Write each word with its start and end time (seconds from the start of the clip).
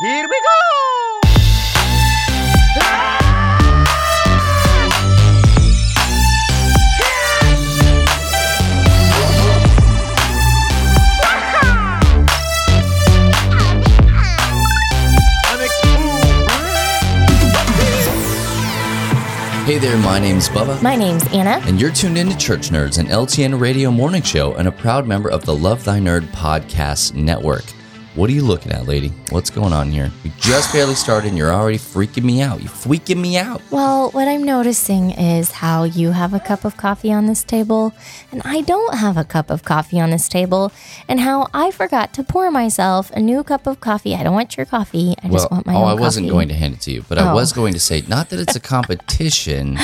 Here 0.00 0.26
we 0.26 0.40
go! 0.40 1.20
Hey 19.66 19.78
there, 19.78 19.98
my 19.98 20.18
name's 20.18 20.48
Bubba. 20.48 20.80
My 20.80 20.96
name's 20.96 21.26
Anna. 21.34 21.62
and 21.66 21.78
you're 21.78 21.90
tuned 21.90 22.16
into 22.16 22.34
Church 22.38 22.70
Nerds, 22.70 22.98
an 22.98 23.08
LTN 23.08 23.60
radio 23.60 23.90
morning 23.90 24.22
show, 24.22 24.54
and 24.54 24.66
a 24.66 24.72
proud 24.72 25.06
member 25.06 25.30
of 25.30 25.44
the 25.44 25.54
Love 25.54 25.84
Thy 25.84 26.00
Nerd 26.00 26.22
podcast 26.28 27.12
network. 27.12 27.64
What 28.20 28.28
are 28.28 28.34
you 28.34 28.42
looking 28.44 28.70
at, 28.70 28.86
lady? 28.86 29.08
What's 29.30 29.48
going 29.48 29.72
on 29.72 29.90
here? 29.90 30.10
We 30.22 30.30
just 30.36 30.74
barely 30.74 30.94
started 30.94 31.28
and 31.28 31.38
you're 31.38 31.54
already 31.54 31.78
freaking 31.78 32.24
me 32.24 32.42
out. 32.42 32.60
You're 32.60 32.68
freaking 32.68 33.16
me 33.16 33.38
out. 33.38 33.62
Well, 33.70 34.10
what 34.10 34.28
I'm 34.28 34.42
noticing 34.44 35.12
is 35.12 35.50
how 35.52 35.84
you 35.84 36.10
have 36.10 36.34
a 36.34 36.38
cup 36.38 36.66
of 36.66 36.76
coffee 36.76 37.10
on 37.14 37.24
this 37.24 37.42
table 37.42 37.94
and 38.30 38.42
I 38.44 38.60
don't 38.60 38.96
have 38.96 39.16
a 39.16 39.24
cup 39.24 39.48
of 39.48 39.64
coffee 39.64 39.98
on 39.98 40.10
this 40.10 40.28
table, 40.28 40.70
and 41.08 41.20
how 41.20 41.48
I 41.54 41.70
forgot 41.70 42.12
to 42.12 42.22
pour 42.22 42.50
myself 42.50 43.10
a 43.12 43.20
new 43.20 43.42
cup 43.42 43.66
of 43.66 43.80
coffee. 43.80 44.14
I 44.14 44.22
don't 44.22 44.34
want 44.34 44.54
your 44.54 44.66
coffee. 44.66 45.14
I 45.22 45.28
just 45.30 45.50
want 45.50 45.64
my 45.64 45.74
oh, 45.74 45.84
I 45.84 45.94
wasn't 45.94 46.26
coffee. 46.26 46.32
going 46.32 46.48
to 46.48 46.54
hand 46.54 46.74
it 46.74 46.82
to 46.82 46.90
you, 46.90 47.04
but 47.08 47.16
I 47.16 47.30
Oh. 47.30 47.34
was 47.34 47.54
going 47.54 47.72
to 47.72 47.80
say, 47.80 48.02
not 48.06 48.28
that 48.28 48.38
it's 48.38 48.54
a 48.54 48.60
competition, 48.74 49.76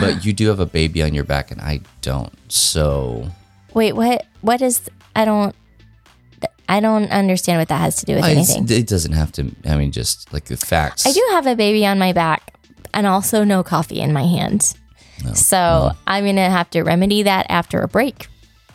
but 0.00 0.24
you 0.24 0.32
do 0.32 0.48
have 0.48 0.58
a 0.58 0.66
baby 0.66 1.00
on 1.00 1.14
your 1.14 1.22
back 1.22 1.52
and 1.52 1.60
I 1.60 1.82
don't. 2.02 2.32
So 2.50 3.28
Wait, 3.72 3.92
what? 3.92 4.26
What 4.40 4.62
is? 4.62 4.80
I 5.14 5.24
don't. 5.24 5.54
I 6.68 6.80
don't 6.80 7.10
understand 7.10 7.58
what 7.60 7.68
that 7.68 7.80
has 7.80 7.96
to 7.96 8.06
do 8.06 8.14
with 8.16 8.24
I- 8.24 8.32
anything. 8.32 8.68
it 8.70 8.86
doesn't 8.86 9.12
have 9.12 9.32
to, 9.32 9.50
I 9.64 9.76
mean, 9.76 9.90
just 9.90 10.32
like 10.32 10.44
the 10.44 10.56
facts. 10.56 11.06
I 11.06 11.12
do 11.12 11.26
have 11.32 11.46
a 11.46 11.56
baby 11.56 11.86
on 11.86 11.98
my 11.98 12.12
back 12.12 12.54
and 12.92 13.06
also 13.06 13.42
no 13.44 13.62
coffee 13.62 14.00
in 14.00 14.12
my 14.12 14.24
hands. 14.24 14.74
Oh, 15.26 15.32
So 15.32 15.90
I'm 16.06 16.24
gonna 16.26 16.50
have 16.50 16.70
to 16.70 16.82
remedy 16.82 17.22
that 17.24 17.46
after 17.48 17.80
a 17.80 17.88
break. 17.88 18.28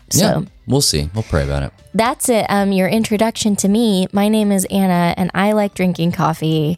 So 0.09 0.25
Yeah, 0.25 0.41
we'll 0.67 0.81
see. 0.81 1.09
We'll 1.13 1.23
pray 1.23 1.43
about 1.43 1.63
it. 1.63 1.71
that's 1.93 2.29
it. 2.29 2.45
Um, 2.49 2.71
your 2.71 2.87
introduction 2.87 3.55
to 3.57 3.67
me. 3.69 4.07
My 4.11 4.27
name 4.27 4.51
is 4.51 4.65
Anna, 4.71 5.13
and 5.17 5.31
I 5.33 5.51
like 5.53 5.73
drinking 5.73 6.11
coffee. 6.13 6.77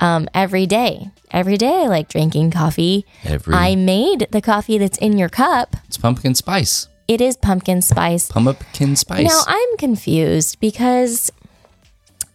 Um, 0.00 0.28
every 0.34 0.66
day, 0.66 1.10
every 1.30 1.56
day 1.56 1.82
I 1.84 1.86
like 1.86 2.08
drinking 2.08 2.50
coffee. 2.50 3.06
Every, 3.24 3.54
I 3.54 3.76
made 3.76 4.26
the 4.32 4.40
coffee 4.42 4.76
that's 4.78 4.98
in 4.98 5.16
your 5.18 5.28
cup. 5.28 5.76
it's 5.86 5.96
pumpkin 5.96 6.34
spice. 6.34 6.88
It 7.06 7.20
is 7.20 7.36
pumpkin 7.36 7.82
spice. 7.82 8.30
Pumpkin 8.30 8.96
spice. 8.96 9.26
Now 9.28 9.40
I'm 9.46 9.76
confused 9.76 10.58
because, 10.60 11.30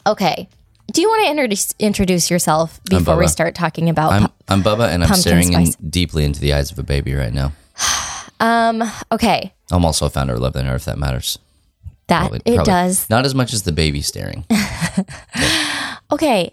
okay, 0.05 0.47
do 0.93 1.01
you 1.01 1.07
want 1.09 1.25
to 1.25 1.31
introduce 1.31 1.73
introduce 1.79 2.29
yourself 2.31 2.79
before 2.89 3.17
we 3.17 3.27
start 3.27 3.55
talking 3.55 3.89
about? 3.89 4.11
I'm 4.11 4.27
pu- 4.27 4.33
I'm 4.47 4.63
Bubba, 4.63 4.89
and 4.89 5.03
I'm 5.03 5.15
staring 5.15 5.53
in 5.53 5.71
deeply 5.89 6.23
into 6.23 6.39
the 6.39 6.53
eyes 6.53 6.71
of 6.71 6.79
a 6.79 6.83
baby 6.83 7.13
right 7.13 7.33
now. 7.33 7.51
um, 8.39 8.83
okay, 9.11 9.53
I'm 9.71 9.85
also 9.85 10.05
a 10.05 10.09
founder 10.09 10.33
of 10.33 10.39
Love 10.41 10.53
Nerd, 10.53 10.75
if 10.75 10.85
that 10.85 10.97
matters. 10.99 11.39
that 12.07 12.21
Probably- 12.29 12.41
it 12.45 12.55
probably. 12.55 12.63
does. 12.63 13.09
Not 13.09 13.25
as 13.25 13.33
much 13.35 13.53
as 13.53 13.63
the 13.63 13.71
baby 13.71 14.01
staring. 14.01 14.45
Okay. 16.11 16.51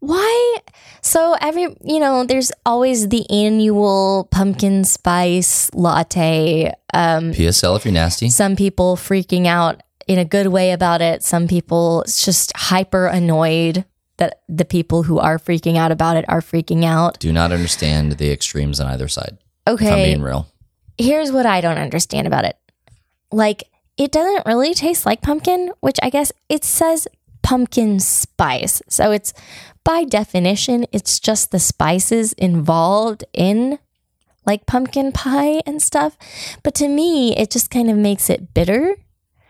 Why? 0.00 0.56
So 1.02 1.36
every, 1.40 1.62
you 1.84 1.98
know, 2.00 2.24
there's 2.24 2.52
always 2.64 3.08
the 3.08 3.28
annual 3.30 4.28
pumpkin 4.30 4.84
spice 4.84 5.72
latte. 5.74 6.72
Um, 6.94 7.32
PSL 7.32 7.76
if 7.76 7.84
you're 7.84 7.92
nasty. 7.94 8.28
some 8.30 8.56
people 8.56 8.96
freaking 8.96 9.46
out 9.46 9.82
in 10.06 10.18
a 10.18 10.24
good 10.24 10.48
way 10.48 10.72
about 10.72 11.00
it. 11.00 11.22
Some 11.22 11.48
people 11.48 12.02
it's 12.02 12.24
just 12.24 12.52
hyper 12.56 13.06
annoyed 13.06 13.84
that 14.18 14.40
the 14.48 14.64
people 14.64 15.04
who 15.04 15.18
are 15.18 15.38
freaking 15.38 15.76
out 15.76 15.92
about 15.92 16.16
it 16.16 16.24
are 16.28 16.40
freaking 16.40 16.84
out. 16.84 17.18
Do 17.18 17.32
not 17.32 17.52
understand 17.52 18.12
the 18.12 18.30
extremes 18.32 18.80
on 18.80 18.86
either 18.88 19.08
side. 19.08 19.38
If 19.66 19.80
I'm 19.80 19.86
Okay. 19.86 20.04
being 20.06 20.22
real. 20.22 20.46
Here's 20.96 21.30
what 21.30 21.46
I 21.46 21.60
don't 21.60 21.78
understand 21.78 22.26
about 22.26 22.44
it. 22.44 22.56
Like, 23.30 23.64
it 23.96 24.10
doesn't 24.10 24.46
really 24.46 24.74
taste 24.74 25.04
like 25.06 25.20
pumpkin, 25.22 25.70
which 25.80 25.98
I 26.02 26.10
guess 26.10 26.32
it 26.48 26.64
says 26.64 27.06
pumpkin 27.42 28.00
spice. 28.00 28.82
So 28.88 29.12
it's 29.12 29.32
by 29.88 30.04
definition, 30.04 30.84
it's 30.92 31.18
just 31.18 31.50
the 31.50 31.58
spices 31.58 32.34
involved 32.34 33.24
in 33.32 33.78
like 34.44 34.66
pumpkin 34.66 35.12
pie 35.12 35.62
and 35.64 35.80
stuff. 35.80 36.14
But 36.62 36.74
to 36.74 36.88
me, 36.88 37.34
it 37.34 37.50
just 37.50 37.70
kind 37.70 37.88
of 37.88 37.96
makes 37.96 38.28
it 38.28 38.52
bitter. 38.52 38.96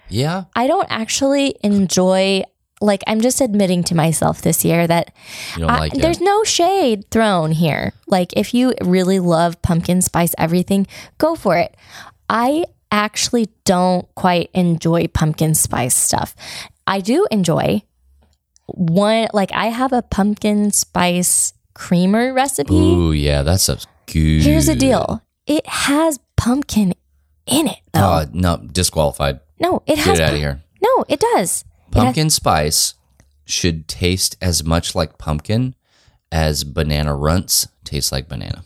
Yeah. 0.09 0.44
I 0.54 0.69
don't 0.69 0.87
actually 0.91 1.56
enjoy 1.65 2.44
like 2.81 3.03
I'm 3.09 3.21
just 3.21 3.41
admitting 3.41 3.82
to 3.91 3.97
myself 3.97 4.41
this 4.43 4.65
year 4.65 4.87
that 4.87 5.12
I- 5.56 5.78
like 5.81 5.93
there's 5.94 6.21
no 6.21 6.44
shade 6.44 7.10
thrown 7.10 7.50
here. 7.50 7.93
Like 8.06 8.32
if 8.37 8.55
you 8.55 8.75
really 8.81 9.19
love 9.19 9.60
pumpkin 9.60 10.03
spice 10.03 10.37
everything, 10.38 10.87
go 11.19 11.34
for 11.34 11.56
it. 11.56 11.76
I 12.31 12.65
actually 12.93 13.49
don't 13.65 14.06
quite 14.15 14.50
enjoy 14.55 15.09
pumpkin 15.09 15.56
spice 15.56 15.97
stuff. 15.97 16.37
I 16.87 17.00
do 17.00 17.26
enjoy 17.32 17.82
one 18.68 19.28
like 19.32 19.52
I 19.52 19.66
have 19.66 19.92
a 19.92 20.02
pumpkin 20.02 20.70
spice 20.70 21.52
creamer 21.74 22.32
recipe. 22.32 22.74
Ooh, 22.74 23.12
yeah, 23.12 23.42
that 23.42 23.60
stuff's 23.60 23.86
good. 24.06 24.42
Here's 24.42 24.66
the 24.66 24.74
deal. 24.76 25.22
It 25.46 25.66
has 25.66 26.18
pumpkin 26.36 26.94
in 27.46 27.66
it 27.68 27.78
though. 27.92 28.00
Uh, 28.00 28.26
no, 28.32 28.56
disqualified. 28.58 29.40
no, 29.60 29.82
it 29.86 29.96
Get 29.96 30.04
has 30.04 30.18
it 30.18 30.22
out 30.22 30.28
pu- 30.30 30.34
of 30.34 30.40
here. 30.40 30.62
No, 30.82 31.04
it 31.08 31.20
does. 31.20 31.64
It 31.90 31.94
has- 31.94 32.04
Pumpkin 32.04 32.30
spice 32.30 32.94
should 33.46 33.88
taste 33.88 34.36
as 34.42 34.62
much 34.62 34.94
like 34.94 35.16
pumpkin 35.18 35.74
as 36.30 36.62
banana 36.64 37.14
runts 37.16 37.66
taste 37.84 38.12
like 38.12 38.28
banana. 38.28 38.62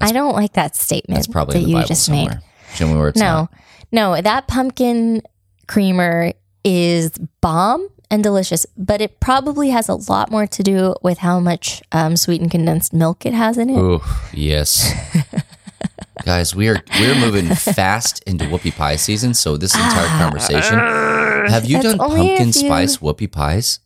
I 0.00 0.10
don't 0.10 0.34
like 0.34 0.54
that 0.54 0.74
statement 0.74 1.16
That's 1.18 1.28
probably 1.28 1.60
that 1.62 1.68
you 1.68 1.74
Bible 1.76 1.86
just 1.88 2.06
somewhere. 2.06 2.42
made. 2.42 2.76
Show 2.76 2.88
me 2.88 2.96
where 2.96 3.08
it's 3.08 3.20
No, 3.20 3.32
not. 3.42 3.52
no, 3.92 4.20
that 4.20 4.48
pumpkin 4.48 5.22
creamer 5.68 6.32
is 6.64 7.10
bomb 7.40 7.88
and 8.10 8.22
delicious, 8.22 8.66
but 8.76 9.00
it 9.00 9.20
probably 9.20 9.70
has 9.70 9.88
a 9.88 9.94
lot 9.94 10.30
more 10.30 10.46
to 10.46 10.62
do 10.62 10.94
with 11.02 11.18
how 11.18 11.40
much 11.40 11.82
um, 11.92 12.16
sweetened 12.16 12.50
condensed 12.50 12.92
milk 12.92 13.26
it 13.26 13.34
has 13.34 13.58
in 13.58 13.70
it. 13.70 13.78
Ooh, 13.78 14.00
yes. 14.32 14.92
Guys, 16.24 16.54
we 16.54 16.68
are 16.68 16.82
we're 16.98 17.14
moving 17.16 17.54
fast 17.54 18.22
into 18.24 18.44
whoopie 18.46 18.74
pie 18.74 18.96
season. 18.96 19.34
So 19.34 19.56
this 19.56 19.74
entire 19.74 20.06
conversation, 20.18 20.78
have 20.78 21.66
you 21.66 21.82
That's 21.82 21.96
done 21.96 21.98
pumpkin 21.98 22.52
spice 22.52 22.98
whoopie 22.98 23.30
pies? 23.30 23.80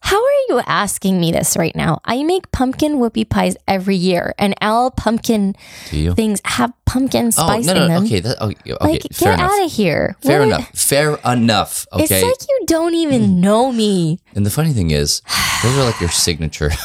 How 0.00 0.16
are 0.16 0.40
you 0.48 0.60
asking 0.66 1.20
me 1.20 1.32
this 1.32 1.56
right 1.56 1.74
now? 1.74 2.00
I 2.04 2.22
make 2.22 2.50
pumpkin 2.52 2.94
whoopie 2.98 3.28
pies 3.28 3.56
every 3.66 3.96
year, 3.96 4.34
and 4.38 4.54
all 4.62 4.90
pumpkin 4.90 5.54
things 5.90 6.40
have 6.44 6.72
pumpkin 6.86 7.26
Oh 7.26 7.30
spice 7.30 7.66
no, 7.66 7.74
in 7.74 7.88
them. 7.88 8.04
okay, 8.04 8.20
that, 8.20 8.40
okay, 8.40 8.72
okay 8.72 8.92
like, 8.92 9.02
fair 9.12 9.36
get 9.36 9.40
out 9.40 9.64
of 9.64 9.72
here. 9.72 10.16
Fair 10.22 10.38
What? 10.40 10.46
enough. 10.48 10.68
Fair 10.74 11.18
enough. 11.26 11.86
Okay. 11.92 12.02
It's 12.04 12.10
like 12.12 12.48
you 12.48 12.60
don't 12.66 12.94
even 12.94 13.40
know 13.40 13.72
me. 13.72 14.20
and 14.34 14.46
the 14.46 14.50
funny 14.50 14.72
thing 14.72 14.90
is, 14.92 15.20
those 15.62 15.76
are 15.76 15.84
like 15.84 16.00
your 16.00 16.10
signature. 16.10 16.70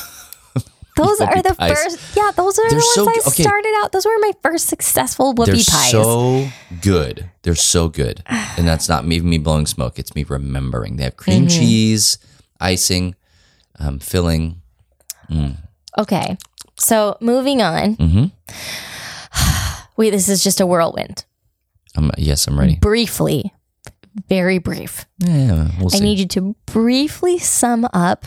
Those 0.96 1.20
are 1.22 1.42
the 1.42 1.56
pies. 1.56 1.72
first. 1.84 2.16
Yeah, 2.16 2.30
those 2.36 2.60
are 2.60 2.70
They're 2.70 2.78
the 2.78 2.92
so 2.94 3.06
ones 3.06 3.18
I. 3.26 3.30
Okay. 3.30 3.42
started 3.42 3.74
out. 3.82 3.92
Those 3.94 4.06
were 4.06 4.12
my 4.20 4.32
first 4.44 4.68
successful 4.68 5.34
whoopie 5.34 5.48
pies. 5.68 5.92
They're 5.92 6.04
pies. 6.04 6.06
so 6.06 6.48
good. 6.84 7.32
They're 7.42 7.56
so 7.56 7.90
good. 7.90 8.22
And 8.28 8.68
that's 8.68 8.88
not 8.88 9.04
me, 9.04 9.20
me 9.20 9.40
blowing 9.40 9.66
smoke. 9.66 9.98
It's 9.98 10.14
me 10.14 10.24
remembering. 10.24 10.98
They 10.98 11.06
have 11.06 11.18
cream 11.18 11.48
Mm-hmm. 11.48 11.60
cheese, 11.60 12.20
icing, 12.64 13.16
um, 13.80 14.00
filling. 14.00 14.62
okay, 15.98 16.38
so 16.78 17.18
moving 17.20 17.62
on. 17.62 17.94
hmm 17.96 18.26
Wait, 19.98 20.10
this 20.10 20.30
is 20.30 20.44
just 20.44 20.60
a 20.60 20.66
whirlwind. 20.66 21.26
Um, 21.96 22.12
yes, 22.18 22.48
I'm 22.48 22.60
ready. 22.60 22.78
Briefly, 22.78 23.54
very 24.28 24.58
brief. 24.58 25.06
Yeah, 25.20 25.70
we'll 25.80 25.90
see. 25.90 26.00
I 26.00 26.02
need 26.02 26.20
you 26.20 26.28
to 26.28 26.56
briefly 26.66 27.38
sum 27.38 27.88
up 27.94 28.26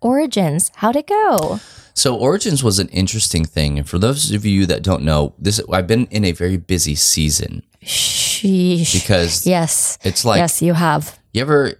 Origins. 0.00 0.70
How'd 0.76 0.96
it 0.96 1.08
go? 1.08 1.58
So 1.94 2.16
Origins 2.16 2.62
was 2.62 2.78
an 2.78 2.88
interesting 2.90 3.44
thing, 3.44 3.76
and 3.78 3.88
for 3.88 3.98
those 3.98 4.30
of 4.30 4.46
you 4.46 4.66
that 4.66 4.84
don't 4.84 5.02
know, 5.02 5.34
this 5.38 5.60
I've 5.72 5.88
been 5.88 6.06
in 6.06 6.24
a 6.24 6.30
very 6.30 6.56
busy 6.56 6.94
season 6.94 7.64
Sheesh. 7.82 8.92
because 8.92 9.44
yes. 9.46 9.98
it's 10.04 10.24
like 10.24 10.38
yes, 10.38 10.62
you 10.62 10.74
have. 10.74 11.18
you 11.32 11.42
ever. 11.42 11.74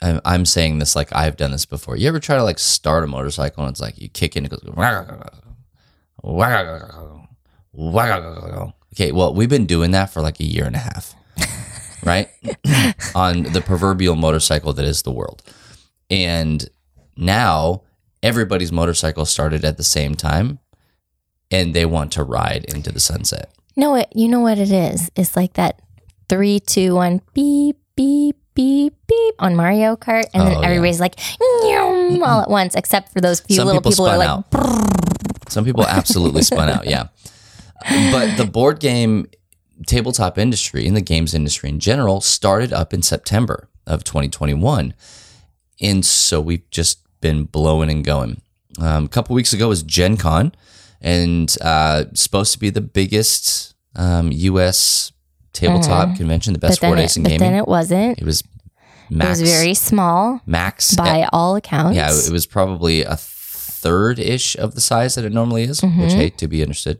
I'm 0.00 0.44
saying 0.44 0.78
this 0.78 0.94
like 0.94 1.12
I've 1.14 1.36
done 1.36 1.50
this 1.50 1.66
before. 1.66 1.96
You 1.96 2.08
ever 2.08 2.20
try 2.20 2.36
to 2.36 2.44
like 2.44 2.58
start 2.58 3.04
a 3.04 3.06
motorcycle 3.06 3.64
and 3.64 3.72
it's 3.72 3.80
like 3.80 3.98
you 3.98 4.08
kick 4.08 4.36
in 4.36 4.44
it 4.44 4.50
goes. 4.50 4.60
Okay, 8.92 9.12
well 9.12 9.34
we've 9.34 9.48
been 9.48 9.66
doing 9.66 9.90
that 9.92 10.06
for 10.06 10.20
like 10.20 10.40
a 10.40 10.44
year 10.44 10.64
and 10.64 10.76
a 10.76 10.80
half, 10.80 11.14
right? 12.04 12.28
On 13.14 13.42
the 13.42 13.60
proverbial 13.60 14.16
motorcycle 14.16 14.72
that 14.74 14.84
is 14.84 15.02
the 15.02 15.10
world, 15.12 15.42
and 16.10 16.68
now 17.16 17.82
everybody's 18.22 18.72
motorcycle 18.72 19.24
started 19.24 19.64
at 19.64 19.76
the 19.76 19.84
same 19.84 20.14
time, 20.14 20.58
and 21.50 21.74
they 21.74 21.86
want 21.86 22.12
to 22.12 22.22
ride 22.22 22.64
into 22.66 22.92
the 22.92 23.00
sunset. 23.00 23.52
No, 23.76 23.94
it, 23.94 24.08
you 24.14 24.28
know 24.28 24.40
what 24.40 24.58
it 24.58 24.72
is? 24.72 25.10
It's 25.14 25.36
like 25.36 25.54
that 25.54 25.80
three, 26.28 26.60
two, 26.60 26.96
one, 26.96 27.22
beep, 27.32 27.76
beep, 27.94 28.36
beep 28.58 28.94
beep 29.06 29.34
on 29.38 29.54
Mario 29.54 29.94
Kart, 29.94 30.24
and 30.34 30.42
Oh, 30.42 30.46
then 30.46 30.60
yeah. 30.60 30.66
everybody's 30.66 30.98
like 30.98 31.14
"Nyum," 31.16 32.26
all 32.26 32.40
at 32.40 32.50
once, 32.50 32.74
except 32.74 33.12
for 33.12 33.20
those 33.20 33.38
few 33.40 33.54
Some 33.56 33.66
little 33.66 33.80
people 33.80 33.92
people, 33.92 34.06
who 34.06 34.20
are 34.20 34.42
like. 34.52 35.48
Some 35.48 35.64
people 35.64 35.86
absolutely 35.86 36.42
spun 36.42 36.68
out, 36.68 36.86
yeah. 36.86 37.04
But 38.10 38.36
the 38.36 38.44
board 38.44 38.80
game 38.80 39.28
tabletop 39.86 40.36
industry 40.38 40.86
and 40.88 40.96
the 40.96 41.00
games 41.00 41.34
industry 41.34 41.68
in 41.68 41.78
general 41.78 42.20
started 42.20 42.72
up 42.72 42.92
in 42.92 43.00
September 43.02 43.68
of 43.86 44.02
2021. 44.02 44.92
And 45.80 46.04
so 46.04 46.40
we've 46.40 46.68
just 46.70 46.98
been 47.20 47.44
blowing 47.44 47.88
and 47.90 48.04
going. 48.04 48.42
Um, 48.80 49.04
a 49.04 49.08
couple 49.08 49.36
weeks 49.36 49.52
ago 49.52 49.68
was 49.68 49.84
Gen 49.84 50.16
Con 50.16 50.52
and 51.00 51.56
uh, 51.62 52.06
supposed 52.14 52.52
to 52.54 52.58
be 52.58 52.70
the 52.70 52.80
biggest 52.80 53.74
um, 53.94 54.32
US 54.32 55.12
tabletop 55.60 56.16
convention, 56.16 56.52
the 56.52 56.58
best 56.58 56.80
Mm-hmm. 56.80 56.86
but 56.86 56.88
four 56.88 56.96
days 56.96 57.12
it, 57.12 57.16
in 57.18 57.22
but 57.24 57.28
gaming. 57.30 57.50
then 57.52 57.58
it 57.58 57.68
wasn't. 57.68 58.18
It 58.18 58.24
was 58.24 58.40
It 59.10 59.16
max. 59.16 59.40
was 59.40 59.50
very 59.50 59.74
small 59.74 60.40
max. 60.46 60.94
by 60.96 61.28
all 61.32 61.56
accounts. 61.56 61.96
yeah, 61.96 62.10
it 62.10 62.30
was 62.32 62.46
probably 62.46 63.02
a 63.02 63.16
third 63.16 64.18
ish 64.18 64.56
of 64.56 64.74
the 64.74 64.80
size 64.80 65.14
that 65.14 65.24
it 65.24 65.32
normally 65.32 65.62
is, 65.64 65.82
which 65.82 65.90
Mm-hmm. 65.92 66.08
hey, 66.18 66.30
to 66.30 66.48
be 66.48 66.62
understood. 66.62 66.98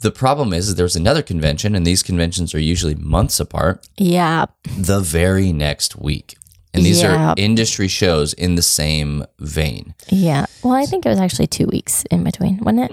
The 0.00 0.12
problem 0.12 0.52
is, 0.52 0.68
is 0.68 0.74
there's 0.76 0.94
another 0.94 1.22
convention, 1.22 1.74
and 1.74 1.84
these 1.84 2.04
conventions 2.04 2.54
are 2.54 2.60
usually 2.60 2.94
months 2.94 3.40
apart. 3.40 3.88
yeah. 3.96 4.46
The 4.78 5.00
very 5.00 5.52
next 5.52 5.96
week, 5.98 6.36
and 6.72 6.84
these 6.86 7.02
Yeah. 7.02 7.30
are 7.30 7.34
industry 7.36 7.88
shows 7.88 8.32
in 8.34 8.54
the 8.54 8.62
same 8.62 9.24
vein. 9.40 9.94
Yeah. 10.08 10.46
Well, 10.62 10.74
I 10.74 10.86
think 10.86 11.04
it 11.04 11.08
was 11.08 11.18
actually 11.18 11.48
two 11.48 11.66
weeks 11.66 12.04
in 12.12 12.22
between, 12.22 12.58
wasn't 12.58 12.90
it? 12.90 12.92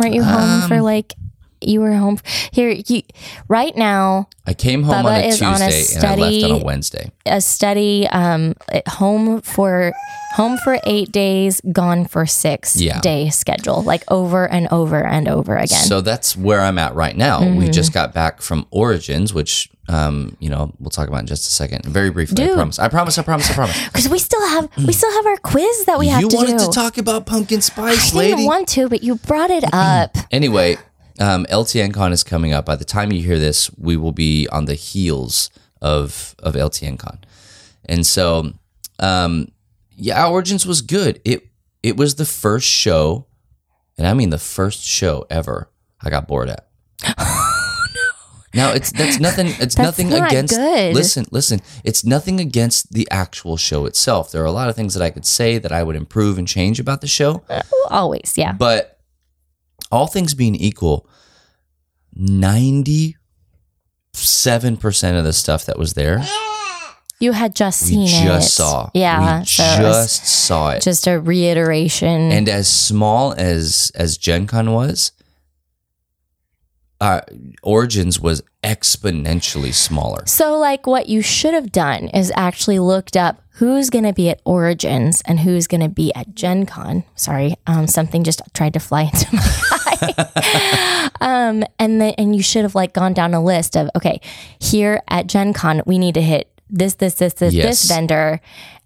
Weren't 0.00 0.14
you 0.14 0.24
home 0.24 0.62
Um, 0.62 0.68
for 0.68 0.80
like 0.80 1.12
you 1.62 1.80
were 1.80 1.92
home 1.92 2.18
here 2.52 2.70
you 2.70 3.02
right 3.48 3.76
now 3.76 4.28
I 4.46 4.54
came 4.54 4.82
home 4.82 4.94
Bubba 4.94 5.04
on 5.04 5.14
a 5.20 5.26
is 5.26 5.42
on 5.42 5.62
a 5.62 5.70
Tuesday 5.70 5.96
and 5.96 6.06
I 6.06 6.14
left 6.16 6.44
on 6.44 6.50
a 6.60 6.64
Wednesday. 6.64 7.10
a 7.26 7.40
study 7.40 8.06
um 8.08 8.54
at 8.72 8.86
home 8.88 9.40
for 9.42 9.92
home 10.36 10.56
for 10.58 10.78
8 10.86 11.10
days, 11.10 11.60
gone 11.72 12.04
for 12.06 12.24
6 12.24 12.76
Yeah. 12.80 13.00
day 13.00 13.30
schedule 13.30 13.82
like 13.82 14.04
over 14.08 14.46
and 14.48 14.68
over 14.70 15.04
and 15.04 15.26
over 15.26 15.56
again. 15.56 15.82
So 15.84 16.00
that's 16.00 16.36
where 16.36 16.60
I'm 16.60 16.78
at 16.78 16.94
right 16.94 17.16
now. 17.16 17.40
We 17.40 17.46
Mm-hmm. 17.46 17.72
just 17.72 17.92
got 17.92 18.14
back 18.14 18.40
from 18.40 18.64
Origins, 18.70 19.34
which 19.34 19.68
um, 19.88 20.36
you 20.38 20.48
know 20.48 20.72
we'll 20.78 20.90
talk 20.90 21.08
about 21.08 21.18
in 21.20 21.26
just 21.26 21.48
a 21.48 21.50
second. 21.52 21.84
Very 21.84 22.10
briefly, 22.10 22.44
I 22.44 22.52
promise. 22.54 22.78
I 22.78 22.86
promise. 22.88 23.18
I 23.18 23.22
promise. 23.24 23.50
I 23.50 23.54
promise. 23.54 23.88
Cuz 23.92 24.08
we 24.08 24.20
still 24.20 24.46
have 24.50 24.68
we 24.86 24.92
still 24.92 25.10
have 25.12 25.26
our 25.26 25.36
quiz 25.38 25.84
that 25.86 25.98
we 25.98 26.06
have 26.08 26.22
to 26.22 26.28
do. 26.28 26.36
you 26.36 26.46
to 26.46 26.52
wanted 26.52 26.58
do. 26.64 26.66
to 26.66 26.72
talk 26.72 26.96
about 26.96 27.26
pumpkin 27.26 27.60
spice, 27.60 28.14
I 28.14 28.18
lady. 28.18 28.30
didn't 28.36 28.46
want 28.46 28.68
to, 28.68 28.88
but 28.88 29.02
you 29.02 29.16
brought 29.16 29.50
it 29.50 29.64
up. 29.72 30.16
Anyway, 30.30 30.78
um, 31.20 31.44
LTN 31.46 31.92
Con 31.94 32.12
is 32.12 32.24
coming 32.24 32.52
up. 32.52 32.66
By 32.66 32.76
the 32.76 32.84
time 32.84 33.12
you 33.12 33.22
hear 33.22 33.38
this, 33.38 33.70
we 33.76 33.96
will 33.96 34.12
be 34.12 34.48
on 34.48 34.64
the 34.64 34.74
heels 34.74 35.50
of 35.80 36.34
of 36.40 36.54
LTN 36.54 36.98
Con, 36.98 37.18
and 37.84 38.06
so 38.06 38.52
um, 38.98 39.52
yeah, 39.96 40.26
Origins 40.26 40.66
was 40.66 40.82
good. 40.82 41.20
It 41.24 41.46
it 41.82 41.96
was 41.96 42.16
the 42.16 42.24
first 42.24 42.66
show, 42.68 43.26
and 43.98 44.06
I 44.06 44.14
mean 44.14 44.30
the 44.30 44.38
first 44.38 44.82
show 44.82 45.26
ever. 45.30 45.70
I 46.02 46.10
got 46.10 46.26
bored 46.26 46.48
at. 46.48 46.66
Oh, 47.18 47.86
no. 47.94 48.62
Now 48.62 48.72
it's 48.72 48.90
that's 48.92 49.20
nothing. 49.20 49.48
It's 49.60 49.78
nothing 49.78 50.08
not 50.10 50.30
against. 50.30 50.54
good. 50.56 50.94
Listen, 50.94 51.26
listen. 51.30 51.60
It's 51.84 52.04
nothing 52.04 52.40
against 52.40 52.92
the 52.92 53.06
actual 53.10 53.56
show 53.56 53.84
itself. 53.86 54.32
There 54.32 54.42
are 54.42 54.46
a 54.46 54.52
lot 54.52 54.68
of 54.68 54.76
things 54.76 54.94
that 54.94 55.02
I 55.02 55.10
could 55.10 55.24
say 55.26 55.58
that 55.58 55.72
I 55.72 55.82
would 55.82 55.96
improve 55.96 56.36
and 56.38 56.48
change 56.48 56.80
about 56.80 57.00
the 57.00 57.06
show. 57.06 57.42
Always, 57.90 58.34
yeah. 58.36 58.52
But 58.52 58.98
all 59.92 60.06
things 60.06 60.34
being 60.34 60.54
equal, 60.54 61.08
97% 62.20 63.14
of 65.18 65.24
the 65.24 65.32
stuff 65.32 65.64
that 65.66 65.78
was 65.78 65.94
there, 65.94 66.22
You 67.18 67.32
had 67.32 67.54
just 67.54 67.80
seen 67.80 68.06
it. 68.08 68.24
just 68.24 68.54
saw. 68.54 68.90
Yeah. 68.94 69.40
We 69.40 69.44
so 69.46 69.62
it 69.62 69.76
just 69.78 70.26
saw 70.26 70.70
it. 70.70 70.82
just 70.82 71.06
a 71.06 71.18
reiteration. 71.20 72.30
and 72.32 72.48
as 72.48 72.68
small 72.70 73.32
as 73.32 73.90
as 73.94 74.16
Gen 74.18 74.46
Con 74.46 74.72
was, 74.72 75.12
uh, 77.00 77.20
Origins 77.62 78.20
was 78.20 78.42
exponentially 78.62 79.72
smaller. 79.72 80.22
So, 80.26 80.58
like, 80.58 80.86
what 80.86 81.08
you 81.08 81.22
should 81.22 81.54
have 81.54 81.72
done 81.72 82.08
is 82.08 82.30
actually 82.36 82.78
looked 82.78 83.16
up 83.16 83.40
who's 83.54 83.88
going 83.90 84.04
to 84.04 84.12
be 84.12 84.28
at 84.30 84.40
Origins 84.44 85.22
and 85.26 85.40
who's 85.40 85.66
going 85.66 85.80
to 85.82 85.88
be 85.88 86.14
at 86.14 86.34
Gen 86.34 86.66
Con. 86.66 87.04
Sorry, 87.14 87.54
um, 87.66 87.86
something 87.86 88.22
just 88.24 88.42
tried 88.54 88.74
to 88.74 88.80
fly 88.80 89.02
into 89.02 89.34
my 89.34 89.69
eye. 89.86 91.10
um, 91.20 91.64
and 91.78 92.00
then, 92.00 92.14
and 92.18 92.34
you 92.36 92.42
should 92.42 92.62
have 92.62 92.74
like 92.74 92.92
gone 92.92 93.12
down 93.12 93.34
a 93.34 93.42
list 93.42 93.76
of 93.76 93.90
okay, 93.96 94.20
here 94.58 95.02
at 95.08 95.26
Gen 95.26 95.52
Con 95.52 95.82
we 95.86 95.98
need 95.98 96.14
to 96.14 96.22
hit 96.22 96.48
this, 96.68 96.94
this, 96.94 97.14
this, 97.14 97.34
this, 97.34 97.52
Yes. 97.54 97.64
this 97.66 97.88
vendor, 97.90 98.40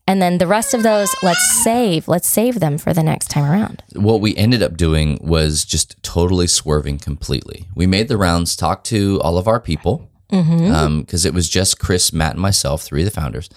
and 0.07 0.21
then 0.21 0.39
the 0.39 0.47
rest 0.47 0.75
of 0.75 0.83
those 0.83 1.15
let's 1.23 1.63
save, 1.63 2.09
let's 2.09 2.29
save 2.29 2.61
them 2.61 2.79
for 2.79 2.93
the 2.95 3.03
next 3.03 3.29
time 3.31 3.45
around. 3.45 3.83
what 3.95 4.21
we 4.21 4.35
ended 4.37 4.63
up 4.63 4.77
doing 4.77 5.19
was 5.23 5.65
just 5.65 6.03
totally 6.03 6.47
swerving 6.47 6.99
completely. 6.99 7.69
We 7.75 7.87
made 7.87 8.09
the 8.09 8.17
rounds, 8.17 8.57
talked 8.57 8.87
to 8.87 9.21
all 9.23 9.39
of 9.39 9.47
our 9.49 9.61
people, 9.61 10.11
because 10.31 11.25
it 11.25 11.33
was 11.33 11.49
just 11.49 11.79
Chris, 11.79 12.13
Matt, 12.13 12.33
and 12.33 12.41
myself, 12.41 12.83
three 12.83 13.03
of 13.03 13.05
the 13.07 13.11
founders. 13.21 13.49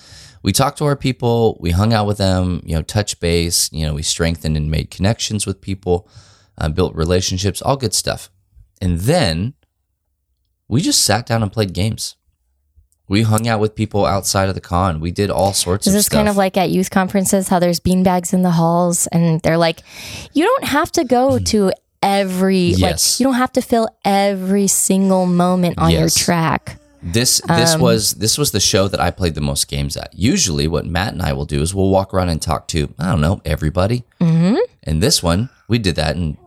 We 0.44 0.52
talked 0.54 0.78
to 0.78 0.86
our 0.86 0.96
people, 0.96 1.58
we 1.60 1.72
hung 1.72 1.92
out 1.94 2.06
with 2.06 2.18
them, 2.20 2.62
you 2.64 2.76
know, 2.76 2.82
touch 2.84 3.20
base, 3.20 3.70
you 3.74 3.86
know, 3.86 3.94
we 3.96 4.04
strengthened 4.04 4.56
and 4.56 4.70
made 4.70 4.92
connections 4.92 5.46
with 5.48 5.60
people, 5.60 6.08
uh, 6.58 6.70
built 6.70 6.96
relationships, 6.96 7.62
all 7.62 7.78
good 7.78 7.94
stuff. 7.94 8.30
And 8.82 9.00
then 9.00 9.54
we 10.68 10.82
just 10.82 11.04
sat 11.04 11.26
down 11.26 11.44
and 11.44 11.52
played 11.52 11.74
games. 11.74 12.16
We 13.10 13.22
hung 13.22 13.48
out 13.48 13.62
with 13.62 13.74
people 13.74 14.06
outside 14.06 14.50
of 14.50 14.56
the 14.56 14.62
con. 14.62 15.00
We 15.00 15.12
did 15.12 15.30
all 15.30 15.54
sorts 15.54 15.88
Is 15.88 15.94
of 15.94 15.98
this 16.00 16.06
stuff. 16.08 16.18
kind 16.18 16.28
of 16.30 16.36
like 16.36 16.58
at 16.58 16.70
youth 16.72 16.90
conferences 16.90 17.48
how 17.48 17.58
there's 17.60 17.80
beanbags 17.80 18.34
in 18.34 18.42
the 18.42 18.52
halls 18.52 19.08
and 19.08 19.40
they're 19.42 19.58
like, 19.58 19.80
you 20.34 20.44
don't 20.44 20.66
have 20.66 20.92
to 20.94 21.06
go 21.06 21.40
to 21.40 21.72
every 22.04 22.60
Yes. 22.72 22.82
like 22.82 23.20
you 23.20 23.24
don't 23.26 23.40
have 23.40 23.54
to 23.54 23.62
fill 23.62 23.88
every 24.04 24.68
single 24.68 25.26
moment 25.26 25.78
on 25.80 25.92
your 25.92 26.10
track. 26.10 26.78
This 27.02 27.40
this 27.48 27.76
Um, 27.76 27.82
was 27.82 28.16
this 28.16 28.38
was 28.38 28.52
the 28.52 28.60
show 28.60 28.88
that 28.90 29.00
I 29.00 29.12
played 29.12 29.36
the 29.36 29.42
most 29.42 29.68
games 29.70 29.96
at. 29.96 30.14
Usually, 30.14 30.68
what 30.68 30.86
Matt 30.86 31.14
and 31.14 31.22
I 31.22 31.32
will 31.32 31.46
do 31.46 31.62
is 31.62 31.74
we'll 31.74 31.90
walk 31.90 32.14
around 32.14 32.30
and 32.30 32.42
talk 32.42 32.68
to 32.70 32.94
I 33.00 33.06
don't 33.12 33.22
know 33.22 33.40
everybody. 33.46 34.04
Mm-hmm. 34.20 34.58
And 34.84 35.02
this 35.02 35.24
one, 35.24 35.50
we 35.70 35.78
did 35.80 35.96
that 35.96 36.16
in 36.18 36.38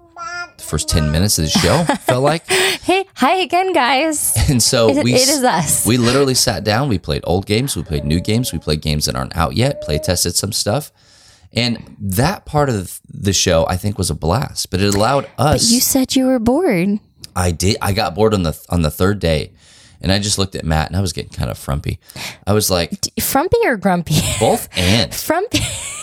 the 0.60 0.66
first 0.66 0.88
ten 0.88 1.10
minutes 1.10 1.38
of 1.38 1.44
the 1.46 1.50
show. 1.50 1.84
felt 1.84 2.22
like, 2.22 2.46
Hey, 2.82 3.04
hi 3.14 3.34
again, 3.36 3.72
guys. 3.72 4.32
and 4.48 4.62
so 4.62 4.88
It, 4.90 5.04
we 5.04 5.14
it 5.14 5.28
is 5.28 5.42
us. 5.42 5.86
we 5.86 5.96
literally 5.96 6.34
sat 6.34 6.64
down. 6.64 6.88
We 6.88 6.98
played 6.98 7.22
old 7.24 7.46
games. 7.46 7.76
We 7.76 7.82
played 7.82 8.04
new 8.04 8.20
games. 8.20 8.52
We 8.52 8.58
played 8.58 8.80
games 8.82 9.04
that 9.06 9.14
aren't 9.16 9.36
out 9.36 9.54
yet. 9.56 9.80
Play 9.82 9.98
tested 9.98 10.36
some 10.36 10.52
stuff. 10.52 10.92
And 11.52 11.96
that 12.00 12.46
part 12.46 12.68
of 12.68 13.00
the 13.08 13.32
show, 13.32 13.66
I 13.68 13.76
think, 13.76 13.98
was 13.98 14.08
a 14.10 14.14
blast. 14.14 14.70
But 14.70 14.80
it 14.80 14.94
allowed 14.94 15.28
us. 15.36 15.70
you 15.70 15.80
said 15.80 16.14
you 16.14 16.26
were 16.26 16.38
bored. 16.38 17.00
I 17.34 17.50
did. 17.50 17.76
I 17.82 17.92
got 17.92 18.14
bored 18.14 18.34
on 18.34 18.42
the 18.44 18.56
on 18.68 18.82
the 18.82 18.90
third 18.90 19.18
day, 19.18 19.52
and 20.00 20.10
I 20.12 20.18
just 20.18 20.38
looked 20.38 20.54
at 20.54 20.64
Matt, 20.64 20.88
and 20.88 20.96
I 20.96 21.00
was 21.00 21.12
getting 21.12 21.32
kind 21.32 21.50
of 21.50 21.58
frumpy. 21.58 21.98
I 22.46 22.52
was 22.52 22.70
like, 22.70 22.92
Frumpy 23.20 23.56
or 23.64 23.76
grumpy? 23.76 24.20
both 24.38 24.68
and 24.76 25.14
frumpy. 25.28 25.60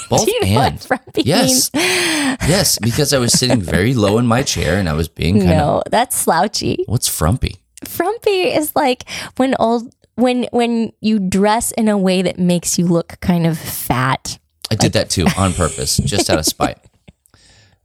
both 0.10 0.26
Do 0.26 0.32
you 0.32 0.42
and 0.44 0.82
frumpy 0.82 1.24
yes, 1.26 1.72
means? 1.74 2.38
yes, 2.48 2.80
because 2.80 3.14
I 3.14 3.18
was 3.18 3.34
sitting 3.34 3.62
very 3.62 3.94
low 3.94 4.18
in 4.18 4.26
my 4.28 4.44
chair, 4.44 4.78
and 4.80 4.88
I 4.90 4.94
was 4.94 5.08
being 5.08 5.40
kind 5.40 5.52
of 5.52 5.58
No, 5.58 5.84
that's 5.90 6.16
slouchy. 6.18 6.84
what's 6.88 7.08
frumpy. 7.08 7.58
Frumpy 7.86 8.54
is 8.54 8.76
like 8.76 9.04
when 9.38 9.56
old 9.60 9.94
when 10.16 10.48
when 10.52 10.92
you 11.00 11.20
dress 11.20 11.72
in 11.74 11.88
a 11.88 11.98
way 11.98 12.24
that 12.24 12.40
makes 12.40 12.80
you 12.80 12.88
look 12.88 13.20
kind 13.22 13.46
of 13.46 13.58
fat. 13.58 14.40
I 14.72 14.76
did 14.76 14.94
that 14.94 15.10
too 15.10 15.28
on 15.38 15.54
purpose, 15.54 15.98
just 15.98 16.30
out 16.30 16.40
of 16.40 16.46
spite. 16.46 16.78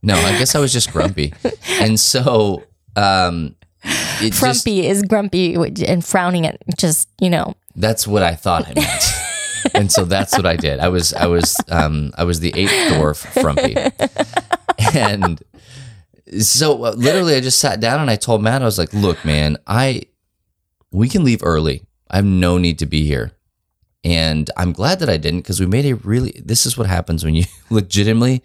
No, 0.04 0.14
I 0.16 0.36
guess 0.36 0.56
I 0.56 0.58
was 0.58 0.72
just 0.72 0.90
grumpy, 0.92 1.32
and 1.80 2.00
so 2.00 2.64
um, 2.96 3.54
it 3.84 4.32
just 4.32 4.66
is 4.66 5.02
grumpy 5.02 5.54
and 5.54 6.04
frowning 6.04 6.46
at 6.46 6.60
just 6.76 7.08
you 7.20 7.30
know 7.30 7.54
that's 7.74 8.06
what 8.06 8.22
I 8.22 8.34
thought 8.34 8.68
I 8.68 8.74
meant. 8.74 9.04
and 9.74 9.90
so 9.92 10.04
that's 10.04 10.36
what 10.36 10.46
I 10.46 10.56
did. 10.56 10.80
I 10.80 10.88
was 10.88 11.14
I 11.14 11.26
was 11.26 11.56
um 11.68 12.12
I 12.16 12.24
was 12.24 12.40
the 12.40 12.52
eighth 12.54 12.92
dwarf 12.92 13.16
frumpy. 13.40 13.76
And 14.94 15.40
so 16.40 16.84
uh, 16.84 16.94
literally 16.96 17.34
I 17.34 17.40
just 17.40 17.60
sat 17.60 17.80
down 17.80 18.00
and 18.00 18.10
I 18.10 18.16
told 18.16 18.42
Matt 18.42 18.62
I 18.62 18.64
was 18.64 18.78
like, 18.78 18.92
"Look, 18.92 19.24
man, 19.24 19.58
I 19.66 20.02
we 20.90 21.08
can 21.08 21.24
leave 21.24 21.40
early. 21.42 21.84
I 22.10 22.16
have 22.16 22.24
no 22.24 22.58
need 22.58 22.78
to 22.80 22.86
be 22.86 23.04
here." 23.04 23.32
And 24.04 24.50
I'm 24.56 24.72
glad 24.72 24.98
that 25.00 25.08
I 25.08 25.16
didn't 25.16 25.40
because 25.40 25.60
we 25.60 25.66
made 25.66 25.86
a 25.86 25.94
really 25.94 26.40
this 26.44 26.66
is 26.66 26.76
what 26.76 26.88
happens 26.88 27.24
when 27.24 27.34
you 27.34 27.44
legitimately 27.70 28.42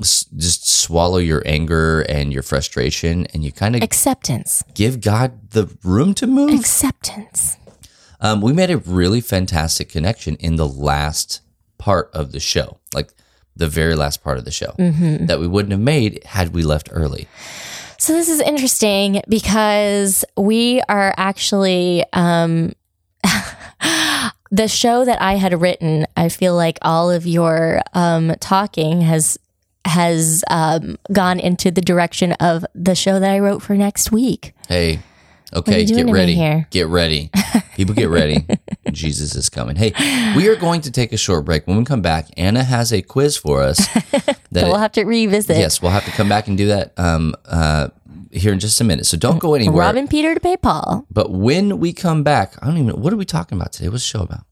just 0.00 0.68
swallow 0.68 1.18
your 1.18 1.42
anger 1.44 2.02
and 2.02 2.32
your 2.32 2.42
frustration 2.42 3.26
and 3.26 3.44
you 3.44 3.50
kind 3.50 3.74
of 3.74 3.82
acceptance. 3.82 4.62
give 4.74 5.00
God 5.00 5.50
the 5.50 5.76
room 5.82 6.14
to 6.14 6.26
move. 6.26 6.58
Acceptance. 6.58 7.56
Um, 8.20 8.40
we 8.40 8.52
made 8.52 8.70
a 8.70 8.78
really 8.78 9.20
fantastic 9.20 9.88
connection 9.88 10.36
in 10.36 10.56
the 10.56 10.68
last 10.68 11.40
part 11.78 12.10
of 12.12 12.32
the 12.32 12.40
show, 12.40 12.78
like 12.94 13.10
the 13.56 13.68
very 13.68 13.94
last 13.94 14.22
part 14.22 14.38
of 14.38 14.44
the 14.44 14.50
show, 14.50 14.72
that 14.78 15.38
we 15.40 15.46
wouldn't 15.46 15.72
have 15.72 15.80
made 15.80 16.22
had 16.24 16.54
we 16.54 16.62
left 16.62 16.88
early. 16.92 17.28
So 17.98 18.12
this 18.12 18.28
is 18.28 18.40
interesting 18.40 19.22
because 19.28 20.24
we 20.36 20.80
are 20.88 21.12
actually 21.16 22.04
um 22.12 22.72
the 24.50 24.68
show 24.68 25.04
that 25.04 25.20
I 25.20 25.34
had 25.34 25.60
written, 25.60 26.06
I 26.16 26.28
feel 26.28 26.54
like 26.54 26.78
all 26.82 27.10
of 27.10 27.26
your 27.26 27.82
um, 27.94 28.34
talking 28.40 29.02
has 29.02 29.38
has 29.88 30.44
um, 30.50 30.96
gone 31.12 31.40
into 31.40 31.70
the 31.70 31.80
direction 31.80 32.32
of 32.34 32.64
the 32.74 32.94
show 32.94 33.18
that 33.18 33.30
I 33.30 33.38
wrote 33.38 33.62
for 33.62 33.74
next 33.76 34.12
week. 34.12 34.52
Hey, 34.68 35.00
okay, 35.52 35.84
get 35.84 36.06
ready. 36.10 36.34
here? 36.34 36.66
Get 36.70 36.86
ready. 36.88 37.30
People 37.74 37.94
get 37.94 38.08
ready. 38.08 38.46
Jesus 38.92 39.34
is 39.34 39.48
coming. 39.48 39.76
Hey, 39.76 39.92
we 40.36 40.48
are 40.48 40.56
going 40.56 40.80
to 40.82 40.90
take 40.90 41.12
a 41.12 41.16
short 41.16 41.44
break. 41.44 41.66
When 41.66 41.76
we 41.78 41.84
come 41.84 42.02
back, 42.02 42.26
Anna 42.36 42.64
has 42.64 42.92
a 42.92 43.02
quiz 43.02 43.36
for 43.36 43.62
us. 43.62 43.86
That 44.50 44.64
we'll 44.64 44.78
have 44.78 44.92
to 44.92 45.04
revisit. 45.04 45.58
yes, 45.58 45.82
we'll 45.82 45.90
have 45.90 46.06
to 46.06 46.10
come 46.12 46.26
back 46.26 46.48
and 46.48 46.56
do 46.56 46.68
that 46.68 46.98
um, 46.98 47.34
uh, 47.44 47.88
here 48.32 48.50
in 48.50 48.58
just 48.58 48.80
a 48.80 48.84
minute. 48.84 49.04
So 49.04 49.18
don't 49.18 49.38
go 49.38 49.52
anywhere. 49.52 49.78
Robin 49.78 50.08
Peter 50.08 50.32
to 50.32 50.40
pay 50.40 50.56
Paul. 50.56 51.04
But 51.10 51.30
when 51.30 51.78
we 51.78 51.92
come 51.92 52.22
back, 52.22 52.54
I 52.62 52.66
don't 52.66 52.78
even. 52.78 52.98
What 52.98 53.12
are 53.12 53.16
we 53.16 53.26
talking 53.26 53.58
about 53.58 53.72
today? 53.72 53.90
What's 53.90 54.04
the 54.04 54.18
show 54.18 54.22
about? 54.22 54.44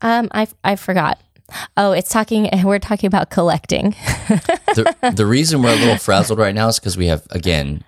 Um, 0.00 0.28
I 0.32 0.48
I 0.64 0.76
forgot. 0.76 1.20
Oh, 1.76 1.92
it's 1.92 2.10
talking. 2.10 2.50
We're 2.64 2.78
talking 2.78 3.06
about 3.06 3.30
collecting. 3.30 3.90
the, 4.74 5.12
the 5.14 5.26
reason 5.26 5.62
we're 5.62 5.74
a 5.74 5.76
little 5.76 5.98
frazzled 5.98 6.38
right 6.38 6.54
now 6.54 6.68
is 6.68 6.78
because 6.78 6.96
we 6.96 7.06
have 7.06 7.26
again 7.30 7.84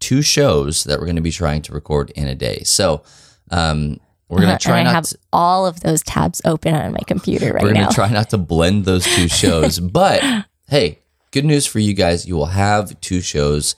two 0.00 0.22
shows 0.22 0.84
that 0.84 0.98
we're 0.98 1.06
going 1.06 1.16
to 1.16 1.22
be 1.22 1.30
trying 1.30 1.62
to 1.62 1.72
record 1.72 2.10
in 2.10 2.26
a 2.26 2.34
day. 2.34 2.62
So 2.64 3.02
um, 3.50 4.00
we're 4.28 4.40
going 4.40 4.56
to 4.56 4.62
try 4.62 4.78
and 4.78 4.88
I 4.88 4.92
not. 4.92 4.94
have 4.96 5.04
to, 5.10 5.18
all 5.32 5.66
of 5.66 5.80
those 5.80 6.02
tabs 6.02 6.40
open 6.44 6.74
on 6.74 6.92
my 6.92 7.00
computer 7.06 7.52
right 7.52 7.62
now. 7.62 7.68
we're 7.68 7.74
going 7.74 7.88
to 7.88 7.94
try 7.94 8.08
not 8.10 8.30
to 8.30 8.38
blend 8.38 8.84
those 8.84 9.04
two 9.04 9.28
shows. 9.42 9.78
but 9.78 10.22
hey, 10.68 11.00
good 11.30 11.44
news 11.44 11.66
for 11.66 11.78
you 11.78 11.94
guys! 11.94 12.26
You 12.26 12.36
will 12.36 12.46
have 12.46 12.98
two 13.00 13.20
shows 13.20 13.76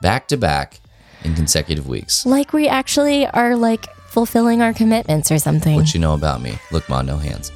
back 0.00 0.28
to 0.28 0.36
back 0.36 0.80
in 1.24 1.34
consecutive 1.34 1.86
weeks. 1.86 2.26
like 2.26 2.52
we 2.52 2.66
actually 2.66 3.26
are 3.28 3.54
like 3.54 3.86
fulfilling 4.08 4.60
our 4.60 4.74
commitments 4.74 5.30
or 5.30 5.38
something. 5.38 5.76
What 5.76 5.94
you 5.94 6.00
know 6.00 6.14
about 6.14 6.42
me? 6.42 6.58
Look, 6.72 6.88
ma, 6.88 7.00
no 7.02 7.16
hands. 7.16 7.52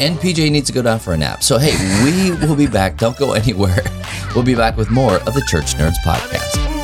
And 0.00 0.18
PJ 0.18 0.50
needs 0.50 0.66
to 0.66 0.72
go 0.72 0.82
down 0.82 0.98
for 0.98 1.12
a 1.12 1.16
nap. 1.16 1.42
So, 1.42 1.56
hey, 1.58 1.74
we 2.04 2.32
will 2.46 2.56
be 2.56 2.66
back. 2.66 2.98
Don't 2.98 3.16
go 3.16 3.32
anywhere. 3.32 3.82
We'll 4.34 4.42
be 4.42 4.56
back 4.56 4.76
with 4.76 4.90
more 4.90 5.18
of 5.18 5.34
the 5.34 5.44
Church 5.46 5.74
Nerds 5.74 5.94
podcast. 6.04 6.74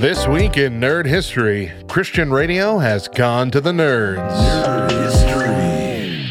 This 0.00 0.26
week 0.26 0.56
in 0.56 0.80
Nerd 0.80 1.04
History, 1.04 1.70
Christian 1.86 2.30
radio 2.30 2.78
has 2.78 3.08
gone 3.08 3.50
to 3.50 3.60
the 3.60 3.72
nerds. 3.72 5.37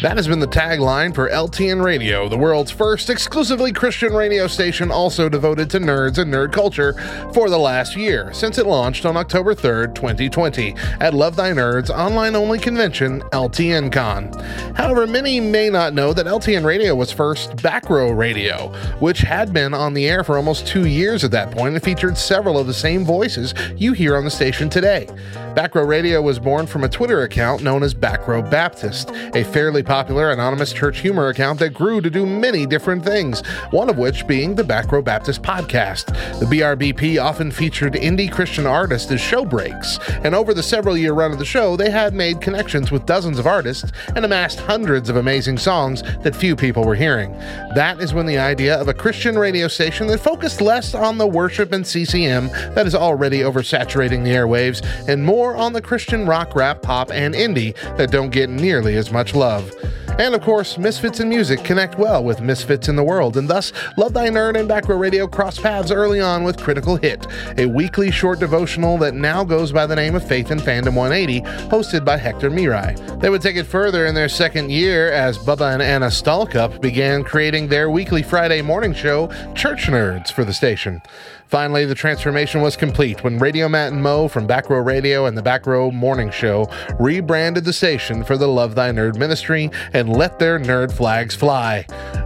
That 0.02 0.18
has 0.18 0.28
been 0.28 0.40
the 0.40 0.48
tagline 0.48 1.16
for 1.16 1.28
LTN 1.28 1.84
Radio, 1.84 2.30
the 2.30 2.38
world's 2.38 2.70
first 2.70 3.10
exclusively 3.10 3.72
Christian 3.72 4.14
radio 4.14 4.46
station 4.46 4.92
also 4.92 5.28
devoted 5.28 5.72
to 5.72 5.80
nerds 5.80 6.20
and 6.20 6.32
nerd 6.32 6.52
culture 6.54 6.94
for 7.34 7.50
the 7.50 7.58
last 7.58 7.96
year, 7.96 8.32
since 8.32 8.60
it 8.60 8.68
launched 8.68 9.08
on 9.08 9.18
October 9.18 9.56
3rd, 9.56 9.96
2020, 9.96 10.76
at 11.02 11.16
Love 11.16 11.36
Thy 11.36 11.52
Nerds 11.52 11.90
online 11.90 12.36
only 12.36 12.60
convention, 12.60 13.22
LTN 13.32 13.92
Con. 13.92 14.32
However, 14.76 15.08
many 15.08 15.40
may 15.40 15.68
not 15.68 15.96
know 15.96 16.14
that 16.14 16.28
LTN 16.28 16.64
Radio 16.64 16.94
was 16.94 17.12
first 17.12 17.60
Back 17.64 17.90
Row 17.90 18.12
Radio, 18.12 18.72
which 19.00 19.20
had 19.20 19.52
been 19.52 19.74
on 19.74 19.96
the 19.96 20.08
air 20.08 20.24
for 20.24 20.38
almost 20.38 20.68
two 20.68 20.86
years 20.86 21.24
at 21.24 21.32
that 21.32 21.50
point 21.50 21.74
and 21.74 21.84
featured 21.84 22.20
several 22.20 22.60
of 22.60 22.68
the 22.68 22.74
same 22.74 23.04
voices 23.04 23.56
you 23.76 23.94
hear 23.94 24.16
on 24.16 24.26
the 24.26 24.32
station 24.32 24.70
today. 24.70 25.08
Back 25.56 25.74
Row 25.74 25.86
Radio 25.86 26.22
was 26.22 26.38
born 26.38 26.68
from 26.68 26.84
a 26.84 26.90
Twitter 26.90 27.24
account 27.24 27.64
known 27.64 27.82
as 27.82 27.96
Back 27.96 28.28
Row 28.28 28.44
Baptist, 28.44 29.10
a 29.34 29.44
fairly 29.44 29.82
popular 29.82 29.97
anonymous 30.06 30.74
church 30.74 31.00
humor 31.00 31.28
account 31.28 31.60
that 31.60 31.74
grew 31.74 32.02
to 32.02 32.10
do 32.10 32.26
many 32.26 32.66
different 32.66 33.04
things, 33.04 33.46
one 33.72 33.90
of 33.90 33.98
which 33.98 34.28
being 34.28 34.56
the 34.56 34.64
Back 34.64 34.92
Row 34.92 35.02
Baptist 35.02 35.42
podcast. 35.42 36.06
The 36.40 36.46
BRBP 36.46 37.22
often 37.24 37.52
featured 37.52 37.94
indie 37.94 38.32
Christian 38.32 38.66
artists 38.66 39.12
as 39.12 39.22
show 39.22 39.44
breaks, 39.44 40.00
and 40.24 40.36
over 40.36 40.54
the 40.54 40.64
several 40.64 40.98
year 40.98 41.14
run 41.14 41.32
of 41.32 41.40
the 41.40 41.46
show, 41.46 41.76
they 41.76 41.90
had 41.90 42.14
made 42.14 42.42
connections 42.42 42.92
with 42.92 43.06
dozens 43.06 43.40
of 43.40 43.48
artists 43.48 43.92
and 44.16 44.24
amassed 44.24 44.60
hundreds 44.60 45.10
of 45.10 45.16
amazing 45.16 45.58
songs 45.58 46.04
that 46.24 46.36
few 46.36 46.56
people 46.56 46.84
were 46.84 46.96
hearing. 46.96 47.32
That 47.76 48.00
is 48.00 48.14
when 48.14 48.26
the 48.26 48.38
idea 48.38 48.76
of 48.80 48.88
a 48.88 48.94
Christian 48.94 49.38
radio 49.38 49.68
station 49.68 50.08
that 50.08 50.20
focused 50.20 50.62
less 50.62 50.94
on 50.94 51.18
the 51.18 51.28
worship 51.28 51.72
and 51.72 51.86
CCM 51.86 52.50
that 52.76 52.88
is 52.88 52.96
already 52.96 53.40
oversaturating 53.40 54.24
the 54.24 54.32
airwaves 54.32 54.86
and 55.08 55.26
more 55.26 55.56
on 55.56 55.74
the 55.74 55.82
Christian 55.82 56.26
rock, 56.26 56.56
rap, 56.56 56.82
pop, 56.82 57.12
and 57.12 57.34
indie 57.34 57.76
that 57.98 58.12
don't 58.12 58.30
get 58.30 58.50
nearly 58.50 58.96
as 58.96 59.12
much 59.12 59.36
love. 59.36 59.72
And 60.20 60.34
of 60.34 60.42
course, 60.42 60.80
Misfits 60.80 61.20
in 61.20 61.30
music 61.30 61.64
connect 61.64 62.00
well 62.00 62.24
with 62.24 62.42
Misfits 62.42 62.88
in 62.88 62.96
the 62.96 63.04
world, 63.04 63.38
and 63.38 63.48
thus 63.48 63.72
Love 63.98 64.14
Thy 64.14 64.30
Nerd 64.30 64.58
and 64.58 64.68
Back 64.68 64.88
Row 64.88 64.98
Radio 64.98 65.28
cross 65.28 65.60
paths 65.60 65.92
early 65.92 66.20
on 66.20 66.44
with 66.44 66.58
Critical 66.58 66.96
Hit, 66.96 67.28
a 67.58 67.68
weekly 67.68 68.10
short 68.10 68.40
devotional 68.40 68.98
that 68.98 69.14
now 69.14 69.44
goes 69.44 69.72
by 69.72 69.86
the 69.86 69.96
name 69.96 70.16
of 70.16 70.28
Faith 70.28 70.50
and 70.50 70.60
Fandom 70.60 70.96
180, 70.96 71.42
hosted 71.70 72.04
by 72.04 72.18
Hector 72.18 72.50
Mirai. 72.50 73.22
They 73.22 73.30
would 73.30 73.44
take 73.44 73.58
it 73.58 73.66
further 73.66 74.08
in 74.08 74.16
their 74.16 74.30
second 74.30 74.72
year 74.72 75.12
as 75.12 75.38
Bubba 75.38 75.74
and 75.74 75.84
Anna 75.84 76.08
Stallcup 76.08 76.82
began 76.82 77.24
creating 77.24 77.68
their 77.68 77.92
weekly 77.92 78.24
Friday 78.24 78.64
morning 78.64 78.94
show, 78.94 79.28
Church 79.54 79.84
Nerds, 79.84 80.32
for 80.32 80.44
the 80.44 80.54
station. 80.54 81.02
Finally, 81.48 81.86
the 81.86 81.96
transformation 81.96 82.62
was 82.62 82.76
complete 82.76 83.24
when 83.24 83.40
Radio 83.40 83.70
Matt 83.70 83.94
and 83.94 84.04
Mo 84.04 84.28
from 84.28 84.46
Back 84.46 84.70
Row 84.70 84.80
Radio 84.80 85.28
and 85.28 85.38
the 85.38 85.42
Back 85.42 85.66
Row 85.66 85.90
Morning 85.92 86.30
Show 86.30 86.70
rebranded 87.00 87.64
the 87.64 87.72
station 87.72 88.24
for 88.24 88.38
the 88.38 88.48
Love 88.48 88.76
Thy 88.76 88.92
Nerd 88.92 89.18
ministry 89.18 89.72
and 89.94 90.10
let 90.10 90.40
their 90.40 90.60
nerd 90.60 90.92
flags 90.92 91.36
fly. 91.36 91.86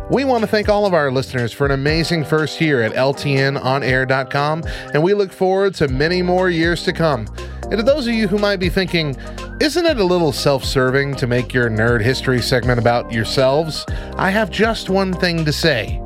We 0.09 0.25
want 0.25 0.41
to 0.41 0.47
thank 0.47 0.69
all 0.69 0.87
of 0.87 0.95
our 0.95 1.11
listeners 1.11 1.53
for 1.53 1.65
an 1.65 1.71
amazing 1.71 2.25
first 2.25 2.59
year 2.59 2.81
at 2.81 2.93
LTNOnAir.com, 2.93 4.63
and 4.93 5.03
we 5.03 5.13
look 5.13 5.31
forward 5.31 5.75
to 5.75 5.87
many 5.87 6.23
more 6.23 6.49
years 6.49 6.83
to 6.83 6.91
come. 6.91 7.27
And 7.63 7.77
to 7.77 7.83
those 7.83 8.07
of 8.07 8.13
you 8.13 8.27
who 8.27 8.39
might 8.39 8.59
be 8.59 8.69
thinking, 8.69 9.15
isn't 9.61 9.85
it 9.85 9.97
a 9.97 10.03
little 10.03 10.31
self 10.31 10.65
serving 10.65 11.15
to 11.17 11.27
make 11.27 11.53
your 11.53 11.69
nerd 11.69 12.01
history 12.01 12.41
segment 12.41 12.79
about 12.79 13.13
yourselves? 13.13 13.85
I 14.15 14.31
have 14.31 14.49
just 14.49 14.89
one 14.89 15.13
thing 15.13 15.45
to 15.45 15.53
say. 15.53 16.01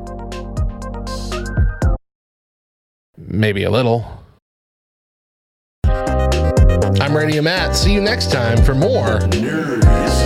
Maybe 3.17 3.63
a 3.63 3.71
little. 3.71 4.05
I'm 5.85 7.15
Radio 7.15 7.41
Matt. 7.41 7.75
See 7.75 7.93
you 7.93 8.01
next 8.01 8.31
time 8.31 8.63
for 8.63 8.75
more 8.75 9.19
Round 9.29 10.24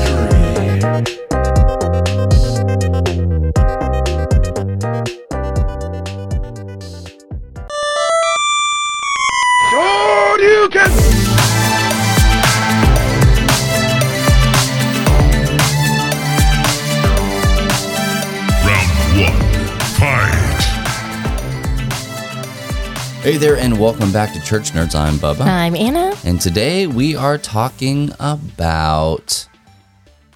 Hey 23.21 23.35
there, 23.37 23.57
and 23.57 23.77
welcome 23.79 24.11
back 24.13 24.33
to 24.33 24.39
Church 24.41 24.71
Nerds. 24.71 24.95
I'm 24.95 25.15
Bubba. 25.15 25.41
I'm 25.41 25.75
Anna. 25.75 26.13
And 26.23 26.39
today 26.39 26.87
we 26.87 27.15
are 27.17 27.37
talking 27.37 28.11
about 28.19 29.47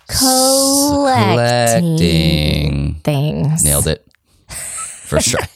Collecting 0.08 1.98
collecting. 1.98 2.94
things. 3.04 3.64
Nailed 3.64 3.88
it. 3.88 4.06
First 4.50 5.30
try. 5.32 5.48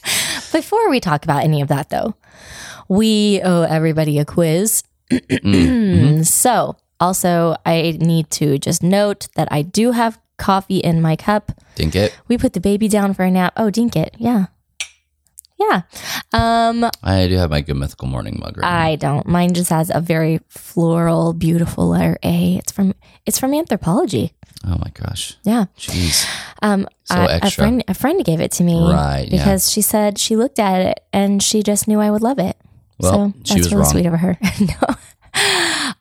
Before 0.53 0.89
we 0.89 1.00
talk 1.01 1.25
about 1.25 1.43
any 1.43 1.62
of 1.62 1.67
that, 1.67 1.89
though, 1.89 2.15
we 2.88 3.41
owe 3.43 3.63
everybody 3.63 4.19
a 4.19 4.25
quiz. 4.25 4.84
Mm-hmm. 5.12 6.24
So, 6.24 6.75
also, 7.00 7.55
I 7.65 7.98
need 8.00 8.29
to 8.31 8.57
just 8.57 8.81
note 8.84 9.27
that 9.36 9.48
I 9.51 9.62
do 9.62 9.91
have 9.91 10.19
coffee 10.38 10.79
in 10.79 11.01
my 11.01 11.15
cup. 11.15 11.51
Dink 11.75 11.96
it. 11.96 12.17
We 12.27 12.38
put 12.38 12.53
the 12.53 12.60
baby 12.60 12.88
down 12.89 13.13
for 13.13 13.24
a 13.24 13.31
nap. 13.31 13.53
Oh, 13.55 13.69
dink 13.69 13.96
it. 13.96 14.15
Yeah. 14.17 14.48
Yeah. 15.60 15.82
Um, 16.34 16.90
I 17.04 17.28
do 17.28 17.36
have 17.38 17.50
my 17.50 17.62
good 17.62 17.76
mythical 17.78 18.08
morning 18.08 18.38
mug 18.40 18.58
right 18.58 18.64
now. 18.70 18.86
I 18.86 18.96
don't. 18.96 19.26
Mine 19.28 19.54
just 19.54 19.70
has 19.72 19.90
a 19.94 20.00
very 20.00 20.40
floral, 20.50 21.34
beautiful 21.34 21.88
letter 21.90 22.18
A. 22.24 22.58
It's 22.58 22.72
from 22.72 22.94
it's 23.26 23.40
from 23.40 23.52
Anthropologie. 23.52 24.32
Oh 24.66 24.78
my 24.78 24.92
gosh. 24.94 25.36
Yeah. 25.44 25.66
Jeez. 25.78 26.28
Um, 26.62 26.88
So 27.06 27.16
I- 27.16 27.26
a 27.26 27.30
extra. 27.38 27.64
friend 27.64 27.84
a 27.88 27.94
friend 27.94 28.24
gave 28.26 28.40
it 28.42 28.52
to 28.54 28.64
me, 28.64 28.80
Right, 28.80 29.28
yeah. 29.30 29.38
Because 29.38 29.72
she 29.72 29.82
said 29.82 30.18
she 30.20 30.36
looked 30.36 30.60
at 30.60 30.82
it 30.82 31.00
and 31.14 31.42
she 31.42 31.64
just 31.64 31.88
knew 31.88 32.00
I 32.00 32.12
would 32.12 32.22
love 32.22 32.40
it. 32.40 32.56
Well, 33.00 33.12
so 33.12 33.34
she 33.44 33.54
that's 33.62 33.66
was 33.66 33.72
really 33.72 33.76
wrong. 33.76 33.92
sweet 33.92 34.06
of 34.08 34.14
her. 34.20 34.38
no. 34.62 34.96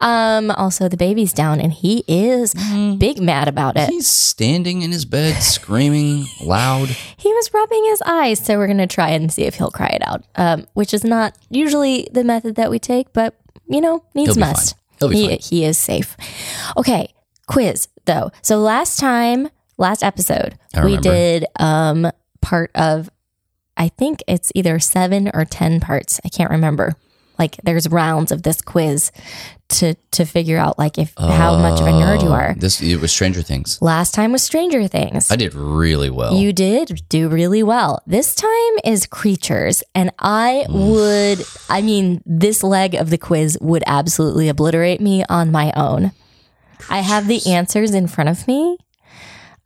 Um. 0.01 0.51
Also, 0.51 0.89
the 0.89 0.97
baby's 0.97 1.33
down 1.33 1.61
and 1.61 1.73
he 1.73 2.05
is 2.07 2.55
big 2.99 3.21
mad 3.21 3.49
about 3.49 3.77
it. 3.77 3.89
He's 3.89 4.07
standing 4.07 4.83
in 4.83 4.93
his 4.93 5.05
bed 5.05 5.43
screaming 5.43 6.27
loud. 6.43 6.89
He 7.17 7.33
was 7.33 7.53
rubbing 7.53 7.85
his 7.87 8.03
eyes, 8.03 8.39
so 8.39 8.59
we're 8.59 8.67
gonna 8.67 8.87
try 8.87 9.11
and 9.11 9.33
see 9.33 9.43
if 9.45 9.55
he'll 9.55 9.71
cry 9.71 9.89
it 9.89 10.07
out. 10.07 10.25
Um, 10.37 10.67
which 10.75 10.93
is 10.93 11.05
not 11.05 11.37
usually 11.49 12.09
the 12.13 12.25
method 12.25 12.57
that 12.57 12.71
we 12.71 12.79
take, 12.79 13.13
but 13.13 13.35
you 13.67 13.81
know, 13.81 14.05
needs 14.15 14.37
must. 14.37 14.75
fine. 14.75 14.83
He'll 14.99 15.09
be 15.09 15.17
he, 15.17 15.29
fine. 15.29 15.39
he 15.41 15.65
is 15.65 15.79
safe. 15.79 16.17
Okay, 16.77 17.13
quiz 17.47 17.89
though. 18.05 18.31
So 18.43 18.59
last 18.59 18.99
time, 18.99 19.49
last 19.79 20.03
episode, 20.03 20.59
we 20.83 20.97
did 20.99 21.47
um 21.59 22.11
part 22.41 22.71
of 22.75 23.11
I 23.77 23.89
think 23.89 24.23
it's 24.27 24.51
either 24.55 24.79
7 24.79 25.31
or 25.35 25.45
10 25.45 25.81
parts. 25.81 26.21
I 26.25 26.29
can't 26.29 26.51
remember. 26.51 26.95
Like 27.39 27.57
there's 27.65 27.89
rounds 27.89 28.33
of 28.33 28.43
this 28.43 28.61
quiz 28.63 29.13
to 29.69 29.95
to 30.13 30.25
figure 30.25 30.59
out 30.59 30.79
like 30.79 30.97
if 30.97 31.13
how 31.19 31.59
much 31.59 31.81
of 31.81 31.87
a 31.87 31.91
nerd 31.91 32.23
you 32.23 32.29
Oh, 32.29 32.33
are. 32.33 32.55
This 32.57 32.81
it 32.81 33.01
was 33.01 33.11
Stranger 33.13 33.43
Things. 33.43 33.81
Last 33.83 34.15
time 34.15 34.33
was 34.33 34.43
Stranger 34.43 34.87
Things. 34.89 35.31
I 35.31 35.37
did 35.37 35.55
really 35.55 36.09
well. 36.11 36.35
You 36.37 36.53
did 36.53 37.03
do 37.09 37.29
really 37.29 37.63
well. 37.63 38.01
This 38.07 38.35
time 38.35 38.75
is 38.85 39.07
creatures. 39.07 39.83
And 39.95 40.11
I 40.19 40.67
would, 40.69 41.45
I 41.69 41.83
mean, 41.83 42.23
this 42.25 42.63
leg 42.63 42.95
of 42.95 43.11
the 43.11 43.19
quiz 43.19 43.59
would 43.61 43.83
absolutely 43.87 44.49
obliterate 44.49 45.01
me 45.01 45.25
on 45.29 45.51
my 45.51 45.73
own. 45.77 46.13
I 46.89 47.01
have 47.01 47.27
the 47.27 47.45
answers 47.51 47.93
in 47.93 48.07
front 48.07 48.31
of 48.31 48.47
me. 48.47 48.79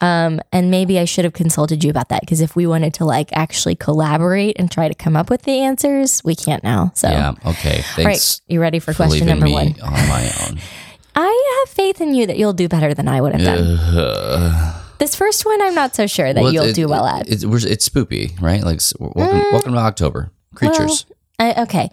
Um, 0.03 0.41
and 0.51 0.71
maybe 0.71 0.99
I 0.99 1.05
should 1.05 1.25
have 1.25 1.35
consulted 1.35 1.85
you 1.85 1.91
about 1.91 2.09
that 2.09 2.21
because 2.23 2.41
if 2.41 2.57
we 2.57 2.67
wanted 2.67 2.95
to 2.95 3.05
like 3.05 3.29
actually 3.35 3.75
collaborate 3.77 4.57
and 4.59 4.71
try 4.71 4.89
to 4.89 4.95
come 4.95 5.15
up 5.15 5.29
with 5.29 5.43
the 5.43 5.61
answers, 5.61 6.23
we 6.25 6.35
can't 6.35 6.65
now. 6.65 6.93
So, 6.95 7.09
yeah. 7.09 7.35
Okay. 7.45 7.83
all 7.99 8.05
right, 8.05 8.41
you 8.49 8.61
ready 8.61 8.79
for 8.79 8.93
for 8.95 9.05
question 9.05 9.27
number 9.27 9.47
me 9.47 9.53
one? 9.53 9.75
on 9.83 9.93
my 10.09 10.31
own. 10.47 10.59
I 11.15 11.63
have 11.67 11.75
faith 11.75 12.01
in 12.01 12.15
you 12.15 12.27
that 12.27 12.39
you'll 12.39 12.53
do 12.55 12.69
better 12.69 12.95
than 12.95 13.09
I 13.09 13.21
would 13.21 13.33
have 13.35 13.43
done. 13.43 13.59
Uh, 13.79 14.83
This 14.99 15.15
first 15.15 15.45
one, 15.45 15.61
I'm 15.61 15.75
not 15.75 15.95
so 15.95 16.07
sure 16.07 16.33
that 16.33 16.43
well, 16.43 16.53
you'll 16.53 16.65
it- 16.67 16.75
do 16.75 16.89
well 16.89 17.05
at. 17.05 17.27
It, 17.29 17.43
it's, 17.45 17.65
it's 17.65 17.89
spoopy, 17.89 18.41
right? 18.41 18.63
Like 18.63 18.81
welcome, 18.99 19.39
welcome 19.53 19.73
to 19.73 19.79
October. 19.79 20.31
Creatures. 20.55 21.05
I, 21.39 21.63
okay. 21.63 21.91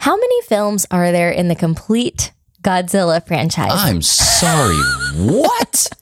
How 0.00 0.16
many 0.16 0.42
films 0.42 0.86
are 0.90 1.12
there 1.12 1.30
in 1.30 1.48
the 1.48 1.54
complete 1.54 2.32
Godzilla 2.62 3.24
franchise? 3.26 3.70
I'm 3.72 4.02
sorry. 4.02 4.76
what? 5.16 5.88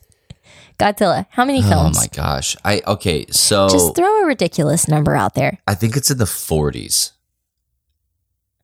Godzilla. 0.78 1.26
How 1.30 1.44
many 1.44 1.62
films? 1.62 1.96
Oh 1.96 2.00
my 2.00 2.06
gosh. 2.08 2.56
I 2.64 2.82
okay. 2.86 3.26
So 3.30 3.68
Just 3.68 3.94
throw 3.96 4.22
a 4.22 4.26
ridiculous 4.26 4.88
number 4.88 5.14
out 5.16 5.34
there. 5.34 5.58
I 5.66 5.74
think 5.74 5.96
it's 5.96 6.10
in 6.10 6.18
the 6.18 6.24
40s. 6.24 7.12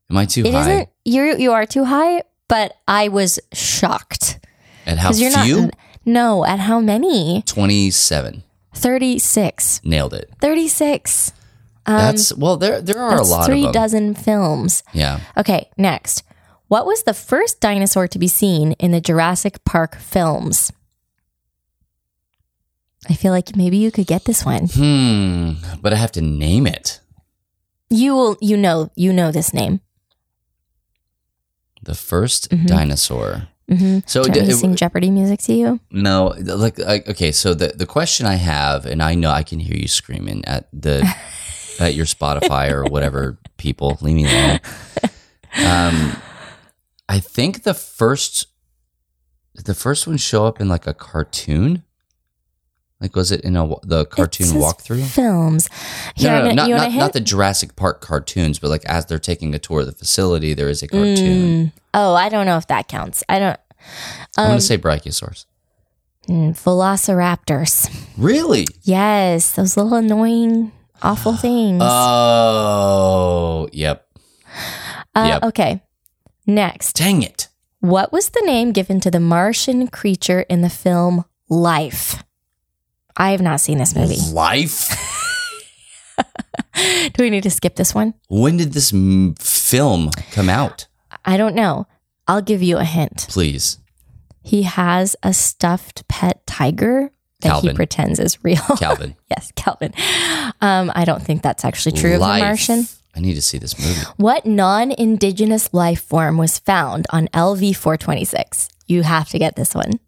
Am 0.09 0.17
I 0.17 0.25
too 0.25 0.43
It 0.45 0.53
high? 0.53 0.77
not 0.79 0.87
you 1.05 1.35
you 1.37 1.51
are 1.51 1.65
too 1.65 1.85
high, 1.85 2.23
but 2.47 2.75
I 2.87 3.07
was 3.07 3.39
shocked. 3.53 4.39
At 4.85 4.97
how 4.99 5.11
you're 5.13 5.31
few? 5.31 5.61
not 5.61 5.75
No, 6.05 6.45
at 6.45 6.59
how 6.59 6.79
many? 6.81 7.41
27. 7.45 8.43
36. 8.75 9.81
Nailed 9.83 10.13
it. 10.13 10.29
36. 10.41 11.31
That's 11.85 12.33
well. 12.35 12.57
There 12.57 12.81
there 12.81 12.97
are 12.99 13.09
a 13.09 13.11
Um, 13.11 13.17
That's 13.17 13.29
lot 13.29 13.45
three 13.45 13.65
of 13.65 13.73
them. 13.73 13.81
dozen 13.81 14.13
films. 14.13 14.83
Yeah. 14.93 15.19
Okay, 15.37 15.69
next. 15.77 16.23
What 16.67 16.85
was 16.85 17.03
the 17.03 17.13
first 17.13 17.59
dinosaur 17.59 18.07
to 18.07 18.19
be 18.19 18.27
seen 18.27 18.71
in 18.73 18.91
the 18.91 19.01
Jurassic 19.01 19.63
Park 19.65 19.97
films? 19.97 20.71
I 23.09 23.13
feel 23.15 23.31
like 23.31 23.55
maybe 23.55 23.77
you 23.77 23.91
could 23.91 24.07
get 24.07 24.25
this 24.25 24.45
one. 24.45 24.67
Hmm. 24.67 25.53
But 25.81 25.93
I 25.93 25.97
have 25.97 26.11
to 26.13 26.21
name 26.21 26.65
it. 26.67 26.99
You 27.89 28.15
will 28.15 28.37
you 28.41 28.57
know 28.57 28.89
you 28.95 29.11
know 29.13 29.31
this 29.31 29.53
name. 29.53 29.81
The 31.83 31.93
1st 31.93 32.49
Mhm. 32.49 32.67
dinosaur. 32.67 33.47
Mm-hmm. 33.69 33.99
So 34.05 34.23
Do 34.23 34.31
d- 34.31 34.39
want 34.39 34.47
me 34.47 34.53
it- 34.53 34.57
sing 34.57 34.75
Jeopardy 34.75 35.09
music 35.11 35.39
to 35.43 35.53
you? 35.53 35.79
no, 35.91 36.33
like 36.39 36.79
I, 36.79 37.01
okay. 37.07 37.31
So 37.31 37.53
the 37.53 37.73
the 37.75 37.85
question 37.85 38.25
I 38.25 38.35
have, 38.35 38.85
and 38.85 39.01
I 39.01 39.15
know 39.15 39.29
I 39.31 39.43
can 39.43 39.59
hear 39.59 39.75
you 39.77 39.87
screaming 39.87 40.43
at 40.45 40.67
the 40.73 41.03
at 41.79 41.93
your 41.95 42.05
Spotify 42.05 42.71
or 42.71 42.83
whatever 42.85 43.37
people. 43.57 43.97
Leave 44.01 44.15
me 44.15 44.25
alone. 44.25 44.59
Um, 45.65 46.15
I 47.07 47.19
think 47.19 47.63
the 47.63 47.73
first 47.73 48.47
the 49.55 49.73
first 49.75 50.07
one 50.07 50.17
show 50.17 50.45
up 50.45 50.59
in 50.59 50.67
like 50.67 50.87
a 50.87 50.93
cartoon. 50.93 51.83
Like 53.03 53.15
was 53.15 53.31
it 53.31 53.41
in 53.41 53.55
a 53.55 53.67
the 53.83 54.05
cartoon 54.05 54.47
walkthrough? 54.47 55.05
films. 55.05 55.69
Here, 56.15 56.31
no, 56.31 56.39
no, 56.39 56.49
no, 56.49 56.53
not, 56.53 56.69
not, 56.69 56.91
not 56.93 57.13
the 57.13 57.19
Jurassic 57.19 57.75
Park 57.75 57.99
cartoons, 58.01 58.57
but 58.59 58.69
like 58.69 58.83
as 58.85 59.05
they're 59.05 59.19
taking 59.19 59.53
a 59.53 59.59
tour 59.59 59.81
of 59.81 59.85
the 59.87 59.91
facility, 59.91 60.53
there 60.55 60.69
is 60.69 60.81
a 60.81 60.87
cartoon. 60.87 61.65
Mm. 61.67 61.71
Oh, 61.93 62.15
I 62.15 62.29
don't 62.29 62.45
know 62.47 62.57
if 62.57 62.65
that 62.67 62.87
counts. 62.87 63.21
I 63.29 63.37
don't. 63.39 63.59
I'm 64.37 64.45
Um, 64.45 64.49
gonna 64.51 64.61
say 64.61 64.77
Brachiosaurus. 64.77 65.45
mm, 66.29 66.53
Velociraptors. 66.57 67.93
Really? 68.17 68.65
Yes, 68.83 69.51
those 69.51 69.75
little 69.75 69.95
annoying, 69.95 70.71
awful 71.01 71.35
things. 71.35 71.81
Oh, 71.83 73.67
yep. 73.73 74.07
Uh, 75.15 75.25
yep. 75.33 75.43
Okay. 75.43 75.81
Next, 76.47 76.93
Dang 76.95 77.21
it. 77.23 77.47
what 77.79 78.11
was 78.11 78.29
the 78.29 78.41
name 78.45 78.71
given 78.71 78.99
to 79.01 79.11
the 79.11 79.19
Martian 79.19 79.87
creature 79.87 80.41
in 80.41 80.61
the 80.61 80.69
film 80.69 81.25
Life? 81.49 82.23
I 83.17 83.31
have 83.31 83.41
not 83.41 83.59
seen 83.61 83.77
this 83.77 83.95
movie. 83.95 84.17
Life. 84.31 84.89
Do 87.13 87.23
we 87.23 87.29
need 87.29 87.43
to 87.43 87.49
skip 87.51 87.75
this 87.75 87.93
one? 87.93 88.13
When 88.29 88.57
did 88.57 88.73
this 88.73 88.91
m- 88.93 89.35
film 89.39 90.09
come 90.31 90.49
out? 90.49 90.87
I 91.25 91.37
don't 91.37 91.55
know. 91.55 91.87
I'll 92.27 92.41
give 92.41 92.61
you 92.63 92.77
a 92.77 92.83
hint. 92.83 93.27
Please, 93.29 93.77
He 94.43 94.63
has 94.63 95.15
a 95.23 95.33
stuffed 95.33 96.07
pet 96.07 96.45
tiger 96.47 97.11
that 97.41 97.49
Calvin. 97.49 97.69
he 97.71 97.75
pretends 97.75 98.19
is 98.19 98.43
real. 98.43 98.61
Calvin. 98.79 99.15
yes, 99.29 99.51
Calvin. 99.55 99.93
Um, 100.61 100.91
I 100.95 101.05
don't 101.05 101.21
think 101.23 101.41
that's 101.43 101.63
actually 101.65 101.93
true 101.97 102.13
of 102.15 102.19
the 102.21 102.27
Martian. 102.39 102.87
I 103.15 103.19
need 103.19 103.35
to 103.35 103.41
see 103.41 103.57
this 103.59 103.77
movie. 103.79 104.01
What 104.17 104.45
non 104.45 104.91
indigenous 104.91 105.73
life 105.73 106.01
form 106.01 106.37
was 106.37 106.57
found 106.59 107.05
on 107.11 107.27
LV 107.27 107.75
426? 107.75 108.69
You 108.87 109.03
have 109.03 109.29
to 109.29 109.37
get 109.39 109.55
this 109.55 109.75
one. 109.75 109.99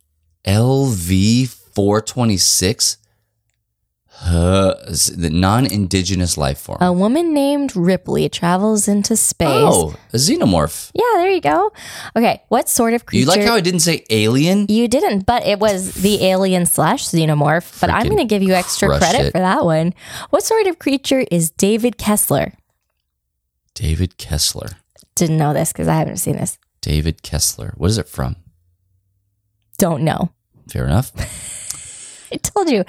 LV 0.46 1.56
four 1.76 2.02
twenty 2.02 2.38
six. 2.38 2.98
The 4.24 5.30
non-indigenous 5.32 6.38
life 6.38 6.58
form. 6.58 6.78
A 6.82 6.92
woman 6.94 7.34
named 7.34 7.76
Ripley 7.76 8.30
travels 8.30 8.88
into 8.88 9.18
space. 9.18 9.48
oh, 9.50 9.94
a 10.14 10.16
xenomorph. 10.16 10.90
Yeah, 10.96 11.04
there 11.18 11.30
you 11.30 11.42
go. 11.42 11.72
Okay, 12.16 12.42
what 12.48 12.70
sort 12.70 12.94
of 12.94 13.06
creature? 13.06 13.20
You 13.20 13.26
like 13.26 13.42
how 13.42 13.56
I 13.56 13.62
didn't 13.62 13.82
say 13.82 14.06
alien? 14.10 14.68
You 14.70 14.88
didn't, 14.88 15.26
but 15.26 15.46
it 15.46 15.60
was 15.60 15.96
the 15.96 16.24
alien 16.24 16.66
slash 16.66 17.06
xenomorph. 17.08 17.80
But 17.82 17.90
I'm 17.90 18.06
going 18.06 18.18
to 18.18 18.26
give 18.26 18.42
you 18.42 18.54
extra 18.54 18.98
credit 18.98 19.28
it. 19.28 19.32
for 19.32 19.40
that 19.40 19.66
one. 19.66 19.94
What 20.30 20.44
sort 20.44 20.66
of 20.68 20.80
creature 20.80 21.26
is 21.30 21.52
David 21.52 21.98
Kessler? 21.98 22.54
David 23.74 24.18
Kessler. 24.18 24.70
Didn't 25.16 25.38
know 25.38 25.54
this 25.54 25.74
because 25.74 25.90
I 25.90 25.96
haven't 25.96 26.18
seen 26.18 26.38
this. 26.38 26.58
David 26.82 27.22
Kessler. 27.22 27.74
What 27.76 27.90
is 27.90 27.98
it 27.98 28.08
from? 28.08 28.38
Don't 29.78 30.04
know. 30.04 30.32
Fair 30.70 30.86
enough. 30.86 31.12
I 32.32 32.38
told 32.38 32.70
you, 32.70 32.84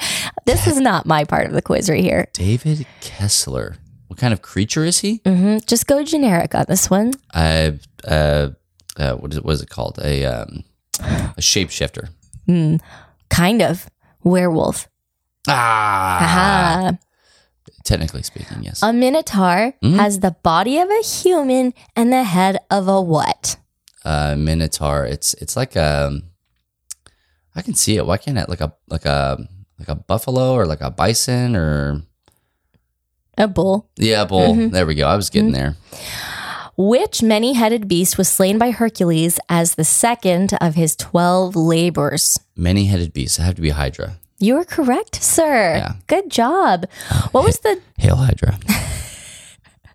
this 0.47 0.67
is 0.67 0.79
not 0.81 1.07
my 1.07 1.25
part 1.25 1.47
of 1.47 1.53
the 1.53 1.63
quiz 1.63 1.89
right 1.91 2.03
here. 2.03 2.27
David 2.33 2.87
Kessler. 3.01 3.77
What 4.09 4.19
kind 4.19 4.33
of 4.33 4.41
creature 4.43 4.85
is 4.85 5.01
he? 5.01 5.21
hmm 5.27 5.59
Just 5.67 5.87
go 5.87 6.03
generic 6.05 6.55
on 6.55 6.65
this 6.69 6.89
one. 6.89 7.13
I, 7.35 7.79
uh, 8.07 8.51
uh, 8.97 9.15
what 9.17 9.33
is 9.33 9.39
it? 9.39 9.45
What 9.45 9.53
is 9.53 9.63
it 9.63 9.69
called? 9.71 9.99
A 10.03 10.25
um, 10.25 10.65
a 11.01 11.41
shapeshifter. 11.41 12.09
Mm, 12.49 12.81
kind 13.29 13.61
of 13.63 13.91
werewolf. 14.25 14.89
Ah, 15.49 16.19
Aha. 16.23 16.99
technically 17.85 18.23
speaking, 18.23 18.63
yes. 18.63 18.83
A 18.83 18.93
minotaur 18.93 19.75
Mhm. 19.83 19.97
has 19.97 20.21
the 20.21 20.33
body 20.43 20.79
of 20.79 20.89
a 20.91 21.03
human 21.03 21.75
and 21.95 22.13
the 22.13 22.25
head 22.25 22.59
of 22.71 22.89
a 22.89 23.01
what? 23.03 23.57
uh, 24.05 24.35
Minotaur. 24.39 25.05
It's 25.05 25.35
it's 25.35 25.57
like 25.57 25.75
a. 25.77 26.21
I 27.57 27.63
can 27.63 27.75
see 27.75 27.97
it. 27.97 28.07
Why 28.07 28.19
can't 28.19 28.39
it 28.39 28.49
like 28.49 28.61
a 28.61 28.73
like 28.89 29.05
a 29.07 29.39
like 29.79 29.89
a 29.89 29.95
buffalo 29.97 30.53
or 30.53 30.67
like 30.67 30.81
a 30.83 30.91
bison 30.91 31.57
or 31.57 32.03
A 33.39 33.49
bull. 33.49 33.89
yeah, 33.97 34.25
bull. 34.25 34.55
Mm-hmm. 34.55 34.69
There 34.71 34.87
we 34.87 34.95
go. 34.95 35.09
I 35.09 35.17
was 35.17 35.31
getting 35.31 35.53
there. 35.53 35.75
Which 36.79 37.23
many 37.23 37.55
headed 37.55 37.89
beast 37.89 38.19
was 38.19 38.29
slain 38.29 38.59
by 38.59 38.71
Hercules 38.71 39.41
as 39.49 39.75
the 39.77 39.85
second 39.85 40.53
of 40.61 40.75
his 40.75 40.95
12 40.97 41.57
labors? 41.57 42.39
Many 42.55 42.85
headed 42.85 43.15
beast. 43.15 43.41
I 43.41 43.45
have 43.45 43.55
to 43.55 43.63
be 43.63 43.71
Hydra. 43.71 44.19
You 44.39 44.57
are 44.59 44.65
correct, 44.65 45.15
sir. 45.23 45.77
Yeah. 45.77 45.95
Good 46.07 46.31
job. 46.31 46.87
What 47.33 47.45
was 47.45 47.61
the 47.61 47.81
Hail 47.99 48.17
Hydra. 48.17 48.59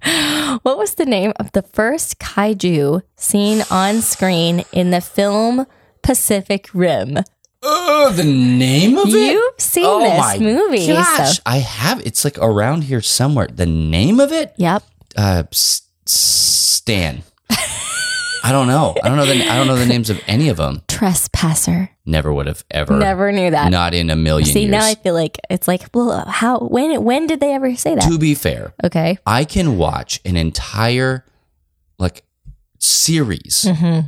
what 0.64 0.78
was 0.80 0.96
the 0.96 1.06
name 1.06 1.34
of 1.36 1.52
the 1.52 1.62
first 1.62 2.18
kaiju 2.18 3.04
seen 3.16 3.64
on 3.70 4.02
screen 4.02 4.64
in 4.74 4.90
the 4.90 5.02
film 5.02 5.68
Pacific 6.02 6.70
Rim? 6.74 7.20
Oh, 7.64 8.12
the 8.16 8.24
name 8.24 8.98
of 8.98 9.08
it. 9.10 9.34
You've 9.34 9.54
seen 9.60 9.86
oh 9.86 10.00
this 10.02 10.18
my 10.20 10.38
movie. 10.40 10.88
Gosh, 10.88 11.38
So, 11.38 11.42
I 11.46 11.58
have. 11.58 12.02
It's 12.06 12.24
like 12.24 12.38
around 12.40 12.84
here 12.84 13.02
somewhere. 13.02 13.48
The 13.48 13.66
name 13.66 14.20
of 14.20 14.32
it. 14.32 14.54
yep. 14.58 14.84
uh, 15.18 15.44
S- 15.52 15.84
Stan. 16.06 17.24
I 18.44 18.52
don't 18.52 18.66
know. 18.68 18.96
I 19.04 19.08
don't 19.08 19.18
know 19.18 19.26
the 19.28 19.48
I 19.48 19.56
don't 19.56 19.68
know 19.68 19.76
the 19.76 19.86
names 19.86 20.10
of 20.10 20.20
any 20.26 20.50
of 20.50 20.58
them. 20.58 20.82
Trespasser. 20.88 21.92
Never 22.08 22.34
would 22.34 22.48
have 22.48 22.64
ever. 22.72 22.98
Never 22.98 23.32
knew 23.32 23.52
that. 23.52 23.70
Not 23.70 23.94
in 23.94 24.10
a 24.10 24.16
million 24.16 24.50
See, 24.50 24.62
years. 24.62 24.72
now 24.72 24.84
I 24.84 24.96
feel 24.96 25.14
like 25.14 25.38
it's 25.52 25.68
like, 25.68 25.84
well, 25.94 26.26
how, 26.28 26.58
when, 26.58 27.04
when 27.04 27.28
did 27.28 27.40
they 27.40 27.54
ever 27.54 27.76
say 27.76 27.94
that? 27.94 28.10
to 28.10 28.18
be 28.18 28.34
fair, 28.34 28.74
Okay. 28.84 29.20
I 29.28 29.46
can 29.46 29.78
watch 29.78 30.22
an 30.26 30.38
entire 30.38 31.24
like 32.00 32.24
series 32.80 33.64
Mm-hmm. 33.68 34.08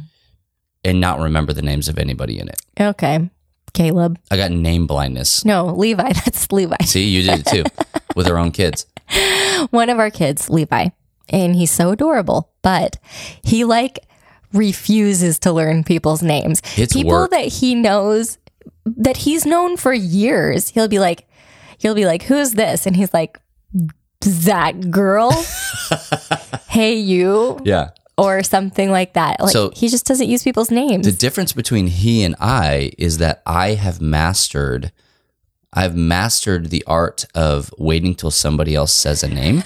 and 0.84 1.00
not 1.00 1.20
remember 1.20 1.54
the 1.54 1.62
names 1.62 1.88
of 1.88 2.00
anybody 2.00 2.40
in 2.40 2.50
it. 2.50 2.60
Okay. 2.80 3.30
Caleb. 3.74 4.20
I 4.32 4.38
got 4.38 4.52
name 4.52 4.88
blindness. 4.88 5.44
No, 5.46 5.66
Levi. 5.68 6.14
That's 6.26 6.52
Levi. 6.52 6.76
See, 6.86 7.08
you 7.08 7.24
did 7.24 7.40
it 7.40 7.46
too 7.46 7.64
with 8.16 8.28
our 8.28 8.38
own 8.38 8.52
kids. 8.52 8.86
One 9.72 9.90
of 9.90 10.00
our 10.00 10.10
kids, 10.12 10.50
Levi. 10.50 10.90
And 11.30 11.56
he's 11.56 11.72
so 11.72 11.92
adorable, 11.92 12.52
but 12.62 12.98
he 13.44 13.64
like 13.64 14.00
refuses 14.52 15.40
to 15.40 15.52
learn 15.52 15.84
people's 15.84 16.22
names. 16.22 16.62
It's 16.78 16.94
People 16.94 17.12
work. 17.12 17.32
that 17.32 17.46
he 17.48 17.76
knows 17.76 18.38
that 18.86 19.18
he's 19.18 19.46
known 19.46 19.78
for 19.78 19.94
years. 19.94 20.70
He'll 20.70 20.88
be 20.88 21.00
like, 21.00 21.28
he'll 21.80 21.96
be 21.96 22.06
like, 22.06 22.24
who's 22.24 22.52
this? 22.52 22.86
And 22.86 22.96
he's 22.96 23.14
like, 23.14 23.40
that 24.22 24.92
girl. 24.92 25.32
hey, 26.70 26.94
you. 26.96 27.60
Yeah. 27.64 27.90
Or 28.18 28.44
something 28.44 28.92
like 28.92 29.14
that. 29.14 29.40
Like 29.40 29.54
So- 29.54 29.72
he 29.76 29.90
just 29.90 30.06
doesn't 30.06 30.28
use 30.28 30.44
people's 30.44 30.70
names. 30.70 31.06
The 31.06 31.12
difference 31.12 31.54
between 31.54 31.88
he 31.88 32.24
and 32.24 32.36
I 32.40 32.92
is 32.98 33.18
that 33.18 33.42
I 33.46 33.70
have 33.74 34.02
mastered 34.02 34.92
I've 35.74 35.96
mastered 35.96 36.70
the 36.70 36.84
art 36.86 37.26
of 37.34 37.74
waiting 37.78 38.14
till 38.14 38.32
somebody 38.32 38.76
else 38.76 38.94
says 38.94 39.24
a 39.24 39.28
name 39.28 39.64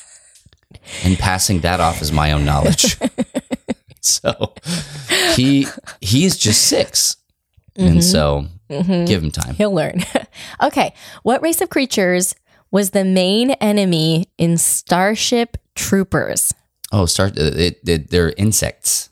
and 1.04 1.18
passing 1.18 1.60
that 1.60 1.80
off 1.80 2.00
as 2.00 2.12
my 2.12 2.32
own 2.32 2.44
knowledge. 2.44 2.96
so 4.00 4.54
he 5.34 5.66
he's 6.00 6.36
just 6.36 6.62
6 6.68 7.16
And 7.74 7.88
mm-hmm. 7.88 8.00
so 8.00 8.46
mm-hmm. 8.70 9.04
give 9.04 9.22
him 9.22 9.32
time. 9.32 9.54
He'll 9.54 9.74
learn. 9.74 10.04
okay. 10.62 10.94
What 11.24 11.42
race 11.42 11.60
of 11.60 11.70
creatures 11.70 12.36
was 12.70 12.90
the 12.90 13.04
main 13.04 13.50
enemy 13.52 14.28
in 14.38 14.58
Starship 14.58 15.56
Troopers? 15.74 16.54
Oh, 16.96 17.04
start 17.04 17.36
it, 17.36 17.78
it, 17.86 18.10
they're 18.10 18.32
insects. 18.38 19.10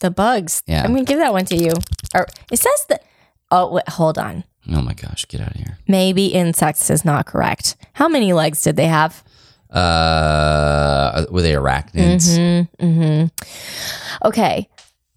The 0.00 0.10
bugs. 0.10 0.64
Yeah. 0.66 0.82
I'm 0.82 0.92
going 0.92 1.04
to 1.04 1.08
give 1.08 1.20
that 1.20 1.32
one 1.32 1.44
to 1.44 1.56
you. 1.56 1.70
Or 2.12 2.26
it 2.50 2.58
says 2.58 2.86
that. 2.88 3.04
Oh, 3.52 3.74
wait, 3.74 3.88
hold 3.88 4.18
on. 4.18 4.42
Oh 4.72 4.82
my 4.82 4.92
gosh, 4.92 5.28
get 5.28 5.40
out 5.40 5.54
of 5.54 5.56
here. 5.56 5.78
Maybe 5.86 6.26
insects 6.26 6.90
is 6.90 7.04
not 7.04 7.26
correct. 7.26 7.76
How 7.92 8.08
many 8.08 8.32
legs 8.32 8.62
did 8.62 8.74
they 8.74 8.88
have? 8.88 9.22
Uh 9.70 11.26
were 11.30 11.42
they 11.42 11.52
arachnids? 11.52 12.36
Mm 12.36 12.68
hmm. 12.80 14.26
Okay. 14.26 14.68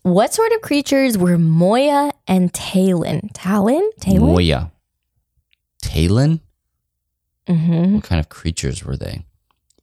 What 0.03 0.33
sort 0.33 0.51
of 0.51 0.61
creatures 0.61 1.17
were 1.17 1.37
Moya 1.39 2.11
and 2.27 2.53
Talyn? 2.53 3.31
Talyn? 3.33 3.81
Talyn? 3.99 4.19
Moya. 4.19 4.71
Talyn? 5.83 6.39
Mm-hmm. 7.47 7.95
What 7.95 8.03
kind 8.03 8.19
of 8.19 8.29
creatures 8.29 8.85
were 8.85 8.95
they? 8.95 9.25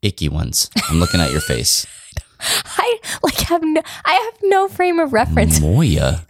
Icky 0.06 0.28
ones. 0.28 0.70
I'm 0.88 1.00
looking 1.00 1.20
at 1.20 1.32
your 1.32 1.40
face. 1.40 1.86
I 2.40 2.98
like 3.22 3.38
have 3.40 3.62
no, 3.62 3.82
I 4.04 4.12
have 4.12 4.34
no 4.44 4.68
frame 4.68 5.00
of 5.00 5.12
reference. 5.12 5.60
Moya. 5.60 6.26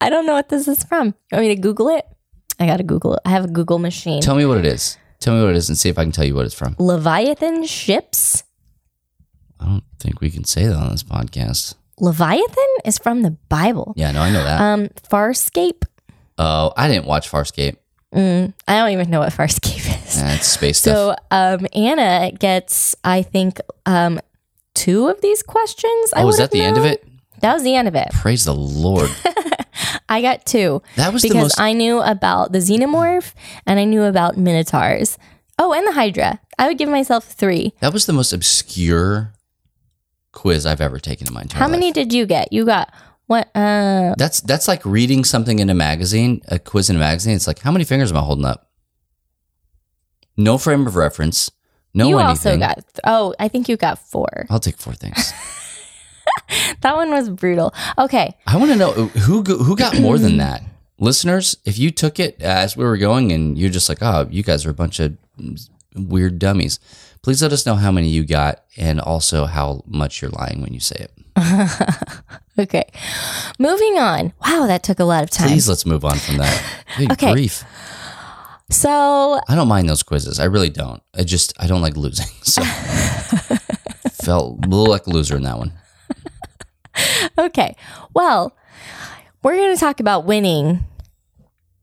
I 0.00 0.08
don't 0.08 0.24
know 0.26 0.32
what 0.32 0.48
this 0.48 0.66
is 0.66 0.82
from. 0.84 1.08
You 1.08 1.36
want 1.36 1.48
me 1.48 1.54
to 1.54 1.60
Google 1.60 1.88
it? 1.90 2.06
I 2.58 2.66
got 2.66 2.78
to 2.78 2.82
Google 2.82 3.14
it. 3.14 3.20
I 3.24 3.30
have 3.30 3.44
a 3.44 3.48
Google 3.48 3.78
machine. 3.78 4.22
Tell 4.22 4.36
me 4.36 4.46
what 4.46 4.58
it 4.58 4.66
is. 4.66 4.96
Tell 5.18 5.34
me 5.34 5.42
what 5.42 5.50
it 5.50 5.56
is 5.56 5.68
and 5.68 5.76
see 5.76 5.90
if 5.90 5.98
I 5.98 6.02
can 6.04 6.12
tell 6.12 6.24
you 6.24 6.34
what 6.34 6.46
it's 6.46 6.54
from. 6.54 6.76
Leviathan 6.78 7.64
ships. 7.66 8.42
I 9.58 9.66
don't 9.66 9.84
think 9.98 10.20
we 10.22 10.30
can 10.30 10.44
say 10.44 10.66
that 10.66 10.76
on 10.76 10.90
this 10.90 11.02
podcast. 11.02 11.74
Leviathan 11.98 12.76
is 12.86 12.98
from 12.98 13.20
the 13.20 13.32
Bible. 13.50 13.92
Yeah, 13.96 14.10
no, 14.12 14.22
I 14.22 14.30
know 14.30 14.42
that. 14.42 14.60
Um, 14.60 14.88
Farscape. 15.10 15.84
Oh, 16.38 16.72
I 16.74 16.88
didn't 16.88 17.04
watch 17.04 17.30
Farscape. 17.30 17.76
Mm, 18.14 18.54
I 18.66 18.78
don't 18.78 18.90
even 18.90 19.10
know 19.10 19.20
what 19.20 19.32
Farscape 19.32 19.76
is. 19.76 19.79
That's 20.20 20.46
space 20.46 20.78
stuff. 20.78 20.94
So 20.94 21.16
um, 21.30 21.66
Anna 21.74 22.32
gets, 22.32 22.96
I 23.04 23.22
think, 23.22 23.60
um, 23.86 24.20
two 24.74 25.08
of 25.08 25.20
these 25.20 25.42
questions. 25.42 26.12
I 26.14 26.22
oh, 26.22 26.28
is 26.28 26.36
would've 26.36 26.50
that 26.50 26.56
the 26.56 26.62
end 26.62 26.78
of 26.78 26.84
it? 26.84 27.06
That 27.40 27.54
was 27.54 27.62
the 27.62 27.74
end 27.74 27.88
of 27.88 27.94
it. 27.94 28.08
Praise 28.12 28.44
the 28.44 28.54
Lord. 28.54 29.10
I 30.08 30.20
got 30.20 30.44
two 30.44 30.82
That 30.96 31.12
was 31.12 31.22
the 31.22 31.28
because 31.28 31.42
most 31.42 31.60
I 31.60 31.72
knew 31.72 32.00
about 32.00 32.52
the 32.52 32.58
xenomorph 32.58 33.32
and 33.66 33.78
I 33.78 33.84
knew 33.84 34.02
about 34.02 34.36
minotaurs. 34.36 35.16
Oh, 35.58 35.72
and 35.72 35.86
the 35.86 35.92
Hydra. 35.92 36.40
I 36.58 36.68
would 36.68 36.78
give 36.78 36.88
myself 36.88 37.24
three. 37.24 37.74
that 37.80 37.92
was 37.92 38.06
the 38.06 38.12
most 38.12 38.32
obscure 38.32 39.32
quiz 40.32 40.66
I've 40.66 40.80
ever 40.80 40.98
taken 40.98 41.26
in 41.26 41.34
my 41.34 41.42
entire 41.42 41.60
How 41.60 41.68
many 41.68 41.92
did 41.92 42.12
you 42.12 42.26
get? 42.26 42.52
You 42.52 42.64
got 42.64 42.92
what? 43.26 43.48
Uh, 43.54 44.14
That's 44.18 44.40
that's 44.40 44.66
like 44.66 44.84
reading 44.84 45.24
something 45.24 45.60
in 45.60 45.70
a 45.70 45.74
magazine, 45.74 46.42
a 46.48 46.58
quiz 46.58 46.90
in 46.90 46.96
a 46.96 46.98
magazine. 46.98 47.36
It's 47.36 47.46
like, 47.46 47.60
how 47.60 47.70
many 47.70 47.84
fingers 47.84 48.10
am 48.10 48.18
I 48.18 48.22
holding 48.22 48.44
up? 48.44 48.69
No 50.40 50.58
frame 50.58 50.86
of 50.86 50.96
reference. 50.96 51.50
No 51.92 52.04
one. 52.06 52.10
you 52.10 52.18
anything. 52.18 52.62
also 52.62 52.82
got. 52.82 52.84
Oh, 53.04 53.34
I 53.38 53.48
think 53.48 53.68
you 53.68 53.76
got 53.76 53.98
four. 53.98 54.46
I'll 54.48 54.60
take 54.60 54.76
four 54.78 54.94
things. 54.94 55.32
That 56.82 56.96
one 56.96 57.10
was 57.10 57.28
brutal. 57.28 57.74
Okay. 57.98 58.36
I 58.46 58.56
want 58.56 58.70
to 58.70 58.76
know 58.76 58.92
who 58.92 59.42
who 59.42 59.76
got 59.76 59.98
more 60.00 60.18
than 60.18 60.36
that. 60.38 60.62
Listeners, 60.98 61.56
if 61.64 61.78
you 61.78 61.90
took 61.90 62.18
it 62.20 62.40
as 62.40 62.76
we 62.76 62.84
were 62.84 62.96
going 62.96 63.32
and 63.32 63.58
you're 63.58 63.70
just 63.70 63.88
like, 63.88 63.98
oh, 64.02 64.26
you 64.30 64.42
guys 64.42 64.64
are 64.66 64.70
a 64.70 64.74
bunch 64.74 65.00
of 65.00 65.16
weird 65.94 66.38
dummies, 66.38 66.78
please 67.22 67.42
let 67.42 67.52
us 67.52 67.66
know 67.66 67.74
how 67.74 67.90
many 67.90 68.08
you 68.08 68.24
got 68.24 68.64
and 68.76 69.00
also 69.00 69.44
how 69.46 69.82
much 69.86 70.22
you're 70.22 70.30
lying 70.30 70.60
when 70.62 70.72
you 70.72 70.80
say 70.80 71.06
it. 71.06 71.12
Okay. 72.58 72.84
Moving 73.58 73.96
on. 73.98 74.34
Wow, 74.44 74.66
that 74.66 74.82
took 74.82 75.00
a 75.00 75.04
lot 75.04 75.22
of 75.24 75.30
time. 75.30 75.48
Please 75.48 75.66
let's 75.66 75.86
move 75.86 76.04
on 76.04 76.18
from 76.18 76.36
that. 76.38 76.62
Good 76.98 77.12
Okay. 77.12 77.32
grief. 77.32 77.64
So, 78.70 79.40
I 79.48 79.54
don't 79.54 79.68
mind 79.68 79.88
those 79.88 80.02
quizzes. 80.02 80.38
I 80.38 80.44
really 80.44 80.70
don't. 80.70 81.02
I 81.14 81.24
just 81.24 81.52
I 81.60 81.66
don't 81.66 81.82
like 81.82 81.96
losing. 81.96 82.26
So 82.42 82.62
felt 84.24 84.64
a 84.64 84.68
little 84.68 84.86
like 84.88 85.06
a 85.06 85.10
loser 85.10 85.36
in 85.36 85.42
that 85.42 85.58
one. 85.58 85.72
okay. 87.38 87.76
Well, 88.14 88.56
we're 89.42 89.56
going 89.56 89.74
to 89.74 89.80
talk 89.80 90.00
about 90.00 90.24
winning 90.24 90.84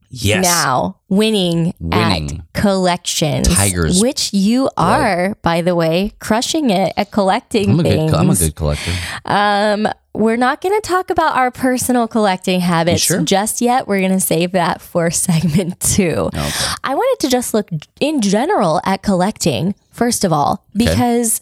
Yes. 0.10 0.44
now. 0.46 1.00
Winning, 1.10 1.74
Winning. 1.80 2.40
at 2.40 2.54
collections. 2.62 3.48
Tigers. 3.54 4.02
Which 4.02 4.34
you 4.34 4.70
are, 4.78 5.36
by 5.42 5.62
the 5.62 5.76
way, 5.76 6.14
crushing 6.20 6.70
it 6.70 6.94
at 6.98 7.12
collecting 7.12 7.72
I'm 7.72 7.80
a 7.80 7.84
things. 7.84 8.12
good 8.12 8.20
I'm 8.20 8.30
a 8.30 8.36
good 8.36 8.56
collector. 8.56 8.92
Um, 9.26 9.88
we're 10.14 10.36
not 10.36 10.62
going 10.62 10.74
to 10.76 10.82
talk 10.88 11.10
about 11.10 11.38
our 11.38 11.52
personal 11.52 12.08
collecting 12.08 12.60
habits 12.60 13.04
sure? 13.04 13.22
just 13.22 13.62
yet. 13.62 13.88
We're 13.88 14.00
going 14.00 14.12
to 14.12 14.20
save 14.20 14.54
that 14.54 14.82
for 14.82 15.12
segment 15.12 15.80
two. 15.80 16.30
Okay. 16.34 16.50
I 16.84 16.96
wanted 16.96 17.26
to 17.26 17.32
just 17.32 17.54
look 17.54 17.70
in 18.00 18.22
general 18.22 18.82
at 18.84 19.04
collecting, 19.04 19.76
first 19.92 20.24
of 20.24 20.34
all, 20.34 20.66
because 20.74 21.42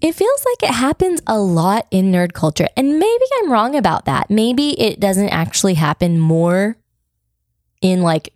it 0.00 0.12
feels 0.12 0.44
like 0.44 0.68
it 0.70 0.74
happens 0.74 1.20
a 1.26 1.38
lot 1.38 1.86
in 1.90 2.10
nerd 2.10 2.32
culture. 2.32 2.66
And 2.76 2.98
maybe 2.98 3.24
I'm 3.38 3.52
wrong 3.52 3.76
about 3.76 4.04
that. 4.06 4.30
Maybe 4.30 4.78
it 4.80 4.98
doesn't 4.98 5.28
actually 5.28 5.74
happen 5.74 6.18
more 6.18 6.76
in 7.90 8.02
like 8.02 8.32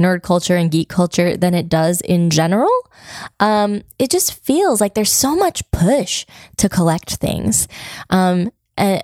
nerd 0.00 0.22
culture 0.22 0.56
and 0.56 0.70
geek 0.70 0.88
culture 0.88 1.36
than 1.36 1.54
it 1.54 1.68
does 1.68 2.00
in 2.00 2.30
general. 2.30 2.70
Um, 3.40 3.82
it 3.98 4.10
just 4.10 4.34
feels 4.44 4.80
like 4.80 4.94
there's 4.94 5.12
so 5.12 5.36
much 5.36 5.68
push 5.70 6.26
to 6.56 6.68
collect 6.68 7.16
things. 7.16 7.68
Um, 8.10 8.50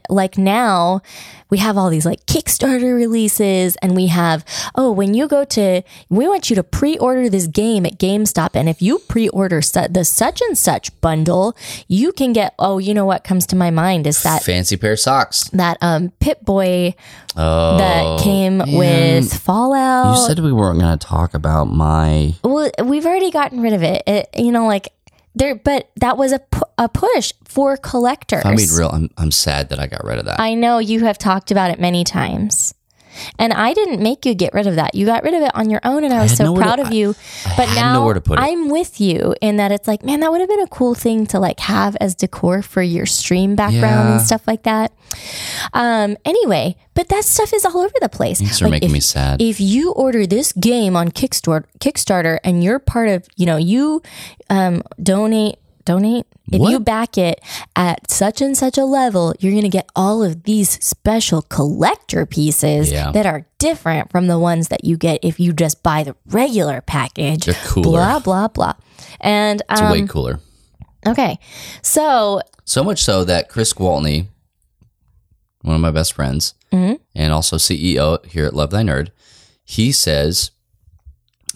like 0.08 0.36
now 0.38 1.00
we 1.50 1.58
have 1.58 1.76
all 1.76 1.90
these 1.90 2.06
like 2.06 2.24
Kickstarter 2.26 2.94
releases 2.96 3.76
and 3.76 3.94
we 3.94 4.06
have, 4.06 4.44
oh, 4.74 4.90
when 4.90 5.12
you 5.12 5.28
go 5.28 5.44
to, 5.44 5.82
we 6.08 6.26
want 6.26 6.48
you 6.48 6.56
to 6.56 6.62
pre 6.62 6.96
order 6.98 7.28
this 7.28 7.46
game 7.46 7.84
at 7.84 7.98
GameStop. 7.98 8.50
And 8.54 8.68
if 8.68 8.80
you 8.80 9.00
pre 9.00 9.28
order 9.28 9.60
su- 9.60 9.88
the 9.90 10.04
such 10.04 10.40
and 10.40 10.56
such 10.56 10.98
bundle, 11.02 11.54
you 11.88 12.12
can 12.12 12.32
get, 12.32 12.54
oh, 12.58 12.78
you 12.78 12.94
know 12.94 13.04
what 13.04 13.22
comes 13.24 13.46
to 13.48 13.56
my 13.56 13.70
mind 13.70 14.06
is 14.06 14.22
that, 14.22 14.42
Fancy 14.42 14.76
pair 14.78 14.92
of 14.92 15.00
socks. 15.00 15.44
that 15.50 15.76
um, 15.82 16.10
Pip-Boy 16.20 16.94
Oh. 17.34 17.78
that 17.78 18.20
came 18.22 18.58
man. 18.58 18.76
with 18.76 19.32
Fallout. 19.32 20.18
You 20.18 20.26
said 20.26 20.38
we 20.40 20.52
weren't 20.52 20.78
going 20.78 20.98
to 20.98 21.06
talk 21.06 21.32
about 21.32 21.64
my 21.64 22.34
well, 22.44 22.70
we've 22.84 23.06
already 23.06 23.30
gotten 23.30 23.60
rid 23.62 23.72
of 23.72 23.82
it. 23.82 24.02
it 24.06 24.28
you 24.36 24.52
know, 24.52 24.66
like 24.66 24.88
there, 25.34 25.54
but 25.54 25.90
that 25.96 26.16
was 26.16 26.32
a, 26.32 26.38
pu- 26.38 26.62
a 26.78 26.88
push 26.88 27.32
for 27.44 27.76
collectors. 27.76 28.42
I'm 28.44 28.56
being 28.56 28.68
real, 28.74 28.90
I'm 28.90 29.10
I'm 29.16 29.30
sad 29.30 29.68
that 29.70 29.78
I 29.78 29.86
got 29.86 30.04
rid 30.04 30.18
of 30.18 30.24
that. 30.26 30.40
I 30.40 30.54
know 30.54 30.78
you 30.78 31.04
have 31.04 31.18
talked 31.18 31.50
about 31.50 31.70
it 31.70 31.80
many 31.80 32.04
times. 32.04 32.74
And 33.38 33.52
I 33.52 33.74
didn't 33.74 34.00
make 34.02 34.24
you 34.26 34.34
get 34.34 34.54
rid 34.54 34.66
of 34.66 34.76
that. 34.76 34.94
You 34.94 35.06
got 35.06 35.22
rid 35.22 35.34
of 35.34 35.42
it 35.42 35.50
on 35.54 35.70
your 35.70 35.80
own, 35.84 36.04
and 36.04 36.12
I 36.12 36.22
was 36.22 36.36
so 36.36 36.44
nowhere 36.44 36.62
to- 36.64 36.66
proud 36.74 36.80
of 36.86 36.92
you. 36.92 37.14
I 37.46 37.54
but 37.56 37.68
had 37.68 37.74
now 37.76 38.12
to 38.12 38.20
put 38.20 38.38
it. 38.38 38.42
I'm 38.42 38.68
with 38.68 39.00
you 39.00 39.34
in 39.40 39.56
that 39.56 39.72
it's 39.72 39.86
like, 39.88 40.02
man, 40.04 40.20
that 40.20 40.30
would 40.30 40.40
have 40.40 40.48
been 40.48 40.60
a 40.62 40.66
cool 40.68 40.94
thing 40.94 41.26
to 41.28 41.38
like 41.38 41.60
have 41.60 41.96
as 42.00 42.14
decor 42.14 42.62
for 42.62 42.82
your 42.82 43.06
stream 43.06 43.54
background 43.56 44.08
Yeah. 44.08 44.12
and 44.16 44.20
stuff 44.22 44.46
like 44.46 44.62
that. 44.64 44.92
Um, 45.72 46.16
anyway, 46.24 46.76
but 46.94 47.08
that 47.08 47.24
stuff 47.24 47.52
is 47.52 47.64
all 47.64 47.78
over 47.78 47.94
the 48.00 48.08
place. 48.08 48.40
For 48.58 48.64
Like, 48.66 48.72
making 48.72 48.88
if- 48.88 48.92
me 48.92 49.00
sad. 49.00 49.40
if 49.42 49.60
you 49.60 49.92
order 49.92 50.26
this 50.26 50.52
game 50.52 50.96
on 50.96 51.10
Kickstarter, 51.10 51.64
Kickstarter, 51.80 52.38
and 52.44 52.62
you're 52.62 52.78
part 52.78 53.08
of, 53.08 53.26
you 53.36 53.46
know, 53.46 53.56
you 53.56 54.02
um, 54.50 54.82
donate, 55.02 55.56
donate. 55.84 56.26
If 56.52 56.60
What? 56.60 56.70
you 56.70 56.80
back 56.80 57.16
it 57.18 57.40
at 57.76 58.10
such 58.10 58.40
and 58.40 58.56
such 58.56 58.76
a 58.78 58.84
level, 58.84 59.34
you're 59.40 59.52
going 59.52 59.62
to 59.62 59.68
get 59.68 59.88
all 59.96 60.22
of 60.22 60.42
these 60.44 60.82
special 60.84 61.42
collector 61.42 62.26
pieces 62.26 62.90
Yeah. 62.92 63.12
that 63.12 63.26
are 63.26 63.46
different 63.58 64.10
from 64.10 64.26
the 64.26 64.38
ones 64.38 64.68
that 64.68 64.84
you 64.84 64.96
get 64.96 65.20
if 65.22 65.38
you 65.40 65.52
just 65.52 65.82
buy 65.82 66.02
the 66.02 66.14
regular 66.26 66.80
package. 66.80 67.44
They're 67.46 67.54
cooler. 67.66 67.84
Blah 67.90 68.18
blah 68.20 68.48
blah. 68.48 68.72
And 69.20 69.62
it's 69.70 69.80
um, 69.80 69.92
way 69.92 70.06
cooler. 70.06 70.40
okay, 71.06 71.38
so 71.82 72.40
So 72.64 72.82
much 72.84 73.02
so 73.02 73.24
that 73.24 73.48
Chris 73.48 73.72
Gwaltney 73.72 74.26
one 75.62 75.76
of 75.76 75.80
my 75.80 75.90
best 75.90 76.12
friends, 76.12 76.54
Mm-hmm. 76.72 76.94
and 77.14 77.32
also 77.34 77.56
CEO 77.56 78.24
here 78.26 78.46
at 78.46 78.54
Love 78.54 78.70
Thy 78.70 78.82
Nerd, 78.82 79.10
he 79.62 79.92
says 79.92 80.50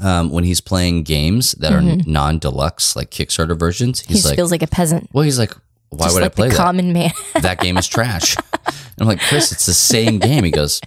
um, 0.02 0.30
when 0.30 0.44
he's 0.44 0.60
playing 0.60 1.02
games 1.04 1.52
that 1.52 1.72
are 1.72 1.80
non 1.82 2.38
deluxe, 2.38 2.94
like 2.96 3.10
Kickstarter 3.10 3.58
versions, 3.58 4.00
Mm-hmm. 4.02 4.08
He 4.12 4.14
he's 4.14 4.24
like, 4.26 4.36
feels 4.36 4.50
like 4.50 4.62
a 4.62 4.66
peasant. 4.66 5.08
well, 5.12 5.24
he's 5.24 5.38
like, 5.38 5.52
why 5.90 6.06
just 6.06 6.14
would 6.14 6.22
like 6.22 6.32
I 6.32 6.34
play 6.34 6.48
that? 6.48 6.56
common 6.56 6.92
man. 6.92 7.12
that 7.40 7.60
game 7.60 7.76
is 7.78 7.86
trash. 7.88 8.36
and 8.36 8.74
I'm 9.00 9.06
like, 9.06 9.20
Chris, 9.20 9.52
it's 9.52 9.66
the 9.66 9.74
same 9.74 10.18
game. 10.18 10.44
He 10.44 10.50
goes, 10.50 10.80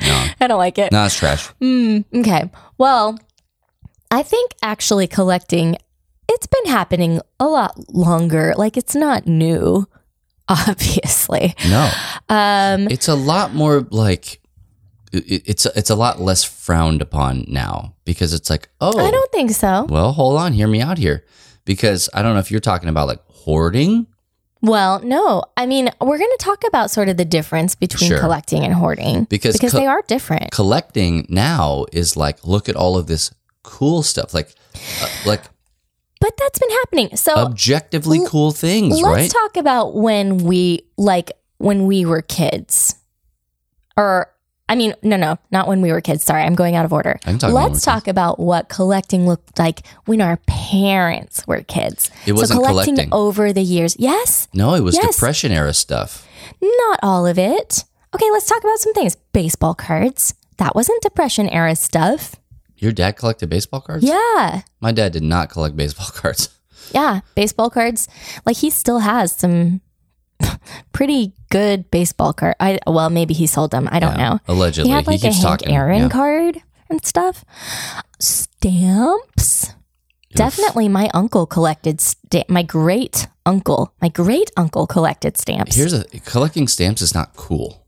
no, 0.00 0.26
I 0.40 0.46
don't 0.46 0.58
like 0.58 0.78
it. 0.78 0.92
no, 0.92 1.04
it's 1.04 1.16
trash. 1.16 1.48
Okay. 1.62 2.50
Well, 2.78 3.18
I 4.10 4.22
think 4.22 4.52
actually 4.62 5.06
collecting, 5.06 5.76
it's 6.28 6.46
been 6.46 6.66
happening 6.66 7.20
a 7.40 7.46
lot 7.46 7.92
longer. 7.94 8.54
Like 8.56 8.76
it's 8.76 8.94
not 8.94 9.26
new, 9.26 9.86
obviously. 10.48 11.54
No, 11.68 11.90
Um, 12.28 12.88
it's 12.88 13.08
a 13.08 13.14
lot 13.14 13.52
more 13.54 13.86
like 13.90 14.40
it, 15.18 15.42
it's 15.46 15.66
it's 15.66 15.90
a 15.90 15.94
lot 15.94 16.20
less 16.20 16.44
frowned 16.44 17.02
upon 17.02 17.44
now 17.48 17.94
because 18.04 18.32
it's 18.32 18.50
like, 18.50 18.68
oh, 18.80 18.98
I 18.98 19.10
don't 19.10 19.32
think 19.32 19.50
so. 19.52 19.84
well, 19.88 20.12
hold 20.12 20.38
on, 20.38 20.52
hear 20.52 20.68
me 20.68 20.80
out 20.80 20.98
here, 20.98 21.24
because 21.64 22.08
I 22.14 22.22
don't 22.22 22.34
know 22.34 22.40
if 22.40 22.50
you're 22.50 22.60
talking 22.60 22.88
about 22.88 23.08
like 23.08 23.20
hoarding. 23.28 24.06
Well, 24.62 25.00
no. 25.00 25.44
I 25.56 25.66
mean, 25.66 25.90
we're 26.00 26.18
going 26.18 26.30
to 26.38 26.44
talk 26.44 26.64
about 26.66 26.90
sort 26.90 27.08
of 27.08 27.16
the 27.18 27.24
difference 27.26 27.74
between 27.74 28.08
Sure. 28.08 28.18
collecting 28.18 28.64
and 28.64 28.72
hoarding 28.74 29.24
Because 29.24 29.52
because 29.54 29.72
co- 29.72 29.78
they 29.78 29.86
are 29.86 30.02
different. 30.08 30.50
Collecting 30.50 31.26
now 31.28 31.84
is 31.92 32.16
like, 32.16 32.44
look 32.44 32.68
at 32.68 32.74
all 32.74 32.96
of 32.96 33.06
this 33.06 33.30
cool 33.62 34.02
stuff, 34.02 34.32
like 34.34 34.52
uh, 35.02 35.08
like 35.26 35.42
But 36.20 36.32
that's 36.38 36.58
been 36.58 36.70
happening. 36.70 37.16
So 37.16 37.34
objectively 37.36 38.20
cool 38.26 38.50
things, 38.50 38.98
let's 39.00 39.04
right? 39.04 39.30
talk 39.30 39.56
about 39.58 39.94
when 39.94 40.38
we 40.38 40.86
like 40.96 41.30
when 41.58 41.86
we 41.86 42.04
were 42.06 42.22
kids. 42.22 42.96
Or 43.96 44.30
I 44.68 44.74
mean, 44.74 44.94
no, 45.02 45.16
no, 45.16 45.38
not 45.52 45.68
when 45.68 45.80
we 45.80 45.92
were 45.92 46.00
kids. 46.00 46.24
Sorry, 46.24 46.42
I'm 46.42 46.54
going 46.56 46.74
out 46.74 46.84
of 46.84 46.92
order. 46.92 47.18
I 47.24 47.30
can 47.30 47.38
talk 47.38 47.50
about 47.50 47.54
when 47.54 47.64
we 47.64 47.70
Let's 47.70 47.84
talk 47.84 48.08
about 48.08 48.40
what 48.40 48.68
collecting 48.68 49.26
looked 49.26 49.58
like 49.58 49.86
when 50.06 50.20
our 50.20 50.38
parents 50.46 51.46
were 51.46 51.62
kids. 51.62 52.10
It 52.26 52.32
wasn't 52.32 52.60
so 52.60 52.66
collecting 52.66 52.94
collecting. 52.96 53.14
over 53.14 53.52
the 53.52 53.62
years. 53.62 53.94
Yes, 53.98 54.48
no, 54.52 54.74
it 54.74 54.80
was 54.80 54.96
Yes. 54.96 55.14
depression 55.14 55.52
era 55.52 55.72
stuff. 55.72 56.26
not 56.60 56.98
all 57.02 57.26
of 57.26 57.38
it. 57.38 57.84
Okay, 58.14 58.30
let's 58.32 58.46
talk 58.48 58.62
about 58.62 58.78
some 58.78 58.92
things. 58.94 59.16
Baseball 59.32 59.74
cards. 59.74 60.34
That 60.56 60.74
wasn't 60.74 61.02
depression 61.02 61.48
era 61.48 61.76
stuff. 61.76 62.34
Your 62.78 62.92
dad 62.92 63.12
collected 63.16 63.48
baseball 63.48 63.80
cards? 63.80 64.04
Yeah. 64.04 64.62
My 64.80 64.90
dad 64.92 65.12
did 65.12 65.22
not 65.22 65.48
collect 65.50 65.76
baseball 65.76 66.06
cards. 66.12 66.48
Yeah, 66.92 67.20
baseball 67.34 67.68
cards. 67.70 68.08
Like 68.44 68.56
he 68.56 68.70
still 68.70 69.00
has 69.00 69.32
some 69.32 69.80
pretty 70.92 71.32
good 71.50 71.90
baseball 71.90 72.32
card. 72.32 72.54
I 72.60 72.78
well, 72.86 73.10
maybe 73.10 73.34
he 73.34 73.46
sold 73.46 73.70
them. 73.70 73.88
I 73.90 73.98
don't 74.00 74.18
Yeah, 74.18 74.28
know. 74.30 74.40
Allegedly, 74.48 74.90
he 74.90 74.94
had 74.94 75.06
like 75.06 75.20
a 75.20 75.22
keeps 75.22 75.36
Hank 75.42 75.60
talking. 75.60 75.74
Aaron 75.74 76.02
yeah. 76.02 76.08
card 76.08 76.62
and 76.90 77.04
stuff. 77.04 77.44
Stamps. 78.20 79.72
Definitely, 80.34 80.88
my 80.88 81.08
uncle 81.14 81.46
collected. 81.46 82.00
Sta- 82.00 82.44
my 82.48 82.62
great 82.62 83.26
uncle, 83.46 83.94
my 84.02 84.08
great 84.08 84.50
uncle 84.56 84.86
collected 84.86 85.38
stamps. 85.38 85.74
Here's 85.76 85.94
a 85.94 86.04
collecting 86.26 86.68
stamps 86.68 87.00
is 87.00 87.14
not 87.14 87.34
cool. 87.36 87.86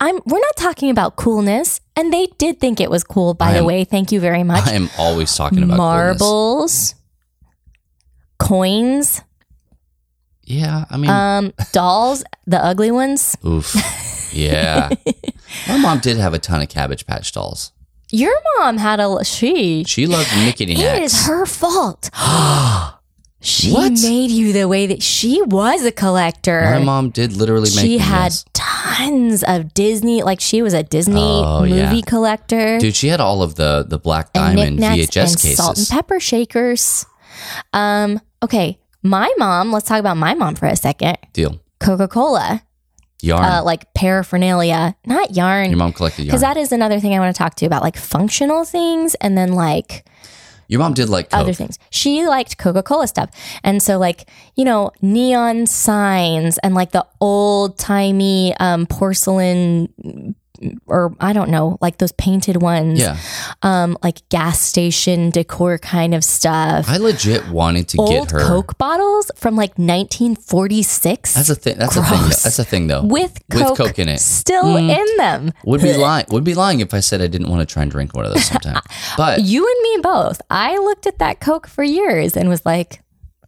I'm. 0.00 0.20
We're 0.24 0.38
not 0.40 0.56
talking 0.56 0.88
about 0.88 1.16
coolness, 1.16 1.82
and 1.96 2.10
they 2.12 2.28
did 2.38 2.60
think 2.60 2.80
it 2.80 2.90
was 2.90 3.04
cool. 3.04 3.34
By 3.34 3.52
the 3.52 3.62
way, 3.64 3.84
thank 3.84 4.10
you 4.10 4.20
very 4.20 4.42
much. 4.42 4.66
I 4.66 4.72
am 4.72 4.88
always 4.98 5.34
talking 5.36 5.58
about 5.62 5.76
coolness. 5.76 6.20
Marbles, 6.20 6.94
coins, 8.38 9.20
Yeah, 10.50 10.84
I 10.90 10.96
mean, 10.96 11.10
um, 11.10 11.52
dolls, 11.72 12.24
the 12.46 12.62
ugly 12.62 12.90
ones. 12.90 13.36
oof. 13.46 13.74
Yeah. 14.32 14.90
My 15.68 15.76
mom 15.78 15.98
did 16.00 16.16
have 16.16 16.34
a 16.34 16.38
ton 16.38 16.60
of 16.62 16.68
Cabbage 16.68 17.06
Patch 17.06 17.32
dolls. 17.32 17.72
Your 18.10 18.34
mom 18.58 18.78
had 18.78 18.98
a 19.00 19.24
she. 19.24 19.84
She 19.84 20.06
loved 20.06 20.28
Nickety 20.28 20.76
It 20.78 21.02
is 21.02 21.26
her 21.26 21.46
fault. 21.46 22.10
she 23.40 23.72
What? 23.72 23.92
made 24.02 24.30
you 24.30 24.52
the 24.52 24.66
way 24.66 24.86
that 24.88 25.02
she 25.02 25.40
was 25.42 25.84
a 25.84 25.92
collector. 25.92 26.62
My 26.72 26.80
mom 26.82 27.10
did 27.10 27.32
literally 27.32 27.70
make 27.70 27.80
she 27.84 27.88
me, 27.90 27.98
had 27.98 28.32
tons 28.52 29.44
of 29.44 29.72
Disney, 29.74 30.22
like 30.24 30.40
she 30.40 30.60
was 30.62 30.74
a 30.74 30.82
Disney 30.82 31.14
Oh, 31.20 31.60
movie 31.60 31.76
yeah. 31.76 32.00
collector. 32.04 32.78
Dude, 32.80 32.96
she 32.96 33.06
had 33.08 33.20
all 33.20 33.42
of 33.42 33.54
the 33.54 33.84
the 33.88 33.98
Black 33.98 34.30
and 34.34 34.56
Diamond 34.56 34.76
knickknacks 34.80 35.10
VHS 35.16 35.30
and 35.32 35.40
cases. 35.40 35.56
salt 35.56 35.78
and 35.78 35.88
pepper 35.88 36.18
shakers. 36.20 37.06
Um, 37.72 38.20
okay, 38.42 38.79
my 39.02 39.32
mom. 39.38 39.72
Let's 39.72 39.86
talk 39.88 40.00
about 40.00 40.16
my 40.16 40.34
mom 40.34 40.54
for 40.54 40.66
a 40.66 40.76
second. 40.76 41.16
Deal. 41.32 41.60
Coca 41.80 42.08
Cola, 42.08 42.62
Yarn. 43.22 43.44
uh, 43.44 43.62
like 43.64 43.92
paraphernalia, 43.94 44.96
not 45.06 45.34
yarn. 45.34 45.70
Your 45.70 45.78
mom 45.78 45.92
collected 45.92 46.22
yarn. 46.24 46.28
Because 46.28 46.42
that 46.42 46.56
is 46.56 46.72
another 46.72 47.00
thing 47.00 47.14
I 47.14 47.18
want 47.18 47.34
to 47.34 47.38
talk 47.38 47.54
to 47.56 47.64
you 47.64 47.66
about, 47.66 47.82
like 47.82 47.96
functional 47.96 48.64
things, 48.64 49.14
and 49.16 49.36
then 49.38 49.52
like 49.54 50.04
Your 50.68 50.80
mom 50.80 50.92
did 50.94 51.08
like 51.08 51.30
Coke. 51.30 51.40
other 51.40 51.52
things. 51.54 51.78
She 51.90 52.26
liked 52.26 52.58
Coca 52.58 52.82
Cola 52.82 53.08
stuff. 53.08 53.30
And 53.64 53.82
so, 53.82 53.98
like, 53.98 54.28
you 54.56 54.64
know, 54.64 54.92
neon 55.02 55.66
signs 55.66 56.58
and 56.58 56.74
like 56.74 56.92
the 56.92 57.06
old 57.20 57.78
timey 57.78 58.54
um, 58.60 58.86
porcelain 58.86 60.34
or 60.86 61.14
I 61.20 61.32
don't 61.32 61.50
know, 61.50 61.78
like 61.80 61.98
those 61.98 62.12
painted 62.12 62.60
ones, 62.60 63.00
Yeah. 63.00 63.16
um, 63.62 63.96
like 64.02 64.26
gas 64.28 64.60
station 64.60 65.30
decor 65.30 65.78
kind 65.78 66.14
of 66.14 66.22
stuff. 66.24 66.86
I 66.88 66.96
legit 66.98 67.48
wanted 67.48 67.88
to 67.88 67.98
old 67.98 68.10
get 68.10 68.30
her. 68.32 68.40
Coke 68.46 68.76
bottles 68.78 69.30
from 69.36 69.56
like 69.56 69.78
1946 69.78 71.34
That's 71.34 71.48
a 71.50 71.54
thing. 71.54 71.78
That's 71.78 71.96
a 71.96 72.02
thing. 72.02 72.20
though. 72.20 72.28
That's 72.28 72.58
a 72.58 72.64
thing 72.64 72.86
though. 72.88 73.02
with 73.04 73.38
with 73.48 73.58
Coke, 73.68 73.76
Coke 73.76 73.98
in 73.98 74.08
it. 74.08 74.20
still 74.20 74.76
in 74.76 75.06
them. 75.16 75.52
Would 75.64 75.82
be 75.82 75.94
lying. 75.96 76.26
Would 76.30 76.44
be 76.44 76.54
lying 76.54 76.80
if 76.80 76.92
I 76.94 77.00
said 77.00 77.20
I 77.20 77.26
didn't 77.26 77.48
want 77.48 77.66
to 77.66 77.72
try 77.72 77.82
and 77.82 77.90
drink 77.90 78.14
one 78.14 78.24
of 78.24 78.32
those 78.32 78.44
sometime. 78.44 78.80
But 79.16 79.40
You 79.42 79.66
and 79.66 79.82
me 79.82 80.02
both. 80.02 80.40
I 80.50 80.76
looked 80.78 81.06
at 81.06 81.18
that 81.18 81.40
Coke 81.40 81.66
for 81.66 81.82
years 81.84 82.36
and 82.36 82.48
was 82.48 82.64
like, 82.64 83.02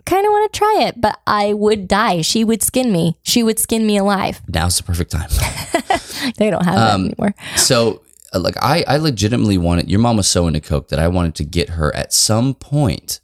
kind 0.04 0.26
of 0.26 0.30
want 0.30 0.52
to 0.52 0.58
try 0.58 0.76
it, 0.88 1.00
but 1.00 1.20
I 1.26 1.52
would 1.52 1.86
die. 1.88 2.22
She 2.22 2.42
would 2.44 2.62
skin 2.62 2.90
me. 2.92 3.16
She 3.22 3.42
would 3.42 3.58
skin 3.58 3.86
me 3.86 3.96
alive. 3.96 4.40
now's 4.48 4.76
the 4.76 4.82
perfect 4.82 5.12
time. 5.12 5.28
They 6.36 6.50
don't 6.50 6.64
have 6.64 6.74
that 6.76 6.94
anymore. 7.00 7.34
So, 7.56 8.02
uh, 8.32 8.40
like, 8.40 8.56
I, 8.62 8.84
I 8.86 8.96
legitimately 8.98 9.58
wanted. 9.58 9.90
Your 9.90 10.00
mom 10.00 10.16
was 10.16 10.28
so 10.28 10.46
into 10.46 10.60
Coke 10.60 10.88
that 10.88 10.98
I 10.98 11.08
wanted 11.08 11.34
to 11.36 11.44
get 11.44 11.70
her 11.70 11.94
at 11.94 12.12
some 12.12 12.54
point. 12.54 13.20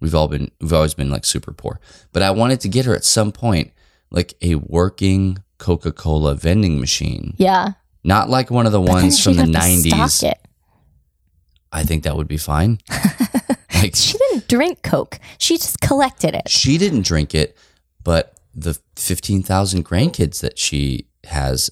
We've 0.00 0.14
all 0.14 0.28
been, 0.28 0.50
we've 0.60 0.72
always 0.72 0.94
been 0.94 1.10
like 1.10 1.24
super 1.24 1.52
poor, 1.52 1.80
but 2.12 2.22
I 2.22 2.30
wanted 2.30 2.60
to 2.60 2.68
get 2.68 2.84
her 2.84 2.94
at 2.94 3.04
some 3.04 3.32
point 3.32 3.72
like 4.10 4.34
a 4.42 4.54
working 4.56 5.38
Coca 5.58 5.92
Cola 5.92 6.34
vending 6.34 6.78
machine, 6.78 7.34
Yeah. 7.38 7.72
not 8.02 8.28
like 8.28 8.50
one 8.50 8.66
of 8.66 8.72
the 8.72 8.80
ones 8.80 9.22
from 9.22 9.34
the 9.36 9.46
nineties. 9.46 10.22
I 11.72 11.82
think 11.84 12.04
that 12.04 12.16
would 12.16 12.28
be 12.28 12.36
fine. 12.36 12.78
like, 13.74 13.96
She 13.96 14.16
didn't 14.18 14.46
drink 14.48 14.82
Coke. 14.82 15.18
She 15.38 15.56
just 15.56 15.80
collected 15.80 16.34
it. 16.34 16.48
she 16.48 16.76
didn't 16.78 17.02
drink 17.04 17.34
it, 17.34 17.56
but 18.04 18.38
the 18.54 18.78
fifteen 18.96 19.42
thousand 19.42 19.84
grandkids 19.84 20.40
that 20.40 20.58
she 20.58 21.06
has, 21.24 21.70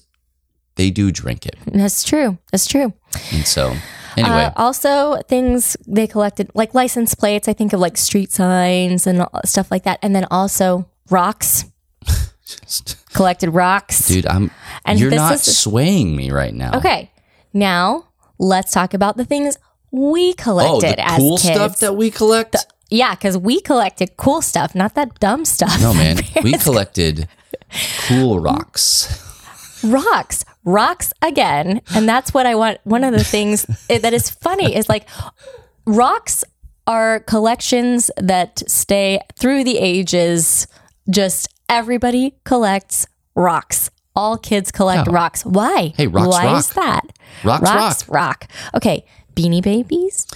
they 0.75 0.89
do 0.91 1.11
drink 1.11 1.45
it, 1.45 1.55
That's 1.67 2.03
true. 2.03 2.37
That's 2.51 2.65
true. 2.67 2.93
and 3.31 3.45
so 3.45 3.75
anyway. 4.17 4.45
Uh, 4.45 4.51
also, 4.55 5.21
things 5.27 5.77
they 5.87 6.07
collected, 6.07 6.49
like 6.53 6.73
license 6.73 7.13
plates. 7.15 7.47
I 7.47 7.53
think 7.53 7.73
of 7.73 7.79
like 7.79 7.97
street 7.97 8.31
signs 8.31 9.05
and 9.07 9.25
stuff 9.45 9.69
like 9.71 9.83
that. 9.83 9.99
And 10.01 10.15
then 10.15 10.25
also 10.31 10.89
rocks. 11.09 11.65
collected 13.13 13.49
rocks. 13.51 14.07
Dude, 14.07 14.25
I'm. 14.27 14.51
And 14.85 14.99
you're 14.99 15.11
not 15.11 15.33
is- 15.35 15.57
swaying 15.57 16.15
me 16.15 16.31
right 16.31 16.53
now. 16.53 16.77
Okay. 16.77 17.11
Now 17.53 18.07
let's 18.39 18.71
talk 18.71 18.93
about 18.93 19.15
the 19.17 19.25
things 19.25 19.57
we 19.91 20.31
Oh, 20.31 20.35
collected 20.43 20.97
the 20.97 21.07
as 21.11 21.17
cool 21.19 21.37
kids. 21.37 21.53
stuff 21.55 21.79
that 21.79 21.93
we 21.95 22.09
collect. 22.09 22.55
yeah, 22.89 23.11
because 23.13 23.37
we 23.37 23.61
collected 23.61 24.17
cool 24.17 24.41
stuff, 24.41 24.73
not 24.73 24.95
that 24.95 25.19
dumb 25.19 25.45
stuff. 25.45 25.79
no, 25.81 25.93
man, 25.93 26.17
we 26.43 26.53
collected 26.57 27.27
cool 28.07 28.39
rocks. 28.49 29.07
rocks, 29.83 30.43
rocks 30.65 31.13
again, 31.21 31.81
and 31.95 32.07
that's 32.07 32.33
what 32.33 32.45
I 32.45 32.55
want. 32.55 32.79
One 32.83 33.03
of 33.03 33.13
the 33.13 33.23
things 33.23 33.63
that 33.89 34.13
is 34.13 34.29
funny 34.29 34.75
is 34.75 34.89
like 34.89 35.07
rocks 35.85 36.43
are 36.87 37.21
collections 37.21 38.11
that 38.17 38.61
stay 38.69 39.19
through 39.37 39.63
the 39.63 39.77
ages. 39.77 40.67
Just 41.09 41.47
everybody 41.69 42.35
collects 42.43 43.07
rocks. 43.35 43.89
All 44.15 44.37
kids 44.37 44.71
collect 44.71 45.07
Yeah. 45.07 45.13
rocks. 45.15 45.43
Why? 45.45 45.93
Hey, 45.97 46.07
rocks 46.07 46.27
Why 46.27 46.45
rock. 46.45 46.59
is 46.59 46.69
that? 46.71 47.01
Rocks 47.43 47.61
rocks 47.69 48.09
rock. 48.09 48.47
Okay, 48.75 49.05
beanie 49.35 49.63
babies. 49.63 50.27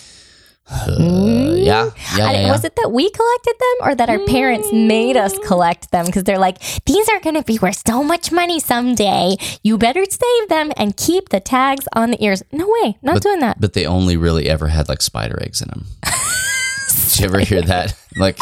Uh, 0.69 0.95
yeah, 0.99 1.55
yeah, 1.55 1.91
yeah, 2.17 2.31
yeah. 2.31 2.51
Was 2.51 2.65
it 2.65 2.75
that 2.75 2.91
we 2.91 3.09
collected 3.09 3.55
them 3.59 3.87
or 3.87 3.95
that 3.95 4.09
our 4.09 4.19
parents 4.25 4.71
made 4.73 5.15
us 5.15 5.37
collect 5.39 5.91
them? 5.91 6.05
Because 6.05 6.23
they're 6.23 6.37
like, 6.37 6.59
these 6.85 7.07
are 7.09 7.19
going 7.21 7.35
to 7.35 7.43
be 7.43 7.57
worth 7.59 7.81
so 7.87 8.03
much 8.03 8.31
money 8.31 8.59
someday. 8.59 9.37
You 9.63 9.77
better 9.77 10.03
save 10.05 10.49
them 10.49 10.71
and 10.75 10.95
keep 10.97 11.29
the 11.29 11.39
tags 11.39 11.87
on 11.93 12.11
the 12.11 12.23
ears. 12.23 12.43
No 12.51 12.67
way, 12.81 12.97
not 13.01 13.21
doing 13.21 13.39
that. 13.39 13.61
But 13.61 13.73
they 13.73 13.85
only 13.85 14.17
really 14.17 14.49
ever 14.49 14.67
had 14.67 14.89
like 14.89 15.01
spider 15.01 15.41
eggs 15.41 15.61
in 15.61 15.69
them. 15.69 15.85
Did 16.03 17.19
you 17.19 17.25
ever 17.25 17.39
hear 17.39 17.61
that? 17.61 17.95
Like, 18.17 18.37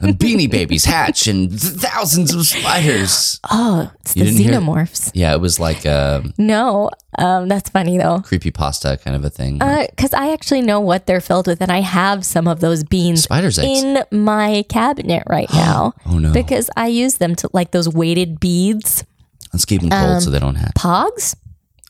beanie 0.00 0.50
babies 0.50 0.84
hatch 0.84 1.26
and 1.26 1.50
th- 1.50 1.74
thousands 1.74 2.34
of 2.34 2.46
spiders. 2.46 3.38
Oh, 3.50 3.90
it's 4.00 4.16
You 4.16 4.24
the 4.24 4.30
didn't 4.30 4.42
hear- 4.52 4.60
xenomorphs. 4.60 5.10
Yeah, 5.14 5.34
it 5.34 5.40
was 5.40 5.60
like 5.60 5.84
a 5.84 6.24
No, 6.38 6.90
um, 7.18 7.48
that's 7.48 7.68
funny 7.70 7.98
though. 7.98 8.20
creepy 8.20 8.50
pasta 8.50 8.98
kind 9.04 9.14
of 9.16 9.24
a 9.24 9.30
thing. 9.30 9.58
Because 9.58 10.14
I 10.14 10.32
actually 10.32 10.62
know 10.62 10.80
what 10.80 11.06
they're 11.06 11.20
filled 11.20 11.46
with, 11.46 11.60
and 11.60 11.70
I 11.70 11.80
have 11.80 12.24
some 12.24 12.48
of 12.48 12.60
those 12.60 12.82
beans 12.84 13.24
Spider's 13.24 13.58
eggs. 13.58 13.82
in 13.82 14.02
my 14.24 14.64
cabinet 14.68 15.22
right 15.28 15.50
now. 15.54 15.92
Oh, 16.06 16.18
no. 16.18 16.32
Because 16.32 16.70
I 16.76 16.86
use 16.88 17.16
them 17.18 17.34
to 17.36 17.50
like 17.52 17.72
those 17.72 17.88
weighted 17.88 18.40
beads. 18.40 19.04
Let's 19.52 19.64
keep 19.64 19.80
them 19.80 19.90
cold 19.90 20.02
um, 20.16 20.20
so 20.20 20.30
they 20.30 20.38
don't 20.38 20.54
hatch. 20.54 20.74
Pogs? 20.74 21.34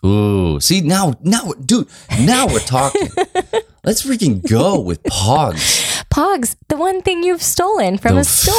Ooh, 0.05 0.59
see 0.61 0.81
now, 0.81 1.13
now, 1.23 1.53
dude, 1.65 1.87
now 2.21 2.47
we're 2.47 2.59
talking. 2.61 3.09
Let's 3.85 4.03
freaking 4.03 4.47
go 4.49 4.81
with 4.81 5.03
Pogs. 5.05 5.80
Pogs, 6.13 6.57
the 6.69 6.77
one 6.77 7.03
thing 7.03 7.23
you've 7.23 7.43
stolen 7.43 7.99
from 7.99 8.15
The- 8.17 8.21
a 8.21 8.25
store. 8.25 8.57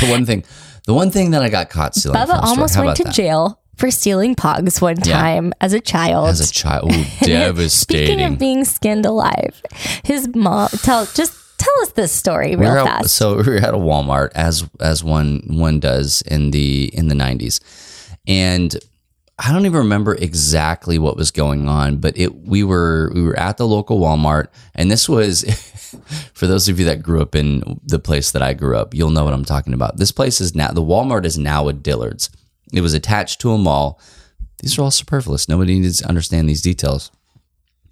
the 0.00 0.06
one 0.10 0.26
thing, 0.26 0.44
the 0.86 0.94
one 0.94 1.10
thing 1.10 1.30
that 1.32 1.42
I 1.42 1.48
got 1.48 1.70
caught 1.70 1.94
stealing. 1.94 2.16
Bubba 2.18 2.26
from 2.26 2.34
a 2.34 2.38
store. 2.38 2.48
almost 2.48 2.78
went 2.78 2.96
to 2.98 3.04
that? 3.04 3.14
jail 3.14 3.60
for 3.76 3.90
stealing 3.90 4.34
Pogs 4.34 4.80
one 4.80 4.96
Yeah. 5.04 5.20
time 5.20 5.52
as 5.60 5.72
a 5.72 5.80
child. 5.80 6.28
as 6.28 6.40
a 6.48 6.52
child. 6.52 6.92
Ooh, 6.92 7.04
Speaking 7.04 7.28
devastating. 7.28 8.22
of 8.22 8.38
being 8.38 8.64
skinned 8.64 9.04
alive, 9.06 9.60
his 10.04 10.28
mom 10.34 10.68
tell 10.82 11.06
just 11.06 11.32
tell 11.58 11.74
us 11.82 11.90
this 11.92 12.12
story 12.12 12.54
real 12.56 12.70
We're 12.72 12.78
at- 12.78 12.86
fast. 12.86 13.14
so 13.14 13.36
we 13.36 13.42
were 13.44 13.56
at 13.56 13.74
a 13.74 13.78
Walmart 13.78 14.30
as 14.34 14.64
as 14.80 15.02
one 15.02 15.42
one 15.48 15.80
does 15.80 16.22
in 16.22 16.50
the 16.50 16.90
in 16.94 17.08
the 17.08 17.14
nineties, 17.14 17.60
and 18.26 18.76
I 19.38 19.52
don't 19.52 19.66
even 19.66 19.78
remember 19.78 20.14
exactly 20.14 20.98
what 20.98 21.16
was 21.16 21.30
going 21.30 21.68
on, 21.68 21.98
but 21.98 22.16
it 22.16 22.46
we 22.46 22.64
were 22.64 23.10
we 23.14 23.22
were 23.22 23.38
at 23.38 23.58
the 23.58 23.66
local 23.66 24.00
Walmart, 24.00 24.48
and 24.74 24.90
this 24.90 25.08
was 25.08 25.44
for 26.32 26.46
those 26.46 26.68
of 26.68 26.78
you 26.78 26.86
that 26.86 27.02
grew 27.02 27.20
up 27.20 27.34
in 27.34 27.80
the 27.84 27.98
place 27.98 28.30
that 28.30 28.42
I 28.42 28.54
grew 28.54 28.76
up, 28.76 28.94
you'll 28.94 29.10
know 29.10 29.24
what 29.24 29.34
I'm 29.34 29.44
talking 29.44 29.74
about. 29.74 29.98
This 29.98 30.12
place 30.12 30.40
is 30.40 30.54
now 30.54 30.68
the 30.68 30.82
Walmart 30.82 31.26
is 31.26 31.36
now 31.38 31.68
a 31.68 31.74
Dillard's. 31.74 32.30
It 32.72 32.80
was 32.80 32.94
attached 32.94 33.40
to 33.42 33.52
a 33.52 33.58
mall. 33.58 34.00
These 34.62 34.78
are 34.78 34.82
all 34.82 34.90
superfluous. 34.90 35.48
Nobody 35.48 35.78
needs 35.78 35.98
to 35.98 36.08
understand 36.08 36.48
these 36.48 36.62
details. 36.62 37.10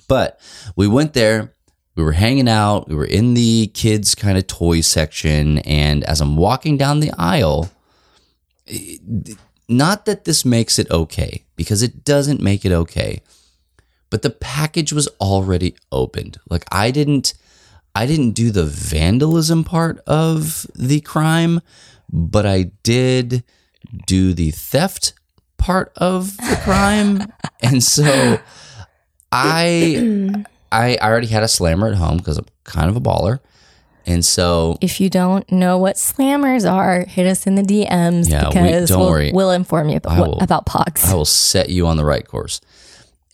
But 0.08 0.40
we 0.76 0.88
went 0.88 1.12
there, 1.12 1.52
we 1.94 2.02
were 2.02 2.12
hanging 2.12 2.48
out, 2.48 2.88
we 2.88 2.94
were 2.94 3.04
in 3.04 3.34
the 3.34 3.68
kids' 3.68 4.14
kind 4.14 4.38
of 4.38 4.46
toy 4.46 4.80
section, 4.80 5.58
and 5.60 6.04
as 6.04 6.20
I'm 6.20 6.36
walking 6.36 6.76
down 6.76 7.00
the 7.00 7.12
aisle, 7.18 7.70
not 9.68 10.06
that 10.06 10.24
this 10.24 10.44
makes 10.44 10.78
it 10.78 10.90
okay, 10.90 11.44
because 11.56 11.82
it 11.82 12.04
doesn't 12.04 12.40
make 12.40 12.64
it 12.64 12.72
okay, 12.72 13.22
but 14.10 14.22
the 14.22 14.30
package 14.30 14.92
was 14.92 15.08
already 15.20 15.74
opened. 15.90 16.38
Like 16.48 16.64
I 16.70 16.90
didn't 16.90 17.34
I 17.94 18.06
didn't 18.06 18.32
do 18.32 18.50
the 18.50 18.64
vandalism 18.64 19.64
part 19.64 20.00
of 20.06 20.66
the 20.74 21.00
crime, 21.00 21.60
but 22.12 22.44
I 22.44 22.70
did 22.82 23.44
do 24.06 24.34
the 24.34 24.50
theft 24.50 25.14
part 25.58 25.92
of 25.96 26.36
the 26.36 26.60
crime. 26.62 27.32
and 27.60 27.82
so 27.82 28.38
I 29.30 30.44
I 30.70 30.96
I 31.00 31.08
already 31.08 31.28
had 31.28 31.42
a 31.42 31.48
slammer 31.48 31.88
at 31.88 31.94
home 31.94 32.18
because 32.18 32.38
I'm 32.38 32.46
kind 32.64 32.90
of 32.90 32.96
a 32.96 33.00
baller. 33.00 33.40
And 34.06 34.24
so 34.24 34.76
if 34.80 35.00
you 35.00 35.08
don't 35.08 35.50
know 35.50 35.78
what 35.78 35.96
slammers 35.96 36.70
are, 36.70 37.04
hit 37.06 37.26
us 37.26 37.46
in 37.46 37.54
the 37.54 37.62
DMs 37.62 38.28
Yeah, 38.30 38.48
we- 38.48 38.54
because 38.66 38.88
don't 38.90 39.00
we'll, 39.00 39.08
worry. 39.10 39.32
we'll 39.32 39.50
inform 39.50 39.88
you 39.88 39.96
about, 39.96 40.18
will- 40.18 40.38
about 40.40 40.66
Pogs. 40.66 41.08
I 41.10 41.14
will 41.14 41.24
set 41.24 41.70
you 41.70 41.86
on 41.86 41.96
the 41.96 42.04
right 42.04 42.26
course. 42.26 42.60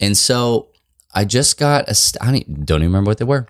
And 0.00 0.16
so 0.16 0.68
I 1.14 1.24
just 1.24 1.58
got 1.58 1.88
a. 1.88 1.96
I 2.22 2.30
don't 2.32 2.64
don't 2.66 2.80
even 2.82 2.90
remember 2.92 3.10
what 3.10 3.18
they 3.18 3.24
were. 3.24 3.46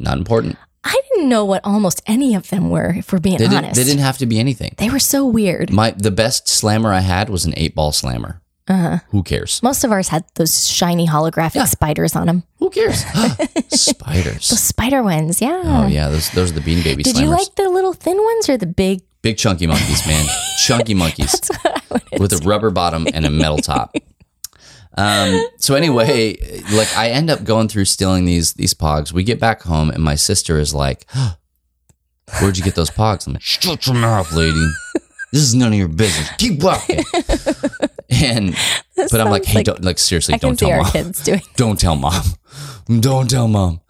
Not 0.00 0.18
important. 0.18 0.56
I 0.82 1.00
didn't 1.12 1.28
know 1.28 1.44
what 1.44 1.60
almost 1.62 2.02
any 2.08 2.34
of 2.34 2.48
them 2.48 2.68
were, 2.68 2.90
if 2.96 3.12
we're 3.12 3.20
being 3.20 3.38
They 3.38 3.44
didn't, 3.44 3.58
honest. 3.66 3.76
they 3.76 3.84
didn't 3.84 4.00
have 4.00 4.18
to 4.18 4.26
be 4.26 4.40
anything. 4.40 4.74
They 4.78 4.90
were 4.90 4.98
so 4.98 5.24
weird. 5.24 5.70
My 5.70 5.92
the 5.92 6.10
best 6.10 6.48
slammer 6.48 6.92
I 6.92 6.98
had 7.00 7.28
was 7.28 7.44
an 7.44 7.54
eight 7.56 7.76
ball 7.76 7.92
slammer. 7.92 8.41
Uh-huh. 8.68 8.98
Who 9.08 9.22
cares? 9.24 9.60
Most 9.62 9.82
of 9.84 9.90
ours 9.90 10.08
had 10.08 10.24
those 10.36 10.68
shiny 10.68 11.06
holographic 11.06 11.56
Yeah. 11.56 11.64
spiders 11.64 12.14
on 12.14 12.26
them. 12.26 12.44
Who 12.58 12.70
cares? 12.70 13.04
Spiders. 13.70 14.48
The 14.48 14.56
spider 14.56 15.02
ones, 15.02 15.40
yeah. 15.42 15.62
Oh 15.64 15.86
yeah, 15.88 16.08
those 16.08 16.30
those 16.30 16.50
are 16.52 16.54
the 16.54 16.60
bean 16.60 16.82
baby 16.84 17.02
Did 17.02 17.16
slammers. 17.16 17.20
you 17.22 17.26
like 17.28 17.54
the 17.56 17.68
little 17.68 17.92
thin 17.92 18.16
ones 18.22 18.48
or 18.48 18.56
the 18.56 18.66
big? 18.66 19.00
Big 19.22 19.36
chunky 19.36 19.66
monkeys, 19.66 20.06
man. 20.06 20.24
chunky 20.64 20.94
monkeys 20.94 21.34
with 22.18 22.32
a 22.32 22.40
rubber 22.44 22.70
bottom 22.70 23.06
and 23.12 23.24
a 23.26 23.30
metal 23.30 23.58
top. 23.58 23.94
Um, 24.96 25.44
so 25.58 25.74
anyway, 25.74 26.36
like 26.72 26.94
I 26.96 27.10
end 27.10 27.30
up 27.30 27.44
going 27.44 27.68
through 27.68 27.86
stealing 27.86 28.26
these 28.26 28.54
these 28.54 28.74
pogs. 28.74 29.12
We 29.12 29.24
get 29.24 29.40
back 29.40 29.62
home 29.62 29.90
and 29.90 30.02
my 30.02 30.14
sister 30.16 30.58
is 30.58 30.74
like, 30.74 31.06
"Where'd 32.40 32.58
you 32.58 32.64
get 32.64 32.74
those 32.74 32.90
pogs?" 32.90 33.26
I'm 33.26 33.32
like, 33.34 33.42
"Shut 33.42 33.86
your 33.86 33.96
mouth, 33.96 34.30
lady. 34.32 34.64
This 35.32 35.42
is 35.42 35.54
none 35.54 35.72
of 35.72 35.78
your 35.78 35.88
business. 35.88 36.30
Keep 36.38 36.62
walking." 36.62 37.04
And 38.12 38.54
but 38.96 39.20
I'm 39.20 39.30
like, 39.30 39.44
"Hey, 39.44 39.60
like- 39.60 39.66
don't 39.66 39.82
like 39.82 39.98
seriously, 39.98 40.34
I 40.34 40.38
don't 40.38 40.58
tell 40.58 40.70
mom. 40.70 40.90
kids 40.92 41.24
doing. 41.24 41.40
Don't 41.56 41.78
tell 41.80 41.96
mom. 41.96 42.22
Don't 43.00 43.28
tell 43.28 43.48
mom." 43.48 43.80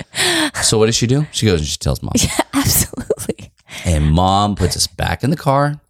So 0.62 0.78
what 0.78 0.86
does 0.86 0.94
she 0.94 1.06
do? 1.06 1.26
She 1.32 1.46
goes 1.46 1.60
and 1.60 1.68
she 1.68 1.76
tells 1.76 2.02
mom. 2.02 2.12
Yeah, 2.18 2.30
absolutely. 2.54 3.52
And 3.84 4.12
mom 4.12 4.54
puts 4.54 4.76
us 4.76 4.86
back 4.86 5.24
in 5.24 5.30
the 5.30 5.36
car. 5.36 5.80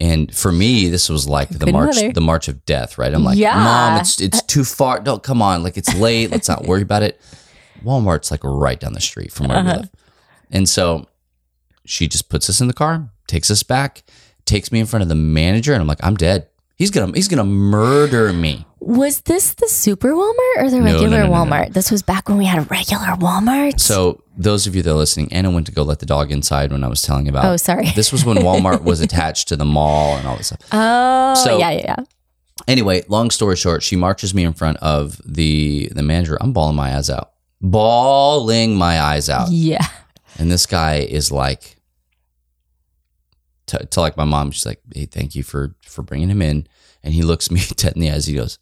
And 0.00 0.34
for 0.34 0.52
me, 0.52 0.88
this 0.88 1.08
was 1.08 1.28
like 1.28 1.48
the 1.50 1.66
Good 1.66 1.72
march, 1.72 1.96
mother. 1.96 2.12
the 2.12 2.20
march 2.20 2.48
of 2.48 2.64
death, 2.64 2.98
right? 2.98 3.12
I'm 3.12 3.24
like, 3.24 3.38
Yeah. 3.38 3.54
mom, 3.54 4.00
it's 4.00 4.20
it's 4.20 4.42
too 4.42 4.64
far. 4.64 5.00
Don't 5.00 5.22
come 5.22 5.40
on, 5.40 5.62
like 5.62 5.76
it's 5.76 5.94
late. 5.94 6.30
Let's 6.30 6.48
not 6.48 6.64
worry 6.66 6.82
about 6.82 7.02
it. 7.02 7.20
Walmart's 7.84 8.30
like 8.30 8.40
right 8.42 8.78
down 8.78 8.92
the 8.92 9.00
street 9.00 9.32
from 9.32 9.48
where 9.48 9.62
we 9.62 9.70
uh-huh. 9.70 9.80
live, 9.80 9.90
and 10.50 10.68
so 10.68 11.06
she 11.84 12.08
just 12.08 12.28
puts 12.28 12.50
us 12.50 12.60
in 12.60 12.66
the 12.66 12.74
car, 12.74 13.10
takes 13.28 13.50
us 13.50 13.62
back, 13.62 14.02
takes 14.48 14.72
me 14.72 14.80
in 14.80 14.86
front 14.86 15.02
of 15.04 15.08
the 15.08 15.14
manager, 15.14 15.72
and 15.72 15.80
I'm 15.80 15.86
like, 15.86 16.02
I'm 16.02 16.16
dead. 16.16 16.48
He's 16.76 16.90
gonna 16.90 17.12
he's 17.12 17.28
gonna 17.28 17.44
murder 17.44 18.32
me. 18.32 18.64
Was 18.80 19.20
this 19.22 19.54
the 19.54 19.66
super 19.68 20.10
Walmart 20.12 20.56
or 20.58 20.70
the 20.70 20.80
regular 20.80 21.08
no, 21.08 21.26
no, 21.26 21.26
no. 21.26 21.32
Walmart? 21.32 21.72
This 21.72 21.90
was 21.90 22.02
back 22.02 22.28
when 22.28 22.38
we 22.38 22.44
had 22.44 22.58
a 22.60 22.62
regular 22.62 23.06
Walmart. 23.16 23.80
So 23.80 24.22
those 24.36 24.68
of 24.68 24.76
you 24.76 24.82
that 24.82 24.90
are 24.90 24.94
listening, 24.94 25.32
Anna 25.32 25.50
went 25.50 25.66
to 25.66 25.72
go 25.72 25.82
let 25.82 25.98
the 25.98 26.06
dog 26.06 26.30
inside 26.30 26.70
when 26.70 26.84
I 26.84 26.88
was 26.88 27.02
telling 27.02 27.28
about. 27.28 27.44
Oh, 27.44 27.56
sorry. 27.56 27.86
This 27.96 28.12
was 28.12 28.24
when 28.24 28.36
Walmart 28.38 28.84
was 28.84 29.00
attached 29.00 29.48
to 29.48 29.56
the 29.56 29.64
mall 29.64 30.16
and 30.16 30.26
all 30.28 30.36
this 30.36 30.46
stuff. 30.48 30.60
oh, 30.72 31.34
So- 31.34 31.58
yeah, 31.58 31.70
yeah, 31.72 31.80
yeah. 31.98 32.04
Anyway, 32.68 33.02
long 33.08 33.30
story 33.30 33.56
short, 33.56 33.82
she 33.82 33.96
marches 33.96 34.32
me 34.34 34.44
in 34.44 34.52
front 34.52 34.76
of 34.78 35.20
the 35.24 35.88
the 35.94 36.02
manager. 36.02 36.36
I'm 36.40 36.52
bawling 36.52 36.76
my 36.76 36.96
eyes 36.96 37.08
out, 37.10 37.32
bawling 37.60 38.76
my 38.76 39.00
eyes 39.00 39.28
out, 39.28 39.50
Yeah. 39.50 39.84
and 40.38 40.50
this 40.50 40.66
guy 40.66 40.96
is 40.96 41.32
like, 41.32 41.77
to, 43.68 43.86
to 43.86 44.00
like 44.00 44.16
my 44.16 44.24
mom. 44.24 44.50
She's 44.50 44.66
like, 44.66 44.80
"Hey, 44.94 45.06
thank 45.06 45.34
you 45.34 45.42
for 45.42 45.74
for 45.82 46.02
bringing 46.02 46.28
him 46.28 46.42
in." 46.42 46.66
And 47.02 47.14
he 47.14 47.22
looks 47.22 47.50
me 47.50 47.60
dead 47.76 47.94
in 47.94 48.00
the 48.00 48.10
eyes. 48.10 48.26
He 48.26 48.34
goes, 48.34 48.58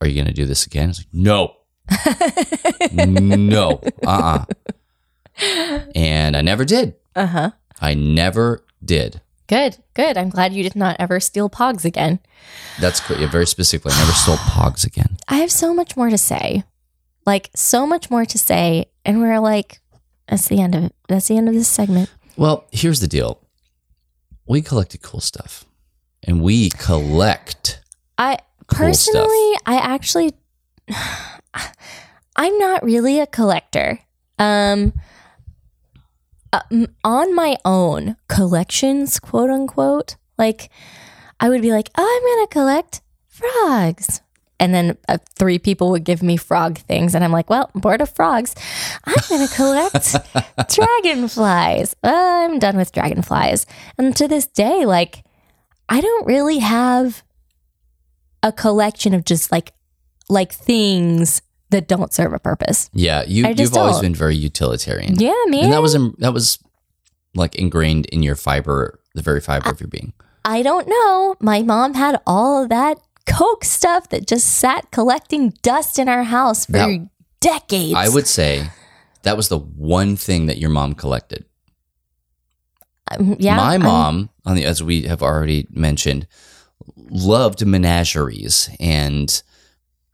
"Are 0.00 0.06
you 0.06 0.20
gonna 0.20 0.32
do 0.32 0.46
this 0.46 0.66
again?" 0.66 0.86
I 0.86 0.88
was 0.88 0.98
like, 0.98 1.08
"No, 1.12 1.56
no, 2.92 3.80
uh, 4.06 4.44
uh 5.40 5.80
And 5.94 6.36
I 6.36 6.40
never 6.40 6.64
did. 6.64 6.94
Uh 7.14 7.26
huh. 7.26 7.50
I 7.80 7.94
never 7.94 8.64
did. 8.84 9.20
Good, 9.48 9.78
good. 9.94 10.16
I'm 10.16 10.30
glad 10.30 10.52
you 10.54 10.62
did 10.62 10.76
not 10.76 10.96
ever 10.98 11.20
steal 11.20 11.50
Pogs 11.50 11.84
again. 11.84 12.20
That's 12.80 13.00
cr- 13.00 13.14
yeah, 13.14 13.30
very 13.30 13.46
specifically. 13.46 13.92
I 13.94 13.98
never 13.98 14.12
stole 14.12 14.36
Pogs 14.36 14.86
again. 14.86 15.18
I 15.28 15.36
have 15.36 15.50
so 15.50 15.74
much 15.74 15.96
more 15.96 16.08
to 16.08 16.16
say. 16.16 16.64
Like, 17.26 17.50
so 17.54 17.86
much 17.86 18.10
more 18.10 18.24
to 18.24 18.38
say. 18.38 18.86
And 19.04 19.20
we're 19.20 19.40
like, 19.40 19.80
that's 20.28 20.48
the 20.48 20.60
end 20.60 20.74
of 20.74 20.84
it. 20.84 20.94
That's 21.08 21.28
the 21.28 21.36
end 21.36 21.48
of 21.48 21.54
this 21.54 21.68
segment. 21.68 22.10
Well, 22.36 22.66
here's 22.72 23.00
the 23.00 23.08
deal. 23.08 23.41
We 24.52 24.60
collected 24.60 25.00
cool 25.00 25.20
stuff, 25.20 25.64
and 26.22 26.42
we 26.42 26.68
collect. 26.68 27.80
I 28.18 28.36
Cool 28.66 28.92
stuff. 28.92 29.14
personally, 29.14 29.56
I 29.64 29.76
actually, 29.76 30.34
I'm 32.36 32.58
not 32.58 32.84
really 32.84 33.18
a 33.18 33.26
collector. 33.26 34.00
Um, 34.38 34.92
uh, 36.52 36.60
on 37.02 37.34
my 37.34 37.56
own 37.64 38.16
collections, 38.28 39.18
quote 39.18 39.48
unquote, 39.48 40.16
like 40.36 40.68
I 41.40 41.48
would 41.48 41.62
be 41.62 41.72
like, 41.72 41.88
oh, 41.96 42.04
I'm 42.04 42.36
gonna 42.36 42.48
collect 42.48 43.00
frogs. 43.28 44.20
And 44.62 44.72
then 44.72 44.96
uh, 45.08 45.18
three 45.34 45.58
people 45.58 45.90
would 45.90 46.04
give 46.04 46.22
me 46.22 46.36
frog 46.36 46.78
things, 46.78 47.16
and 47.16 47.24
I'm 47.24 47.32
like, 47.32 47.50
"Well, 47.50 47.68
I'm 47.74 47.80
bored 47.80 48.00
of 48.00 48.10
frogs. 48.10 48.54
I'm 49.04 49.16
gonna 49.28 49.48
collect 49.48 50.14
dragonflies. 50.72 51.96
Uh, 52.04 52.12
I'm 52.14 52.60
done 52.60 52.76
with 52.76 52.92
dragonflies." 52.92 53.66
And 53.98 54.14
to 54.14 54.28
this 54.28 54.46
day, 54.46 54.86
like, 54.86 55.24
I 55.88 56.00
don't 56.00 56.26
really 56.28 56.60
have 56.60 57.24
a 58.44 58.52
collection 58.52 59.14
of 59.14 59.24
just 59.24 59.50
like 59.50 59.72
like 60.28 60.52
things 60.52 61.42
that 61.70 61.88
don't 61.88 62.12
serve 62.12 62.32
a 62.32 62.38
purpose. 62.38 62.88
Yeah, 62.92 63.24
you 63.26 63.44
you've 63.48 63.76
always 63.76 63.96
don't. 63.96 64.02
been 64.02 64.14
very 64.14 64.36
utilitarian. 64.36 65.18
Yeah, 65.18 65.34
man. 65.48 65.64
and 65.64 65.72
that 65.72 65.82
was 65.82 65.96
in, 65.96 66.14
that 66.18 66.32
was 66.32 66.60
like 67.34 67.56
ingrained 67.56 68.06
in 68.06 68.22
your 68.22 68.36
fiber, 68.36 69.00
the 69.16 69.22
very 69.22 69.40
fiber 69.40 69.70
of 69.70 69.80
your 69.80 69.88
being. 69.88 70.12
I 70.44 70.62
don't 70.62 70.86
know. 70.86 71.34
My 71.40 71.62
mom 71.62 71.94
had 71.94 72.20
all 72.28 72.62
of 72.62 72.68
that 72.68 72.98
Coke 73.26 73.64
stuff 73.64 74.08
that 74.10 74.26
just 74.26 74.46
sat 74.46 74.90
collecting 74.90 75.50
dust 75.62 75.98
in 75.98 76.08
our 76.08 76.24
house 76.24 76.66
for 76.66 76.72
That- 76.72 77.08
decades. 77.40 77.94
I 77.94 78.08
would 78.08 78.26
say 78.26 78.68
that 79.22 79.36
was 79.36 79.48
the 79.48 79.58
one 79.58 80.16
thing 80.16 80.46
that 80.46 80.58
your 80.58 80.70
mom 80.70 80.94
collected. 80.94 81.44
Um, 83.10 83.36
yeah, 83.38 83.56
My 83.56 83.72
I'm- 83.72 83.82
mom, 83.82 84.30
on 84.44 84.56
the 84.56 84.64
as 84.64 84.82
we 84.82 85.02
have 85.02 85.22
already 85.22 85.66
mentioned, 85.70 86.26
loved 86.96 87.64
menageries 87.66 88.70
and 88.80 89.42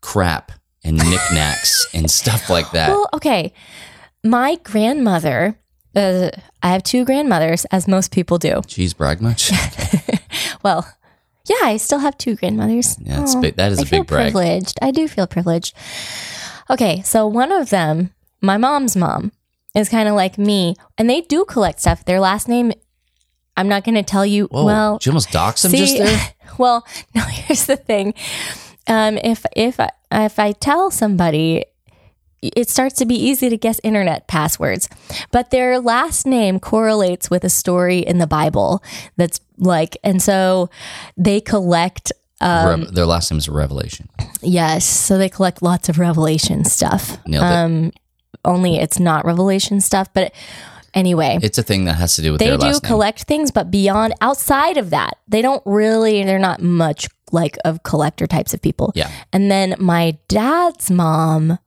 crap 0.01 0.53
and 0.85 0.97
knickknacks 0.97 1.87
and 1.95 2.11
stuff 2.11 2.49
like 2.51 2.71
that. 2.73 2.91
Well, 2.91 3.09
okay. 3.15 3.53
My 4.25 4.57
grandmother, 4.65 5.59
uh, 5.95 6.31
I 6.63 6.69
have 6.71 6.83
two 6.83 7.05
grandmothers, 7.05 7.65
as 7.67 7.87
most 7.87 8.11
people 8.11 8.39
do. 8.39 8.63
Cheese 8.67 8.95
brag 8.95 9.21
much? 9.21 9.51
Well, 10.65 10.89
yeah, 11.49 11.57
I 11.67 11.77
still 11.79 11.99
have 11.99 12.17
two 12.19 12.37
grandmothers. 12.37 12.97
Yeah, 13.01 13.23
it's 13.23 13.35
Aw, 13.35 13.41
big- 13.41 13.57
that 13.57 13.73
is 13.73 13.79
I 13.79 13.83
a 13.83 13.85
feel 13.87 14.01
big 14.01 14.09
brag. 14.09 14.33
Privileged. 14.33 14.79
I 14.83 14.91
do 14.91 15.09
feel 15.09 15.27
privileged. 15.27 15.75
Okay, 16.71 17.03
so 17.03 17.27
one 17.27 17.51
of 17.53 17.71
them, 17.71 18.13
my 18.41 18.57
mom's 18.59 18.95
mom, 18.97 19.33
is 19.75 19.89
kind 19.89 20.09
of 20.09 20.15
like 20.15 20.39
me, 20.39 20.75
and 20.97 21.09
they 21.09 21.23
do 21.23 21.45
collect 21.45 21.81
stuff. 21.81 22.05
Their 22.05 22.21
last 22.21 22.49
name, 22.49 22.73
I'm 23.57 23.69
not 23.69 23.85
going 23.85 23.95
to 23.95 24.03
tell 24.03 24.27
you. 24.27 24.47
Whoa, 24.47 24.65
well, 24.65 24.99
did 24.99 25.07
you 25.07 25.11
almost 25.13 25.31
dox 25.33 25.65
him 25.65 25.71
see, 25.71 25.79
just 25.79 25.97
there? 25.99 26.35
well, 26.59 26.87
no. 27.15 27.23
Here's 27.23 27.67
the 27.67 27.77
thing. 27.77 28.15
Um, 28.87 29.19
if 29.19 29.45
if 29.57 29.81
I, 29.81 29.91
if 30.13 30.39
I 30.39 30.53
tell 30.53 30.91
somebody, 30.91 31.65
it 32.43 32.69
starts 32.69 32.95
to 32.97 33.07
be 33.07 33.15
easy 33.15 33.49
to 33.49 33.57
guess 33.57 33.81
internet 33.83 34.27
passwords, 34.29 34.89
but 35.31 35.51
their 35.51 35.81
last 35.81 36.27
name 36.27 36.61
correlates 36.61 37.31
with 37.31 37.45
a 37.45 37.51
story 37.51 37.99
in 37.99 38.19
the 38.19 38.27
Bible 38.27 38.83
that's 39.17 39.41
like, 39.59 39.97
and 40.05 40.23
so 40.23 40.71
they 41.17 41.41
collect. 41.41 42.13
Um, 42.41 42.83
Rev- 42.83 42.95
their 42.95 43.07
last 43.07 43.31
name 43.31 43.39
is 43.39 43.49
Revelation. 43.49 44.09
yes, 44.41 44.85
so 44.85 45.19
they 45.19 45.29
collect 45.29 45.63
lots 45.63 45.89
of 45.89 45.99
Revelation 45.99 46.65
stuff. 46.65 47.19
Nailed 47.27 47.45
it. 47.45 47.47
Um, 47.53 47.93
only 48.45 48.77
it's 48.77 49.01
not 49.01 49.25
Revelation 49.25 49.81
stuff, 49.81 50.09
but 50.15 50.33
anyway, 50.95 51.39
It's 51.43 51.59
a 51.59 51.63
thing 51.65 51.87
that 51.87 51.95
has 51.95 52.15
to 52.17 52.23
do 52.23 52.31
with 52.33 52.39
they 52.39 52.47
their 52.49 52.57
do 52.59 52.67
last 52.67 52.83
name. 52.85 52.89
collect 52.89 53.23
things, 53.25 53.51
but 53.51 53.71
beyond 53.73 54.15
outside 54.21 54.77
of 54.77 54.91
that, 54.91 55.19
they 55.27 55.43
don't 55.43 55.63
really. 55.67 56.23
They're 56.23 56.39
not 56.39 56.63
much 56.63 57.09
like 57.33 57.59
of 57.65 57.83
collector 57.83 58.27
types 58.29 58.55
of 58.55 58.63
people. 58.63 58.93
Yeah. 58.95 59.11
And 59.33 59.51
then 59.51 59.75
my 59.79 60.17
dad's 60.29 60.91
mom 60.91 61.59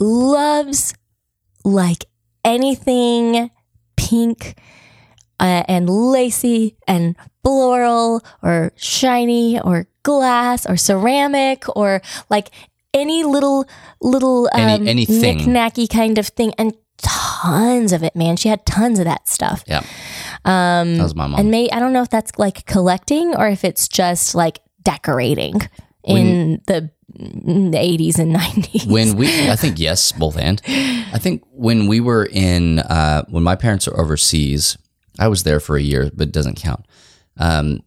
loves 0.00 0.94
like 1.64 2.04
anything 2.44 3.50
pink 3.96 4.56
uh, 5.40 5.62
and 5.68 5.88
lacy 5.88 6.76
and 6.86 7.16
floral 7.44 8.22
or 8.42 8.72
shiny 8.76 9.60
or 9.60 9.86
glass 10.02 10.66
or 10.66 10.76
ceramic 10.76 11.64
or 11.76 12.00
like 12.30 12.50
any 12.94 13.22
little 13.24 13.66
little 14.00 14.48
Any- 14.54 14.72
um, 14.82 14.88
anything. 14.88 15.20
knick-knacky 15.20 15.88
kind 15.88 16.18
of 16.18 16.28
thing. 16.28 16.52
And 16.58 16.74
tons 16.98 17.92
of 17.92 18.02
it 18.02 18.16
man. 18.16 18.36
She 18.36 18.48
had 18.48 18.64
tons 18.66 18.98
of 18.98 19.04
that 19.04 19.28
stuff. 19.28 19.62
Yeah, 19.66 19.82
um 20.44 20.96
that 20.96 21.02
was 21.04 21.14
my 21.14 21.26
mom. 21.28 21.38
and 21.38 21.50
may 21.50 21.70
I 21.70 21.78
don't 21.78 21.92
know 21.92 22.02
if 22.02 22.08
that's 22.10 22.32
like 22.38 22.66
collecting 22.66 23.34
or 23.36 23.46
if 23.48 23.64
it's 23.64 23.86
just 23.88 24.34
like 24.34 24.58
decorating 24.82 25.60
in 26.16 26.60
the, 26.66 26.90
the 27.08 27.76
80s 27.78 28.18
and 28.18 28.34
90s. 28.34 28.86
when 28.86 29.16
we 29.16 29.26
i 29.50 29.56
think 29.56 29.78
yes 29.78 30.12
both 30.12 30.36
and 30.38 30.60
i 31.12 31.18
think 31.18 31.42
when 31.52 31.86
we 31.86 32.00
were 32.00 32.26
in 32.30 32.78
uh, 32.80 33.24
when 33.28 33.42
my 33.42 33.54
parents 33.56 33.86
were 33.86 33.98
overseas 34.00 34.76
i 35.18 35.26
was 35.28 35.42
there 35.42 35.60
for 35.60 35.76
a 35.76 35.82
year 35.82 36.10
but 36.14 36.28
it 36.28 36.32
doesn't 36.32 36.56
count 36.56 36.84
um, 37.38 37.80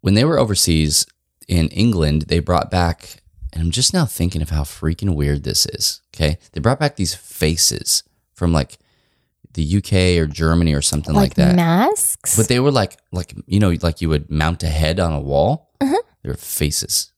when 0.00 0.14
they 0.14 0.24
were 0.24 0.38
overseas 0.38 1.06
in 1.48 1.68
england 1.68 2.22
they 2.22 2.38
brought 2.40 2.70
back 2.70 3.22
and 3.52 3.62
i'm 3.62 3.70
just 3.70 3.92
now 3.92 4.04
thinking 4.06 4.42
of 4.42 4.50
how 4.50 4.62
freaking 4.62 5.14
weird 5.14 5.42
this 5.44 5.66
is 5.66 6.00
okay 6.14 6.38
they 6.52 6.60
brought 6.60 6.78
back 6.80 6.96
these 6.96 7.14
faces 7.14 8.02
from 8.34 8.52
like 8.52 8.78
the 9.54 9.76
uk 9.78 9.92
or 9.92 10.26
germany 10.26 10.72
or 10.72 10.80
something 10.82 11.14
like, 11.14 11.30
like 11.30 11.34
that 11.34 11.54
masks. 11.56 12.36
but 12.36 12.48
they 12.48 12.60
were 12.60 12.70
like 12.70 12.98
like 13.12 13.34
you 13.46 13.60
know 13.60 13.74
like 13.82 14.00
you 14.00 14.08
would 14.08 14.30
mount 14.30 14.62
a 14.62 14.68
head 14.68 14.98
on 15.00 15.12
a 15.12 15.20
wall 15.20 15.70
Uh-huh. 15.80 16.00
they 16.22 16.28
were 16.30 16.36
faces 16.36 17.11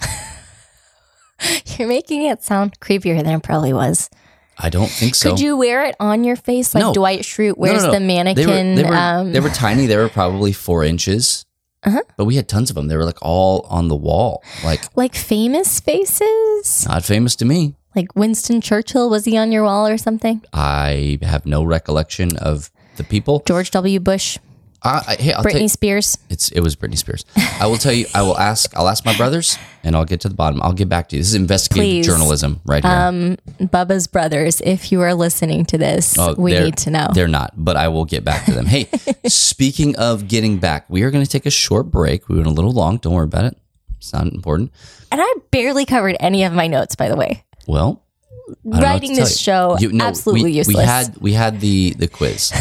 You're 1.78 1.88
making 1.88 2.24
it 2.24 2.42
sound 2.42 2.78
creepier 2.80 3.16
than 3.22 3.34
it 3.34 3.42
probably 3.42 3.72
was. 3.72 4.10
i 4.58 4.68
don't 4.68 4.90
think 4.90 5.14
so 5.14 5.30
Could 5.30 5.40
you 5.40 5.56
wear 5.56 5.84
it 5.84 5.94
on 6.00 6.24
your 6.24 6.36
face 6.36 6.74
like 6.74 6.82
No. 6.82 6.92
Dwight 6.92 7.20
Schrute 7.20 7.56
wears 7.56 7.82
no, 7.82 7.88
no. 7.88 7.92
the 7.94 8.00
mannequin? 8.00 8.74
They 8.74 8.82
were, 8.82 8.88
they 8.88 8.90
were, 8.90 8.96
um, 8.96 9.32
they 9.32 9.40
were 9.40 9.50
tiny. 9.50 9.86
They 9.86 9.96
were 9.96 10.08
probably 10.08 10.52
four 10.52 10.84
inches. 10.84 11.44
Uh-huh. 11.84 12.02
But 12.16 12.24
we 12.24 12.34
had 12.34 12.48
tons 12.48 12.70
of 12.70 12.74
them. 12.74 12.88
They 12.88 12.96
were 12.96 13.04
like 13.04 13.22
all 13.22 13.60
on 13.70 13.86
the 13.86 13.94
wall. 13.96 14.42
Like 14.64 14.82
like 14.96 15.14
famous 15.14 15.78
faces? 15.78 16.86
not 16.88 17.04
famous 17.04 17.36
to 17.36 17.44
me. 17.44 17.76
Like 17.94 18.14
Winston 18.16 18.60
Churchill, 18.60 19.08
was 19.08 19.24
he 19.24 19.36
on 19.36 19.52
your 19.52 19.62
wall 19.64 19.86
or 19.86 19.96
something? 19.96 20.42
I 20.52 21.18
have 21.22 21.46
no 21.46 21.62
recollection 21.62 22.36
of 22.36 22.70
the 22.96 23.04
people. 23.04 23.42
George 23.46 23.70
W. 23.70 24.00
Bush, 24.00 24.38
I, 24.82 25.02
I, 25.08 25.14
hey, 25.16 25.32
I'll 25.32 25.42
Britney 25.42 25.62
you, 25.62 25.68
Spears. 25.68 26.18
it's 26.30 26.50
it 26.52 26.60
was 26.60 26.76
Britney 26.76 26.96
Spears. 26.96 27.24
I 27.60 27.66
will 27.66 27.78
tell 27.78 27.92
you. 27.92 28.06
I 28.14 28.22
will 28.22 28.38
ask. 28.38 28.76
I'll 28.76 28.88
ask 28.88 29.04
my 29.04 29.16
brothers, 29.16 29.58
and 29.82 29.96
I'll 29.96 30.04
get 30.04 30.20
to 30.20 30.28
the 30.28 30.34
bottom. 30.36 30.62
I'll 30.62 30.72
get 30.72 30.88
back 30.88 31.08
to 31.08 31.16
you. 31.16 31.20
This 31.20 31.30
is 31.30 31.34
investigative 31.34 31.82
Please. 31.84 32.06
journalism 32.06 32.60
right 32.64 32.84
here. 32.84 32.92
Um, 32.92 33.36
Bubba's 33.60 34.06
brothers, 34.06 34.60
if 34.60 34.92
you 34.92 35.00
are 35.02 35.14
listening 35.14 35.64
to 35.66 35.78
this, 35.78 36.16
Oh, 36.16 36.34
we 36.38 36.52
need 36.58 36.76
to 36.78 36.90
know. 36.90 37.08
They're 37.12 37.26
not, 37.26 37.54
but 37.56 37.76
I 37.76 37.88
will 37.88 38.04
get 38.04 38.22
back 38.24 38.44
to 38.46 38.52
them. 38.52 38.66
Hey, 38.66 38.88
speaking 39.26 39.96
of 39.96 40.28
getting 40.28 40.58
back, 40.58 40.88
we 40.88 41.02
are 41.02 41.10
going 41.10 41.24
to 41.24 41.30
take 41.30 41.46
a 41.46 41.50
short 41.50 41.90
break. 41.90 42.28
We 42.28 42.36
went 42.36 42.46
a 42.46 42.52
little 42.52 42.72
long. 42.72 42.98
Don't 42.98 43.14
worry 43.14 43.24
about 43.24 43.46
it. 43.46 43.58
It's 43.96 44.12
not 44.12 44.28
important. 44.28 44.70
And 45.10 45.20
I 45.20 45.34
barely 45.50 45.86
covered 45.86 46.16
any 46.20 46.44
of 46.44 46.52
my 46.52 46.68
notes, 46.68 46.94
by 46.94 47.08
the 47.08 47.16
way. 47.16 47.42
Well, 47.66 48.04
I 48.32 48.52
don't 48.52 48.64
know 48.64 48.70
what 48.70 48.82
Writing 48.84 49.14
this 49.14 49.42
tell 49.42 49.76
show, 49.76 49.80
you. 49.80 49.88
You- 49.88 49.94
no, 49.96 50.04
absolutely 50.06 50.44
we, 50.44 50.52
useless. 50.52 50.76
We 50.76 50.82
had 50.84 51.16
we 51.18 51.32
had 51.32 51.60
the 51.60 51.94
the 51.98 52.06
quiz. 52.06 52.52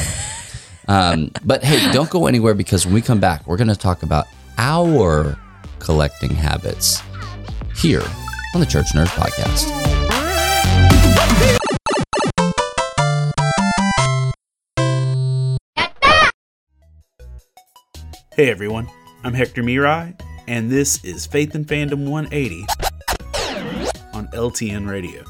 Um, 0.88 1.32
but 1.44 1.64
hey, 1.64 1.92
don't 1.92 2.10
go 2.10 2.28
anywhere 2.28 2.54
because 2.54 2.86
when 2.86 2.94
we 2.94 3.02
come 3.02 3.20
back, 3.20 3.46
we're 3.46 3.58
going 3.58 3.68
to 3.68 3.76
talk 3.76 4.04
about 4.04 4.26
our 4.58 5.38
collecting 5.80 6.32
habits 6.32 7.02
here 7.76 8.04
on 8.54 8.62
the 8.62 8.66
Church 8.66 8.88
Nerd 8.94 9.08
Podcast. 9.08 9.74
Hey 18.34 18.52
everyone, 18.52 18.88
I'm 19.24 19.34
Hector 19.34 19.64
Mirai, 19.64 20.20
and 20.48 20.70
this 20.70 21.04
is 21.04 21.26
Faith 21.26 21.56
and 21.56 21.66
Fandom 21.66 22.08
180 22.08 22.68
on 24.14 24.28
LTN 24.28 24.88
Radio. 24.88 25.24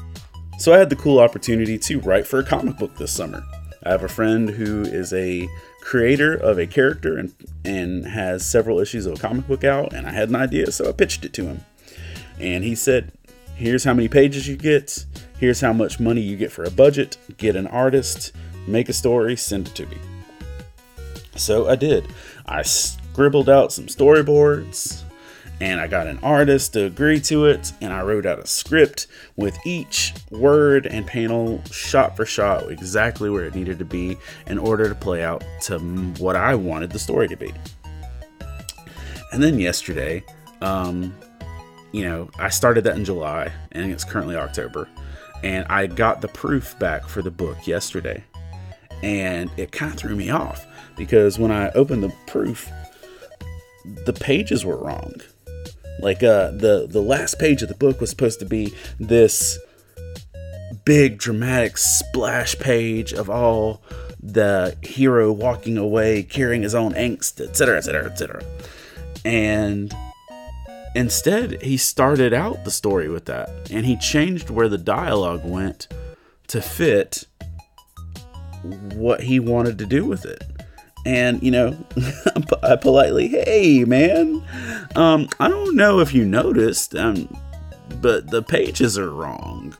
So, 0.58 0.74
I 0.74 0.78
had 0.78 0.90
the 0.90 0.96
cool 0.96 1.20
opportunity 1.20 1.78
to 1.78 2.00
write 2.00 2.26
for 2.26 2.40
a 2.40 2.44
comic 2.44 2.76
book 2.78 2.96
this 2.96 3.12
summer. 3.12 3.42
I 3.88 3.92
have 3.92 4.04
a 4.04 4.08
friend 4.08 4.50
who 4.50 4.82
is 4.82 5.14
a 5.14 5.48
creator 5.80 6.34
of 6.34 6.58
a 6.58 6.66
character 6.66 7.16
and, 7.16 7.34
and 7.64 8.04
has 8.04 8.46
several 8.46 8.80
issues 8.80 9.06
of 9.06 9.14
a 9.14 9.16
comic 9.16 9.48
book 9.48 9.64
out, 9.64 9.94
and 9.94 10.06
I 10.06 10.10
had 10.10 10.28
an 10.28 10.36
idea, 10.36 10.70
so 10.72 10.90
I 10.90 10.92
pitched 10.92 11.24
it 11.24 11.32
to 11.32 11.46
him. 11.46 11.64
And 12.38 12.64
he 12.64 12.74
said, 12.74 13.12
Here's 13.54 13.84
how 13.84 13.94
many 13.94 14.06
pages 14.06 14.46
you 14.46 14.58
get, 14.58 15.06
here's 15.38 15.62
how 15.62 15.72
much 15.72 15.98
money 15.98 16.20
you 16.20 16.36
get 16.36 16.52
for 16.52 16.64
a 16.64 16.70
budget, 16.70 17.16
get 17.38 17.56
an 17.56 17.66
artist, 17.66 18.32
make 18.66 18.90
a 18.90 18.92
story, 18.92 19.36
send 19.36 19.68
it 19.68 19.74
to 19.76 19.86
me. 19.86 19.96
So 21.36 21.70
I 21.70 21.76
did. 21.76 22.08
I 22.44 22.60
scribbled 22.64 23.48
out 23.48 23.72
some 23.72 23.86
storyboards 23.86 25.02
and 25.60 25.80
I 25.80 25.86
got 25.86 26.06
an 26.06 26.18
artist 26.22 26.74
to 26.74 26.84
agree 26.84 27.20
to 27.22 27.46
it 27.46 27.72
and 27.80 27.92
I 27.92 28.02
wrote 28.02 28.26
out 28.26 28.38
a 28.38 28.46
script 28.46 29.08
with 29.36 29.58
each 29.66 30.14
word 30.30 30.86
and 30.86 31.06
panel 31.06 31.62
shot 31.70 32.16
for 32.16 32.24
shot 32.24 32.70
exactly 32.70 33.28
where 33.28 33.44
it 33.44 33.54
needed 33.54 33.78
to 33.80 33.84
be 33.84 34.16
in 34.46 34.58
order 34.58 34.88
to 34.88 34.94
play 34.94 35.22
out 35.22 35.44
to 35.62 35.78
what 36.18 36.36
I 36.36 36.54
wanted 36.54 36.90
the 36.90 36.98
story 36.98 37.28
to 37.28 37.36
be. 37.36 37.52
And 39.32 39.42
then 39.42 39.58
yesterday, 39.58 40.24
um, 40.62 41.14
you 41.92 42.04
know, 42.04 42.30
I 42.38 42.50
started 42.50 42.84
that 42.84 42.96
in 42.96 43.04
July 43.04 43.52
and 43.72 43.90
it's 43.90 44.04
currently 44.04 44.36
October. 44.36 44.88
And 45.42 45.66
I 45.68 45.86
got 45.86 46.20
the 46.20 46.28
proof 46.28 46.78
back 46.78 47.06
for 47.06 47.22
the 47.22 47.30
book 47.30 47.66
yesterday. 47.66 48.24
And 49.02 49.50
it 49.56 49.70
kind 49.70 49.92
of 49.92 49.98
threw 49.98 50.16
me 50.16 50.30
off 50.30 50.66
because 50.96 51.38
when 51.38 51.52
I 51.52 51.70
opened 51.70 52.02
the 52.02 52.12
proof, 52.26 52.70
the 53.84 54.12
pages 54.12 54.64
were 54.64 54.76
wrong. 54.76 55.14
Like 56.00 56.22
uh, 56.22 56.52
the 56.52 56.86
the 56.88 57.02
last 57.02 57.38
page 57.38 57.62
of 57.62 57.68
the 57.68 57.74
book 57.74 58.00
was 58.00 58.10
supposed 58.10 58.38
to 58.40 58.46
be 58.46 58.72
this 58.98 59.58
big 60.84 61.18
dramatic 61.18 61.76
splash 61.76 62.58
page 62.58 63.12
of 63.12 63.28
all 63.28 63.82
the 64.20 64.76
hero 64.82 65.32
walking 65.32 65.76
away 65.76 66.22
carrying 66.22 66.62
his 66.62 66.74
own 66.74 66.92
angst, 66.94 67.40
etc., 67.40 67.78
etc., 67.78 68.10
etc. 68.10 68.42
And 69.24 69.94
instead, 70.94 71.62
he 71.62 71.76
started 71.76 72.32
out 72.32 72.64
the 72.64 72.70
story 72.70 73.08
with 73.08 73.26
that, 73.26 73.50
and 73.70 73.84
he 73.84 73.96
changed 73.96 74.50
where 74.50 74.68
the 74.68 74.78
dialogue 74.78 75.44
went 75.44 75.88
to 76.48 76.60
fit 76.60 77.26
what 78.94 79.22
he 79.22 79.38
wanted 79.38 79.78
to 79.78 79.86
do 79.86 80.04
with 80.04 80.24
it. 80.24 80.42
And 81.06 81.42
you 81.42 81.50
know, 81.50 81.76
I 82.62 82.76
politely, 82.76 83.28
hey 83.28 83.84
man, 83.84 84.42
um, 84.96 85.28
I 85.40 85.48
don't 85.48 85.76
know 85.76 86.00
if 86.00 86.12
you 86.12 86.24
noticed, 86.24 86.94
um, 86.94 87.34
but 88.00 88.30
the 88.30 88.42
pages 88.42 88.98
are 88.98 89.10
wrong. 89.10 89.74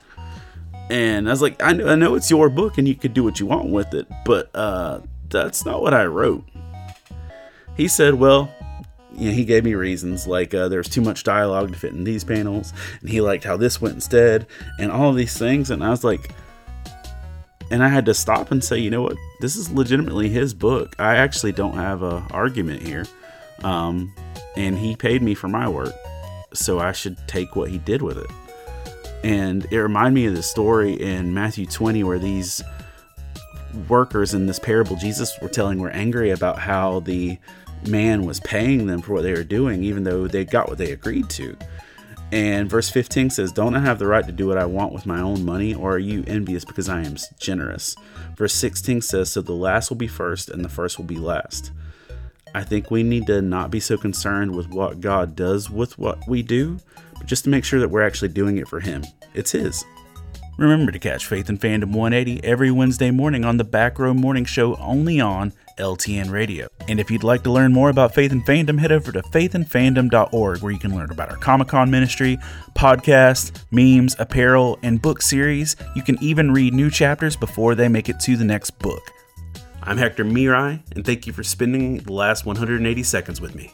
And 0.91 1.29
I 1.29 1.33
was 1.33 1.43
like, 1.43 1.63
I 1.63 1.73
know, 1.73 1.89
I 1.89 1.95
know 1.97 2.15
it's 2.15 2.31
your 2.31 2.49
book 2.49 2.79
and 2.79 2.89
you 2.89 2.95
could 2.95 3.13
do 3.13 3.23
what 3.23 3.41
you 3.41 3.47
want 3.47 3.69
with 3.69 3.93
it, 3.93 4.07
but 4.25 4.51
uh, 4.55 5.01
that's 5.29 5.67
not 5.67 5.83
what 5.83 5.93
I 5.93 6.07
wrote. 6.07 6.45
He 7.77 7.89
said, 7.89 8.15
well, 8.15 8.51
you 9.13 9.29
know, 9.29 9.35
he 9.35 9.45
gave 9.45 9.65
me 9.65 9.75
reasons 9.75 10.27
like 10.27 10.55
uh, 10.55 10.69
there's 10.69 10.89
too 10.89 11.01
much 11.01 11.25
dialogue 11.25 11.73
to 11.73 11.79
fit 11.79 11.93
in 11.93 12.05
these 12.05 12.25
panels, 12.25 12.73
and 13.01 13.11
he 13.11 13.21
liked 13.21 13.45
how 13.45 13.57
this 13.57 13.81
went 13.81 13.95
instead, 13.95 14.47
and 14.79 14.91
all 14.91 15.13
these 15.13 15.37
things. 15.37 15.71
And 15.71 15.83
I 15.83 15.91
was 15.91 16.05
like, 16.05 16.31
and 17.71 17.83
I 17.83 17.89
had 17.89 18.07
to 18.07 18.15
stop 18.15 18.51
and 18.51 18.63
say, 18.63 18.79
you 18.79 18.91
know 18.91 19.03
what, 19.03 19.17
this 19.41 19.57
is 19.57 19.71
legitimately 19.71 20.29
his 20.29 20.55
book. 20.55 20.95
I 20.99 21.17
actually 21.17 21.53
don't 21.53 21.75
have 21.75 22.03
a 22.03 22.27
argument 22.31 22.83
here, 22.83 23.05
um, 23.63 24.15
and 24.57 24.79
he 24.79 24.97
paid 24.97 25.23
me 25.23 25.35
for 25.35 25.49
my 25.49 25.69
work, 25.69 25.95
so 26.53 26.79
I 26.79 26.93
should 26.93 27.17
take 27.27 27.57
what 27.57 27.71
he 27.71 27.79
did 27.79 28.03
with 28.03 28.19
it. 28.19 28.31
And 29.25 29.67
it 29.71 29.79
reminded 29.79 30.15
me 30.15 30.27
of 30.27 30.35
the 30.35 30.43
story 30.43 30.95
in 30.95 31.35
Matthew 31.35 31.67
20 31.67 32.05
where 32.05 32.19
these 32.19 32.63
workers 33.89 34.35
in 34.35 34.47
this 34.47 34.59
parable 34.59 34.97
Jesus 34.97 35.37
were 35.43 35.49
telling 35.49 35.79
were 35.79 35.91
angry 35.91 36.31
about 36.31 36.59
how 36.59 37.01
the 37.01 37.39
man 37.87 38.25
was 38.25 38.41
paying 38.41 38.87
them 38.87 39.03
for 39.03 39.15
what 39.15 39.23
they 39.23 39.33
were 39.33 39.45
doing, 39.45 39.83
even 39.83 40.05
though 40.05 40.27
they 40.27 40.45
got 40.45 40.69
what 40.69 40.79
they 40.79 40.93
agreed 40.93 41.29
to. 41.31 41.57
And 42.31 42.69
verse 42.69 42.91
15 42.91 43.31
says, 43.31 43.53
Don't 43.53 43.75
I 43.75 43.81
have 43.81 43.99
the 43.99 44.07
right 44.07 44.27
to 44.27 44.33
do 44.33 44.47
what 44.47 44.59
I 44.59 44.67
want 44.67 44.93
with 44.93 45.07
my 45.07 45.21
own 45.21 45.45
money, 45.45 45.75
or 45.75 45.95
are 45.95 45.99
you 45.99 46.25
envious 46.27 46.65
because 46.65 46.89
I 46.89 47.03
am 47.03 47.17
generous? 47.39 47.97
Verse 48.37 48.53
16 48.55 49.01
says, 49.01 49.33
So 49.33 49.41
the 49.41 49.55
last 49.55 49.89
will 49.89 49.97
be 49.97 50.09
first, 50.09 50.51
and 50.51 50.63
the 50.63 50.69
first 50.69 50.99
will 50.99 51.07
be 51.07 51.17
last. 51.17 51.73
I 52.55 52.65
think 52.65 52.91
we 52.91 53.03
need 53.03 53.27
to 53.27 53.41
not 53.41 53.71
be 53.71 53.81
so 53.81 53.97
concerned 53.97 54.55
with 54.55 54.69
what 54.69 55.01
God 55.01 55.37
does 55.37 55.71
with 55.71 55.99
what 55.99 56.19
we 56.29 56.43
do, 56.43 56.79
but 57.17 57.27
just 57.27 57.45
to 57.45 57.51
make 57.51 57.65
sure 57.65 57.81
that 57.81 57.91
we're 57.91 58.07
actually 58.07 58.29
doing 58.29 58.59
it 58.59 58.69
for 58.69 58.81
Him. 58.81 59.05
It's 59.35 59.53
His. 59.53 59.85
Remember 60.59 60.91
to 60.91 60.99
catch 60.99 61.25
Faith 61.25 61.49
and 61.49 61.61
Fandom 61.61 61.93
180 61.93 62.43
every 62.43 62.73
Wednesday 62.73 63.13
morning 63.13 63.45
on 63.45 63.59
the 63.59 63.65
Back 63.65 63.97
Row 63.97 64.13
Morning 64.13 64.45
Show 64.45 64.75
only 64.79 65.21
on 65.21 65.53
LTN 65.79 66.33
Radio. 66.33 66.67
And 66.89 66.99
if 66.99 67.13
you'd 67.13 67.23
like 67.23 67.45
to 67.45 67.53
learn 67.53 67.73
more 67.73 67.91
about 67.91 68.13
Faith 68.13 68.33
and 68.33 68.45
Fandom, 68.45 68.77
head 68.77 68.91
over 68.91 69.13
to 69.13 69.23
faithandfandom.org 69.23 70.61
where 70.61 70.73
you 70.73 70.81
can 70.81 70.97
learn 70.97 71.13
about 71.13 71.31
our 71.31 71.37
Comic 71.37 71.69
Con 71.69 71.93
ministry, 71.93 72.39
podcasts, 72.75 73.53
memes, 73.71 74.17
apparel, 74.19 74.81
and 74.83 75.01
book 75.01 75.23
series. 75.23 75.77
You 75.95 76.03
can 76.03 76.21
even 76.21 76.51
read 76.51 76.75
new 76.75 76.91
chapters 76.91 77.37
before 77.37 77.77
they 77.77 77.87
make 77.87 78.09
it 78.09 78.19
to 78.23 78.37
the 78.37 78.45
next 78.45 78.71
book. 78.81 79.13
I'm 79.85 79.97
Hector 79.97 80.25
Mirai, 80.25 80.83
and 80.91 81.07
thank 81.07 81.29
you 81.29 81.33
for 81.33 81.45
spending 81.45 81.99
the 81.99 82.13
last 82.13 82.47
180 82.47 83.05
seconds 83.05 83.41
with 83.41 83.55
me. 83.55 83.73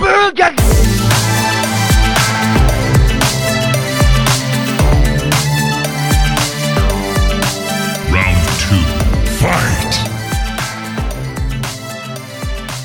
Round 0.00 0.95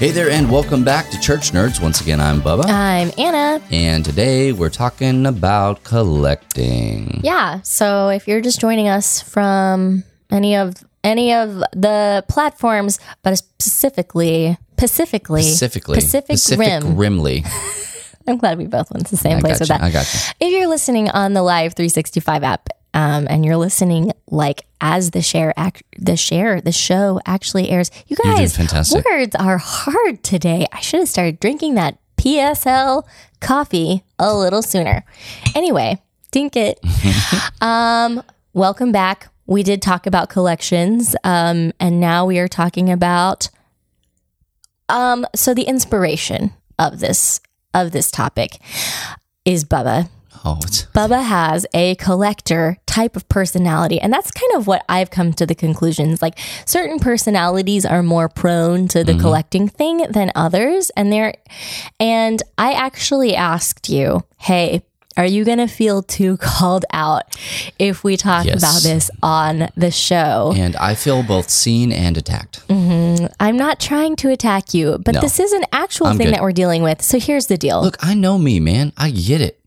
Hey 0.02 0.10
there, 0.10 0.32
and 0.32 0.52
welcome 0.52 0.84
back 0.84 1.12
to 1.12 1.20
Church 1.20 1.52
Nerds. 1.52 1.80
Once 1.80 2.02
again, 2.02 2.20
I'm 2.20 2.42
Bubba, 2.42 2.66
I'm 2.66 3.12
Anna. 3.20 3.62
and 3.70 4.04
today 4.04 4.52
we're 4.52 4.72
talking 4.72 5.28
about 5.28 5.84
collecting. 5.84 7.22
Yeah. 7.24 7.62
So 7.62 8.10
if 8.10 8.28
you're 8.28 8.42
just 8.42 8.60
joining 8.60 8.88
us 8.88 9.22
from 9.22 10.04
any 10.32 10.56
of 10.56 10.74
any 11.04 11.36
of 11.36 11.54
the 11.74 12.26
platforms, 12.28 13.00
but 13.22 13.38
specifically 13.38 14.58
specifically, 14.72 15.44
Specifically, 15.44 15.96
Pacific, 15.98 16.30
Pacific 16.30 16.60
Rim. 16.84 16.96
Rimley. 16.96 17.46
I'm 18.28 18.38
glad 18.38 18.58
we 18.58 18.66
both 18.66 18.90
went 18.92 19.06
to 19.06 19.12
the 19.12 19.18
same 19.18 19.38
I 19.38 19.42
place 19.42 19.60
with 19.60 19.70
you. 19.70 19.78
that. 19.78 19.84
I 19.84 19.92
got 19.92 20.12
you. 20.12 20.20
If 20.48 20.52
you're 20.52 20.68
listening 20.68 21.10
on 21.10 21.34
the 21.34 21.44
Live 21.44 21.74
365 21.76 22.42
app, 22.44 22.70
um, 22.94 23.28
and 23.30 23.46
you're 23.46 23.58
listening 23.58 24.12
like 24.30 24.66
as 24.80 25.12
the 25.12 25.22
share 25.22 25.54
act, 25.58 25.84
the 25.98 26.18
share 26.18 26.62
the 26.62 26.72
show 26.72 27.20
actually 27.26 27.70
airs, 27.70 27.92
you 28.08 28.16
guys, 28.18 28.56
fantastic. 28.56 29.06
words 29.06 29.36
are 29.36 29.58
hard 29.58 30.24
today. 30.24 30.68
I 30.72 30.80
should 30.82 31.00
have 31.02 31.10
started 31.10 31.40
drinking 31.40 31.76
that 31.76 31.98
PSL 32.18 33.04
coffee 33.40 34.04
a 34.20 34.36
little 34.36 34.62
sooner. 34.62 35.04
Anyway, 35.56 36.02
dink 36.32 36.56
it. 36.56 36.80
um, 37.62 38.24
welcome 38.54 38.92
back. 38.92 39.30
We 39.46 39.64
did 39.64 39.82
talk 39.82 40.06
about 40.06 40.30
collections, 40.30 41.16
um, 41.24 41.74
and 41.80 42.00
now 42.00 42.26
we 42.26 42.40
are 42.40 42.48
talking 42.48 42.90
about 42.90 43.50
um, 44.92 45.26
so 45.34 45.54
the 45.54 45.64
inspiration 45.64 46.54
of 46.78 47.00
this 47.00 47.40
of 47.74 47.92
this 47.92 48.12
topic 48.12 48.60
is 49.46 49.64
Bubba. 49.64 50.10
It's 50.64 50.86
Bubba 50.88 51.24
has 51.24 51.66
a 51.74 51.96
collector 51.96 52.78
type 52.86 53.16
of 53.16 53.28
personality. 53.30 54.00
And 54.00 54.12
that's 54.12 54.32
kind 54.32 54.52
of 54.56 54.68
what 54.68 54.84
I've 54.90 55.10
come 55.10 55.34
to 55.34 55.46
the 55.46 55.56
conclusions. 55.56 56.22
Like 56.22 56.38
certain 56.66 57.00
personalities 57.00 57.86
are 57.86 58.04
more 58.04 58.28
prone 58.28 58.88
to 58.90 59.04
the 59.04 59.14
mm-hmm. 59.14 59.22
collecting 59.22 59.68
thing 59.70 60.06
than 60.10 60.32
others. 60.36 60.90
And 60.98 61.12
they're, 61.12 61.36
and 62.00 62.42
I 62.58 62.74
actually 62.74 63.36
asked 63.36 63.90
you, 63.90 64.24
hey, 64.38 64.84
are 65.18 65.26
you 65.26 65.44
going 65.44 65.58
to 65.58 65.68
feel 65.68 66.02
too 66.04 66.38
called 66.38 66.86
out 66.94 67.24
if 67.78 68.04
we 68.04 68.16
talk 68.18 68.46
Yes. 68.46 68.60
about 68.60 68.82
this 68.82 69.12
on 69.22 69.70
the 69.76 69.92
show? 69.92 70.54
and 70.56 70.76
I 70.78 70.96
feel 70.96 71.22
both 71.22 71.50
seen 71.50 71.92
and 71.92 72.18
attacked. 72.18 72.66
Mm-hmm. 72.68 73.26
I'm 73.40 73.58
not 73.58 73.80
trying 73.80 74.16
to 74.18 74.30
attack 74.30 74.74
you, 74.74 74.98
but 75.04 75.16
No. 75.16 75.22
this 75.22 75.40
is 75.40 75.52
an 75.52 75.64
actual 75.74 76.08
I'm 76.08 76.18
thing 76.18 76.28
good. 76.28 76.36
that 76.36 76.42
we're 76.42 76.54
dealing 76.54 76.82
with. 76.82 77.02
So 77.02 77.20
here's 77.20 77.48
the 77.48 77.58
deal. 77.58 77.82
Look, 77.82 77.98
I 78.00 78.14
know 78.14 78.38
me, 78.38 78.60
man. 78.60 78.94
I 78.98 79.12
get 79.12 79.42
it. 79.42 79.60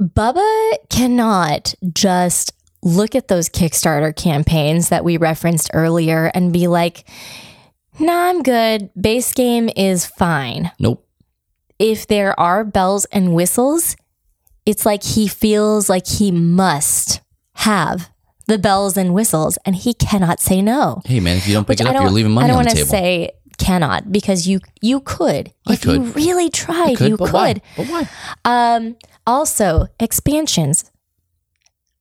Bubba 0.00 0.72
cannot 0.90 1.74
just 1.92 2.52
look 2.82 3.14
at 3.14 3.28
those 3.28 3.48
Kickstarter 3.48 4.14
campaigns 4.14 4.90
that 4.90 5.04
we 5.04 5.16
referenced 5.16 5.70
earlier 5.72 6.30
and 6.34 6.52
be 6.52 6.66
like, 6.66 7.08
nah, 7.98 8.28
I'm 8.28 8.42
good. 8.42 8.90
Base 9.00 9.32
game 9.32 9.70
is 9.76 10.04
fine. 10.04 10.70
Nope. 10.78 11.06
If 11.78 12.06
there 12.06 12.38
are 12.38 12.64
bells 12.64 13.04
and 13.06 13.34
whistles, 13.34 13.96
it's 14.66 14.86
like 14.86 15.02
he 15.02 15.26
feels 15.28 15.88
like 15.88 16.06
he 16.06 16.30
must 16.30 17.20
have 17.54 18.10
the 18.46 18.58
bells 18.58 18.96
and 18.96 19.14
whistles 19.14 19.58
and 19.64 19.74
he 19.74 19.94
cannot 19.94 20.40
say 20.40 20.60
no. 20.60 21.00
Hey, 21.04 21.20
man, 21.20 21.36
if 21.36 21.46
you 21.48 21.54
don't 21.54 21.66
pick 21.66 21.78
Which 21.78 21.88
it 21.88 21.96
up, 21.96 22.02
you're 22.02 22.10
leaving 22.10 22.32
money 22.32 22.44
I 22.44 22.48
don't 22.48 22.58
on 22.58 22.64
the 22.64 22.70
table. 22.70 22.88
say 22.88 23.30
cannot 23.58 24.10
because 24.12 24.46
you 24.46 24.60
you 24.80 25.00
could. 25.00 25.52
I 25.66 25.74
if 25.74 25.84
you 25.84 26.00
really 26.02 26.50
tried, 26.50 26.96
could, 26.96 27.08
you 27.08 27.16
but 27.16 27.26
could. 27.26 27.34
why? 27.34 27.54
But 27.76 27.86
why? 27.88 28.08
Um, 28.44 28.96
also, 29.26 29.86
expansions. 30.00 30.90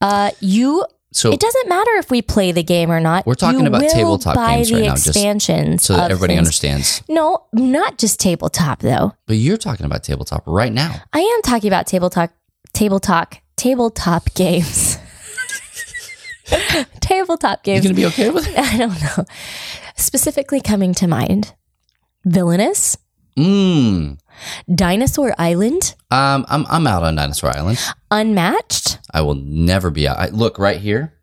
Uh, 0.01 0.31
you. 0.39 0.85
So, 1.15 1.31
It 1.31 1.39
doesn't 1.39 1.69
matter 1.69 1.91
if 1.97 2.09
we 2.09 2.23
play 2.23 2.51
the 2.51 2.63
game 2.63 2.89
or 2.91 2.99
not. 2.99 3.27
We're 3.27 3.35
talking 3.35 3.59
You 3.61 3.67
about 3.67 3.83
tabletop 3.87 4.33
buy 4.35 4.55
games 4.55 4.69
the 4.69 4.75
right 4.77 4.83
now, 4.85 4.93
just 4.95 5.07
expansions 5.09 5.83
so 5.83 5.93
that 5.95 6.09
everybody 6.09 6.33
things. 6.33 6.39
understands. 6.39 7.03
No, 7.07 7.45
not 7.53 7.99
just 7.99 8.19
tabletop 8.19 8.79
though. 8.79 9.13
But 9.27 9.35
you're 9.35 9.57
talking 9.57 9.85
about 9.85 10.03
tabletop 10.03 10.41
right 10.47 10.73
now. 10.73 10.95
I 11.13 11.19
am 11.19 11.41
talking 11.43 11.67
about 11.67 11.85
tabletop, 11.85 12.31
tabletop, 12.73 13.35
tabletop 13.57 14.33
games. 14.33 14.92
tabletop 17.01 17.63
games. 17.63 17.83
You 17.85 17.89
gonna 17.91 17.95
be 18.01 18.05
okay 18.07 18.29
with 18.29 18.47
it? 18.47 18.57
I 18.57 18.77
don't 18.77 19.01
know. 19.01 19.25
Specifically 19.95 20.61
coming 20.61 20.93
to 20.95 21.07
mind, 21.07 21.53
Villainous, 22.25 22.97
Mmm. 23.37 24.17
Dinosaur 24.73 25.33
Island, 25.37 25.95
Um, 26.11 26.45
I'm 26.49 26.65
I'm 26.69 26.87
out 26.87 27.03
on 27.03 27.15
Dinosaur 27.15 27.55
Island. 27.55 27.79
Unmatched. 28.11 28.99
I 29.13 29.21
will 29.21 29.35
never 29.35 29.89
be 29.89 30.07
out. 30.07 30.17
I, 30.17 30.27
look 30.29 30.57
right 30.59 30.77
here. 30.79 31.13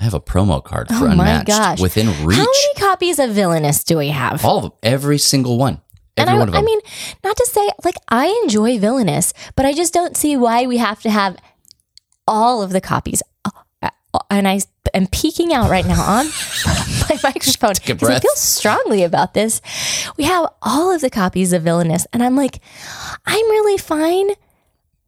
I 0.00 0.04
have 0.04 0.14
a 0.14 0.20
promo 0.20 0.62
card 0.62 0.88
for 0.88 0.94
Oh 0.94 1.00
my 1.00 1.12
Unmatched 1.12 1.46
gosh. 1.48 1.80
within 1.80 2.08
reach. 2.24 2.36
How 2.38 2.44
many 2.44 2.74
copies 2.76 3.18
of 3.18 3.30
Villainous 3.30 3.84
do 3.84 3.96
we 3.98 4.08
have? 4.08 4.44
All 4.44 4.56
of 4.58 4.62
them, 4.64 4.72
every 4.82 5.16
single 5.18 5.58
one, 5.58 5.80
And 6.16 6.28
I, 6.28 6.34
one 6.34 6.48
of 6.48 6.52
them. 6.54 6.62
I 6.62 6.64
mean, 6.66 6.80
not 7.22 7.36
to 7.36 7.46
say 7.46 7.68
like 7.84 7.94
I 8.08 8.26
enjoy 8.42 8.78
Villainous, 8.78 9.32
but 9.54 9.64
I 9.64 9.72
just 9.72 9.94
don't 9.94 10.16
see 10.16 10.36
why 10.36 10.66
we 10.66 10.78
have 10.78 11.00
to 11.02 11.10
have 11.10 11.36
all 12.26 12.62
of 12.62 12.70
the 12.70 12.80
copies. 12.80 13.22
And 14.30 14.46
I 14.46 14.60
am 14.94 15.06
peeking 15.06 15.52
out 15.52 15.70
right 15.70 15.86
now 15.86 16.02
on 16.02 16.26
my 16.66 17.18
microphone 17.22 17.74
because 17.84 18.08
I 18.08 18.20
feel 18.20 18.34
strongly 18.34 19.02
about 19.04 19.34
this. 19.34 19.60
We 20.16 20.24
have 20.24 20.48
all 20.60 20.92
of 20.94 21.00
the 21.00 21.10
copies 21.10 21.52
of 21.52 21.62
Villainous, 21.62 22.06
and 22.12 22.22
I'm 22.22 22.36
like, 22.36 22.60
I'm 23.26 23.50
really 23.50 23.78
fine. 23.78 24.30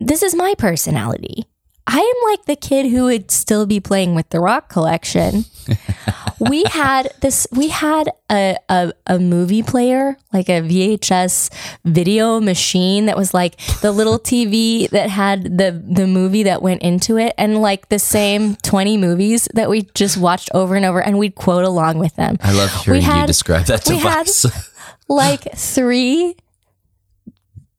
This 0.01 0.23
is 0.23 0.35
my 0.35 0.55
personality. 0.57 1.47
I 1.87 1.99
am 1.99 2.31
like 2.31 2.47
the 2.47 2.57
kid 2.57 2.87
who 2.91 3.05
would 3.05 3.31
still 3.31 3.67
be 3.67 3.79
playing 3.79 4.15
with 4.15 4.31
the 4.31 4.41
rock 4.41 4.71
collection. 4.71 5.45
we 6.41 6.65
had 6.71 7.13
this 7.21 7.47
we 7.53 7.69
had 7.69 8.09
a, 8.31 8.57
a 8.69 8.93
a 9.07 9.19
movie 9.19 9.63
player 9.63 10.17
like 10.33 10.49
a 10.49 10.63
VHS 10.63 11.51
video 11.85 12.41
machine 12.41 13.07
that 13.07 13.17
was 13.17 13.35
like 13.35 13.59
the 13.83 13.93
little 13.93 14.19
TV 14.31 14.89
that 14.91 15.11
had 15.11 15.59
the 15.59 15.83
the 15.87 16.07
movie 16.07 16.45
that 16.45 16.63
went 16.63 16.83
into 16.83 17.19
it 17.19 17.35
and 17.37 17.61
like 17.61 17.89
the 17.91 17.99
same 17.99 18.57
20 18.57 18.97
movies 18.97 19.47
that 19.55 19.69
we 19.69 19.83
just 19.95 20.17
watched 20.17 20.51
over 20.55 20.75
and 20.77 20.87
over 20.87 21.03
and 21.03 21.19
we'd 21.19 21.35
quote 21.35 21.65
along 21.65 21.99
with 21.99 22.17
them. 22.17 22.37
I 22.41 22.53
love 22.53 22.73
hearing 22.83 23.03
you 23.03 23.07
had- 23.11 23.27
describe 23.27 23.67
that 23.67 23.87
we 23.89 23.99
had- 23.99 24.27
like 25.09 25.55
3 25.55 26.35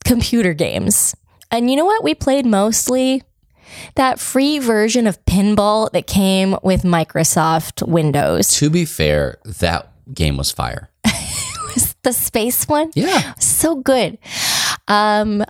computer 0.04 0.54
games. 0.54 1.16
And 1.52 1.70
you 1.72 1.76
know 1.78 1.86
what 1.86 2.04
we 2.04 2.14
played 2.14 2.46
mostly? 2.46 3.24
That 3.96 4.20
free 4.20 4.60
version 4.60 5.08
of 5.08 5.24
pinball 5.26 5.92
that 5.92 6.08
came 6.08 6.58
with 6.64 6.84
Microsoft 6.84 7.88
Windows. 7.88 8.50
To 8.58 8.70
be 8.70 8.86
fair, 8.86 9.38
that 9.46 9.92
game 10.14 10.38
was 10.38 10.52
fire. 10.52 10.90
Was 11.76 11.96
the 12.04 12.14
space 12.14 12.68
one? 12.68 12.92
Yeah. 12.96 13.34
So 13.40 13.76
good. 13.76 14.18
Um 14.88 15.44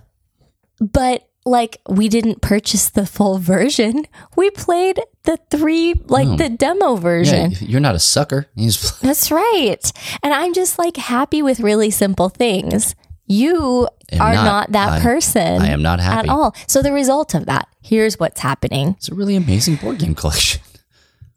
but 0.79 1.27
like 1.45 1.77
we 1.87 2.09
didn't 2.09 2.41
purchase 2.41 2.89
the 2.89 3.05
full 3.05 3.37
version. 3.37 4.05
We 4.35 4.49
played 4.49 4.99
the 5.23 5.37
three 5.51 5.93
like 6.07 6.37
the 6.39 6.49
demo 6.49 6.95
Yeah, 6.95 6.99
version. 6.99 7.51
you're 7.59 7.79
not 7.79 7.93
a 7.95 7.99
sucker. 7.99 8.47
That's 8.55 9.29
right. 9.31 9.91
And 10.23 10.33
I'm 10.33 10.53
just 10.53 10.79
like 10.79 10.97
happy 10.97 11.43
with 11.43 11.59
really 11.59 11.91
simple 11.91 12.29
things. 12.29 12.95
You 13.27 13.87
Am 14.11 14.21
are 14.21 14.33
not. 14.33 14.45
not, 14.45 14.71
that 14.73 14.89
I- 14.93 14.99
person. 15.01 15.61
I 15.61 15.67
am 15.69 15.81
not 15.81 15.99
happy. 15.99 16.29
at 16.29 16.33
all. 16.33 16.55
So 16.67 16.81
the 16.81 16.91
result 16.91 17.33
of 17.33 17.45
that, 17.47 17.67
here's 17.81 18.19
what's 18.19 18.41
happening. 18.41 18.95
It's 18.97 19.09
a 19.09 19.15
really 19.15 19.35
amazing 19.35 19.77
board 19.77 19.99
game 19.99 20.15
collection. 20.15 20.61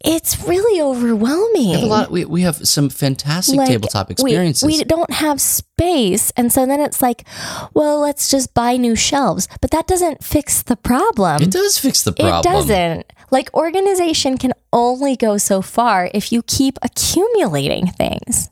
It's 0.01 0.47
really 0.47 0.81
overwhelming. 0.81 1.71
We 1.71 1.73
have 1.73 1.83
a 1.83 1.87
lot. 1.87 2.11
We, 2.13 2.25
we 2.25 2.43
have 2.43 2.55
some 2.69 2.89
fantastic 2.89 3.57
Like, 3.57 3.69
tabletop 3.69 4.13
experiences. 4.13 4.65
We, 4.65 4.85
don't 4.85 5.11
have 5.13 5.41
space. 5.41 6.31
And 6.37 6.53
so 6.53 6.67
then 6.67 6.81
it's 6.81 7.03
like, 7.03 7.27
well, 7.75 7.99
let's 7.99 8.31
just 8.31 8.55
buy 8.55 8.77
new 8.77 8.95
shelves. 8.95 9.49
But 9.61 9.73
that 9.73 9.89
doesn't 9.89 10.23
fix 10.23 10.63
the 10.63 10.77
problem. 10.77 11.43
it 11.43 11.51
does 11.51 11.79
fix 11.79 12.05
the 12.05 12.13
problem. 12.13 12.39
It 12.39 12.45
doesn't. 12.45 13.13
Like 13.33 13.53
organization 13.55 14.39
can 14.39 14.53
only 14.73 15.17
go 15.17 15.37
so 15.37 15.63
far 15.63 16.09
if 16.15 16.31
you 16.31 16.43
keep 16.43 16.79
accumulating 16.81 17.89
things. 17.89 18.51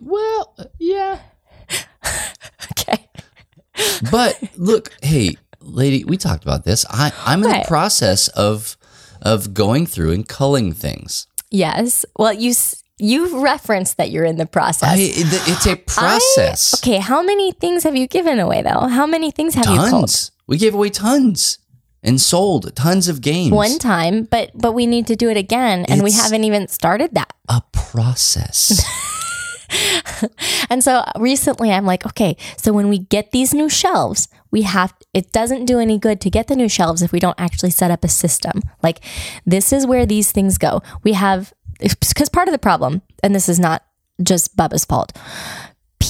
Well, 0.00 0.56
yeah. 0.78 1.18
Okay. 2.72 3.08
But 4.10 4.38
look, 4.56 4.90
hey, 5.02 5.36
lady, 5.60 6.04
we 6.04 6.16
talked 6.16 6.44
about 6.44 6.64
this. 6.64 6.84
I, 6.90 7.12
I'm 7.24 7.42
in 7.42 7.48
What? 7.50 7.62
the 7.62 7.68
process 7.68 8.28
of 8.28 8.76
of 9.22 9.52
going 9.54 9.86
through 9.86 10.12
and 10.12 10.26
culling 10.28 10.72
things. 10.72 11.26
Yes. 11.50 12.04
Well, 12.16 12.32
you 12.32 12.54
you 12.98 13.42
referenced 13.42 13.96
that 13.96 14.10
you're 14.10 14.24
in 14.24 14.36
the 14.36 14.46
process. 14.46 14.88
I, 14.90 14.96
it's 14.98 15.66
a 15.66 15.76
process. 15.76 16.74
I- 16.74 16.78
okay, 16.78 16.98
how 16.98 17.22
many 17.22 17.52
things 17.52 17.82
have 17.84 17.96
you 17.96 18.06
given 18.06 18.38
away 18.38 18.62
though? 18.62 18.86
How 18.88 19.06
many 19.06 19.30
things 19.30 19.54
have 19.54 19.66
you 19.66 19.76
called? 19.76 19.90
Tons. 19.90 20.30
We 20.46 20.56
gave 20.58 20.74
away 20.74 20.90
tons 20.90 21.58
and 22.02 22.20
sold 22.20 22.74
tons 22.76 23.08
of 23.08 23.20
games. 23.20 23.52
One 23.52 23.78
time, 23.78 24.24
but 24.24 24.50
but 24.54 24.72
we 24.72 24.86
need 24.86 25.06
to 25.08 25.16
do 25.16 25.28
it 25.30 25.36
again, 25.36 25.84
and 25.88 26.02
we 26.02 26.12
haven't 26.12 26.44
even 26.44 26.68
started 26.68 27.14
that. 27.14 27.32
a 27.48 27.62
process. 27.72 28.80
And 30.70 30.84
so 30.84 31.04
recently, 31.18 31.72
I'm 31.72 31.84
like, 31.84 32.06
okay, 32.06 32.36
so 32.56 32.72
when 32.72 32.88
we 32.88 32.98
get 32.98 33.32
these 33.32 33.52
new 33.52 33.68
shelves, 33.68 34.28
we 34.52 34.62
have. 34.62 34.94
It 35.12 35.32
doesn't 35.32 35.64
do 35.64 35.80
any 35.80 35.98
good 35.98 36.20
to 36.20 36.30
get 36.30 36.46
the 36.46 36.54
new 36.54 36.68
shelves 36.68 37.02
if 37.02 37.10
we 37.10 37.18
don't 37.18 37.38
actually 37.40 37.70
set 37.70 37.90
up 37.90 38.04
a 38.04 38.08
system. 38.08 38.62
Like, 38.82 39.00
this 39.44 39.72
is 39.72 39.86
where 39.86 40.06
these 40.06 40.30
things 40.30 40.58
go. 40.58 40.82
We 41.02 41.14
have 41.14 41.52
because 41.80 42.28
part 42.28 42.46
of 42.46 42.52
the 42.52 42.58
problem, 42.58 43.02
and 43.22 43.34
this 43.34 43.48
is 43.48 43.58
not 43.58 43.82
just 44.22 44.56
Bubba's 44.56 44.84
fault. 44.84 45.12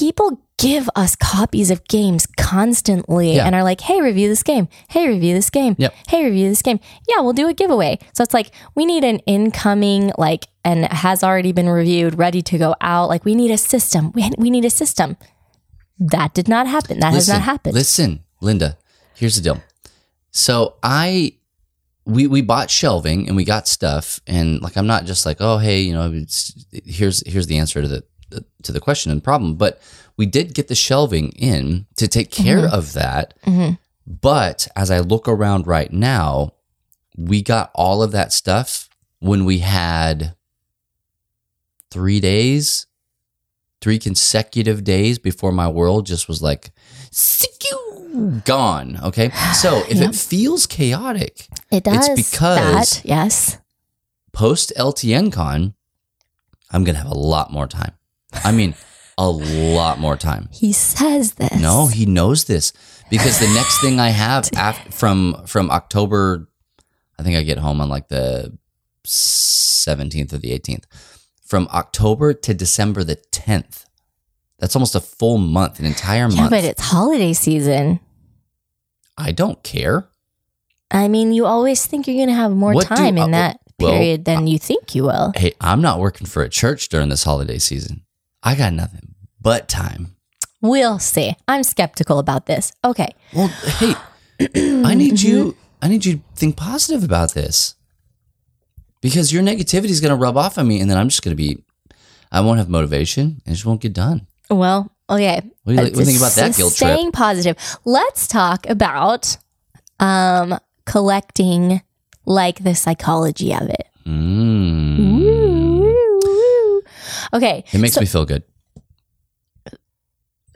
People 0.01 0.41
give 0.57 0.89
us 0.95 1.15
copies 1.15 1.69
of 1.69 1.87
games 1.87 2.25
constantly 2.37 3.35
Yeah. 3.35 3.45
and 3.45 3.53
are 3.53 3.63
like, 3.63 3.81
hey, 3.81 4.01
review 4.01 4.27
this 4.27 4.41
game. 4.41 4.67
Hey, 4.89 5.07
review 5.07 5.35
this 5.35 5.49
game. 5.51 5.75
Yep. 5.77 5.93
Hey, 6.07 6.23
review 6.25 6.49
this 6.49 6.63
game. 6.63 6.79
Yeah, 7.07 7.21
we'll 7.21 7.33
do 7.33 7.47
a 7.47 7.53
giveaway. 7.53 7.99
So 8.13 8.23
it's 8.23 8.33
like, 8.33 8.51
we 8.75 8.85
need 8.85 9.03
an 9.03 9.19
incoming, 9.27 10.11
like, 10.17 10.47
and 10.65 10.85
has 10.85 11.23
already 11.23 11.51
been 11.51 11.69
reviewed, 11.69 12.17
ready 12.17 12.41
to 12.41 12.57
go 12.57 12.75
out. 12.81 13.09
Like, 13.09 13.25
we 13.25 13.35
need 13.35 13.51
a 13.51 13.57
system. 13.57 14.11
We, 14.13 14.29
we 14.39 14.49
need 14.49 14.65
a 14.65 14.69
system. 14.71 15.17
That 15.99 16.33
did 16.33 16.47
not 16.47 16.65
happen. 16.67 16.99
That 16.99 17.13
has 17.13 17.29
not 17.29 17.41
happened. 17.41 17.75
Listen, 17.75 18.23
Linda, 18.41 18.77
here's 19.15 19.35
the 19.35 19.41
deal. 19.43 19.61
So 20.31 20.77
I 20.81 21.33
we 22.05 22.25
we 22.25 22.41
bought 22.41 22.71
shelving 22.71 23.27
and 23.27 23.35
we 23.37 23.45
got 23.45 23.67
stuff 23.67 24.19
and 24.25 24.59
like 24.63 24.77
I'm 24.77 24.87
not 24.87 25.05
just 25.05 25.25
like, 25.27 25.37
oh 25.39 25.59
hey, 25.59 25.81
you 25.81 25.93
know, 25.93 26.11
it's, 26.11 26.65
here's 26.85 27.21
here's 27.27 27.45
the 27.45 27.59
answer 27.59 27.81
to 27.83 27.87
the 27.87 28.03
to 28.63 28.71
the 28.71 28.79
question 28.79 29.11
and 29.11 29.23
problem, 29.23 29.55
but 29.55 29.81
we 30.17 30.25
did 30.25 30.53
get 30.53 30.67
the 30.67 30.75
shelving 30.75 31.29
in 31.29 31.85
to 31.95 32.07
take 32.07 32.31
care 32.31 32.59
mm-hmm. 32.59 32.73
of 32.73 32.93
that. 32.93 33.33
Mm-hmm. 33.45 33.73
But 34.07 34.67
as 34.75 34.91
I 34.91 34.99
look 34.99 35.27
around 35.27 35.67
right 35.67 35.91
now, 35.91 36.53
we 37.17 37.41
got 37.41 37.71
all 37.75 38.03
of 38.03 38.11
that 38.11 38.33
stuff 38.33 38.89
when 39.19 39.45
we 39.45 39.59
had 39.59 40.35
3 41.91 42.19
days 42.19 42.87
three 43.81 43.97
consecutive 43.97 44.83
days 44.83 45.17
before 45.19 45.51
my 45.51 45.67
world 45.67 46.05
just 46.05 46.27
was 46.27 46.41
like 46.41 46.71
gone. 48.45 48.99
Okay. 49.03 49.31
So 49.55 49.79
if 49.89 49.97
Yep. 49.97 50.09
it 50.11 50.15
feels 50.15 50.67
chaotic 50.67 51.47
it 51.71 51.83
does. 51.83 52.07
It's 52.09 52.31
because- 52.31 52.91
that, 52.91 53.05
yes. 53.05 53.57
post 54.31 54.71
LTN 54.77 55.31
con, 55.31 55.73
I'm 56.69 56.83
going 56.83 56.95
to 56.95 57.01
have 57.01 57.11
a 57.11 57.17
lot 57.17 57.51
more 57.51 57.67
time. 57.67 57.93
I 58.33 58.51
mean, 58.51 58.73
a 59.17 59.29
lot 59.29 59.99
more 59.99 60.17
time. 60.17 60.49
He 60.51 60.71
says 60.71 61.33
this. 61.33 61.59
No, 61.61 61.87
he 61.87 62.05
knows 62.05 62.45
this 62.45 62.73
because 63.09 63.39
the 63.39 63.47
next 63.53 63.81
thing 63.81 63.99
I 63.99 64.09
have 64.09 64.49
af- 64.57 64.93
from 64.93 65.43
from 65.45 65.69
October, 65.69 66.47
I 67.19 67.23
think 67.23 67.35
I 67.37 67.43
get 67.43 67.57
home 67.57 67.81
on 67.81 67.89
like 67.89 68.07
the 68.07 68.57
17th 69.05 70.33
or 70.33 70.37
the 70.37 70.57
18th. 70.57 70.85
From 71.45 71.67
October 71.73 72.33
to 72.33 72.53
December 72.53 73.03
the 73.03 73.17
10th. 73.31 73.85
That's 74.59 74.75
almost 74.75 74.95
a 74.95 75.01
full 75.01 75.37
month, 75.37 75.79
an 75.79 75.85
entire 75.85 76.29
Yeah, 76.29 76.35
month. 76.37 76.49
but 76.51 76.63
it's 76.63 76.81
holiday 76.81 77.33
season. 77.33 77.99
I 79.17 79.31
don't 79.31 79.61
care. 79.63 80.07
I 80.91 81.07
mean, 81.07 81.33
you 81.33 81.45
always 81.45 81.85
think 81.85 82.07
you're 82.07 82.15
going 82.15 82.27
to 82.29 82.33
have 82.35 82.51
more 82.51 82.73
What 82.73 82.87
do- 82.87 82.95
time 82.95 83.17
in 83.17 83.33
uh, 83.33 83.37
that 83.37 83.59
well, 83.79 83.91
period 83.91 84.25
than 84.25 84.47
you 84.47 84.57
think 84.59 84.93
you 84.95 85.03
will. 85.03 85.31
Hey, 85.35 85.53
I'm 85.59 85.81
not 85.81 85.99
working 85.99 86.27
for 86.27 86.43
a 86.43 86.49
church 86.49 86.89
during 86.89 87.09
this 87.09 87.23
holiday 87.23 87.57
season. 87.57 88.03
I 88.43 88.55
got 88.55 88.73
nothing 88.73 89.15
but 89.41 89.67
time. 89.67 90.15
We'll 90.61 90.99
see. 90.99 91.35
I'm 91.47 91.63
skeptical 91.63 92.19
about 92.19 92.45
this. 92.45 92.71
Okay. 92.83 93.09
Well, 93.33 93.47
hey, 93.47 93.95
I 94.85 94.93
need 94.93 95.21
you. 95.21 95.57
I 95.81 95.87
need 95.87 96.05
you 96.05 96.17
to 96.17 96.21
think 96.35 96.57
positive 96.57 97.03
about 97.03 97.33
this 97.33 97.75
because 99.01 99.33
your 99.33 99.41
negativity 99.41 99.89
is 99.89 99.99
going 99.99 100.11
to 100.11 100.15
rub 100.15 100.37
off 100.37 100.57
on 100.59 100.67
me, 100.67 100.79
and 100.79 100.89
then 100.89 100.97
I'm 100.97 101.09
just 101.09 101.23
going 101.23 101.35
to 101.35 101.41
be. 101.41 101.63
I 102.31 102.41
won't 102.41 102.59
have 102.59 102.69
motivation, 102.69 103.41
and 103.45 103.55
just 103.55 103.65
won't 103.65 103.81
get 103.81 103.93
done. 103.93 104.27
Well, 104.49 104.91
okay. 105.09 105.41
What 105.63 105.73
do 105.73 105.73
you, 105.73 105.77
what 105.81 105.93
do 105.93 105.99
you 105.99 106.05
think 106.05 106.17
about 106.19 106.33
that 106.33 106.55
guilt 106.55 106.75
trip? 106.75 106.89
Staying 106.89 107.11
positive. 107.11 107.57
Let's 107.83 108.27
talk 108.27 108.69
about 108.69 109.37
um, 109.99 110.59
collecting, 110.85 111.81
like 112.25 112.63
the 112.63 112.75
psychology 112.75 113.53
of 113.53 113.69
it. 113.69 113.87
Mm. 114.05 115.60
Okay. 117.33 117.63
It 117.71 117.79
makes 117.79 117.95
so- 117.95 118.01
me 118.01 118.07
feel 118.07 118.25
good. 118.25 118.43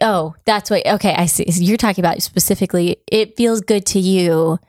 Oh, 0.02 0.36
that's 0.46 0.70
what. 0.70 0.86
Okay, 0.86 1.14
I 1.14 1.26
see. 1.26 1.50
So 1.50 1.62
You're 1.62 1.78
talking 1.78 2.04
about 2.04 2.22
specifically. 2.22 2.98
It 3.10 3.38
feels 3.38 3.62
good 3.62 3.86
to 3.88 4.00
you 4.00 4.60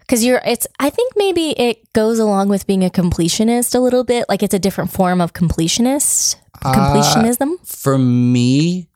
because 0.00 0.22
you're. 0.22 0.42
It's. 0.44 0.66
I 0.78 0.90
think 0.90 1.14
maybe 1.16 1.58
it 1.58 1.90
goes 1.94 2.18
along 2.18 2.50
with 2.50 2.66
being 2.66 2.84
a 2.84 2.90
completionist 2.90 3.74
a 3.74 3.78
little 3.78 4.04
bit. 4.04 4.26
Like 4.28 4.42
it's 4.42 4.52
a 4.52 4.58
different 4.58 4.92
form 4.92 5.20
of 5.22 5.32
completionist. 5.32 6.36
Uh, 6.62 6.74
Completionism. 6.74 7.54
For 7.66 7.96
me, 7.96 8.86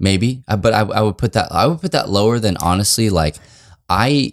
maybe, 0.00 0.42
Uh, 0.48 0.56
but 0.56 0.74
I, 0.74 0.80
I 0.80 1.02
would 1.02 1.18
put 1.18 1.34
that. 1.34 1.52
I 1.52 1.68
would 1.68 1.80
put 1.80 1.92
that 1.92 2.08
lower 2.08 2.40
than 2.40 2.56
honestly. 2.56 3.08
Like 3.08 3.36
I, 3.88 4.32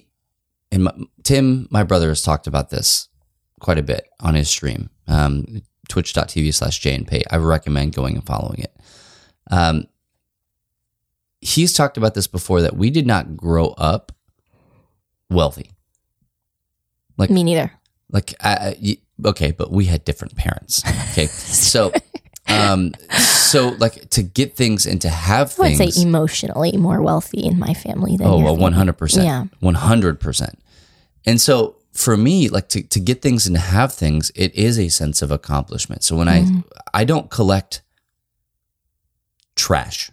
and 0.71 0.85
my, 0.85 0.91
Tim, 1.21 1.67
my 1.69 1.83
brother, 1.83 2.09
has 2.09 2.23
talked 2.23 2.47
about 2.47 2.71
this 2.71 3.09
quite 3.59 3.77
a 3.77 3.83
bit 3.83 4.07
on 4.19 4.33
his 4.33 4.49
stream. 4.49 4.89
Um, 5.07 5.61
Twitch.tv 5.93 6.51
slash 6.55 6.79
J 6.79 6.95
and 6.95 7.07
Pay. 7.07 7.21
I 7.29 7.37
recommend 7.37 7.93
going 7.93 8.15
and 8.15 8.25
following 8.25 8.59
it. 8.61 8.75
Um, 9.51 9.85
he's 11.39 11.71
talked 11.71 11.97
about 11.97 12.15
this 12.15 12.25
before 12.25 12.61
that 12.61 12.75
we 12.75 12.89
did 12.89 13.05
not 13.05 13.37
grow 13.37 13.67
up 13.77 14.11
wealthy. 15.29 15.69
Like 17.17 17.29
Me 17.29 17.43
neither. 17.43 17.71
like 18.09 18.33
I, 18.41 18.75
okay 19.23 19.51
but 19.51 19.71
we 19.71 19.85
had 19.85 20.03
different 20.03 20.35
parents 20.35 20.81
okay 21.11 21.27
so 21.67 21.91
um 22.47 22.91
so 23.11 23.69
like 23.77 24.09
to 24.09 24.23
get 24.23 24.55
things 24.57 24.87
and 24.87 24.99
to 25.01 25.09
have 25.09 25.53
I 25.59 25.69
would 25.69 25.77
things 25.77 25.95
say 25.95 26.01
emotionally 26.01 26.75
more 26.75 27.01
wealthy 27.03 27.45
in 27.45 27.59
my 27.59 27.75
family 27.75 28.17
than 28.17 28.25
oh 28.25 28.39
your 28.39 28.57
well, 28.57 28.71
100% 28.71 29.23
Yeah. 29.23 29.45
100% 29.61 30.53
and 31.27 31.39
so 31.39 31.75
for 31.93 32.17
me 32.17 32.49
like 32.49 32.67
to, 32.69 32.81
to 32.83 32.99
get 32.99 33.21
things 33.21 33.45
and 33.47 33.55
to 33.55 33.61
have 33.61 33.93
things 33.93 34.31
it 34.35 34.53
is 34.55 34.77
a 34.79 34.89
sense 34.89 35.21
of 35.21 35.29
accomplishment 35.31 36.03
so 36.03 36.15
when 36.17 36.27
Mm-hmm. 36.27 36.59
i 36.93 37.01
i 37.01 37.03
don't 37.05 37.29
collect 37.29 37.81
trash 39.55 40.11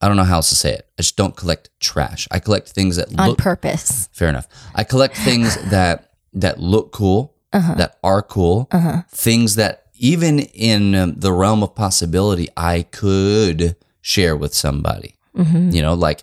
i 0.00 0.06
don't 0.08 0.16
know 0.16 0.24
how 0.24 0.36
else 0.36 0.48
to 0.50 0.54
say 0.56 0.72
it 0.72 0.88
i 0.98 1.02
just 1.02 1.16
don't 1.16 1.36
collect 1.36 1.70
trash 1.80 2.28
i 2.30 2.38
collect 2.38 2.68
things 2.68 2.96
that 2.96 3.08
on 3.18 3.28
look 3.30 3.38
purpose. 3.38 4.08
Fair 4.12 4.28
enough. 4.28 4.46
I 4.74 4.84
collect 4.84 5.16
things 5.16 5.56
that 5.70 6.12
that 6.32 6.60
look 6.60 6.92
cool, 6.92 7.34
Uh-huh. 7.52 7.74
that 7.74 7.98
are 8.04 8.22
cool, 8.22 8.68
things 9.10 9.56
that 9.56 9.86
even 9.96 10.38
in 10.38 10.94
um, 10.94 11.14
the 11.16 11.32
realm 11.32 11.62
of 11.64 11.74
possibility, 11.74 12.48
I 12.56 12.82
could 12.84 13.74
share 14.00 14.36
with 14.36 14.54
somebody. 14.54 15.16
Mm-hmm. 15.36 15.70
You 15.70 15.82
know, 15.82 15.94
like 15.94 16.22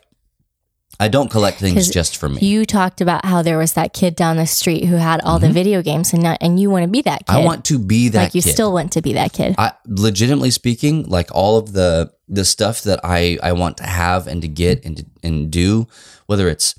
I 1.00 1.08
don't 1.10 1.30
collect 1.30 1.60
things 1.60 1.90
just 1.90 2.18
for 2.18 2.28
me. 2.28 2.40
You 2.42 2.66
talked 2.66 3.02
about 3.02 3.24
how 3.24 3.42
there 3.44 3.58
was 3.58 3.74
that 3.74 3.94
kid 3.94 4.16
down 4.16 4.38
the 4.38 4.48
street 4.48 4.86
who 4.86 4.96
had 4.96 5.22
all 5.22 5.38
the 5.38 5.52
video 5.52 5.82
games, 5.84 6.12
and 6.14 6.24
not, 6.24 6.40
and 6.42 6.60
you 6.60 6.70
want 6.70 6.84
to 6.84 6.90
be 6.90 7.02
that 7.04 7.26
kid. 7.26 7.34
Mm-hmm. 7.34 7.42
I 7.42 7.46
want 7.46 7.66
to 7.66 7.80
be 7.80 8.10
that 8.10 8.24
like 8.24 8.36
you 8.36 8.42
kid. 8.42 8.52
still 8.52 8.74
want 8.74 8.92
to 8.94 9.02
be 9.02 9.14
that 9.14 9.32
kid. 9.32 9.56
I 9.58 9.74
legitimately 9.86 10.52
speaking, 10.52 11.04
like 11.04 11.30
all 11.34 11.58
of 11.58 11.74
the 11.74 12.12
the 12.28 12.44
stuff 12.44 12.82
that 12.84 13.00
I 13.04 13.38
I 13.44 13.52
want 13.54 13.78
to 13.78 13.86
have 13.86 14.28
and 14.28 14.42
to 14.42 14.48
get 14.48 14.84
and 14.86 14.98
to, 14.98 15.06
and 15.22 15.52
do, 15.52 15.88
whether 16.26 16.50
it's 16.50 16.74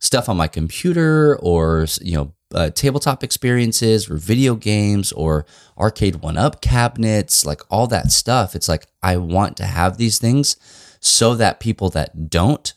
stuff 0.00 0.28
on 0.28 0.36
my 0.36 0.48
computer 0.48 1.38
or 1.38 1.86
you 2.02 2.16
know 2.16 2.34
uh, 2.54 2.70
tabletop 2.70 3.24
experiences 3.24 4.10
or 4.10 4.16
video 4.16 4.54
games 4.54 5.12
or 5.12 5.46
arcade 5.78 6.16
one 6.16 6.36
up 6.36 6.60
cabinets, 6.60 7.46
like 7.46 7.62
all 7.70 7.86
that 7.86 8.10
stuff. 8.12 8.54
It's 8.54 8.68
like 8.68 8.86
I 9.02 9.16
want 9.16 9.56
to 9.56 9.64
have 9.64 9.96
these 9.96 10.18
things 10.18 10.56
so 11.00 11.34
that 11.36 11.58
people 11.58 11.88
that 11.90 12.28
don't 12.28 12.72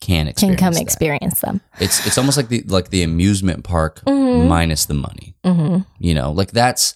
can 0.00 0.32
can 0.34 0.56
come 0.56 0.74
that. 0.74 0.82
experience 0.82 1.40
them. 1.40 1.60
It's 1.80 2.06
it's 2.06 2.18
almost 2.18 2.36
like 2.36 2.48
the 2.48 2.62
like 2.66 2.90
the 2.90 3.02
amusement 3.02 3.64
park 3.64 4.02
Mhm. 4.06 4.46
minus 4.48 4.84
the 4.86 4.94
money. 4.94 5.34
hmm 5.44 5.78
You 5.98 6.14
know, 6.14 6.32
like 6.32 6.50
that's 6.52 6.94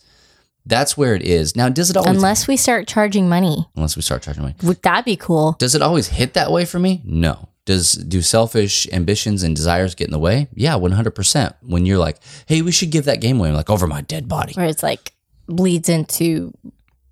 that's 0.66 0.96
where 0.96 1.14
it 1.14 1.22
is. 1.22 1.56
Now, 1.56 1.68
does 1.70 1.90
it 1.90 1.96
always 1.96 2.14
Unless 2.14 2.46
we 2.46 2.56
start 2.56 2.86
charging 2.86 3.28
money, 3.28 3.66
unless 3.74 3.96
we 3.96 4.02
start 4.02 4.22
charging 4.22 4.42
money. 4.42 4.54
would 4.62 4.82
that 4.82 5.04
be 5.04 5.16
cool? 5.16 5.56
Does 5.58 5.74
it 5.74 5.82
always 5.82 6.08
hit 6.08 6.34
that 6.34 6.52
way 6.52 6.64
for 6.64 6.78
me? 6.78 7.00
No. 7.04 7.48
Does 7.64 7.92
do 7.92 8.20
selfish 8.22 8.86
ambitions 8.92 9.42
and 9.42 9.54
desires 9.56 9.94
get 9.94 10.06
in 10.08 10.12
the 10.12 10.18
way? 10.18 10.48
Yeah, 10.54 10.74
one 10.76 10.92
hundred 10.92 11.12
percent. 11.12 11.54
When 11.62 11.86
you're 11.86 11.98
like, 11.98 12.18
hey, 12.46 12.62
we 12.62 12.72
should 12.72 12.90
give 12.90 13.04
that 13.06 13.20
game 13.20 13.38
away, 13.38 13.48
I'm 13.48 13.54
like 13.54 13.70
over 13.70 13.86
my 13.86 14.00
dead 14.02 14.28
body. 14.28 14.52
Where 14.54 14.66
it's 14.66 14.82
like 14.82 15.12
bleeds 15.46 15.88
into 15.88 16.52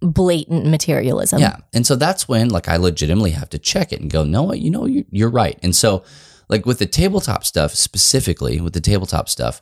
blatant 0.00 0.66
materialism. 0.66 1.40
Yeah, 1.40 1.56
and 1.72 1.86
so 1.86 1.96
that's 1.96 2.28
when 2.28 2.48
like 2.50 2.68
I 2.68 2.76
legitimately 2.76 3.32
have 3.32 3.50
to 3.50 3.58
check 3.58 3.92
it 3.92 4.00
and 4.00 4.10
go, 4.10 4.24
no, 4.24 4.52
you 4.52 4.70
know, 4.70 4.86
you- 4.86 5.06
you're 5.10 5.30
right. 5.30 5.58
And 5.62 5.74
so, 5.74 6.04
like 6.48 6.66
with 6.66 6.78
the 6.78 6.86
tabletop 6.86 7.44
stuff 7.44 7.74
specifically, 7.74 8.60
with 8.60 8.72
the 8.72 8.80
tabletop 8.80 9.28
stuff, 9.28 9.60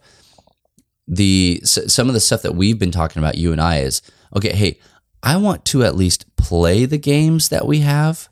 the 1.09 1.61
s- 1.62 1.93
some 1.93 2.09
of 2.09 2.14
the 2.14 2.20
stuff 2.20 2.43
that 2.43 2.55
we've 2.55 2.78
been 2.78 2.91
talking 2.91 3.20
about, 3.22 3.37
you 3.37 3.53
and 3.53 3.61
I, 3.61 3.78
is 3.78 4.03
okay. 4.34 4.53
Hey, 4.53 4.78
I 5.22 5.37
want 5.37 5.64
to 5.66 5.84
at 5.84 5.97
least 5.97 6.37
play 6.37 6.84
the 6.84 6.99
games 6.99 7.49
that 7.49 7.66
we 7.66 7.80
have 7.80 8.28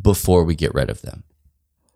before 0.00 0.44
we 0.44 0.54
get 0.54 0.74
rid 0.74 0.90
of 0.90 1.02
them. 1.02 1.24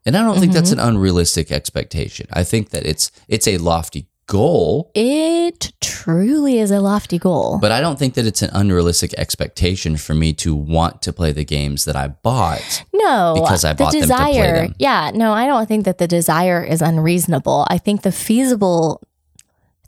And 0.04 0.16
I 0.16 0.22
don't 0.22 0.40
think 0.40 0.52
that's 0.52 0.70
mm-hmm. 0.70 0.80
an 0.80 0.96
unrealistic 0.96 1.52
expectation. 1.52 2.26
I 2.32 2.42
think 2.42 2.70
that 2.70 2.84
it's 2.84 3.12
it's 3.28 3.46
a 3.46 3.58
lofty 3.58 4.08
goal, 4.32 4.90
It 4.94 5.72
truly 5.80 6.58
is 6.58 6.70
a 6.70 6.80
lofty 6.80 7.18
goal. 7.18 7.58
but 7.60 7.70
I 7.70 7.80
don't 7.84 7.98
think 7.98 8.14
that 8.14 8.26
it's 8.26 8.40
an 8.42 8.50
unrealistic 8.54 9.12
expectation 9.24 9.96
for 9.98 10.14
me 10.14 10.32
to 10.44 10.54
want 10.54 11.02
to 11.02 11.12
play 11.12 11.32
the 11.32 11.44
games 11.44 11.84
that 11.84 11.96
I 11.96 12.08
bought. 12.08 12.84
no, 12.94 13.34
because 13.36 13.62
I 13.64 13.72
the 13.74 13.84
bought 13.84 13.92
them 13.92 14.00
to 14.02 14.06
play 14.08 14.32
desire. 14.32 14.56
them. 14.68 14.74
Yeah, 14.78 15.10
no, 15.14 15.32
I 15.32 15.44
don't 15.46 15.66
think 15.66 15.84
that 15.84 15.98
the 15.98 16.08
desire 16.08 16.64
is 16.64 16.80
unreasonable. 16.80 17.66
I 17.68 17.78
think 17.78 18.02
the 18.02 18.12
feasible 18.12 19.02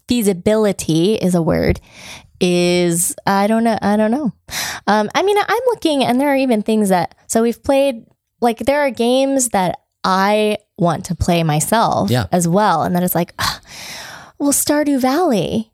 feasibility 0.08 1.14
is 1.14 1.34
a 1.34 1.42
word. 1.42 1.80
Is 2.40 3.14
I 3.26 3.46
don't 3.46 3.64
know. 3.64 3.78
I 3.80 3.96
don't 3.96 4.10
know. 4.10 4.32
Um, 4.86 5.08
I 5.14 5.22
mean, 5.22 5.36
I'm 5.38 5.62
looking, 5.72 6.04
and 6.04 6.20
there 6.20 6.28
are 6.28 6.36
even 6.36 6.62
things 6.62 6.88
that. 6.90 7.14
So 7.26 7.42
we've 7.42 7.62
played. 7.62 8.04
Like 8.40 8.58
there 8.58 8.80
are 8.80 8.90
games 8.90 9.50
that 9.50 9.78
I 10.02 10.58
want 10.76 11.06
to 11.06 11.14
play 11.14 11.42
myself 11.44 12.10
Yeah. 12.10 12.26
as 12.32 12.46
well, 12.46 12.82
and 12.82 12.94
that 12.96 13.02
is 13.02 13.14
like, 13.14 13.32
"Ah, 13.38 13.60
well, 14.38 14.52
Stardew 14.52 15.00
Valley. 15.00 15.72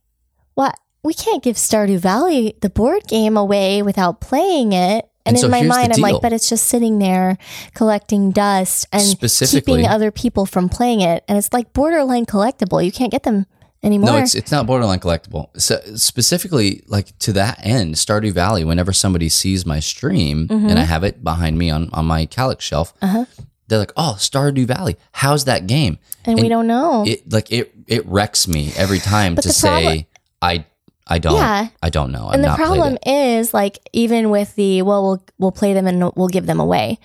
What 0.55 0.77
we 1.03 1.15
can't 1.15 1.43
give 1.43 1.57
Stardew 1.57 1.99
Valley 1.99 2.57
the 2.61 2.71
board 2.71 3.05
game 3.09 3.37
away 3.37 3.83
without 3.83 4.21
playing 4.21 4.73
it. 4.73 5.07
And, 5.27 5.37
And 5.37 5.39
so 5.39 5.47
in 5.47 5.51
my 5.51 5.63
mind, 5.63 5.93
I'm 5.93 6.01
like, 6.01 6.23
but 6.23 6.33
it's 6.33 6.49
just 6.49 6.67
sitting 6.67 6.99
there 6.99 7.37
collecting 7.75 8.31
dust 8.31 8.87
and 8.93 9.03
keeping 9.51 9.87
other 9.87 10.11
people 10.11 10.47
from 10.47 10.69
playing 10.69 11.03
it. 11.03 11.25
And 11.29 11.37
it's 11.39 11.53
like 11.53 11.73
borderline 11.73 12.25
collectible. 12.27 12.85
You 12.85 12.91
can't 12.91 13.13
get 13.13 13.23
them 13.25 13.47
anymore. 13.83 14.11
No, 14.13 14.17
it's 14.19 14.35
it's 14.35 14.51
not 14.51 14.67
borderline 14.67 14.99
collectible. 14.99 15.49
So 15.61 15.81
specifically, 15.95 16.83
like 16.87 17.17
to 17.21 17.33
that 17.35 17.61
end, 17.63 17.95
Stardew 17.97 18.33
Valley. 18.33 18.65
Whenever 18.65 18.93
somebody 18.93 19.29
sees 19.29 19.65
my 19.67 19.79
stream 19.81 20.47
and 20.51 20.79
I 20.79 20.85
have 20.85 21.05
it 21.05 21.23
behind 21.23 21.59
me 21.59 21.71
on 21.71 21.91
on 21.93 22.07
my 22.07 22.27
Kallax 22.27 22.61
shelf, 22.63 22.95
Mm-hmm. 23.01 23.17
Uh-huh. 23.17 23.25
They're 23.71 23.79
like, 23.79 23.93
"Oh, 23.97 24.17
Stardew 24.19 24.67
Valley, 24.67 24.97
how's 25.13 25.47
that 25.47 25.67
game?" 25.67 25.99
and, 26.27 26.39
we 26.39 26.49
don't 26.49 26.67
know. 26.67 27.05
It 27.07 27.33
like 27.33 27.51
it 27.51 27.73
it 27.87 28.05
wrecks 28.07 28.47
me 28.47 28.73
every 28.77 28.99
time 28.99 29.37
to 29.37 29.49
say 29.51 29.69
problem- 29.71 30.07
I 30.43 30.65
I 31.07 31.19
don't 31.19 31.35
Yeah. 31.35 31.69
I 31.83 31.89
don't 31.89 32.13
know. 32.13 32.29
I've 32.29 32.35
and 32.35 32.45
the 32.45 32.55
problem 32.55 32.99
is 33.07 33.55
like 33.55 33.79
even 33.93 34.31
with 34.31 34.55
the 34.57 34.83
well 34.83 35.03
we'll 35.03 35.25
we'll 35.39 35.53
play 35.53 35.73
them 35.73 35.87
and 35.87 36.13
we'll 36.17 36.29
give 36.29 36.47
them 36.47 36.61
away 36.61 36.99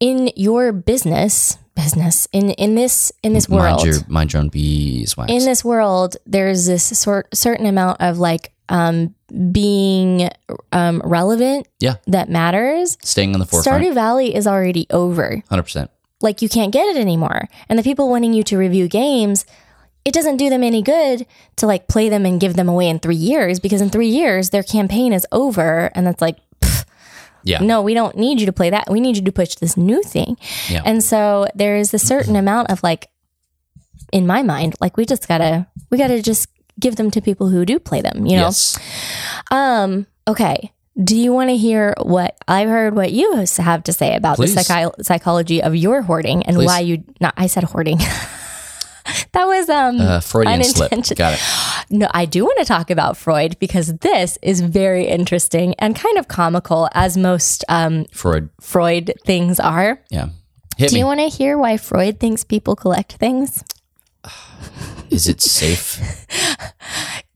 in 0.00 0.30
your 0.34 0.72
business 0.72 1.58
business 1.74 2.26
in 2.32 2.50
in 2.50 2.74
this 2.74 3.12
in 3.22 3.32
this 3.32 3.48
world 3.48 3.78
Mind 3.78 3.84
your 3.84 4.04
mind 4.08 4.32
your 4.32 4.42
own 4.42 4.48
beeswax. 4.48 5.30
in 5.32 5.44
this 5.44 5.64
world 5.64 6.16
there's 6.26 6.66
this 6.66 6.84
sort 6.98 7.34
certain 7.34 7.66
amount 7.66 8.00
of 8.00 8.18
like 8.18 8.52
um 8.68 9.14
being 9.52 10.28
um 10.72 11.00
relevant 11.04 11.66
Yeah. 11.78 11.96
that 12.06 12.28
matters 12.28 12.98
Staying 13.02 13.34
on 13.34 13.40
the 13.40 13.46
forefront, 13.46 13.82
stardew 13.84 13.94
valley 13.94 14.34
is 14.34 14.46
already 14.46 14.86
over 14.90 15.42
hundred 15.48 15.62
percent. 15.64 15.90
like 16.20 16.42
you 16.42 16.48
can't 16.48 16.72
get 16.72 16.86
it 16.88 16.96
anymore 16.96 17.48
and 17.68 17.78
the 17.78 17.82
people 17.82 18.08
wanting 18.10 18.32
you 18.34 18.42
to 18.44 18.56
review 18.58 18.88
games 18.88 19.44
it 20.04 20.12
doesn't 20.14 20.38
do 20.38 20.48
them 20.50 20.62
any 20.64 20.82
good 20.82 21.26
to 21.56 21.66
like 21.66 21.86
play 21.86 22.08
them 22.08 22.24
and 22.26 22.40
give 22.40 22.54
them 22.54 22.68
away 22.68 22.88
in 22.88 22.98
three 22.98 23.16
years 23.16 23.60
because 23.60 23.80
in 23.80 23.90
three 23.90 24.08
years 24.08 24.50
their 24.50 24.62
campaign 24.62 25.12
is 25.12 25.26
over 25.32 25.90
and 25.94 26.06
that's 26.06 26.20
like 26.22 26.38
Yeah, 27.44 27.60
no 27.62 27.82
we 27.82 27.94
don't 27.94 28.16
need 28.16 28.40
you 28.40 28.46
to 28.46 28.52
play 28.52 28.70
that 28.70 28.88
we 28.90 29.00
need 29.00 29.16
you 29.16 29.22
to 29.24 29.32
push 29.32 29.54
this 29.56 29.76
new 29.76 30.02
thing 30.02 30.36
Yeah. 30.68 30.82
and 30.84 31.02
so 31.02 31.46
there 31.54 31.76
is 31.76 31.94
a 31.94 31.98
certain 31.98 32.36
amount 32.36 32.70
of 32.70 32.82
like 32.82 33.08
in 34.12 34.26
my 34.26 34.42
mind 34.42 34.74
like 34.80 34.96
we 34.96 35.06
just 35.06 35.26
gotta 35.28 35.66
we 35.90 35.98
gotta 35.98 36.20
just 36.22 36.48
give 36.78 36.96
them 36.96 37.10
to 37.10 37.20
people 37.20 37.48
who 37.48 37.64
do 37.64 37.78
play 37.78 38.00
them 38.00 38.26
you 38.26 38.36
know 38.36 38.46
yes. 38.46 38.78
um 39.50 40.06
okay 40.26 40.72
do 41.02 41.16
you 41.16 41.32
want 41.32 41.48
to 41.48 41.56
hear 41.56 41.94
what 42.02 42.36
I've 42.48 42.68
heard 42.68 42.94
what 42.94 43.12
you 43.12 43.46
have 43.58 43.84
to 43.84 43.92
say 43.92 44.14
about 44.16 44.36
Please. 44.36 44.54
the 44.54 44.60
psychi- 44.60 45.04
psychology 45.04 45.62
of 45.62 45.74
your 45.74 46.02
hoarding 46.02 46.42
and 46.44 46.56
Please. 46.56 46.66
why 46.66 46.80
you 46.80 47.04
not 47.20 47.32
I 47.38 47.46
said 47.46 47.64
hoarding. 47.64 48.00
that 49.32 49.46
was 49.46 49.68
um 49.68 50.00
Uh, 50.00 50.20
Freudian 50.20 50.62
slip. 50.64 50.90
Got 51.16 51.34
it. 51.34 51.40
No, 51.90 52.08
I 52.12 52.24
do 52.24 52.44
want 52.44 52.58
to 52.58 52.64
talk 52.64 52.90
about 52.90 53.16
Freud 53.16 53.58
because 53.58 53.94
this 53.98 54.38
is 54.42 54.60
very 54.60 55.06
interesting 55.06 55.74
and 55.78 55.94
kind 55.96 56.18
of 56.18 56.28
comical 56.28 56.88
as 56.94 57.16
most 57.16 57.64
um 57.68 58.06
Freud. 58.12 58.50
Freud 58.60 59.12
things 59.24 59.58
are. 59.60 60.00
Yeah. 60.10 60.28
Hit 60.76 60.90
Do 60.90 60.94
me. 60.94 61.00
you 61.00 61.06
want 61.06 61.20
to 61.20 61.28
hear 61.28 61.58
why 61.58 61.76
Freud 61.76 62.18
thinks 62.20 62.42
people 62.44 62.74
collect 62.76 63.14
things? 63.14 63.62
Is 65.10 65.26
it 65.28 65.40
safe? 65.40 66.00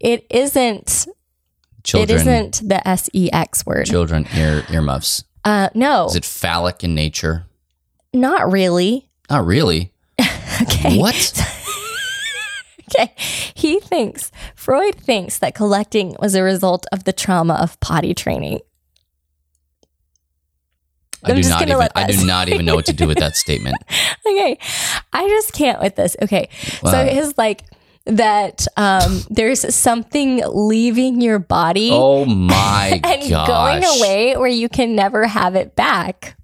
It 0.00 0.26
isn't 0.30 1.06
Children. 1.82 2.10
it 2.10 2.20
isn't 2.20 2.68
the 2.68 2.86
S 2.86 3.08
E 3.14 3.30
X 3.32 3.64
word. 3.64 3.86
Children 3.86 4.26
ear 4.36 4.64
earmuffs. 4.70 5.24
Uh 5.44 5.70
no. 5.74 6.06
Is 6.06 6.16
it 6.16 6.24
phallic 6.26 6.84
in 6.84 6.94
nature? 6.94 7.46
not 8.12 8.52
really. 8.52 9.08
Not 9.30 9.46
really. 9.46 9.92
Okay. 10.62 10.98
What? 10.98 11.16
Okay. 12.94 13.14
He 13.54 13.80
thinks, 13.80 14.30
Freud 14.54 14.94
thinks 14.96 15.38
that 15.38 15.54
collecting 15.54 16.14
was 16.20 16.34
a 16.34 16.42
result 16.42 16.86
of 16.92 17.04
the 17.04 17.12
trauma 17.12 17.54
of 17.54 17.78
potty 17.80 18.12
training. 18.14 18.60
I 21.24 21.30
I'm 21.32 21.40
do 21.40 21.48
not 21.48 21.62
even 21.68 21.88
I 21.94 22.06
do 22.06 22.26
not 22.26 22.48
even 22.50 22.66
know 22.66 22.74
what 22.74 22.84
to 22.86 22.92
do 22.92 23.06
with 23.06 23.18
that 23.18 23.36
statement. 23.44 23.76
Okay. 24.26 24.58
I 25.12 25.26
just 25.28 25.52
can't 25.54 25.80
with 25.80 25.96
this. 25.96 26.16
Okay. 26.20 26.48
So 26.82 26.92
Wow. 26.92 27.04
his 27.06 27.38
like 27.38 27.62
that 28.06 28.66
um 28.76 29.22
there's 29.30 29.74
something 29.74 30.42
leaving 30.46 31.22
your 31.22 31.38
body 31.38 31.88
Oh 31.90 32.26
my 32.26 33.00
and 33.04 33.30
gosh. 33.30 33.48
going 33.48 33.84
away 33.98 34.36
where 34.36 34.48
you 34.48 34.68
can 34.68 34.94
never 34.94 35.26
have 35.26 35.54
it 35.54 35.74
back. 35.74 36.36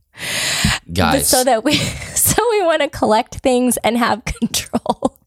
But 0.87 0.95
Guys. 0.95 1.29
so 1.29 1.45
that 1.45 1.63
we 1.65 1.75
so 1.75 2.43
we 2.53 2.63
want 2.65 2.81
to 2.81 2.89
collect 2.89 3.37
things 3.37 3.77
and 3.79 3.99
have 3.99 4.25
control. 4.25 5.19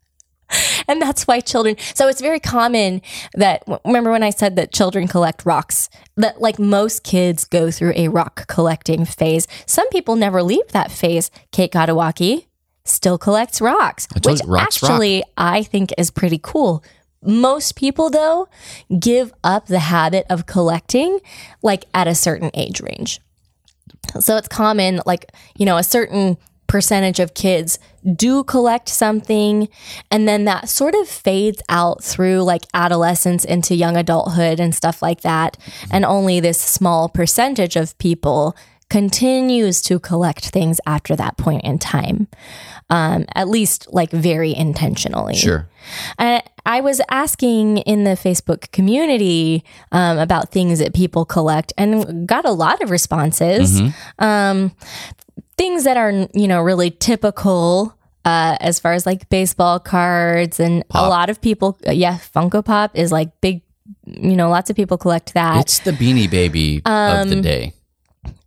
And 0.86 1.01
that's 1.01 1.26
why 1.26 1.39
children. 1.39 1.78
So 1.95 2.10
it's 2.10 2.20
very 2.20 2.41
common 2.41 3.01
that 3.36 3.64
remember 3.86 4.12
when 4.12 4.22
I 4.22 4.32
said 4.32 4.58
that 4.58 4.74
children 4.74 5.08
collect 5.08 5.45
rocks. 5.45 5.89
That 6.18 6.41
like 6.41 6.60
most 6.60 7.04
kids 7.04 7.45
go 7.45 7.72
through 7.72 7.93
a 7.95 8.10
rock 8.10 8.47
collecting 8.47 9.06
phase. 9.06 9.47
Some 9.66 9.88
people 9.89 10.18
never 10.18 10.43
leave 10.43 10.68
that 10.70 10.91
phase. 10.91 11.32
Kate 11.51 11.72
Gadawaki 11.72 12.47
still 12.84 13.18
collects 13.18 13.62
rocks, 13.62 14.08
which 14.14 14.26
rocks 14.26 14.45
rock. 14.45 14.62
actually 14.62 15.24
I 15.38 15.64
think 15.64 15.93
is 15.97 16.12
pretty 16.12 16.39
cool. 16.41 16.84
Most 17.22 17.76
people 17.78 18.10
though 18.10 18.49
give 18.99 19.34
up 19.43 19.68
the 19.68 19.80
habit 19.80 20.26
of 20.30 20.45
collecting 20.45 21.20
like 21.62 21.86
at 21.93 22.08
a 22.08 22.16
certain 22.16 22.51
age 22.54 22.82
range. 22.82 23.22
So 24.20 24.38
it's 24.38 24.47
common, 24.47 25.01
like, 25.06 25.32
you 25.58 25.66
know, 25.66 25.78
a 25.78 25.84
certain 25.84 26.38
percentage 26.74 27.19
of 27.19 27.36
kids 27.36 27.78
do 28.15 28.43
collect 28.43 28.89
something 28.89 29.69
and 30.09 30.28
then 30.28 30.45
that 30.45 30.67
sort 30.67 30.95
of 30.95 31.07
fades 31.07 31.61
out 31.69 32.03
through 32.03 32.41
like 32.41 32.63
adolescence 32.74 33.45
into 33.45 33.76
young 33.76 33.95
adulthood 33.95 34.59
and 34.59 34.74
stuff 34.74 34.99
like 34.99 35.21
that. 35.21 35.55
And 35.91 36.03
only 36.03 36.39
this 36.39 36.59
small 36.59 37.09
percentage 37.09 37.76
of 37.76 37.95
people 37.99 38.57
continues 38.89 39.84
to 39.84 39.99
collect 39.99 40.49
things 40.49 40.80
after 40.88 41.15
that 41.15 41.38
point 41.38 41.63
in 41.63 41.78
time, 41.78 42.28
um, 42.89 43.26
at 43.36 43.47
least 43.47 43.88
like 43.91 44.09
very 44.09 44.55
intentionally. 44.55 45.36
Sure. 45.36 45.69
Uh, 46.17 46.41
I 46.65 46.82
was 46.82 47.01
asking 47.09 47.80
in 47.80 48.03
the 48.03 48.11
Facebook 48.11 48.71
community 48.71 49.63
um, 49.91 50.17
about 50.17 50.51
things 50.51 50.80
that 50.80 50.93
people 50.93 51.26
collect 51.26 51.71
and 51.78 52.28
got 52.28 52.45
a 52.45 52.51
lot 52.51 52.82
of 52.82 52.89
responses. 52.89 53.82
Um, 54.17 54.71
things 55.58 55.84
that 55.84 55.98
are, 55.98 56.12
you 56.34 56.48
know, 56.48 56.62
really 56.62 56.92
typical. 56.92 57.98
Uh, 58.26 58.56
as 58.62 58.80
far 58.80 58.94
as 58.94 59.06
like 59.06 59.28
baseball 59.28 59.82
cards 59.82 60.58
and 60.58 60.86
a 60.92 61.10
lot 61.10 61.30
of 61.30 61.42
people, 61.42 61.78
uh, 61.86 61.92
yeah, 61.92 62.18
Funko 62.18 62.64
Pop 62.64 62.98
is 62.98 63.12
like 63.12 63.42
big, 63.42 63.62
you 64.06 64.38
know, 64.38 64.50
lots 64.50 64.70
of 64.70 64.78
people 64.78 64.98
collect 64.98 65.34
that. 65.34 65.60
It's 65.60 65.80
the 65.80 65.92
beanie 65.92 66.32
baby 66.32 66.78
of 66.86 66.92
Um, 67.24 67.30
the 67.30 67.42
day. 67.42 67.74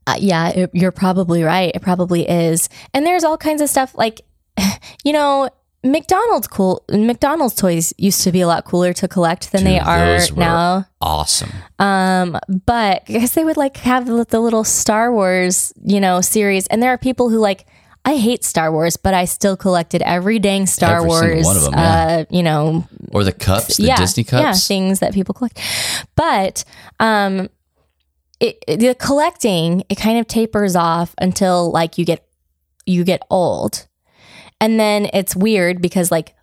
Uh, 0.07 0.15
yeah, 0.19 0.49
it, 0.49 0.71
you're 0.73 0.93
probably 0.93 1.43
right. 1.43 1.73
It 1.75 1.83
probably 1.83 2.27
is. 2.27 2.71
And 2.95 3.05
there's 3.05 3.23
all 3.23 3.37
kinds 3.37 3.61
of 3.61 3.69
stuff 3.69 3.95
like, 3.95 4.23
you 5.05 5.13
know, 5.13 5.51
McDonald's 5.87 6.49
cool. 6.49 6.83
McDonald's 6.91 7.55
toys 7.55 7.93
used 7.97 8.23
to 8.23 8.33
be 8.33 8.41
a 8.41 8.47
lot 8.47 8.65
cooler 8.65 8.93
to 8.95 9.07
collect 9.09 9.53
than 9.53 9.65
they 9.65 9.79
are 9.79 10.19
now. 10.37 10.87
Awesome. 11.01 11.51
Um, 11.79 12.39
but 12.67 13.03
I 13.09 13.13
guess 13.13 13.35
they 13.35 13.45
would 13.45 13.57
like 13.57 13.77
have 13.79 14.07
the, 14.07 14.25
the 14.29 14.41
little 14.41 14.65
Star 14.65 15.13
Wars, 15.13 15.73
you 15.85 16.01
know, 16.01 16.21
series. 16.21 16.67
And 16.67 16.83
there 16.83 16.91
are 16.91 16.99
people 16.99 17.31
who 17.31 17.39
like, 17.39 17.67
I 18.05 18.17
hate 18.17 18.45
Star 18.45 18.71
Wars, 18.71 18.97
but 18.97 19.15
I 19.15 19.25
still 19.25 19.57
collected 19.57 20.01
every 20.03 20.39
dang 20.39 20.67
Star 20.67 20.97
Every 20.99 21.09
Wars, 21.09 21.45
one 21.45 21.57
of 21.57 21.63
them, 21.65 21.73
yeah. 21.75 22.05
uh, 22.21 22.25
you 22.31 22.43
know, 22.43 22.87
Or 23.11 23.25
the 23.25 23.33
cups, 23.33 23.79
the 23.79 23.85
yeah, 23.85 23.97
Disney 23.97 24.23
yeah, 24.25 24.43
cups. 24.53 24.67
things 24.69 25.01
that 25.01 25.13
people 25.13 25.35
collect. 25.35 25.61
But 26.15 26.65
um, 27.01 27.49
it- 28.41 28.63
the 28.67 28.95
collecting 28.99 29.83
it 29.89 29.97
kind 29.97 30.19
of 30.19 30.29
tapers 30.29 30.77
off 30.77 31.15
until 31.19 31.71
like 31.73 31.99
you 31.99 32.05
get 32.05 32.23
you 32.89 33.03
get 33.03 33.23
old, 33.31 33.89
and 34.61 34.79
then 34.81 35.09
it's 35.13 35.37
weird 35.37 35.81
because 35.81 36.11
like 36.11 36.35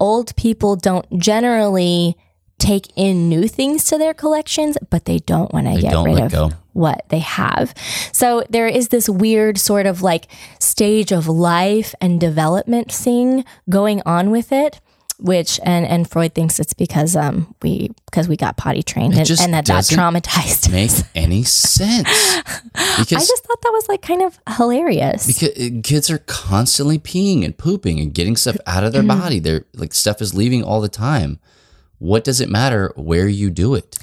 old 0.00 0.34
people 0.36 0.76
don't 0.76 1.06
generally 1.18 2.16
take 2.58 2.88
in 2.96 3.28
new 3.28 3.46
things 3.46 3.84
to 3.84 3.98
their 3.98 4.12
collections, 4.12 4.76
but 4.90 5.04
they 5.04 5.18
don't 5.18 5.52
want 5.52 5.66
to 5.66 5.80
get 5.80 5.94
rid 6.02 6.18
of 6.20 6.32
go. 6.32 6.50
what 6.72 7.04
they 7.08 7.20
have. 7.20 7.72
So 8.12 8.44
there 8.50 8.66
is 8.66 8.88
this 8.88 9.08
weird 9.08 9.58
sort 9.58 9.86
of 9.86 10.02
like 10.02 10.26
stage 10.58 11.12
of 11.12 11.28
life 11.28 11.94
and 12.00 12.20
development 12.20 12.92
thing 12.92 13.44
going 13.68 14.02
on 14.04 14.30
with 14.30 14.52
it. 14.52 14.80
Which 15.20 15.58
and 15.64 15.84
and 15.84 16.08
Freud 16.08 16.32
thinks 16.34 16.60
it's 16.60 16.74
because 16.74 17.16
um 17.16 17.52
we 17.60 17.90
because 18.06 18.28
we 18.28 18.36
got 18.36 18.56
potty 18.56 18.84
trained 18.84 19.14
and, 19.18 19.28
and 19.40 19.52
that 19.52 19.66
that 19.66 19.84
traumatized 19.84 20.70
Make 20.72 20.90
us. 20.90 21.02
any 21.14 21.42
sense? 21.42 22.08
Because 22.72 23.12
I 23.12 23.26
just 23.26 23.44
thought 23.44 23.60
that 23.62 23.70
was 23.72 23.88
like 23.88 24.00
kind 24.00 24.22
of 24.22 24.38
hilarious. 24.56 25.26
because 25.26 25.80
kids 25.82 26.08
are 26.08 26.18
constantly 26.18 27.00
peeing 27.00 27.44
and 27.44 27.58
pooping 27.58 27.98
and 27.98 28.14
getting 28.14 28.36
stuff 28.36 28.56
out 28.66 28.84
of 28.84 28.92
their 28.92 29.02
Mm-hmm. 29.02 29.20
body. 29.20 29.38
They're 29.40 29.64
like 29.74 29.92
stuff 29.92 30.22
is 30.22 30.34
leaving 30.34 30.62
all 30.62 30.80
the 30.80 30.88
time. 30.88 31.40
What 31.98 32.22
does 32.22 32.40
it 32.40 32.48
matter 32.48 32.92
where 32.94 33.26
you 33.26 33.50
do 33.50 33.74
it? 33.74 33.98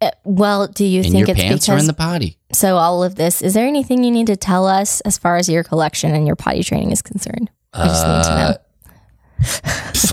Uh, 0.00 0.12
well, 0.24 0.66
do 0.66 0.82
you 0.86 1.02
And 1.02 1.12
think 1.12 1.26
your 1.28 1.36
it's 1.36 1.42
pants 1.44 1.66
because 1.66 1.68
are 1.76 1.78
in 1.78 1.86
the 1.86 1.92
potty. 1.92 2.38
so 2.52 2.78
all 2.78 3.04
of 3.04 3.16
this? 3.16 3.42
Is 3.42 3.52
there 3.52 3.66
anything 3.66 4.02
you 4.02 4.10
need 4.10 4.28
to 4.28 4.36
tell 4.36 4.66
us 4.66 5.02
as 5.02 5.18
far 5.18 5.36
as 5.36 5.46
your 5.50 5.62
collection 5.62 6.14
and 6.14 6.26
your 6.26 6.36
potty 6.36 6.62
training 6.62 6.90
is 6.90 7.02
concerned? 7.02 7.50
I 7.74 7.86
just 7.86 8.06
need 8.06 8.24
to 8.24 8.34
know. 8.36 8.56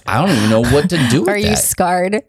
I 0.08 0.20
don't 0.26 0.36
even 0.36 0.50
know 0.50 0.62
what 0.62 0.90
to 0.90 0.98
do 1.10 1.22
with 1.22 1.30
Are 1.30 1.38
you 1.38 1.50
that. 1.52 1.58
scarred? 1.58 2.24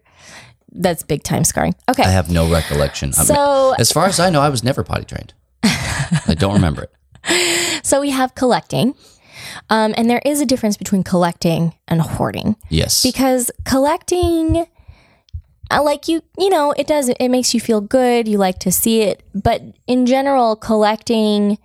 That's 0.71 1.03
big 1.03 1.23
time 1.23 1.43
scarring. 1.43 1.75
Okay. 1.89 2.03
I 2.03 2.09
have 2.09 2.31
no 2.31 2.49
recollection. 2.51 3.11
I 3.15 3.19
mean, 3.19 3.27
So- 3.27 3.75
as 3.77 3.91
far 3.91 4.05
as 4.07 4.19
I 4.19 4.29
know, 4.29 4.41
I 4.41 4.49
was 4.49 4.63
never 4.63 4.83
potty 4.83 5.05
trained. 5.05 5.33
I 5.63 6.35
don't 6.37 6.53
remember 6.53 6.83
it. 6.83 7.85
So 7.85 8.01
we 8.01 8.09
have 8.11 8.35
collecting. 8.35 8.95
Um, 9.69 9.93
and 9.97 10.09
there 10.09 10.21
is 10.25 10.41
a 10.41 10.45
difference 10.45 10.77
between 10.77 11.03
collecting 11.03 11.73
and 11.87 12.01
hoarding 12.01 12.55
Yes. 12.69 13.03
because 13.03 13.51
collecting, 13.65 14.65
like 15.71 16.07
you, 16.07 16.21
you 16.37 16.49
know, 16.49 16.71
it 16.77 16.87
does, 16.87 17.09
it 17.09 17.29
makes 17.29 17.53
you 17.53 17.59
feel 17.59 17.81
good. 17.81 18.27
You 18.27 18.37
like 18.37 18.59
to 18.59 18.71
see 18.71 19.01
it. 19.01 19.21
But 19.35 19.61
in 19.87 20.05
general, 20.05 20.55
collecting, 20.55 21.57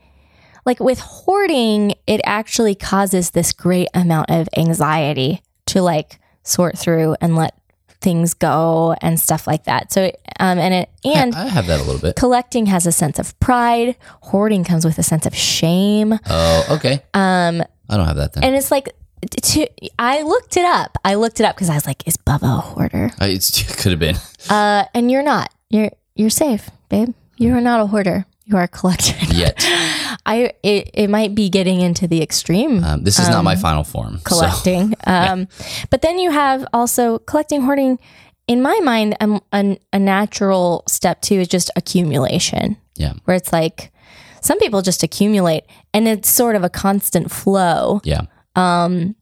like 0.68 0.80
with 0.80 0.98
hoarding, 1.00 1.94
it 2.06 2.20
actually 2.24 2.74
causes 2.74 3.30
this 3.30 3.54
great 3.54 3.88
amount 3.94 4.28
of 4.28 4.50
anxiety 4.54 5.40
to 5.64 5.80
like 5.80 6.20
sort 6.42 6.76
through 6.78 7.16
and 7.22 7.34
let 7.36 7.58
things 8.02 8.34
go 8.34 8.94
and 9.00 9.18
stuff 9.18 9.46
like 9.46 9.64
that. 9.64 9.90
So, 9.90 10.12
um, 10.38 10.58
and 10.58 10.74
it, 10.74 10.90
and 11.06 11.34
I 11.34 11.48
have 11.48 11.66
that 11.68 11.80
a 11.80 11.82
little 11.84 12.00
bit. 12.02 12.16
collecting 12.16 12.66
has 12.66 12.86
a 12.86 12.92
sense 12.92 13.18
of 13.18 13.38
pride. 13.40 13.96
Hoarding 14.24 14.62
comes 14.62 14.84
with 14.84 14.98
a 14.98 15.02
sense 15.02 15.24
of 15.24 15.34
shame. 15.34 16.18
Oh, 16.28 16.66
okay. 16.72 17.02
Um, 17.14 17.62
I 17.88 17.96
don't 17.96 18.06
have 18.06 18.16
that 18.16 18.34
then. 18.34 18.44
And 18.44 18.54
it's 18.54 18.70
like, 18.70 18.94
to, 19.22 19.66
I 19.98 20.20
looked 20.20 20.58
it 20.58 20.66
up. 20.66 20.98
I 21.02 21.14
looked 21.14 21.40
it 21.40 21.44
up 21.44 21.56
because 21.56 21.70
I 21.70 21.74
was 21.74 21.86
like, 21.86 22.06
"Is 22.06 22.18
Bubba 22.18 22.58
a 22.58 22.60
hoarder?" 22.60 23.10
I, 23.18 23.26
it 23.28 23.74
could 23.78 23.90
have 23.90 23.98
been. 23.98 24.16
Uh, 24.50 24.84
and 24.94 25.10
you're 25.10 25.24
not. 25.24 25.52
You're 25.70 25.90
you're 26.14 26.30
safe, 26.30 26.70
babe. 26.90 27.14
You 27.36 27.54
are 27.54 27.60
not 27.60 27.80
a 27.80 27.86
hoarder. 27.86 28.26
You 28.48 28.56
are 28.56 28.62
a 28.62 28.68
collector. 28.68 29.14
Yet. 29.34 29.56
I 30.26 30.52
it, 30.62 30.90
it 30.94 31.10
might 31.10 31.34
be 31.34 31.48
getting 31.50 31.80
into 31.82 32.06
the 32.08 32.22
extreme 32.22 32.82
Um, 32.82 33.04
this 33.04 33.18
is 33.18 33.28
not 33.28 33.44
my 33.44 33.56
final 33.56 33.84
form. 33.84 34.18
so- 34.18 34.22
collecting. 34.24 34.94
Um, 35.06 35.48
but 35.90 36.00
then 36.02 36.18
you 36.18 36.30
have 36.30 36.66
also 36.72 37.18
collecting, 37.18 37.60
hoarding. 37.62 37.98
In 38.46 38.62
my 38.62 38.80
mind, 38.82 39.14
um, 39.20 39.40
a, 39.52 39.78
a 39.92 39.98
natural 39.98 40.82
step 40.88 41.20
two 41.20 41.34
is 41.40 41.48
just 41.48 41.70
accumulation. 41.76 42.76
yeah. 42.96 43.12
where 43.26 43.36
it's 43.36 43.52
like 43.52 43.92
some 44.40 44.58
people 44.58 44.80
just 44.82 45.02
accumulate 45.02 45.64
and 45.92 46.08
it's 46.08 46.30
sort 46.30 46.56
of 46.56 46.64
a 46.64 46.70
constant 46.70 47.30
flow. 47.30 48.00
Yeah. 48.04 48.22
Um, 48.56 49.14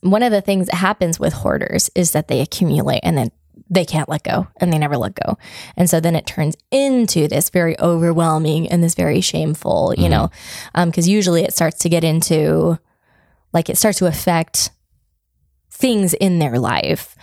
one 0.00 0.22
of 0.22 0.32
the 0.32 0.40
things 0.40 0.66
that 0.68 0.76
happens 0.76 1.20
with 1.20 1.34
hoarders 1.34 1.90
is 1.94 2.12
that 2.12 2.28
they 2.28 2.40
accumulate 2.40 3.00
and 3.02 3.18
then 3.18 3.30
they 3.70 3.84
can't 3.84 4.08
let 4.08 4.24
go 4.24 4.48
and 4.60 4.72
they 4.72 4.78
never 4.78 4.96
let 4.96 5.14
go. 5.14 5.38
And 5.76 5.88
so 5.88 6.00
then 6.00 6.16
it 6.16 6.26
turns 6.26 6.56
into 6.72 7.28
this 7.28 7.50
very 7.50 7.78
overwhelming 7.78 8.68
and 8.68 8.82
this 8.82 8.96
very 8.96 9.20
shameful, 9.20 9.94
you 9.96 10.08
know, 10.08 10.30
because 10.74 11.08
usually 11.08 11.44
it 11.44 11.54
starts 11.54 11.78
to 11.78 11.88
get 11.88 12.02
into 12.02 12.78
like 13.52 13.68
it 13.68 13.78
starts 13.78 13.98
to 13.98 14.06
affect 14.06 14.70
things 15.80 16.14
in 16.14 16.40
their 16.40 16.58
life. 16.58 17.16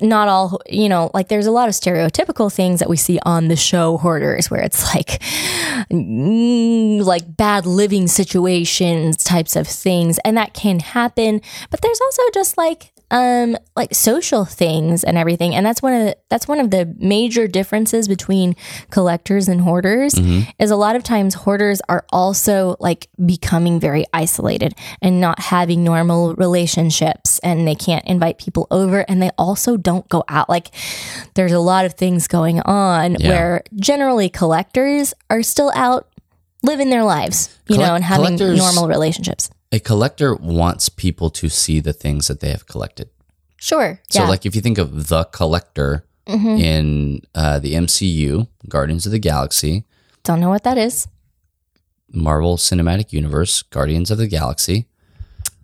Not 0.00 0.28
all, 0.28 0.60
you 0.68 0.88
know, 0.88 1.10
like 1.14 1.28
there's 1.28 1.46
a 1.46 1.50
lot 1.50 1.68
of 1.68 1.74
stereotypical 1.74 2.52
things 2.52 2.80
that 2.80 2.88
we 2.88 2.96
see 2.96 3.18
on 3.24 3.48
the 3.48 3.56
show 3.56 3.96
Hoarders 3.96 4.50
where 4.50 4.60
it's 4.60 4.94
like, 4.94 5.20
mm, 5.90 7.02
like 7.02 7.36
bad 7.36 7.66
living 7.66 8.06
situations 8.06 9.24
types 9.24 9.56
of 9.56 9.66
things. 9.66 10.18
And 10.24 10.36
that 10.36 10.54
can 10.54 10.80
happen. 10.80 11.40
But 11.70 11.80
there's 11.80 12.00
also 12.00 12.22
just 12.32 12.56
like, 12.56 12.92
um 13.10 13.56
like 13.74 13.94
social 13.94 14.44
things 14.44 15.02
and 15.02 15.16
everything. 15.16 15.54
And 15.54 15.64
that's 15.64 15.80
one 15.80 15.94
of 15.94 16.04
the 16.06 16.16
that's 16.28 16.46
one 16.46 16.60
of 16.60 16.70
the 16.70 16.94
major 16.98 17.48
differences 17.48 18.06
between 18.06 18.54
collectors 18.90 19.48
and 19.48 19.62
hoarders 19.62 20.14
is 20.58 20.70
a 20.70 20.76
lot 20.76 20.94
of 20.94 21.02
times 21.02 21.34
hoarders 21.34 21.80
are 21.88 22.04
also 22.12 22.76
like 22.80 23.08
becoming 23.24 23.80
very 23.80 24.04
isolated 24.12 24.74
and 25.00 25.20
not 25.20 25.38
having 25.40 25.82
normal 25.84 26.34
relationships 26.34 27.38
and 27.40 27.66
they 27.66 27.74
can't 27.74 28.04
invite 28.04 28.38
people 28.38 28.66
over 28.70 29.00
and 29.08 29.22
they 29.22 29.30
also 29.38 29.76
don't 29.76 30.06
go 30.08 30.22
out. 30.28 30.48
Like 30.50 30.70
there's 31.34 31.52
a 31.52 31.60
lot 31.60 31.84
of 31.86 31.94
things 31.94 32.28
going 32.28 32.60
on 32.60 33.16
Yeah. 33.18 33.28
where 33.30 33.62
generally 33.76 34.28
collectors 34.28 35.14
are 35.30 35.42
still 35.42 35.72
out 35.74 36.08
living 36.62 36.90
their 36.90 37.04
lives 37.04 37.56
you 37.68 37.76
Collect- 37.76 37.88
know 37.88 37.94
and 37.94 38.04
having 38.04 38.36
normal 38.56 38.88
relationships 38.88 39.48
A 39.72 39.78
collector 39.80 40.34
wants 40.34 40.88
people 40.88 41.28
to 41.30 41.48
see 41.48 41.80
the 41.80 41.92
things 41.92 42.28
that 42.28 42.40
they 42.40 42.50
have 42.50 42.66
collected. 42.66 43.10
sure 43.58 44.00
So, 44.10 44.18
yeah 44.20 44.22
Mm-hmm. 44.22 44.30
like, 44.30 44.46
if 44.46 44.54
you 44.56 44.62
think 44.62 44.78
of 44.78 45.08
the 45.08 45.24
collector 45.24 46.04
in 46.26 47.22
uh, 47.34 47.58
the 47.58 47.72
MCU, 47.74 48.48
Guardians 48.68 49.06
of 49.06 49.12
the 49.12 49.18
Galaxy, 49.18 49.84
don't 50.24 50.40
know 50.40 50.50
what 50.50 50.62
that 50.64 50.76
is 50.76 51.08
Marvel 52.12 52.56
Cinematic 52.58 53.12
Universe, 53.12 53.62
Guardians 53.62 54.10
of 54.10 54.18
the 54.18 54.26
Galaxy. 54.28 54.86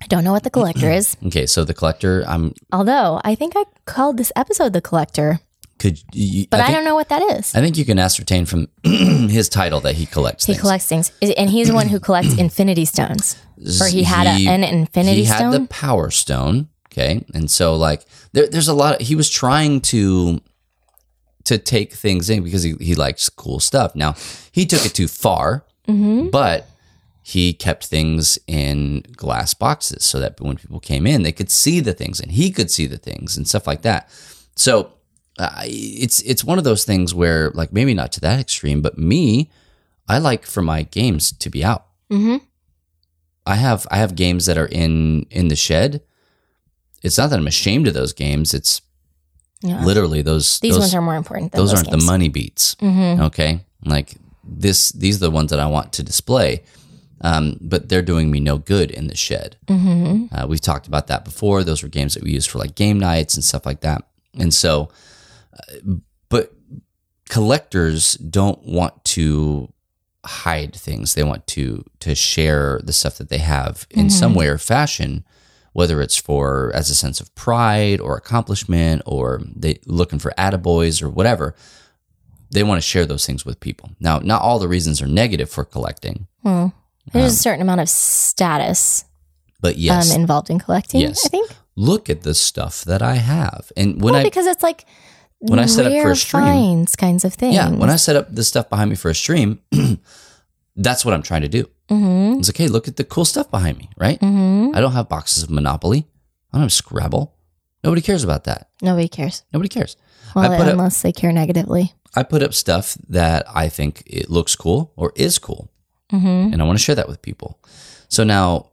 i 0.03 0.07
don't 0.07 0.25
know 0.25 0.33
what 0.33 0.43
the 0.43 0.51
collector 0.51 0.91
is 0.91 1.17
Okay, 1.29 1.47
so 1.47 1.65
the 1.65 1.75
collector, 1.75 2.25
I'm 2.27 2.53
although 2.73 3.21
i 3.25 3.35
think 3.35 3.53
i 3.57 3.65
called 3.87 4.17
this 4.17 4.33
episode 4.37 4.73
the 4.73 4.81
collector 4.91 5.41
could, 5.79 5.99
you, 6.13 6.47
but 6.51 6.61
i, 6.61 6.67
think, 6.67 6.77
don't 6.77 6.85
know 6.85 6.95
what 6.95 7.09
that 7.09 7.23
is 7.37 7.55
I 7.55 7.61
think 7.61 7.77
you 7.77 7.85
can 7.85 7.99
ascertain 7.99 8.47
from 8.47 8.69
his 8.85 9.49
title 9.49 9.81
that 9.81 9.97
he 9.97 10.07
collects 10.07 10.45
He 10.47 10.53
things. 10.53 10.61
collects 10.61 10.87
things, 10.87 11.13
and 11.37 11.51
he's 11.51 11.69
the 11.69 11.75
one 11.75 11.89
who 11.89 11.99
collects 12.01 12.35
infinity 12.39 12.85
stones. 12.85 13.37
Or 13.81 13.87
he 13.89 14.03
had 14.05 14.27
a, 14.27 14.49
an 14.49 14.63
infinity 14.65 15.25
stone. 15.25 15.39
he 15.39 15.45
had 15.45 15.63
the 15.63 15.67
power 15.69 16.11
stone 16.11 16.69
okay 16.91 17.25
and 17.35 17.51
so 17.51 17.75
like 17.77 18.05
there, 18.33 18.47
there's 18.47 18.69
a 18.69 18.75
lot 18.75 19.01
of, 19.01 19.07
he 19.07 19.15
was 19.17 19.29
trying 19.31 19.81
to 19.81 20.41
to 21.45 21.59
take 21.59 21.93
things 21.93 22.31
in 22.31 22.43
because 22.43 22.63
he, 22.63 22.75
he 22.81 22.95
likes 22.95 23.29
cool 23.29 23.61
stuff 23.61 23.95
now 23.95 24.15
he 24.53 24.65
took 24.67 24.85
it 24.87 24.95
too 24.95 25.09
far 25.09 25.65
Mm-hmm. 25.87 26.29
but 26.31 26.67
he 27.23 27.53
kept 27.53 27.87
things 27.87 28.39
in 28.47 29.03
glass 29.17 29.53
boxes 29.53 30.03
so 30.05 30.19
that 30.19 30.41
when 30.41 30.57
people 30.57 30.81
came 30.81 31.07
in 31.07 31.23
they 31.25 31.33
could 31.33 31.51
see 31.51 31.81
the 31.81 31.93
things 31.93 32.21
and 32.21 32.33
he 32.33 32.51
could 32.51 32.71
see 32.71 32.87
the 32.87 32.97
things 32.97 33.37
and 33.37 33.47
stuff 33.47 33.67
like 33.67 33.83
that 33.83 34.09
so 34.57 34.94
it's 35.39 36.21
it's 36.23 36.45
one 36.45 36.59
of 36.59 36.65
those 36.65 36.85
things 36.85 37.15
where 37.15 37.51
like 37.51 37.73
maybe 37.73 37.95
not 37.95 38.13
to 38.13 38.21
that 38.21 38.39
extreme 38.41 38.81
but 38.83 38.97
me 38.99 39.51
I 40.09 40.19
like 40.19 40.45
for 40.45 40.61
my 40.63 40.83
games 40.83 41.33
to 41.33 41.49
be 41.49 41.65
out. 41.65 41.87
Mm-hmm. 42.13 42.37
I 43.47 43.55
have 43.57 43.87
I 43.91 43.97
have 43.97 44.15
games 44.15 44.47
that 44.47 44.59
are 44.59 44.67
in 44.67 45.27
in 45.31 45.49
the 45.49 45.57
shed. 45.57 46.03
It's 47.03 47.19
not 47.19 47.31
that 47.31 47.39
I'm 47.39 47.47
ashamed 47.47 47.89
of 47.89 47.95
those 47.95 48.13
games. 48.13 48.55
It's 48.55 48.81
Yeah. 49.63 49.83
literally 49.85 50.23
those 50.23 50.61
These 50.61 50.73
those, 50.75 50.81
ones 50.81 50.95
are 50.95 51.03
more 51.03 51.17
important 51.17 51.53
than 51.53 51.61
those 51.61 51.71
those 51.71 51.79
aren't 51.81 51.91
games. 51.91 52.03
the 52.05 52.07
money 52.13 52.29
beats. 52.29 52.75
Mm-hmm. 52.77 53.23
Okay, 53.23 53.61
like 53.85 54.15
this 54.45 54.93
these 54.93 55.17
are 55.17 55.21
the 55.27 55.31
ones 55.31 55.51
that 55.51 55.61
I 55.61 55.67
want 55.67 55.93
to 55.95 56.03
display. 56.03 56.63
Um, 57.21 57.57
but 57.63 57.89
they're 57.89 58.03
doing 58.03 58.31
me 58.31 58.39
no 58.41 58.59
good 58.59 58.91
in 58.91 59.07
the 59.07 59.17
shed. 59.17 59.57
Mm-hmm. 59.67 60.35
Uh, 60.35 60.47
we've 60.47 60.61
talked 60.61 60.87
about 60.87 61.07
that 61.07 61.25
before. 61.25 61.65
Those 61.65 61.83
were 61.83 61.89
games 61.89 62.13
that 62.15 62.23
we 62.23 62.33
used 62.33 62.51
for 62.51 62.59
like 62.59 62.75
game 62.75 62.99
nights 63.01 63.35
and 63.35 63.43
stuff 63.45 63.65
like 63.65 63.81
that. 63.81 64.03
And 64.39 64.53
so, 64.53 64.91
but 66.29 66.53
collectors 67.29 68.15
don't 68.15 68.63
want 68.65 69.05
to 69.05 69.73
hide 70.25 70.75
things. 70.75 71.15
They 71.15 71.23
want 71.23 71.47
to 71.49 71.85
to 72.01 72.15
share 72.15 72.81
the 72.83 72.93
stuff 72.93 73.19
that 73.19 73.29
they 73.29 73.39
have 73.39 73.87
in 73.91 74.11
some 74.11 74.31
mm-hmm. 74.31 74.39
way 74.41 74.49
or 74.49 74.59
fashion, 74.59 75.25
whether 75.73 76.01
it's 76.01 76.17
for 76.17 76.73
as 76.75 76.91
a 76.91 76.95
sense 76.95 77.21
of 77.21 77.35
pride 77.35 78.01
or 78.01 78.17
accomplishment 78.17 79.03
or 79.07 79.43
they 79.55 79.79
looking 79.87 80.19
for 80.19 80.33
attaboys 80.39 81.03
or 81.03 81.09
whatever. 81.09 81.55
They 82.51 82.63
want 82.63 82.79
to 82.79 82.87
share 82.87 83.05
those 83.05 83.27
things 83.27 83.45
with 83.45 83.59
people. 83.59 83.91
Now, 83.99 84.21
not 84.21 84.41
all 84.41 84.61
the 84.61 84.69
reasons 84.69 85.03
are 85.03 85.09
negative 85.09 85.51
for 85.51 85.65
collecting, 85.65 86.29
Well, 86.45 86.73
there's 87.13 87.25
a 87.25 87.27
um, 87.27 87.33
certain 87.33 87.63
amount 87.63 87.81
of 87.81 87.89
status 87.89 89.07
but 89.65 89.77
um, 89.77 89.81
yes, 89.81 90.15
um, 90.15 90.21
involved 90.21 90.51
in 90.51 90.59
collecting. 90.59 91.01
Yes. 91.01 91.25
I 91.25 91.29
think. 91.29 91.51
look 91.75 92.11
at 92.11 92.23
the 92.23 92.35
stuff 92.35 92.85
that 92.85 93.01
I 93.01 93.15
have. 93.15 93.73
And 93.79 94.01
when 94.01 94.13
well, 94.13 94.21
I 94.21 94.23
because 94.23 94.47
it's 94.47 94.63
like 94.63 94.85
when 95.49 95.59
I 95.59 95.67
set 95.67 95.87
up 95.87 95.93
for 96.03 96.11
a 96.11 96.17
stream- 96.17 96.43
finds 96.45 96.97
kinds 96.97 97.25
of 97.25 97.35
things. 97.35 97.55
yeah, 97.55 97.71
when 97.71 97.91
I 97.91 97.97
set 97.97 98.17
up 98.17 98.35
the 98.35 98.45
stuff 98.45 98.69
behind 98.71 98.91
me 98.91 98.97
for 98.97 99.11
a 99.11 99.15
stream, 99.15 99.61
that's 100.77 101.05
what 101.05 101.15
I'm 101.15 101.23
trying 101.23 101.43
to 101.43 101.49
do. 101.49 101.65
mm-hmm. 101.89 102.39
It's 102.39 102.49
like, 102.49 102.57
hey, 102.57 102.69
look 102.69 102.89
at 102.89 102.97
the 102.97 103.05
cool 103.05 103.25
stuff 103.25 103.51
behind 103.51 103.79
me, 103.79 103.91
right? 103.97 104.19
Mm-hmm. 104.21 104.75
I 104.75 104.81
don't 104.81 104.93
have 104.93 105.09
boxes 105.09 105.43
of 105.43 105.51
Monopoly. 105.51 106.07
I 106.53 106.57
don't 106.57 106.63
have 106.63 106.73
Scrabble. 106.73 107.35
Nobody 107.83 108.01
cares 108.03 108.25
about 108.25 108.45
that. 108.45 108.69
Nobody 108.83 109.09
cares. 109.09 109.43
Nobody 109.53 109.69
cares. 109.69 109.97
Well, 110.35 110.49
put 110.57 110.67
up 110.67 110.73
unless 110.73 111.03
they 111.03 111.13
care 111.13 111.33
negatively. 111.33 111.93
I 112.17 112.23
put 112.23 112.43
up 112.43 112.55
stuff 112.55 112.97
that 113.09 113.45
I 113.53 113.69
think 113.69 114.03
it 114.07 114.31
looks 114.31 114.57
cool 114.57 114.93
or 114.97 115.13
is 115.17 115.39
cool, 115.39 115.71
Mm-hmm. 116.13 116.53
and 116.53 116.63
I 116.63 116.65
want 116.65 116.79
to 116.79 116.85
share 116.85 116.95
that 116.95 117.09
with 117.09 117.23
people. 117.23 117.59
So 118.09 118.25
now, 118.25 118.71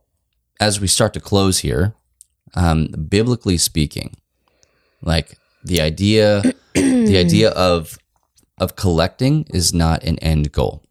as 0.59 0.79
we 0.79 0.87
start 0.87 1.13
to 1.13 1.19
close 1.19 1.59
here, 1.59 1.93
um, 2.55 2.87
biblically 2.87 3.57
speaking, 3.57 4.15
like 5.01 5.37
the 5.63 5.81
idea, 5.81 6.41
the 6.73 7.17
idea 7.17 7.49
of 7.51 7.97
of 8.57 8.75
collecting 8.75 9.45
is 9.49 9.73
not 9.73 10.03
an 10.03 10.19
end 10.19 10.51
goal, 10.51 10.83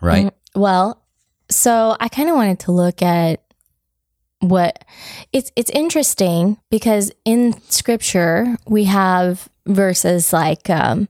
right? 0.00 0.32
Well, 0.54 1.02
so 1.50 1.96
I 2.00 2.08
kind 2.08 2.28
of 2.28 2.36
wanted 2.36 2.60
to 2.60 2.72
look 2.72 3.02
at 3.02 3.42
what 4.40 4.84
it's 5.32 5.52
it's 5.54 5.70
interesting 5.70 6.58
because 6.70 7.12
in 7.24 7.60
scripture 7.68 8.56
we 8.66 8.84
have 8.84 9.48
verses 9.66 10.32
like 10.32 10.70
um, 10.70 11.08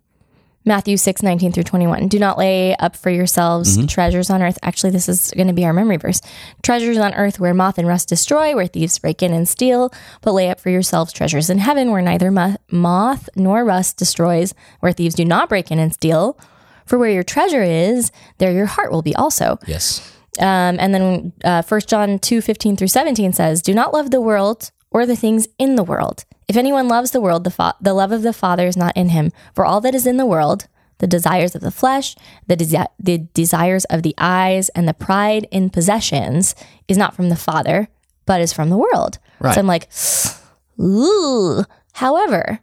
Matthew 0.64 0.96
6, 0.98 1.22
19 1.22 1.52
through 1.52 1.62
21. 1.62 2.08
Do 2.08 2.18
not 2.18 2.36
lay 2.36 2.76
up 2.76 2.94
for 2.94 3.08
yourselves 3.10 3.76
Mm-hmm. 3.78 3.86
treasures 3.86 4.28
on 4.30 4.42
earth. 4.42 4.58
Actually, 4.62 4.90
this 4.90 5.08
is 5.08 5.32
going 5.34 5.46
to 5.46 5.54
be 5.54 5.64
our 5.64 5.72
memory 5.72 5.96
verse. 5.96 6.20
Treasures 6.62 6.98
on 6.98 7.14
earth 7.14 7.40
where 7.40 7.54
moth 7.54 7.78
and 7.78 7.88
rust 7.88 8.08
destroy, 8.08 8.54
where 8.54 8.66
thieves 8.66 8.98
break 8.98 9.22
in 9.22 9.32
and 9.32 9.48
steal, 9.48 9.90
but 10.20 10.32
lay 10.32 10.50
up 10.50 10.60
for 10.60 10.68
yourselves 10.70 11.12
treasures 11.12 11.48
in 11.48 11.58
heaven 11.58 11.90
where 11.90 12.02
neither 12.02 12.30
moth 12.70 13.28
nor 13.36 13.64
rust 13.64 13.96
destroys, 13.96 14.52
where 14.80 14.92
thieves 14.92 15.14
do 15.14 15.24
not 15.24 15.48
break 15.48 15.70
in 15.70 15.78
and 15.78 15.94
steal. 15.94 16.38
For 16.84 16.98
where 16.98 17.10
your 17.10 17.22
treasure 17.24 17.62
is, 17.62 18.10
there 18.38 18.52
your 18.52 18.66
heart 18.66 18.90
will 18.92 19.02
be 19.02 19.14
also. 19.16 19.58
Yes. 19.66 20.00
Um, 20.38 20.76
and 20.78 20.92
then 20.94 21.32
uh, 21.44 21.62
1 21.62 21.80
John 21.86 22.18
2 22.18 22.40
15 22.40 22.76
through 22.76 22.88
17 22.88 23.32
says, 23.32 23.62
Do 23.62 23.72
not 23.74 23.92
love 23.92 24.10
the 24.10 24.20
world 24.20 24.70
or 24.90 25.06
the 25.06 25.16
things 25.16 25.46
in 25.58 25.76
the 25.76 25.84
world. 25.84 26.24
If 26.50 26.56
anyone 26.56 26.88
loves 26.88 27.12
the 27.12 27.20
world, 27.20 27.44
the, 27.44 27.52
fa- 27.52 27.76
the 27.80 27.94
love 27.94 28.10
of 28.10 28.22
the 28.22 28.32
Father 28.32 28.66
is 28.66 28.76
not 28.76 28.96
in 28.96 29.10
him. 29.10 29.30
For 29.54 29.64
all 29.64 29.80
that 29.82 29.94
is 29.94 30.04
in 30.04 30.16
the 30.16 30.26
world, 30.26 30.66
the 30.98 31.06
desires 31.06 31.54
of 31.54 31.60
the 31.60 31.70
flesh, 31.70 32.16
the, 32.48 32.56
desi- 32.56 32.88
the 32.98 33.18
desires 33.18 33.84
of 33.84 34.02
the 34.02 34.16
eyes, 34.18 34.68
and 34.70 34.88
the 34.88 34.92
pride 34.92 35.46
in 35.52 35.70
possessions 35.70 36.56
is 36.88 36.98
not 36.98 37.14
from 37.14 37.28
the 37.28 37.36
Father, 37.36 37.88
but 38.26 38.40
is 38.40 38.52
from 38.52 38.68
the 38.68 38.76
world. 38.76 39.20
Right. 39.38 39.54
So 39.54 39.60
I'm 39.60 39.68
like, 39.68 39.88
ooh. 40.80 41.62
However, 41.92 42.58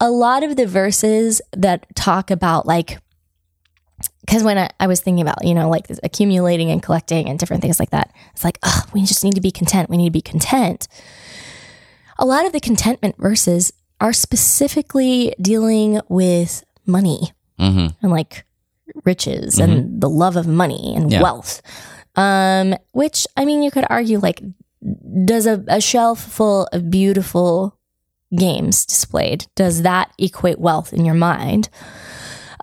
a 0.00 0.10
lot 0.10 0.42
of 0.42 0.56
the 0.56 0.66
verses 0.66 1.40
that 1.52 1.86
talk 1.94 2.28
about 2.28 2.66
like 2.66 2.98
because 4.26 4.42
when 4.42 4.58
I, 4.58 4.68
I 4.80 4.88
was 4.88 5.00
thinking 5.00 5.22
about 5.22 5.44
you 5.44 5.54
know 5.54 5.70
like 5.70 5.86
this 5.86 6.00
accumulating 6.02 6.72
and 6.72 6.82
collecting 6.82 7.28
and 7.28 7.38
different 7.38 7.62
things 7.62 7.78
like 7.78 7.90
that 7.90 8.12
it's 8.32 8.42
like 8.42 8.58
oh 8.64 8.82
we 8.92 9.04
just 9.04 9.22
need 9.22 9.36
to 9.36 9.40
be 9.40 9.52
content 9.52 9.88
we 9.88 9.96
need 9.96 10.08
to 10.08 10.10
be 10.10 10.20
content 10.20 10.88
a 12.22 12.26
lot 12.26 12.46
of 12.46 12.52
the 12.52 12.60
contentment 12.60 13.16
verses 13.18 13.72
are 14.00 14.12
specifically 14.12 15.34
dealing 15.40 16.00
with 16.08 16.62
money 16.86 17.32
hmm 17.58 17.88
and 18.02 18.10
like 18.10 18.44
riches 19.04 19.58
and 19.58 20.00
the 20.00 20.08
love 20.08 20.36
of 20.36 20.46
money 20.46 20.94
and 20.96 21.10
Yeah. 21.12 21.22
wealth 21.22 21.60
um 22.16 22.74
which 22.92 23.26
i 23.36 23.44
mean 23.44 23.62
you 23.62 23.70
could 23.70 23.86
argue 23.90 24.18
like 24.18 24.40
does 25.24 25.46
a, 25.46 25.62
a 25.68 25.80
shelf 25.80 26.20
full 26.20 26.68
of 26.72 26.90
beautiful 26.90 27.78
games 28.36 28.84
displayed 28.86 29.46
does 29.54 29.82
that 29.82 30.10
equate 30.18 30.58
wealth 30.58 30.92
in 30.92 31.04
your 31.04 31.14
mind 31.14 31.68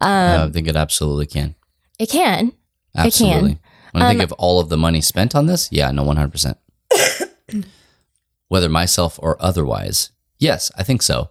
um 0.02 0.48
I 0.48 0.50
think 0.52 0.68
it 0.68 0.76
absolutely 0.76 1.26
can. 1.28 1.56
it 2.00 2.10
can 2.10 2.48
It 2.48 2.52
can. 2.54 3.06
Absolutely. 3.06 3.60
When 3.92 4.04
I 4.04 4.10
think 4.10 4.22
Um, 4.22 4.24
of 4.26 4.32
all 4.34 4.60
of 4.60 4.70
the 4.70 4.78
money 4.78 5.02
spent 5.02 5.34
on 5.36 5.46
this, 5.48 5.68
yeah, 5.72 5.90
no, 5.92 6.04
one 6.04 6.16
hundred 6.18 6.32
percent. 6.32 6.58
Whether 8.50 8.70
myself 8.70 9.18
or 9.22 9.38
otherwise, 9.40 10.12
yes, 10.38 10.72
I 10.78 10.84
think 10.84 11.02
so. 11.02 11.30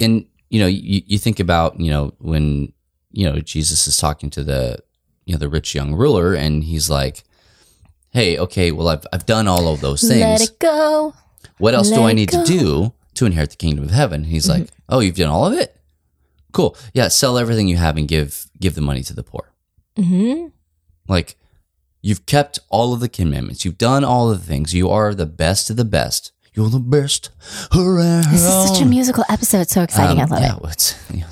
And 0.00 0.26
you 0.48 0.60
know, 0.60 0.66
you, 0.66 1.02
you 1.06 1.18
think 1.18 1.40
about 1.40 1.78
you 1.78 1.90
know 1.90 2.14
when 2.18 2.72
you 3.12 3.30
know 3.30 3.40
Jesus 3.40 3.86
is 3.86 3.96
talking 3.96 4.30
to 4.30 4.42
the 4.44 4.78
you 5.26 5.34
know 5.34 5.38
the 5.38 5.48
rich 5.48 5.74
young 5.74 5.94
ruler, 5.94 6.34
and 6.34 6.64
he's 6.64 6.88
like, 6.88 7.24
"Hey, 8.10 8.38
okay, 8.38 8.72
well, 8.72 8.88
I've 8.88 9.06
I've 9.12 9.26
done 9.26 9.46
all 9.46 9.68
of 9.68 9.80
those 9.80 10.00
things. 10.00 10.20
let 10.20 10.40
it 10.40 10.58
go 10.58 11.14
what 11.58 11.74
else 11.74 11.90
do 11.90 12.04
I 12.04 12.12
need 12.12 12.30
to 12.30 12.36
go." 12.36 12.44
Mm-hmm. 12.44 12.58
do 12.58 12.92
to 13.14 13.26
inherit 13.26 13.50
the 13.50 13.56
kingdom 13.56 13.84
of 13.84 13.90
heaven?" 13.90 14.24
He's 14.24 14.48
like, 14.48 14.68
"Oh, 14.88 15.00
you've 15.00 15.16
done 15.16 15.30
all 15.30 15.46
of 15.46 15.52
it. 15.52 15.76
Cool. 16.52 16.76
Yeah, 16.94 17.08
sell 17.08 17.36
everything 17.36 17.68
you 17.68 17.76
have 17.76 17.96
and 17.96 18.08
give 18.08 18.46
give 18.58 18.74
the 18.74 18.80
money 18.80 19.02
to 19.02 19.14
the 19.14 19.22
poor." 19.22 19.52
Mm-hmm. 19.96 20.48
Like 21.08 21.36
you've 22.02 22.26
kept 22.26 22.58
all 22.68 22.92
of 22.92 23.00
the 23.00 23.08
commandments. 23.08 23.64
You've 23.64 23.78
done 23.78 24.04
all 24.04 24.30
of 24.30 24.40
the 24.40 24.44
things. 24.46 24.74
You 24.74 24.88
are 24.90 25.14
the 25.14 25.26
best 25.26 25.70
of 25.70 25.76
the 25.76 25.84
best. 25.84 26.32
You're 26.54 26.70
the 26.70 26.78
best 26.80 27.30
around. 27.76 28.24
this 28.32 28.42
is 28.44 28.68
such 28.68 28.80
a 28.80 28.84
musical 28.84 29.24
episode 29.28 29.60
it's 29.60 29.72
so 29.74 29.82
exciting 29.82 30.18
i 30.18 30.24
Um, 30.24 30.30
love 30.30 30.40
yeah, 30.40 30.56
it 30.56 30.60
well, 30.62 30.72
it's, 30.72 31.10
you 31.10 31.20
know, 31.20 31.26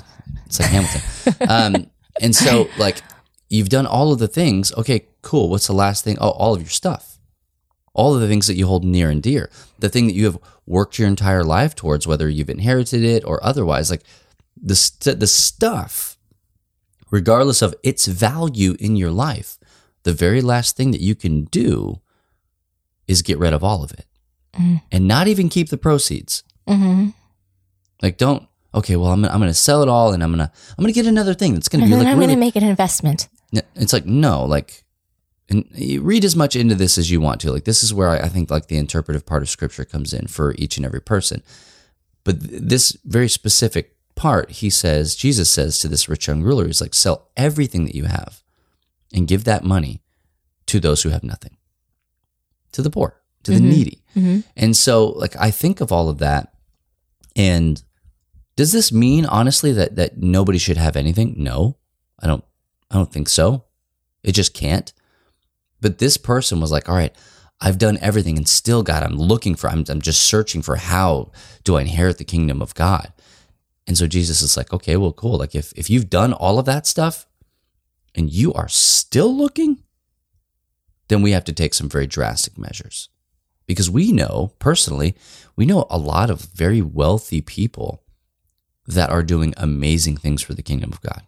it's 0.45 0.59
like 0.59 0.69
Hamilton. 0.69 1.01
um, 1.49 1.89
and 2.21 2.33
so, 2.35 2.69
like, 2.77 3.01
you've 3.49 3.67
done 3.69 3.85
all 3.85 4.13
of 4.13 4.19
the 4.19 4.27
things. 4.29 4.71
Okay, 4.73 5.07
cool. 5.21 5.49
What's 5.49 5.67
the 5.67 5.73
last 5.73 6.03
thing? 6.05 6.17
Oh, 6.21 6.29
all 6.29 6.53
of 6.55 6.61
your 6.61 6.69
stuff. 6.69 7.19
All 7.93 8.15
of 8.15 8.21
the 8.21 8.27
things 8.27 8.47
that 8.47 8.55
you 8.55 8.67
hold 8.67 8.85
near 8.85 9.09
and 9.09 9.21
dear. 9.21 9.49
The 9.79 9.89
thing 9.89 10.07
that 10.07 10.13
you 10.13 10.25
have 10.25 10.37
worked 10.65 10.97
your 10.97 11.07
entire 11.07 11.43
life 11.43 11.75
towards, 11.75 12.07
whether 12.07 12.29
you've 12.29 12.49
inherited 12.49 13.03
it 13.03 13.25
or 13.25 13.43
otherwise. 13.43 13.89
Like, 13.91 14.03
the, 14.61 14.75
st- 14.75 15.19
the 15.19 15.27
stuff, 15.27 16.17
regardless 17.11 17.61
of 17.61 17.75
its 17.83 18.05
value 18.05 18.75
in 18.79 18.95
your 18.95 19.11
life, 19.11 19.57
the 20.03 20.13
very 20.13 20.41
last 20.41 20.75
thing 20.77 20.91
that 20.91 21.01
you 21.01 21.15
can 21.15 21.45
do 21.45 22.01
is 23.07 23.21
get 23.21 23.37
rid 23.39 23.53
of 23.53 23.63
all 23.63 23.83
of 23.83 23.91
it 23.91 24.05
Mm. 24.53 24.81
and 24.91 25.07
not 25.07 25.27
even 25.27 25.49
keep 25.49 25.69
the 25.69 25.77
proceeds. 25.77 26.43
hmm 26.67 27.09
Like, 28.01 28.17
don't. 28.17 28.47
Okay, 28.73 28.95
well, 28.95 29.11
I'm 29.11 29.21
gonna, 29.21 29.33
I'm 29.33 29.39
gonna 29.39 29.53
sell 29.53 29.83
it 29.83 29.89
all, 29.89 30.13
and 30.13 30.23
I'm 30.23 30.31
gonna 30.31 30.51
I'm 30.77 30.83
gonna 30.83 30.93
get 30.93 31.05
another 31.05 31.33
thing 31.35 31.53
that's 31.53 31.69
gonna 31.69 31.83
be 31.85 31.89
then 31.91 31.99
like 31.99 32.07
i'm 32.07 32.17
really. 32.17 32.27
going 32.27 32.37
to 32.37 32.45
make 32.45 32.55
an 32.55 32.63
investment 32.63 33.27
it's 33.75 33.93
like 33.93 34.05
no, 34.05 34.43
like, 34.45 34.83
and 35.49 35.63
you 35.73 36.01
read 36.01 36.25
as 36.25 36.35
much 36.35 36.55
into 36.55 36.75
this 36.75 36.97
as 36.97 37.09
you 37.11 37.21
want 37.21 37.39
to. 37.41 37.51
Like, 37.51 37.63
this 37.65 37.81
is 37.83 37.93
where 37.93 38.09
I, 38.09 38.17
I 38.17 38.29
think 38.29 38.49
like 38.51 38.67
the 38.67 38.77
interpretive 38.77 39.25
part 39.25 39.41
of 39.43 39.49
Scripture 39.49 39.85
comes 39.85 40.13
in 40.13 40.27
for 40.27 40.53
each 40.57 40.75
and 40.77 40.85
every 40.85 40.99
person. 41.01 41.41
But 42.25 42.41
th- 42.41 42.61
this 42.63 42.97
very 43.05 43.29
specific 43.29 43.95
part, 44.15 44.49
he 44.51 44.69
says, 44.69 45.15
Jesus 45.15 45.49
says 45.49 45.79
to 45.79 45.87
this 45.87 46.09
rich 46.09 46.27
young 46.27 46.41
ruler, 46.43 46.65
he's 46.67 46.81
like, 46.81 46.93
sell 46.93 47.29
everything 47.37 47.85
that 47.85 47.95
you 47.95 48.03
have, 48.05 48.43
and 49.13 49.27
give 49.27 49.43
that 49.45 49.63
money 49.63 50.01
to 50.67 50.79
those 50.79 51.03
who 51.03 51.09
have 51.09 51.23
nothing, 51.23 51.57
to 52.73 52.81
the 52.81 52.89
poor, 52.89 53.21
to 53.43 53.51
the 53.51 53.59
needy. 53.59 54.03
Mhm. 54.15 54.43
And 54.55 54.75
so, 54.75 55.07
like, 55.09 55.35
I 55.37 55.51
think 55.51 55.79
of 55.81 55.91
all 55.91 56.09
of 56.09 56.17
that, 56.17 56.53
and 57.35 57.81
does 58.55 58.71
this 58.71 58.91
mean 58.91 59.25
honestly 59.25 59.71
that 59.73 59.95
that 59.95 60.17
nobody 60.17 60.57
should 60.57 60.77
have 60.77 60.95
anything? 60.95 61.35
No, 61.37 61.77
I 62.19 62.27
don't. 62.27 62.43
I 62.89 62.95
don't 62.95 63.11
think 63.11 63.29
so. 63.29 63.65
It 64.23 64.31
just 64.33 64.53
can't. 64.53 64.91
But 65.79 65.99
this 65.99 66.17
person 66.17 66.59
was 66.59 66.71
like, 66.71 66.89
all 66.89 66.95
right, 66.95 67.15
I've 67.61 67.77
done 67.77 67.97
everything, 68.01 68.35
and 68.37 68.47
still, 68.47 68.81
God, 68.81 69.03
I'm 69.03 69.15
looking 69.17 69.55
for. 69.55 69.69
I'm, 69.69 69.85
I'm 69.89 70.01
just 70.01 70.21
searching 70.23 70.61
for 70.61 70.75
how 70.77 71.31
do 71.63 71.75
I 71.77 71.81
inherit 71.81 72.17
the 72.17 72.23
kingdom 72.25 72.61
of 72.61 72.73
God. 72.73 73.13
And 73.85 73.97
so 73.97 74.07
Jesus 74.07 74.41
is 74.41 74.57
like, 74.57 74.73
okay, 74.73 74.97
well, 74.97 75.13
cool. 75.13 75.37
Like 75.37 75.55
if 75.55 75.71
if 75.75 75.89
you've 75.89 76.09
done 76.09 76.33
all 76.33 76.59
of 76.59 76.65
that 76.65 76.85
stuff, 76.87 77.25
and 78.17 78.33
you 78.33 78.51
are 78.53 78.67
still 78.67 79.33
looking, 79.33 79.83
then 81.07 81.21
we 81.21 81.31
have 81.31 81.45
to 81.45 81.53
take 81.53 81.73
some 81.73 81.87
very 81.87 82.07
drastic 82.07 82.57
measures. 82.57 83.09
Because 83.67 83.89
we 83.89 84.11
know, 84.11 84.53
personally, 84.59 85.15
we 85.55 85.65
know 85.65 85.85
a 85.89 85.97
lot 85.97 86.29
of 86.29 86.41
very 86.41 86.81
wealthy 86.81 87.41
people 87.41 88.03
that 88.87 89.09
are 89.09 89.23
doing 89.23 89.53
amazing 89.57 90.17
things 90.17 90.41
for 90.41 90.53
the 90.53 90.63
kingdom 90.63 90.91
of 90.91 91.01
God. 91.01 91.21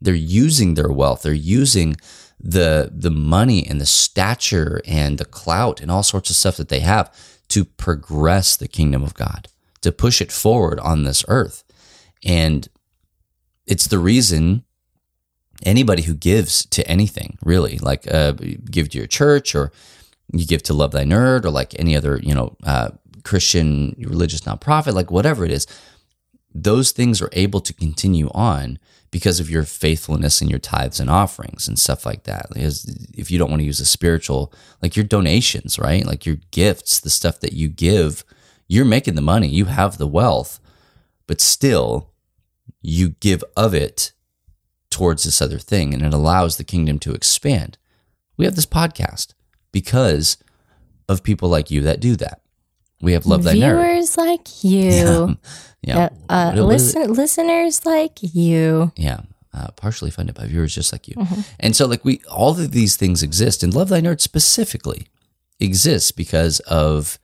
They're 0.00 0.14
using 0.14 0.74
their 0.74 0.90
wealth, 0.90 1.22
they're 1.22 1.32
using 1.32 1.96
the 2.40 2.90
the 2.94 3.10
money 3.10 3.66
and 3.66 3.80
the 3.80 3.86
stature 3.86 4.80
and 4.86 5.18
the 5.18 5.24
clout 5.24 5.80
and 5.80 5.90
all 5.90 6.04
sorts 6.04 6.30
of 6.30 6.36
stuff 6.36 6.56
that 6.56 6.68
they 6.68 6.80
have 6.80 7.12
to 7.48 7.64
progress 7.64 8.56
the 8.56 8.68
kingdom 8.68 9.02
of 9.02 9.14
God, 9.14 9.48
to 9.82 9.90
push 9.90 10.20
it 10.20 10.30
forward 10.30 10.78
on 10.80 11.02
this 11.02 11.24
earth. 11.28 11.64
And 12.24 12.68
it's 13.66 13.88
the 13.88 13.98
reason 13.98 14.64
anybody 15.64 16.02
who 16.02 16.14
gives 16.14 16.64
to 16.66 16.86
anything, 16.88 17.38
really, 17.42 17.78
like 17.78 18.10
uh, 18.12 18.32
give 18.70 18.90
to 18.90 18.98
your 18.98 19.06
church 19.06 19.54
or 19.54 19.72
you 20.32 20.46
give 20.46 20.62
to 20.64 20.74
Love 20.74 20.92
Thy 20.92 21.04
Nerd 21.04 21.44
or 21.44 21.50
like 21.50 21.78
any 21.78 21.96
other, 21.96 22.20
you 22.22 22.34
know, 22.34 22.56
uh, 22.64 22.90
Christian 23.24 23.94
religious 23.98 24.42
nonprofit, 24.42 24.94
like 24.94 25.10
whatever 25.10 25.44
it 25.44 25.50
is, 25.50 25.66
those 26.54 26.92
things 26.92 27.20
are 27.20 27.30
able 27.32 27.60
to 27.60 27.72
continue 27.72 28.30
on 28.30 28.78
because 29.10 29.40
of 29.40 29.50
your 29.50 29.64
faithfulness 29.64 30.40
and 30.40 30.50
your 30.50 30.58
tithes 30.58 31.00
and 31.00 31.08
offerings 31.08 31.66
and 31.66 31.78
stuff 31.78 32.04
like 32.04 32.24
that. 32.24 32.46
Because 32.52 32.84
if 33.16 33.30
you 33.30 33.38
don't 33.38 33.50
want 33.50 33.60
to 33.60 33.66
use 33.66 33.80
a 33.80 33.86
spiritual, 33.86 34.52
like 34.82 34.96
your 34.96 35.04
donations, 35.04 35.78
right? 35.78 36.04
Like 36.04 36.26
your 36.26 36.36
gifts, 36.50 37.00
the 37.00 37.10
stuff 37.10 37.40
that 37.40 37.54
you 37.54 37.68
give, 37.68 38.24
you're 38.66 38.84
making 38.84 39.14
the 39.14 39.22
money, 39.22 39.48
you 39.48 39.66
have 39.66 39.96
the 39.96 40.06
wealth, 40.06 40.60
but 41.26 41.40
still 41.40 42.10
you 42.82 43.10
give 43.20 43.42
of 43.56 43.74
it 43.74 44.12
towards 44.90 45.24
this 45.24 45.40
other 45.42 45.58
thing 45.58 45.92
and 45.94 46.02
it 46.02 46.14
allows 46.14 46.56
the 46.56 46.64
kingdom 46.64 46.98
to 47.00 47.12
expand. 47.12 47.76
We 48.36 48.44
have 48.44 48.56
this 48.56 48.66
podcast 48.66 49.34
because 49.72 50.36
of 51.08 51.22
people 51.22 51.48
like 51.48 51.70
you 51.70 51.80
that 51.82 52.00
do 52.00 52.16
that. 52.16 52.40
We 53.00 53.12
have 53.12 53.26
Love 53.26 53.44
Thy 53.44 53.54
Nerd. 53.54 53.80
Viewers 53.80 54.16
like 54.16 54.64
you. 54.64 55.36
Yeah. 55.80 56.08
Uh, 56.28 56.32
uh, 56.32 56.52
What- 56.54 56.64
what 56.66 56.74
is 56.74 56.94
listen, 56.96 57.12
listeners 57.14 57.86
like 57.86 58.18
you. 58.20 58.90
Yeah. 58.96 59.20
Uh, 59.54 59.68
partially 59.76 60.10
funded 60.10 60.34
by 60.34 60.44
viewers 60.46 60.74
just 60.74 60.92
like 60.92 61.06
you. 61.06 61.14
And 61.60 61.74
so, 61.76 61.86
like, 61.86 62.04
we, 62.04 62.20
all 62.30 62.50
of 62.50 62.72
these 62.72 62.96
things 62.96 63.22
exist, 63.22 63.62
and 63.62 63.72
Love 63.72 63.88
Thy 63.88 64.00
Nerd 64.00 64.20
specifically 64.20 65.06
exists 65.60 66.10
because 66.10 66.58
of 66.60 67.18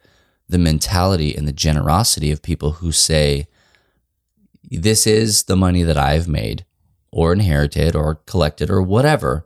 the 0.49 0.57
mentality 0.59 1.35
and 1.37 1.49
the 1.49 1.53
generosity 1.53 2.31
of 2.31 2.43
people 2.43 2.73
who 2.73 2.93
say, 2.93 3.49
This 4.71 5.05
is 5.07 5.45
the 5.45 5.57
money 5.57 5.83
that 5.83 5.99
I've 5.99 6.29
made, 6.29 6.65
or 7.15 7.33
inherited, 7.33 7.95
or 7.95 8.17
collected, 8.27 8.71
or 8.71 8.83
whatever, 8.83 9.45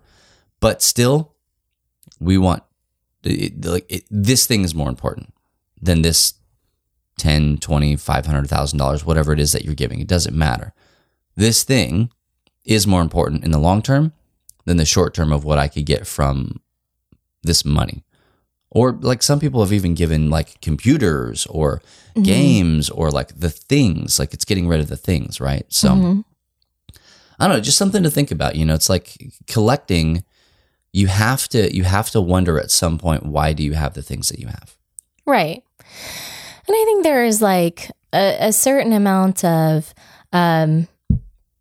but 0.61 0.83
still, 0.83 1.35
we 2.19 2.39
want, 2.39 2.63
it, 3.23 3.65
like, 3.65 3.87
it, 3.89 4.05
this 4.11 4.47
thing 4.47 4.65
is 4.65 4.75
more 4.75 4.89
important 4.89 5.33
than 5.81 6.03
this 6.03 6.35
10 7.19 7.59
20 7.59 7.97
500000 7.97 8.79
dollars 8.79 9.05
whatever 9.05 9.33
it 9.33 9.41
is 9.41 9.51
that 9.51 9.65
you're 9.65 9.75
giving 9.75 9.99
it 9.99 10.07
doesn't 10.07 10.37
matter 10.37 10.73
this 11.35 11.65
thing 11.65 12.11
is 12.65 12.87
more 12.87 13.01
important 13.01 13.45
in 13.45 13.51
the 13.51 13.59
long 13.59 13.81
term 13.81 14.13
than 14.67 14.77
the 14.77 14.85
short 14.85 15.15
term 15.15 15.33
of 15.33 15.45
what 15.45 15.59
I 15.59 15.67
could 15.67 15.87
get 15.87 16.07
from 16.07 16.61
this 17.43 17.65
money. 17.65 18.05
Or 18.71 18.93
like 18.93 19.23
some 19.23 19.41
people 19.41 19.63
have 19.63 19.73
even 19.73 19.95
given 19.95 20.29
like 20.29 20.61
computers 20.61 21.47
or 21.47 21.81
mm-hmm. 22.11 22.23
games 22.23 22.91
or 22.91 23.11
like 23.11 23.41
the 23.41 23.49
things, 23.51 24.19
like 24.19 24.35
it's 24.35 24.45
getting 24.45 24.69
rid 24.69 24.81
of 24.81 24.89
the 24.89 24.97
things, 24.97 25.41
right? 25.41 25.65
So 25.69 25.89
mm-hmm. 25.91 26.21
I 27.39 27.47
don't 27.47 27.57
know, 27.57 27.63
just 27.63 27.79
something 27.79 28.03
to 28.03 28.11
think 28.11 28.31
about. 28.31 28.57
You 28.57 28.65
know, 28.65 28.75
it's 28.75 28.89
like 28.89 29.33
collecting. 29.47 30.25
You 30.93 31.07
have 31.07 31.49
to 31.49 31.75
you 31.75 31.85
have 31.85 32.11
to 32.11 32.21
wonder 32.21 32.59
at 32.59 32.71
some 32.71 32.99
point 32.99 33.25
why 33.25 33.53
do 33.53 33.63
you 33.63 33.75
have 33.75 33.95
the 33.95 34.03
things 34.03 34.29
that 34.29 34.39
you 34.39 34.47
have? 34.49 34.77
Right. 35.27 35.63
And 36.67 36.77
I 36.77 36.85
think 36.85 37.05
there 37.05 37.25
is 37.25 37.41
like 37.41 37.91
a, 38.13 38.49
a 38.49 38.53
certain 38.53 38.93
amount 38.93 39.45
of, 39.45 39.95
um, 40.33 40.89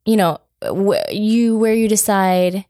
you 0.06 0.18
know, 0.18 0.40
wh- 0.64 1.12
you 1.12 1.58
where 1.58 1.74
you 1.74 1.88
decide. 1.88 2.66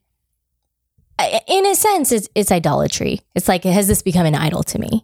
In 1.47 1.65
a 1.65 1.73
sense, 1.73 2.11
it's 2.11 2.29
it's 2.35 2.51
idolatry. 2.51 3.21
It's 3.33 3.47
like, 3.47 3.63
has 3.63 3.87
this 3.87 4.03
become 4.03 4.27
an 4.27 4.35
idol 4.35 4.61
to 4.63 4.77
me? 4.77 5.03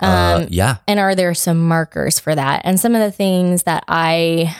Um, 0.00 0.42
uh, 0.42 0.46
yeah, 0.50 0.76
and 0.86 1.00
are 1.00 1.14
there 1.14 1.32
some 1.32 1.66
markers 1.66 2.18
for 2.18 2.34
that? 2.34 2.60
And 2.64 2.78
some 2.78 2.94
of 2.94 3.00
the 3.00 3.10
things 3.10 3.62
that 3.62 3.84
I 3.88 4.54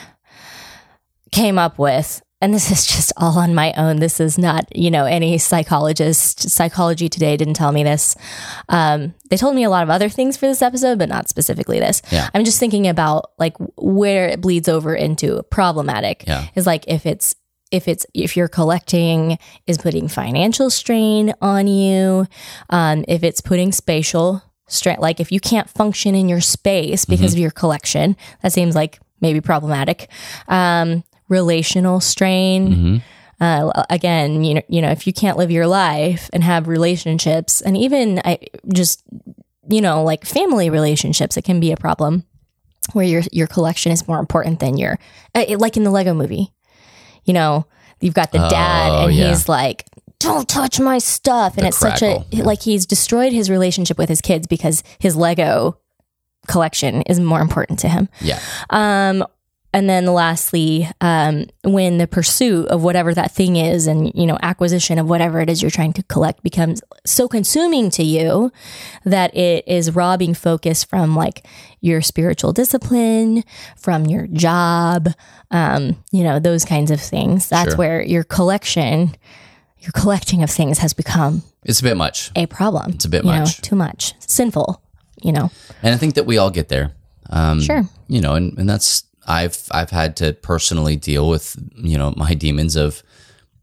came 1.31 1.59
up 1.59 1.77
with, 1.77 2.23
and 2.39 2.53
this 2.53 2.69
is 2.69 2.85
just 2.85 3.11
all 3.17 3.39
on 3.39 3.55
my 3.55 3.73
own. 3.73 3.97
This 3.97 4.19
is 4.19 4.37
not, 4.37 4.75
you 4.75 4.91
know, 4.91 5.05
any 5.05 5.37
psychologist. 5.37 6.49
Psychology 6.49 7.09
Today 7.09 7.35
didn't 7.35 7.55
tell 7.55 7.71
me 7.71 7.83
this. 7.83 8.15
Um, 8.69 9.15
they 9.29 9.37
told 9.37 9.55
me 9.55 9.63
a 9.63 9.69
lot 9.69 9.83
of 9.83 9.89
other 9.89 10.09
things 10.09 10.37
for 10.37 10.45
this 10.45 10.61
episode, 10.61 10.99
but 10.99 11.09
not 11.09 11.29
specifically 11.29 11.79
this. 11.79 12.01
Yeah. 12.11 12.29
I'm 12.33 12.43
just 12.43 12.59
thinking 12.59 12.87
about 12.87 13.31
like 13.39 13.55
where 13.75 14.27
it 14.27 14.41
bleeds 14.41 14.69
over 14.69 14.93
into 14.93 15.41
problematic. 15.49 16.25
Yeah. 16.27 16.47
Is 16.55 16.67
like 16.67 16.85
if 16.87 17.05
it's 17.05 17.35
if 17.71 17.87
it's 17.87 18.05
if 18.13 18.37
you're 18.37 18.47
collecting 18.47 19.37
is 19.65 19.77
putting 19.77 20.07
financial 20.07 20.69
strain 20.69 21.33
on 21.41 21.67
you 21.67 22.27
um, 22.69 23.03
if 23.07 23.23
it's 23.23 23.41
putting 23.41 23.71
spatial 23.71 24.41
strain 24.67 24.97
like 24.99 25.19
if 25.19 25.31
you 25.31 25.39
can't 25.39 25.69
function 25.69 26.15
in 26.15 26.29
your 26.29 26.39
space 26.39 27.03
because 27.03 27.33
of 27.33 27.39
your 27.39 27.51
collection 27.51 28.15
that 28.41 28.53
seems 28.53 28.73
like 28.73 28.99
maybe 29.19 29.41
problematic 29.41 30.09
um, 30.47 31.03
relational 31.29 31.99
strain 31.99 33.01
uh, 33.41 33.83
again 33.89 34.43
you 34.43 34.53
know 34.55 34.61
you 34.67 34.81
know 34.81 34.89
if 34.89 35.05
you 35.05 35.13
can't 35.13 35.37
live 35.37 35.51
your 35.51 35.67
life 35.67 36.29
and 36.33 36.43
have 36.43 36.67
relationships 36.67 37.61
and 37.61 37.75
even 37.77 38.19
I, 38.25 38.39
just 38.73 39.03
you 39.69 39.81
know 39.81 40.03
like 40.03 40.25
family 40.25 40.69
relationships 40.69 41.37
it 41.37 41.43
can 41.43 41.59
be 41.59 41.71
a 41.71 41.77
problem 41.77 42.23
where 42.93 43.05
your 43.05 43.21
your 43.31 43.47
collection 43.47 43.91
is 43.91 44.07
more 44.07 44.19
important 44.19 44.59
than 44.59 44.77
your 44.77 44.97
uh, 45.35 45.45
like 45.59 45.75
in 45.77 45.83
the 45.83 45.91
lego 45.91 46.13
movie 46.13 46.53
you 47.25 47.33
know, 47.33 47.65
you've 47.99 48.13
got 48.13 48.31
the 48.31 48.37
dad 48.37 48.89
Oh, 48.89 49.07
and 49.07 49.13
yeah. 49.13 49.27
he's 49.27 49.49
like, 49.49 49.83
don't 50.17 50.47
touch 50.47 50.79
my 50.79 50.97
stuff. 50.97 51.55
And 51.57 51.63
The 51.63 51.67
it's 51.67 51.77
such 51.77 52.01
a, 52.01 52.23
like 52.41 52.61
he's 52.61 52.85
destroyed 52.85 53.33
his 53.33 53.49
relationship 53.49 53.97
with 53.97 54.07
his 54.07 54.21
kids 54.21 54.47
because 54.47 54.81
his 54.99 55.13
Lego 55.17 55.77
collection 56.47 57.01
is 57.01 57.19
more 57.19 57.41
important 57.41 57.79
to 57.79 57.89
him. 57.89 58.07
yeah, 58.21 58.39
Um, 58.69 59.25
and 59.77 59.87
then 59.87 60.07
lastly, 60.07 60.89
um, 61.01 61.45
when 61.63 61.99
the 61.99 62.07
pursuit 62.07 62.67
of 62.69 62.81
whatever 62.81 63.13
that 63.13 63.31
thing 63.31 63.57
is 63.57 63.85
and, 63.85 64.11
you 64.15 64.25
know, 64.25 64.35
acquisition 64.41 64.97
of 64.97 65.07
whatever 65.07 65.39
it 65.39 65.51
is 65.51 65.61
you're 65.61 65.69
trying 65.69 65.93
to 65.93 66.01
collect 66.01 66.41
becomes 66.41 66.81
so 67.05 67.27
consuming 67.27 67.91
to 67.91 68.01
you 68.01 68.51
that 69.05 69.37
it 69.37 69.63
is 69.67 69.93
robbing 69.93 70.33
focus 70.33 70.83
from 70.83 71.15
like 71.15 71.45
your 71.79 72.01
spiritual 72.01 72.53
discipline, 72.53 73.43
from 73.77 74.07
your 74.07 74.25
job, 74.25 75.09
um, 75.51 75.95
you 76.11 76.23
know, 76.23 76.39
those 76.39 76.65
kinds 76.65 76.89
of 76.89 76.99
things. 76.99 77.47
That's 77.47 77.69
Sure. 77.69 77.77
where 77.77 78.01
your 78.01 78.23
collection, 78.23 79.15
your 79.77 79.91
collecting 79.91 80.41
of 80.41 80.49
things 80.49 80.79
has 80.79 80.93
become 80.95 81.43
it's 81.65 81.81
a 81.81 81.83
bit 81.83 81.97
much. 81.97 82.31
a 82.35 82.47
problem. 82.47 82.93
It's 82.93 83.05
a 83.05 83.09
bit 83.09 83.23
you 83.23 83.31
know, 83.31 83.41
much. 83.41 83.61
too 83.61 83.75
much. 83.75 84.15
Sinful, 84.21 84.81
you 85.21 85.33
know. 85.33 85.51
And 85.83 85.93
I 85.93 85.97
think 85.97 86.15
that 86.15 86.25
we 86.25 86.39
all 86.39 86.49
get 86.49 86.67
there. 86.67 86.93
Um, 87.29 87.61
Sure. 87.61 87.83
You 88.07 88.21
know, 88.21 88.33
and, 88.33 88.57
and 88.57 88.67
that's 88.67 89.03
I've 89.27 89.57
I've 89.71 89.89
had 89.89 90.15
to 90.17 90.33
personally 90.33 90.95
deal 90.95 91.29
with 91.29 91.57
you 91.75 91.97
know 91.97 92.13
my 92.15 92.33
demons 92.33 92.75
of 92.75 93.03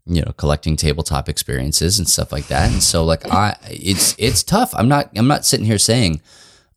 you 0.05 0.21
know 0.21 0.31
collecting 0.37 0.75
tabletop 0.75 1.27
experiences 1.29 1.97
and 1.99 2.07
stuff 2.07 2.31
like 2.31 2.47
that. 2.47 2.71
And 2.71 2.83
so 2.83 3.03
like 3.03 3.29
I 3.31 3.57
it's 3.69 4.15
it's 4.17 4.43
tough. 4.43 4.73
I'm 4.75 4.87
not 4.87 5.09
I'm 5.15 5.27
not 5.27 5.45
sitting 5.45 5.65
here 5.65 5.77
saying, 5.77 6.21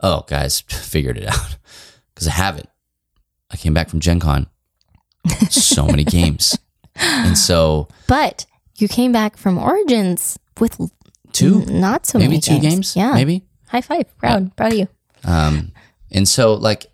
oh 0.01 0.24
guys 0.27 0.60
figured 0.69 1.19
it 1.19 1.28
out 1.28 1.56
because 2.15 2.28
I 2.28 2.32
haven't. 2.32 2.69
I 3.51 3.56
came 3.56 3.73
back 3.73 3.89
from 3.89 4.01
Gen 4.01 4.20
Con, 4.20 4.47
so 5.48 5.86
many 5.86 6.05
games, 6.19 6.59
and 6.94 7.39
so 7.39 7.89
But 8.06 8.44
you 8.77 8.89
came 8.89 9.10
back 9.10 9.36
from 9.39 9.56
Origins 9.59 10.39
with 10.60 10.78
two 11.32 11.65
not 11.66 12.05
so 12.05 12.19
maybe 12.19 12.28
many 12.28 12.40
two 12.40 12.59
games, 12.60 12.94
games. 12.94 12.97
Yeah. 12.97 13.15
maybe 13.15 13.44
High 13.69 13.82
five. 13.82 14.16
Proud. 14.16 14.56
Proud 14.56 14.73
of 14.73 14.78
you. 14.78 14.89
Um, 15.24 15.73
and 16.10 16.27
so 16.27 16.55
like, 16.55 16.86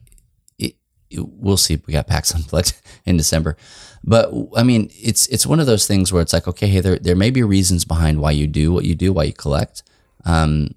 we'll 1.13 1.57
see. 1.57 1.75
If 1.75 1.87
we 1.87 1.93
got 1.93 2.07
PAX 2.07 2.31
Unplugged 2.35 2.75
in 3.05 3.17
December, 3.17 3.57
but 4.03 4.31
I 4.57 4.63
mean, 4.63 4.91
it's 4.93 5.27
it's 5.29 5.47
one 5.47 5.61
of 5.61 5.67
those 5.67 5.87
things 5.87 6.13
where 6.13 6.23
it's 6.23 6.33
like, 6.33 6.49
okay, 6.49 6.67
hey, 6.67 6.81
there 6.81 6.99
there 6.99 7.17
may 7.17 7.31
be 7.31 7.43
reasons 7.43 7.85
behind 7.85 8.21
why 8.21 8.33
you 8.33 8.47
do 8.47 8.73
what 8.73 8.85
you 8.85 8.95
do, 8.95 9.13
why 9.13 9.25
you 9.25 9.33
collect. 9.33 9.83
Um, 10.25 10.75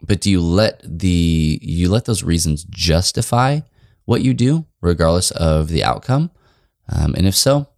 but 0.00 0.20
do 0.20 0.30
you 0.30 0.40
let 0.40 0.80
the 0.84 1.58
you 1.62 1.88
let 1.88 2.04
those 2.06 2.22
reasons 2.22 2.64
justify 2.64 3.60
what 4.04 4.22
you 4.22 4.34
do, 4.34 4.66
regardless 4.80 5.30
of 5.32 5.68
the 5.68 5.84
outcome? 5.84 6.30
Um, 6.88 7.14
and 7.16 7.26
if 7.26 7.36
so, 7.36 7.68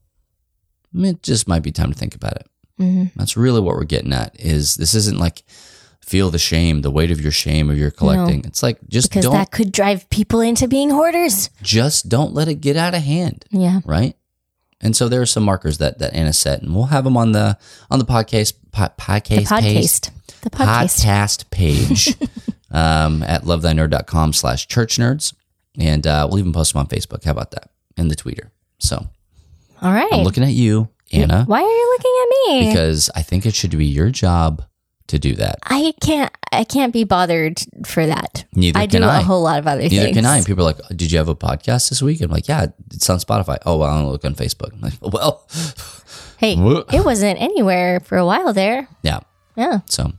it 0.95 1.23
just 1.23 1.47
might 1.47 1.63
be 1.63 1.71
time 1.73 1.93
to 1.93 1.99
think 1.99 2.15
about 2.15 2.37
it. 2.37 2.47
Mhm. 2.81 3.13
That's 3.15 3.37
really 3.37 3.61
what 3.61 3.77
we're 3.77 3.85
getting 3.85 4.13
at. 4.13 4.35
Is 4.41 4.77
this 4.77 4.95
isn't 4.95 5.19
like 5.19 5.45
feel 6.05 6.31
the 6.31 6.39
shame, 6.39 6.83
the 6.83 6.91
weight 6.91 7.11
of 7.11 7.21
your 7.21 7.33
shame 7.33 7.71
of 7.71 7.79
your 7.79 7.91
collecting. 7.91 8.45
It's 8.45 8.63
like 8.63 8.79
just 8.89 9.09
Because 9.11 9.25
don't 9.25 9.35
that 9.35 9.51
could 9.51 9.73
drive 9.73 10.09
people 10.11 10.41
into 10.41 10.69
being 10.69 10.91
hoarders. 10.91 11.51
just 11.63 12.09
don't 12.09 12.33
let 12.35 12.49
it 12.49 12.57
get 12.57 12.77
out 12.77 12.95
of 12.95 13.03
hand, 13.03 13.45
Yeah. 13.51 13.81
right? 13.85 14.15
And 14.81 14.95
so 14.95 15.09
there 15.09 15.23
are 15.23 15.27
some 15.27 15.43
markers 15.45 15.79
that 15.79 15.99
that 16.01 16.13
Anna 16.15 16.33
set, 16.33 16.61
and 16.63 16.75
we'll 16.75 16.87
have 16.87 17.05
them 17.05 17.17
on 17.17 17.33
the 17.33 17.57
on 17.91 17.99
the 17.99 18.05
podcast 18.05 18.55
po- 18.71 18.89
podcast 18.99 19.49
The 19.49 19.61
page- 19.61 19.77
podcast. 19.87 20.11
The 20.43 20.51
podcast. 20.51 21.05
podcast 21.05 21.51
page 21.51 22.17
um, 22.71 23.23
at 23.23 23.45
lovethynerd.com 23.45 24.33
slash 24.35 24.69
church 24.69 24.99
nerds. 24.99 25.33
And 25.79 26.07
uh, 26.07 26.29
we'll 26.31 26.39
even 26.39 26.53
post 26.53 26.73
them 26.75 26.81
on 26.81 26.87
Facebook. 26.87 27.25
How 27.25 27.31
about 27.33 27.51
that? 27.53 27.71
And 27.97 28.11
the 28.11 28.15
tweeter. 28.17 28.51
So 28.79 29.07
All 29.81 29.93
right. 29.93 30.13
I'm 30.13 30.23
looking 30.23 30.45
at 30.45 30.53
you, 30.53 30.89
Anna, 31.13 31.45
Why 31.47 31.59
are 31.59 31.63
you 31.63 31.99
looking 31.99 32.15
at 32.23 32.29
me? 32.63 32.69
because 32.69 33.11
I 33.15 33.23
think 33.23 33.47
it 33.47 33.55
should 33.55 33.77
be 33.77 33.87
your 33.87 34.11
job 34.11 34.65
to 35.09 35.19
do 35.19 35.35
that. 35.37 35.59
I 35.65 35.93
can't. 36.01 36.33
I 36.53 36.65
can't 36.65 36.93
be 36.93 37.05
bothered 37.05 37.61
for 37.85 38.07
that. 38.07 38.45
Neither 38.55 38.79
I 38.79 38.87
can 38.87 39.03
do 39.03 39.09
I. 39.09 39.19
a 39.19 39.23
whole 39.23 39.43
lot 39.43 39.59
of 39.59 39.67
other 39.67 39.83
Neither 39.83 39.97
things. 40.05 40.17
can 40.17 40.25
I. 40.27 40.37
And 40.39 40.47
people 40.47 40.63
are 40.65 40.73
like, 40.73 40.79
Did 40.97 41.11
you 41.11 41.19
have 41.19 41.29
a 41.29 41.35
podcast 41.35 41.89
this 41.89 42.01
week? 42.01 42.21
I'm 42.21 42.31
like, 42.31 42.47
Yeah, 42.49 42.67
it's 42.93 43.11
on 43.11 43.19
Spotify. 43.19 43.59
Oh, 43.67 43.79
well, 43.79 43.91
I 43.91 44.01
don't 44.01 44.11
look 44.13 44.25
on 44.25 44.35
Facebook. 44.37 44.73
I'm 44.73 44.81
like, 44.81 44.95
Well, 45.03 45.45
Hey, 46.39 46.55
it 46.93 47.05
wasn't 47.05 47.41
anywhere 47.41 48.01
for 48.01 48.19
a 48.19 48.25
while 48.27 48.53
there. 48.53 48.89
yeah. 49.03 49.21
Yeah. 49.57 49.81
So, 49.89 50.13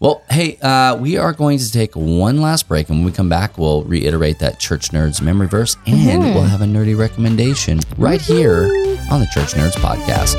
well, 0.00 0.22
hey, 0.30 0.56
uh, 0.62 0.96
we 0.96 1.16
are 1.16 1.32
going 1.32 1.58
to 1.58 1.70
take 1.70 1.94
one 1.94 2.40
last 2.40 2.66
break, 2.68 2.88
and 2.88 2.98
when 2.98 3.04
we 3.06 3.12
come 3.12 3.28
back, 3.28 3.56
we'll 3.58 3.82
reiterate 3.84 4.38
that 4.40 4.58
Church 4.60 4.90
Nerds 4.90 5.20
memory 5.22 5.48
verse, 5.48 5.76
and 5.86 5.96
Mm-hmm. 5.96 6.34
we'll 6.34 6.42
have 6.44 6.60
a 6.62 6.64
nerdy 6.64 6.96
recommendation 6.98 7.80
right 7.98 8.20
here 8.20 8.64
on 9.10 9.20
the 9.20 9.28
Church 9.32 9.52
Nerds 9.54 9.72
podcast. 9.74 10.38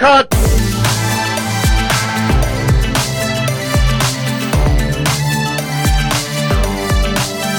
Tiger 0.00 0.26
uppercut. 0.28 1.40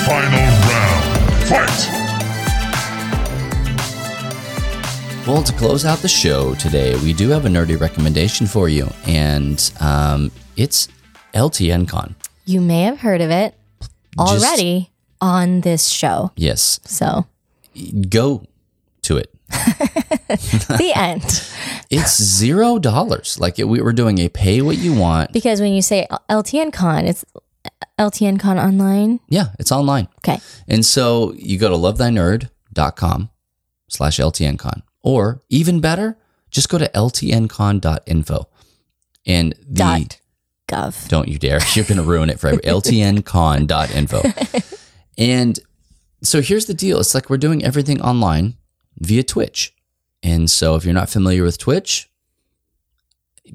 Final 0.06 0.46
round. 0.68 1.04
Fight. 1.48 1.88
Well, 5.28 5.44
to 5.44 5.54
close 5.54 5.86
out 5.86 6.00
the 6.00 6.08
show 6.08 6.56
today, 6.56 6.96
we 7.04 7.14
do 7.14 7.30
have 7.30 7.46
a 7.46 7.48
nerdy 7.48 7.80
recommendation 7.80 8.48
for 8.48 8.68
you, 8.68 8.90
and 9.06 9.72
um, 9.80 10.32
it's 10.58 10.88
LTNCon. 11.36 12.16
You 12.46 12.60
may 12.60 12.82
have 12.84 13.00
heard 13.00 13.22
of 13.22 13.30
it 13.30 13.54
already 14.18 14.90
on 15.22 15.62
this 15.62 15.88
show. 15.88 16.32
Yes, 16.36 16.80
So, 16.86 17.28
go 18.10 18.40
to 18.40 18.44
it. 18.44 18.51
the 20.78 20.92
end. 20.96 21.48
It's 21.94 22.24
zero 22.24 22.80
dollars. 22.80 23.38
Like 23.38 23.60
it, 23.60 23.66
we 23.68 23.82
were 23.82 23.92
doing 23.92 24.18
a 24.20 24.30
pay 24.30 24.62
what 24.62 24.78
you 24.78 24.94
want. 24.94 25.34
Because 25.34 25.60
when 25.60 25.74
you 25.74 25.82
say 25.82 26.08
LTN 26.30 26.72
Con, 26.72 27.06
it's 27.06 27.26
LTN 28.00 28.40
Con 28.40 28.58
online. 28.58 29.20
Yeah, 29.28 29.48
it's 29.60 29.74
online. 29.74 30.08
Okay. 30.20 30.40
And 30.70 30.86
so 30.86 31.34
you 31.34 31.58
go 31.58 31.68
to 31.68 31.76
lovethynerd.com 31.76 33.30
slash 33.90 34.20
LTNCon. 34.20 34.84
Or 35.04 35.42
even 35.50 35.82
better, 35.82 36.18
just 36.50 36.70
go 36.70 36.78
to 36.78 36.88
ltncon.info. 36.88 38.48
And 39.26 39.54
the 39.68 39.74
Dot 39.74 40.20
gov. 40.70 41.08
don't 41.10 41.28
you 41.28 41.38
dare, 41.38 41.60
you're 41.74 41.84
gonna 41.86 42.04
ruin 42.04 42.30
it 42.30 42.40
for 42.40 42.52
ltncon.info. 42.54 44.22
and 45.18 45.60
so 46.24 46.42
here's 46.42 46.68
the 46.68 46.74
deal. 46.74 47.00
It's 47.02 47.14
like 47.14 47.30
we're 47.30 47.38
doing 47.38 47.66
everything 47.66 48.02
online 48.02 48.56
via 49.02 49.24
Twitch. 49.24 49.74
And 50.24 50.50
so 50.50 50.76
if 50.76 50.86
you're 50.86 50.94
not 50.94 51.10
familiar 51.10 51.44
with 51.44 51.58
Twitch, 51.58 52.10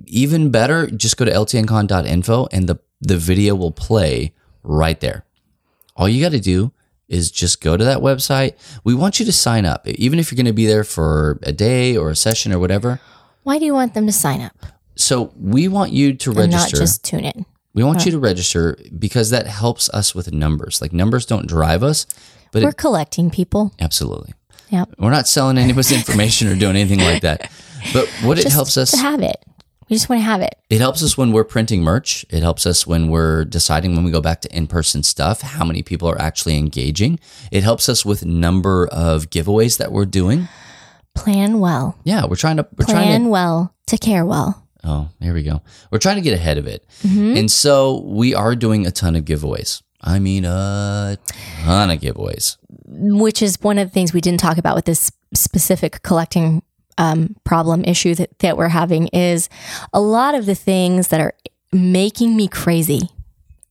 even 0.06 0.50
better, 0.50 0.88
just 0.90 1.16
go 1.16 1.24
to 1.24 1.30
ltncon.info 1.30 2.48
and 2.52 2.68
the, 2.68 2.76
the 3.00 3.16
video 3.16 3.54
will 3.54 3.70
play 3.70 4.34
right 4.62 5.00
there. 5.00 5.24
All 5.96 6.08
you 6.08 6.22
got 6.22 6.32
to 6.32 6.40
do 6.40 6.72
is 7.08 7.30
just 7.30 7.60
go 7.60 7.76
to 7.76 7.84
that 7.84 7.98
website. 7.98 8.54
We 8.84 8.94
want 8.94 9.20
you 9.20 9.26
to 9.26 9.32
sign 9.32 9.64
up, 9.64 9.86
even 9.86 10.18
if 10.18 10.30
you're 10.30 10.36
going 10.36 10.46
to 10.46 10.52
be 10.52 10.66
there 10.66 10.84
for 10.84 11.38
a 11.44 11.52
day 11.52 11.96
or 11.96 12.10
a 12.10 12.16
session 12.16 12.52
or 12.52 12.58
whatever. 12.58 13.00
Why 13.44 13.58
do 13.58 13.64
you 13.64 13.72
want 13.74 13.94
them 13.94 14.06
to 14.06 14.12
sign 14.12 14.40
up 14.40 14.56
So 14.96 15.32
we 15.40 15.68
want 15.68 15.92
you 15.92 16.14
to 16.14 16.30
and 16.32 16.50
not 16.50 16.64
register. 16.64 16.76
just 16.78 17.04
tune 17.04 17.24
in? 17.24 17.46
we 17.74 17.84
want 17.84 18.04
you 18.06 18.10
to 18.10 18.18
register 18.18 18.76
because 18.98 19.30
that 19.30 19.46
helps 19.46 19.88
us 19.90 20.14
with 20.14 20.32
numbers. 20.32 20.80
Like 20.82 20.92
numbers 20.92 21.26
don't 21.26 21.46
drive 21.46 21.82
us, 21.82 22.06
but 22.50 22.62
We're 22.62 22.70
it, 22.70 22.76
collecting 22.76 23.30
people. 23.30 23.72
absolutely. 23.80 24.32
Yep. 24.70 24.94
We're 24.98 25.10
not 25.10 25.28
selling 25.28 25.58
anybody's 25.58 25.92
information 25.92 26.48
or 26.48 26.56
doing 26.56 26.76
anything 26.76 27.00
like 27.00 27.22
that. 27.22 27.50
But 27.92 28.08
what 28.22 28.38
it 28.38 28.50
helps 28.50 28.76
us 28.76 28.90
to 28.90 28.96
have 28.96 29.22
it. 29.22 29.36
We 29.88 29.94
just 29.94 30.08
want 30.08 30.18
to 30.18 30.24
have 30.24 30.40
it. 30.40 30.56
It 30.68 30.80
helps 30.80 31.00
us 31.04 31.16
when 31.16 31.30
we're 31.30 31.44
printing 31.44 31.82
merch. 31.82 32.26
It 32.28 32.42
helps 32.42 32.66
us 32.66 32.88
when 32.88 33.08
we're 33.08 33.44
deciding 33.44 33.94
when 33.94 34.04
we 34.04 34.10
go 34.10 34.20
back 34.20 34.40
to 34.40 34.56
in-person 34.56 35.04
stuff, 35.04 35.42
how 35.42 35.64
many 35.64 35.84
people 35.84 36.08
are 36.08 36.20
actually 36.20 36.56
engaging. 36.58 37.20
It 37.52 37.62
helps 37.62 37.88
us 37.88 38.04
with 38.04 38.24
number 38.24 38.88
of 38.88 39.30
giveaways 39.30 39.78
that 39.78 39.92
we're 39.92 40.06
doing. 40.06 40.48
Plan 41.14 41.60
well. 41.60 41.96
Yeah, 42.02 42.26
we're 42.26 42.34
trying 42.34 42.56
to 42.56 42.66
we're 42.76 42.84
Plan 42.86 42.96
trying 42.96 43.22
to 43.22 43.28
well 43.28 43.74
to 43.86 43.96
care 43.96 44.26
well. 44.26 44.66
Oh, 44.82 45.08
here 45.20 45.34
we 45.34 45.44
go. 45.44 45.62
We're 45.92 45.98
trying 45.98 46.16
to 46.16 46.22
get 46.22 46.34
ahead 46.34 46.58
of 46.58 46.66
it. 46.66 46.84
Mm-hmm. 47.02 47.36
And 47.36 47.50
so 47.50 48.00
we 48.00 48.34
are 48.34 48.56
doing 48.56 48.86
a 48.86 48.90
ton 48.90 49.14
of 49.14 49.24
giveaways. 49.24 49.82
I 50.06 50.18
mean 50.20 50.44
a 50.44 51.18
ton 51.64 51.90
of 51.90 52.00
giveaways. 52.00 52.56
which 52.88 53.42
is 53.42 53.60
one 53.60 53.76
of 53.78 53.88
the 53.88 53.92
things 53.92 54.12
we 54.12 54.20
didn't 54.20 54.40
talk 54.40 54.56
about 54.58 54.76
with 54.76 54.84
this 54.84 55.10
specific 55.34 56.02
collecting 56.02 56.62
um, 56.98 57.34
problem 57.44 57.84
issue 57.84 58.14
that, 58.14 58.38
that 58.38 58.56
we're 58.56 58.68
having 58.68 59.08
is 59.08 59.48
a 59.92 60.00
lot 60.00 60.34
of 60.34 60.46
the 60.46 60.54
things 60.54 61.08
that 61.08 61.20
are 61.20 61.34
making 61.72 62.36
me 62.36 62.48
crazy 62.48 63.00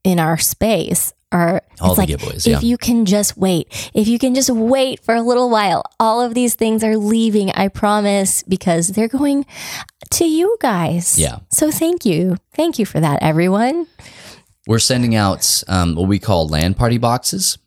in 0.03 0.20
our 0.20 0.38
space 0.38 1.12
are 1.32 1.62
All 1.82 1.94
it's 1.94 1.95
the 1.95 2.02
like, 2.02 2.10
giveaways, 2.10 2.48
if 2.48 2.62
you 2.64 2.78
can 2.78 3.06
just 3.06 3.36
wait 3.36 3.90
if 3.95 4.07
you 4.07 4.20
can 4.20 4.36
just 4.36 4.49
wait 4.52 4.99
for 5.03 5.16
a 5.16 5.22
little 5.24 5.49
while 5.49 5.84
all 5.99 6.22
of 6.22 6.34
these 6.36 6.53
things 6.53 6.84
are 6.84 6.98
leaving 6.98 7.49
i 7.52 7.68
promise 7.68 8.44
because 8.44 8.90
they're 8.90 9.07
going 9.07 9.45
to 10.12 10.26
you 10.26 10.56
guys 10.62 11.18
Yeah. 11.18 11.40
so 11.49 11.72
thank 11.72 12.06
you 12.06 12.38
thank 12.53 12.78
you 12.78 12.86
for 12.86 12.99
that 12.99 13.24
everyone 13.24 13.88
We're 14.68 14.80
sending 14.80 15.16
out 15.16 15.64
um, 15.68 15.96
what 15.96 16.08
we 16.08 16.20
call 16.20 16.48
LAN 16.48 16.74
party 16.74 16.98
boxes, 16.98 17.58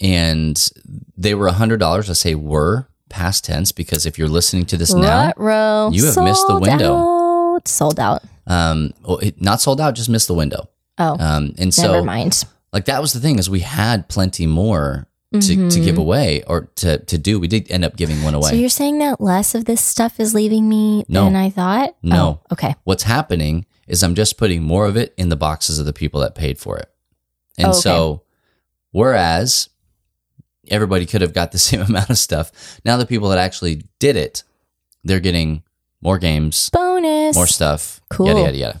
and 0.00 0.70
they 1.16 1.34
were 1.34 1.48
$100. 1.48 2.10
I 2.10 2.12
say 2.12 2.34
were 2.34 2.88
past 3.08 3.44
tense 3.44 3.72
because 3.72 4.06
if 4.06 4.18
you're 4.18 4.28
listening 4.28 4.66
to 4.66 4.76
this 4.76 4.92
now, 4.92 5.32
Ruh-roh. 5.36 5.90
you 5.92 6.06
have 6.06 6.16
missed 6.22 6.46
the 6.48 6.58
window. 6.58 7.54
out. 7.56 7.68
sold 7.68 7.98
out 7.98 8.22
um, 8.46 8.92
well, 9.02 9.18
it, 9.18 9.40
not 9.40 9.60
sold 9.60 9.80
out, 9.80 9.94
just 9.94 10.08
missed 10.08 10.26
the 10.28 10.34
window. 10.34 10.68
oh 10.98 11.16
Um, 11.18 11.54
and 11.58 11.72
so, 11.72 11.92
never 11.92 12.04
mind 12.04 12.44
like 12.72 12.86
that 12.86 13.00
was 13.00 13.12
the 13.12 13.20
thing 13.20 13.38
is 13.38 13.48
we 13.48 13.60
had 13.60 14.08
plenty 14.08 14.46
more 14.46 15.06
to, 15.32 15.68
to 15.70 15.80
give 15.80 15.98
away 15.98 16.42
or 16.46 16.70
to, 16.76 16.98
to 16.98 17.18
do. 17.18 17.38
We 17.38 17.48
did 17.48 17.70
end 17.70 17.84
up 17.84 17.96
giving 17.96 18.22
one 18.22 18.34
away. 18.34 18.48
Mm-hmm. 18.48 18.56
So 18.56 18.60
you're 18.60 18.68
saying 18.70 18.98
that 19.00 19.20
less 19.20 19.54
of 19.54 19.66
this 19.66 19.82
stuff 19.82 20.18
is 20.18 20.34
leaving 20.34 20.68
me 20.68 21.04
No. 21.08 21.24
than 21.26 21.36
I 21.36 21.50
thought? 21.50 21.94
No. 22.02 22.40
Oh, 22.42 22.52
okay. 22.52 22.74
What's 22.84 23.02
happening 23.02 23.66
is 23.88 24.02
I'm 24.02 24.14
just 24.14 24.36
putting 24.38 24.62
more 24.62 24.86
of 24.86 24.96
it 24.96 25.14
in 25.16 25.28
the 25.30 25.36
boxes 25.36 25.78
of 25.78 25.86
the 25.86 25.92
people 25.92 26.20
that 26.20 26.34
paid 26.34 26.58
for 26.58 26.76
it. 26.78 26.88
And 27.56 27.68
Oh, 27.68 27.70
okay. 27.70 27.80
so, 27.80 28.22
whereas 28.92 29.68
everybody 30.68 31.06
could 31.06 31.22
have 31.22 31.32
got 31.32 31.52
the 31.52 31.58
same 31.68 31.80
amount 31.80 32.10
of 32.10 32.18
stuff, 32.18 32.80
now 32.84 32.96
the 32.96 33.06
people 33.06 33.28
that 33.30 33.38
actually 33.38 33.82
did 33.98 34.16
it, 34.16 34.42
they're 35.04 35.20
getting 35.20 35.62
more 36.00 36.18
games, 36.18 36.70
Bonus. 36.70 37.34
more 37.34 37.46
stuff, 37.46 38.00
Cool. 38.10 38.28
yada 38.28 38.40
yada 38.40 38.56
yada. 38.56 38.80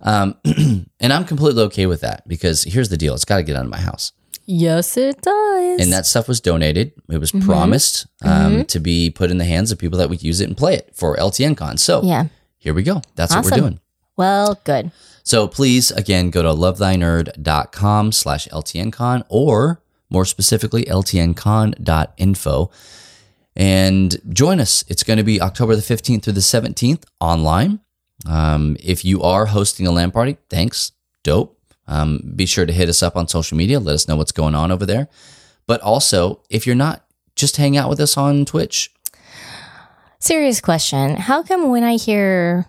Um, 0.00 0.36
and 1.00 1.12
I'm 1.12 1.24
completely 1.24 1.62
okay 1.64 1.86
with 1.86 2.02
that 2.02 2.26
because 2.28 2.62
here's 2.64 2.88
the 2.88 2.96
deal: 2.96 3.14
it's 3.14 3.24
got 3.24 3.38
to 3.38 3.42
get 3.42 3.56
out 3.56 3.64
of 3.64 3.70
my 3.70 3.80
house. 3.80 4.12
Yes, 4.50 4.96
it 4.96 5.20
does. 5.20 5.80
and 5.80 5.92
that 5.92 6.06
stuff 6.06 6.26
was 6.28 6.40
donated. 6.40 6.92
It 7.10 7.18
was 7.18 7.32
Mm-hmm. 7.32 7.46
promised 7.46 8.06
um, 8.22 8.64
to 8.66 8.80
be 8.80 9.10
put 9.10 9.30
in 9.30 9.36
the 9.38 9.44
hands 9.44 9.70
of 9.72 9.78
people 9.78 9.98
that 9.98 10.08
would 10.08 10.22
use 10.22 10.40
it 10.40 10.48
and 10.48 10.56
play 10.56 10.74
it 10.74 10.90
for 10.94 11.16
LTN 11.16 11.54
Con. 11.56 11.76
So 11.76 12.02
yeah. 12.02 12.26
here 12.56 12.72
we 12.72 12.82
go. 12.82 13.02
That's 13.14 13.34
what 13.34 13.44
we're 13.44 13.50
doing. 13.50 13.80
Well, 14.18 14.60
good. 14.64 14.90
So 15.22 15.48
please, 15.48 15.90
again, 15.90 16.30
go 16.30 16.42
to 16.42 16.48
lovethynerd.com 16.48 18.12
slash 18.12 18.48
LTNCon 18.48 19.24
or 19.28 19.80
more 20.10 20.24
specifically, 20.24 20.84
ltncon.info 20.84 22.70
and 23.54 24.16
join 24.32 24.60
us. 24.60 24.84
It's 24.88 25.02
going 25.02 25.16
to 25.16 25.22
be 25.22 25.40
October 25.40 25.76
the 25.76 25.82
15th 25.82 26.22
through 26.22 26.32
the 26.32 26.40
17th 26.40 27.04
online. 27.20 27.80
Um, 28.26 28.76
if 28.82 29.04
you 29.04 29.22
are 29.22 29.46
hosting 29.46 29.86
a 29.86 29.90
LAN 29.90 30.10
party, 30.10 30.36
thanks. 30.48 30.92
Dope. 31.22 31.60
Um, 31.86 32.32
be 32.36 32.46
sure 32.46 32.66
to 32.66 32.72
hit 32.72 32.88
us 32.88 33.02
up 33.02 33.16
on 33.16 33.28
social 33.28 33.56
media. 33.56 33.80
Let 33.80 33.94
us 33.94 34.08
know 34.08 34.16
what's 34.16 34.32
going 34.32 34.54
on 34.54 34.70
over 34.70 34.86
there. 34.86 35.08
But 35.66 35.80
also, 35.80 36.42
if 36.48 36.66
you're 36.66 36.76
not, 36.76 37.04
just 37.36 37.56
hang 37.56 37.76
out 37.76 37.88
with 37.88 38.00
us 38.00 38.16
on 38.16 38.44
Twitch. 38.44 38.92
Serious 40.18 40.60
question. 40.60 41.16
How 41.16 41.42
come 41.42 41.70
when 41.70 41.84
I 41.84 41.96
hear, 41.96 42.66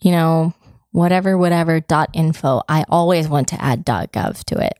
you 0.00 0.10
know, 0.10 0.52
whatever, 0.94 1.36
whatever 1.36 1.80
dot 1.80 2.08
info, 2.12 2.62
I 2.68 2.84
always 2.88 3.28
want 3.28 3.48
to 3.48 3.60
add 3.60 3.84
dot 3.84 4.12
gov 4.12 4.44
to 4.44 4.64
it? 4.64 4.74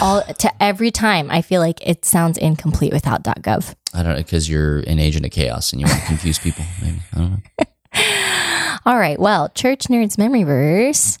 All 0.00 0.22
to 0.38 0.62
every 0.62 0.90
time 0.90 1.30
I 1.30 1.42
feel 1.42 1.60
like 1.60 1.84
it 1.86 2.04
sounds 2.04 2.38
incomplete 2.38 2.92
without 2.92 3.22
dot 3.22 3.42
gov. 3.42 3.74
I 3.94 4.02
don't 4.02 4.12
know, 4.12 4.18
because 4.18 4.48
you're 4.48 4.80
an 4.80 4.98
agent 4.98 5.24
of 5.24 5.32
chaos 5.32 5.72
and 5.72 5.80
you 5.80 5.86
want 5.86 6.00
to 6.00 6.06
confuse 6.06 6.38
people. 6.38 6.64
Maybe. 6.82 6.98
I 7.14 7.18
don't 7.18 7.30
know. 7.30 8.78
All 8.86 8.98
right. 8.98 9.18
Well, 9.18 9.48
Church 9.48 9.84
Nerds 9.88 10.18
Memory 10.18 10.44
Verse. 10.44 11.18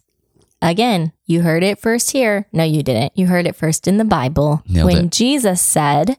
Again, 0.60 1.12
you 1.24 1.42
heard 1.42 1.62
it 1.62 1.78
first 1.78 2.10
here. 2.10 2.46
No, 2.52 2.64
you 2.64 2.82
didn't. 2.82 3.12
You 3.16 3.26
heard 3.26 3.46
it 3.46 3.54
first 3.54 3.86
in 3.86 3.96
the 3.96 4.04
Bible. 4.04 4.62
Nailed 4.68 4.86
when 4.86 5.04
it. 5.06 5.12
Jesus 5.12 5.62
said, 5.62 6.16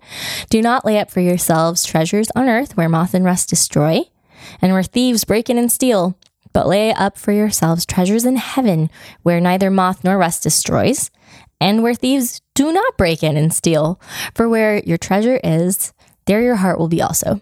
Do 0.49 0.61
not 0.61 0.85
lay 0.85 0.97
up 0.97 1.11
for 1.11 1.19
yourselves 1.19 1.83
treasures 1.83 2.29
on 2.35 2.47
earth 2.47 2.77
where 2.77 2.87
moth 2.87 3.13
and 3.13 3.25
rust 3.25 3.49
destroy, 3.49 4.01
and 4.61 4.71
where 4.71 4.81
thieves 4.81 5.25
break 5.25 5.49
in 5.49 5.57
and 5.57 5.69
steal, 5.69 6.17
but 6.53 6.67
lay 6.67 6.93
up 6.93 7.17
for 7.17 7.31
yourselves 7.31 7.85
treasures 7.85 8.25
in 8.25 8.35
heaven 8.37 8.89
where 9.23 9.39
neither 9.39 9.69
moth 9.69 10.03
nor 10.03 10.17
rust 10.17 10.43
destroys, 10.43 11.11
and 11.61 11.83
where 11.83 11.93
thieves 11.93 12.41
do 12.55 12.71
not 12.71 12.97
break 12.97 13.23
in 13.23 13.37
and 13.37 13.53
steal. 13.53 13.99
For 14.33 14.47
where 14.47 14.79
your 14.79 14.97
treasure 14.97 15.39
is, 15.43 15.93
there 16.25 16.41
your 16.41 16.55
heart 16.57 16.79
will 16.79 16.87
be 16.87 17.01
also. 17.01 17.41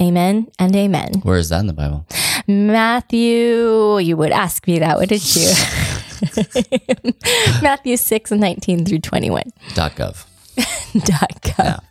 Amen 0.00 0.48
and 0.58 0.76
amen. 0.76 1.20
Where 1.22 1.38
is 1.38 1.48
that 1.48 1.60
in 1.60 1.66
the 1.66 1.72
Bible? 1.72 2.06
Matthew, 2.46 3.98
you 3.98 4.16
would 4.16 4.30
ask 4.30 4.66
me 4.66 4.78
that, 4.78 4.98
wouldn't 4.98 5.34
you? 5.34 5.52
Matthew 7.62 7.96
6 7.96 8.32
and 8.32 8.40
19 8.40 8.84
through 8.84 8.98
21. 9.00 9.42
Dot 9.74 9.96
.gov. 9.96 10.26
Dot 10.92 11.42
gov. 11.42 11.82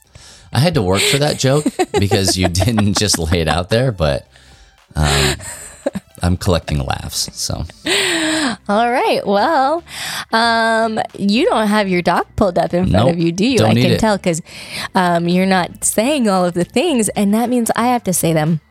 I 0.53 0.59
had 0.59 0.75
to 0.75 0.81
work 0.81 1.01
for 1.01 1.17
that 1.17 1.37
joke 1.37 1.65
because 1.99 2.37
you 2.37 2.47
didn't 2.47 2.97
just 2.97 3.19
lay 3.19 3.41
it 3.41 3.47
out 3.47 3.69
there, 3.69 3.91
but 3.91 4.27
um, 4.95 5.35
I'm 6.21 6.37
collecting 6.37 6.79
laughs. 6.79 7.29
So 7.37 7.65
All 8.67 8.91
right. 8.91 9.21
Well, 9.25 9.83
um, 10.31 10.99
you 11.17 11.45
don't 11.45 11.67
have 11.67 11.87
your 11.87 12.01
doc 12.01 12.27
pulled 12.35 12.57
up 12.57 12.73
in 12.73 12.89
front 12.89 13.05
Nope, 13.07 13.13
of 13.13 13.19
you, 13.19 13.31
do 13.31 13.45
you? 13.45 13.63
I 13.63 13.73
can 13.73 13.91
it. 13.91 13.99
tell 13.99 14.17
because 14.17 14.41
um, 14.95 15.27
you're 15.27 15.45
not 15.45 15.83
saying 15.83 16.27
all 16.27 16.45
of 16.45 16.53
the 16.53 16.63
things, 16.63 17.09
and 17.09 17.33
that 17.33 17.49
means 17.49 17.69
I 17.75 17.87
have 17.87 18.03
to 18.05 18.13
say 18.13 18.33
them. 18.33 18.61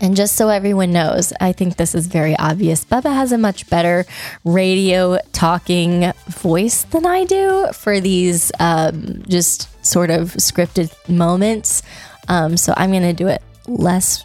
And 0.00 0.14
just 0.14 0.36
so 0.36 0.50
everyone 0.50 0.92
knows, 0.92 1.32
I 1.40 1.52
think 1.52 1.76
this 1.76 1.94
is 1.94 2.06
very 2.06 2.36
obvious. 2.38 2.84
Bubba 2.84 3.14
has 3.14 3.32
a 3.32 3.38
much 3.38 3.68
better 3.70 4.04
radio 4.44 5.18
talking 5.32 6.12
voice 6.28 6.82
than 6.82 7.06
I 7.06 7.24
do 7.24 7.68
for 7.72 7.98
these 7.98 8.52
um, 8.60 9.22
just 9.26 9.84
sort 9.84 10.10
of 10.10 10.34
scripted 10.34 10.92
moments. 11.08 11.82
Um, 12.28 12.58
so 12.58 12.74
I'm 12.76 12.90
going 12.90 13.02
to 13.02 13.14
do 13.14 13.28
it 13.28 13.42
less 13.66 14.22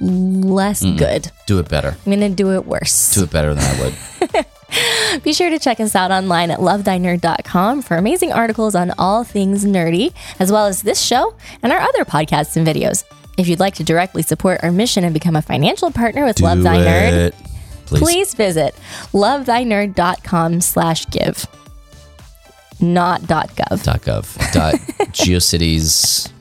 less 0.00 0.82
good. 0.82 1.30
do 1.46 1.58
it 1.58 1.68
better. 1.68 1.96
I'm 2.06 2.12
going 2.12 2.20
to 2.20 2.28
do 2.28 2.52
it 2.54 2.64
worse. 2.66 3.14
Do 3.14 3.24
it 3.24 3.30
better 3.30 3.54
than 3.54 3.64
I 3.64 3.80
would. 3.80 5.22
Be 5.22 5.32
sure 5.32 5.48
to 5.50 5.58
check 5.58 5.80
us 5.80 5.96
out 5.96 6.10
online 6.10 6.50
at 6.50 6.58
lovethynerd.com 6.58 7.82
for 7.82 7.96
amazing 7.96 8.32
articles 8.32 8.74
on 8.74 8.92
all 8.98 9.24
things 9.24 9.64
nerdy, 9.64 10.12
as 10.38 10.52
well 10.52 10.66
as 10.66 10.82
this 10.82 11.00
show 11.00 11.34
and 11.62 11.72
our 11.72 11.80
other 11.80 12.04
podcasts 12.04 12.56
and 12.56 12.66
videos. 12.66 13.04
If 13.38 13.48
you'd 13.48 13.60
like 13.60 13.76
to 13.76 13.84
directly 13.84 14.22
support 14.22 14.60
our 14.62 14.72
mission 14.72 15.04
and 15.04 15.14
become 15.14 15.36
a 15.36 15.42
financial 15.42 15.90
partner 15.90 16.24
with 16.24 16.40
Love 16.40 16.58
Do 16.58 16.64
Thy 16.64 16.78
Nerd. 16.78 17.32
Please. 17.86 18.02
please 18.02 18.34
visit 18.34 18.74
lovethynerd.com 19.12 20.60
slash 20.60 21.06
give. 21.06 21.46
Not 22.80 23.22
.gov. 23.22 23.82
Dot 23.82 24.00
.gov. 24.02 24.52
Dot 24.52 24.74
GeoCities. 25.12 26.30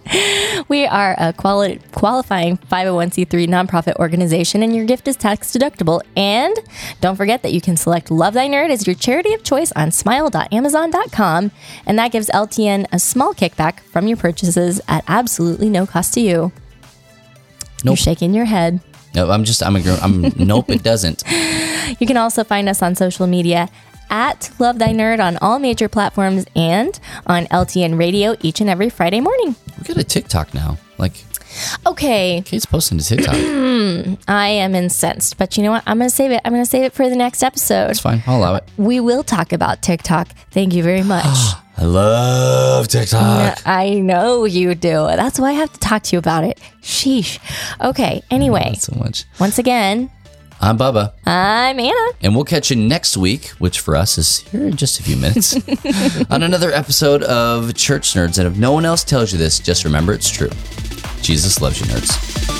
We 0.69 0.85
are 0.85 1.15
a 1.17 1.33
quali- 1.33 1.79
qualifying 1.91 2.57
501c3 2.57 3.45
nonprofit 3.47 3.95
organization, 3.97 4.63
and 4.63 4.73
your 4.73 4.85
gift 4.85 5.05
is 5.07 5.17
tax 5.17 5.51
deductible. 5.51 6.01
And 6.15 6.55
don't 7.01 7.17
forget 7.17 7.43
that 7.43 7.51
you 7.51 7.59
can 7.59 7.75
select 7.75 8.09
Love 8.09 8.33
Thy 8.33 8.47
Nerd 8.47 8.69
as 8.69 8.87
your 8.87 8.95
charity 8.95 9.33
of 9.33 9.43
choice 9.43 9.73
on 9.73 9.91
smile.amazon.com, 9.91 11.51
and 11.85 11.99
that 11.99 12.11
gives 12.13 12.29
LTN 12.29 12.85
a 12.93 12.99
small 12.99 13.33
kickback 13.33 13.81
from 13.81 14.07
your 14.07 14.15
purchases 14.17 14.79
at 14.87 15.03
absolutely 15.09 15.69
no 15.69 15.85
cost 15.85 16.13
to 16.13 16.21
you. 16.21 16.51
You're 17.83 17.91
Nope. 17.91 17.97
shaking 17.97 18.33
your 18.33 18.45
head. 18.45 18.79
No, 19.13 19.29
I'm 19.29 19.43
just, 19.43 19.61
I'm 19.61 19.75
a 19.75 19.81
girl. 19.81 19.99
I'm, 20.01 20.21
nope, 20.37 20.69
it 20.69 20.83
doesn't. 20.83 21.23
You 21.99 22.05
can 22.05 22.17
also 22.17 22.43
find 22.43 22.67
us 22.67 22.81
on 22.81 22.95
social 22.95 23.27
media 23.27 23.69
at 24.09 24.51
Love 24.59 24.79
Thy 24.79 24.89
Nerd 24.89 25.19
on 25.23 25.37
all 25.37 25.59
major 25.59 25.87
platforms 25.89 26.45
and 26.55 26.99
on 27.25 27.45
LTN 27.45 27.97
Radio 27.97 28.35
each 28.41 28.61
and 28.61 28.69
every 28.69 28.89
Friday 28.89 29.19
morning. 29.21 29.55
We 29.77 29.83
got 29.83 29.97
a 29.97 30.03
TikTok 30.03 30.53
now. 30.53 30.77
Like, 30.97 31.23
Okay, 31.85 32.41
Kate's 32.45 32.65
posting 32.65 32.97
to 32.99 33.03
TikTok. 33.03 33.33
I 34.27 34.47
am 34.49 34.75
incensed, 34.75 35.37
but 35.37 35.57
you 35.57 35.63
know 35.63 35.71
what? 35.71 35.83
I'm 35.87 35.97
going 35.97 36.09
to 36.09 36.15
save 36.15 36.31
it. 36.31 36.41
I'm 36.45 36.51
going 36.53 36.63
to 36.63 36.69
save 36.69 36.83
it 36.83 36.93
for 36.93 37.09
the 37.09 37.15
next 37.15 37.43
episode. 37.43 37.89
It's 37.89 37.99
fine. 37.99 38.21
I'll 38.27 38.37
allow 38.37 38.55
it. 38.55 38.63
We 38.77 38.99
will 38.99 39.23
talk 39.23 39.53
about 39.53 39.81
TikTok. 39.81 40.27
Thank 40.51 40.73
you 40.73 40.83
very 40.83 41.03
much. 41.03 41.25
I 41.79 41.83
love 41.85 42.87
TikTok. 42.87 43.59
I 43.65 43.93
know 43.93 44.45
you 44.45 44.73
do. 44.73 44.89
That's 45.07 45.39
why 45.39 45.49
I 45.49 45.53
have 45.53 45.71
to 45.73 45.79
talk 45.79 46.01
to 46.03 46.15
you 46.15 46.19
about 46.19 46.43
it. 46.43 46.59
Sheesh. 46.81 47.37
Okay, 47.81 48.23
anyway, 48.31 48.73
so 48.79 48.95
much. 48.97 49.25
once 49.39 49.59
again, 49.59 50.09
I'm 50.59 50.77
Bubba, 50.77 51.13
I'm 51.25 51.79
Anna. 51.79 52.09
and 52.21 52.33
we'll 52.35 52.43
catch 52.43 52.71
you 52.71 52.75
next 52.77 53.15
week, 53.15 53.49
which 53.59 53.79
for 53.79 53.95
us 53.95 54.17
is 54.17 54.39
here 54.39 54.65
in 54.67 54.75
just 54.75 54.99
a 54.99 55.03
few 55.03 55.15
minutes, 55.15 55.55
on 56.31 56.41
another 56.41 56.71
episode 56.71 57.21
of 57.23 57.73
Church 57.75 58.13
Nerds. 58.13 58.39
And 58.39 58.47
if 58.47 58.57
no 58.57 58.71
one 58.71 58.83
else 58.83 59.03
tells 59.03 59.31
you 59.31 59.37
this, 59.37 59.59
just 59.59 59.85
remember 59.85 60.13
it's 60.13 60.29
true. 60.29 60.49
Jesus 61.21 61.61
loves 61.61 61.79
you, 61.79 61.85
nerds. 61.87 62.56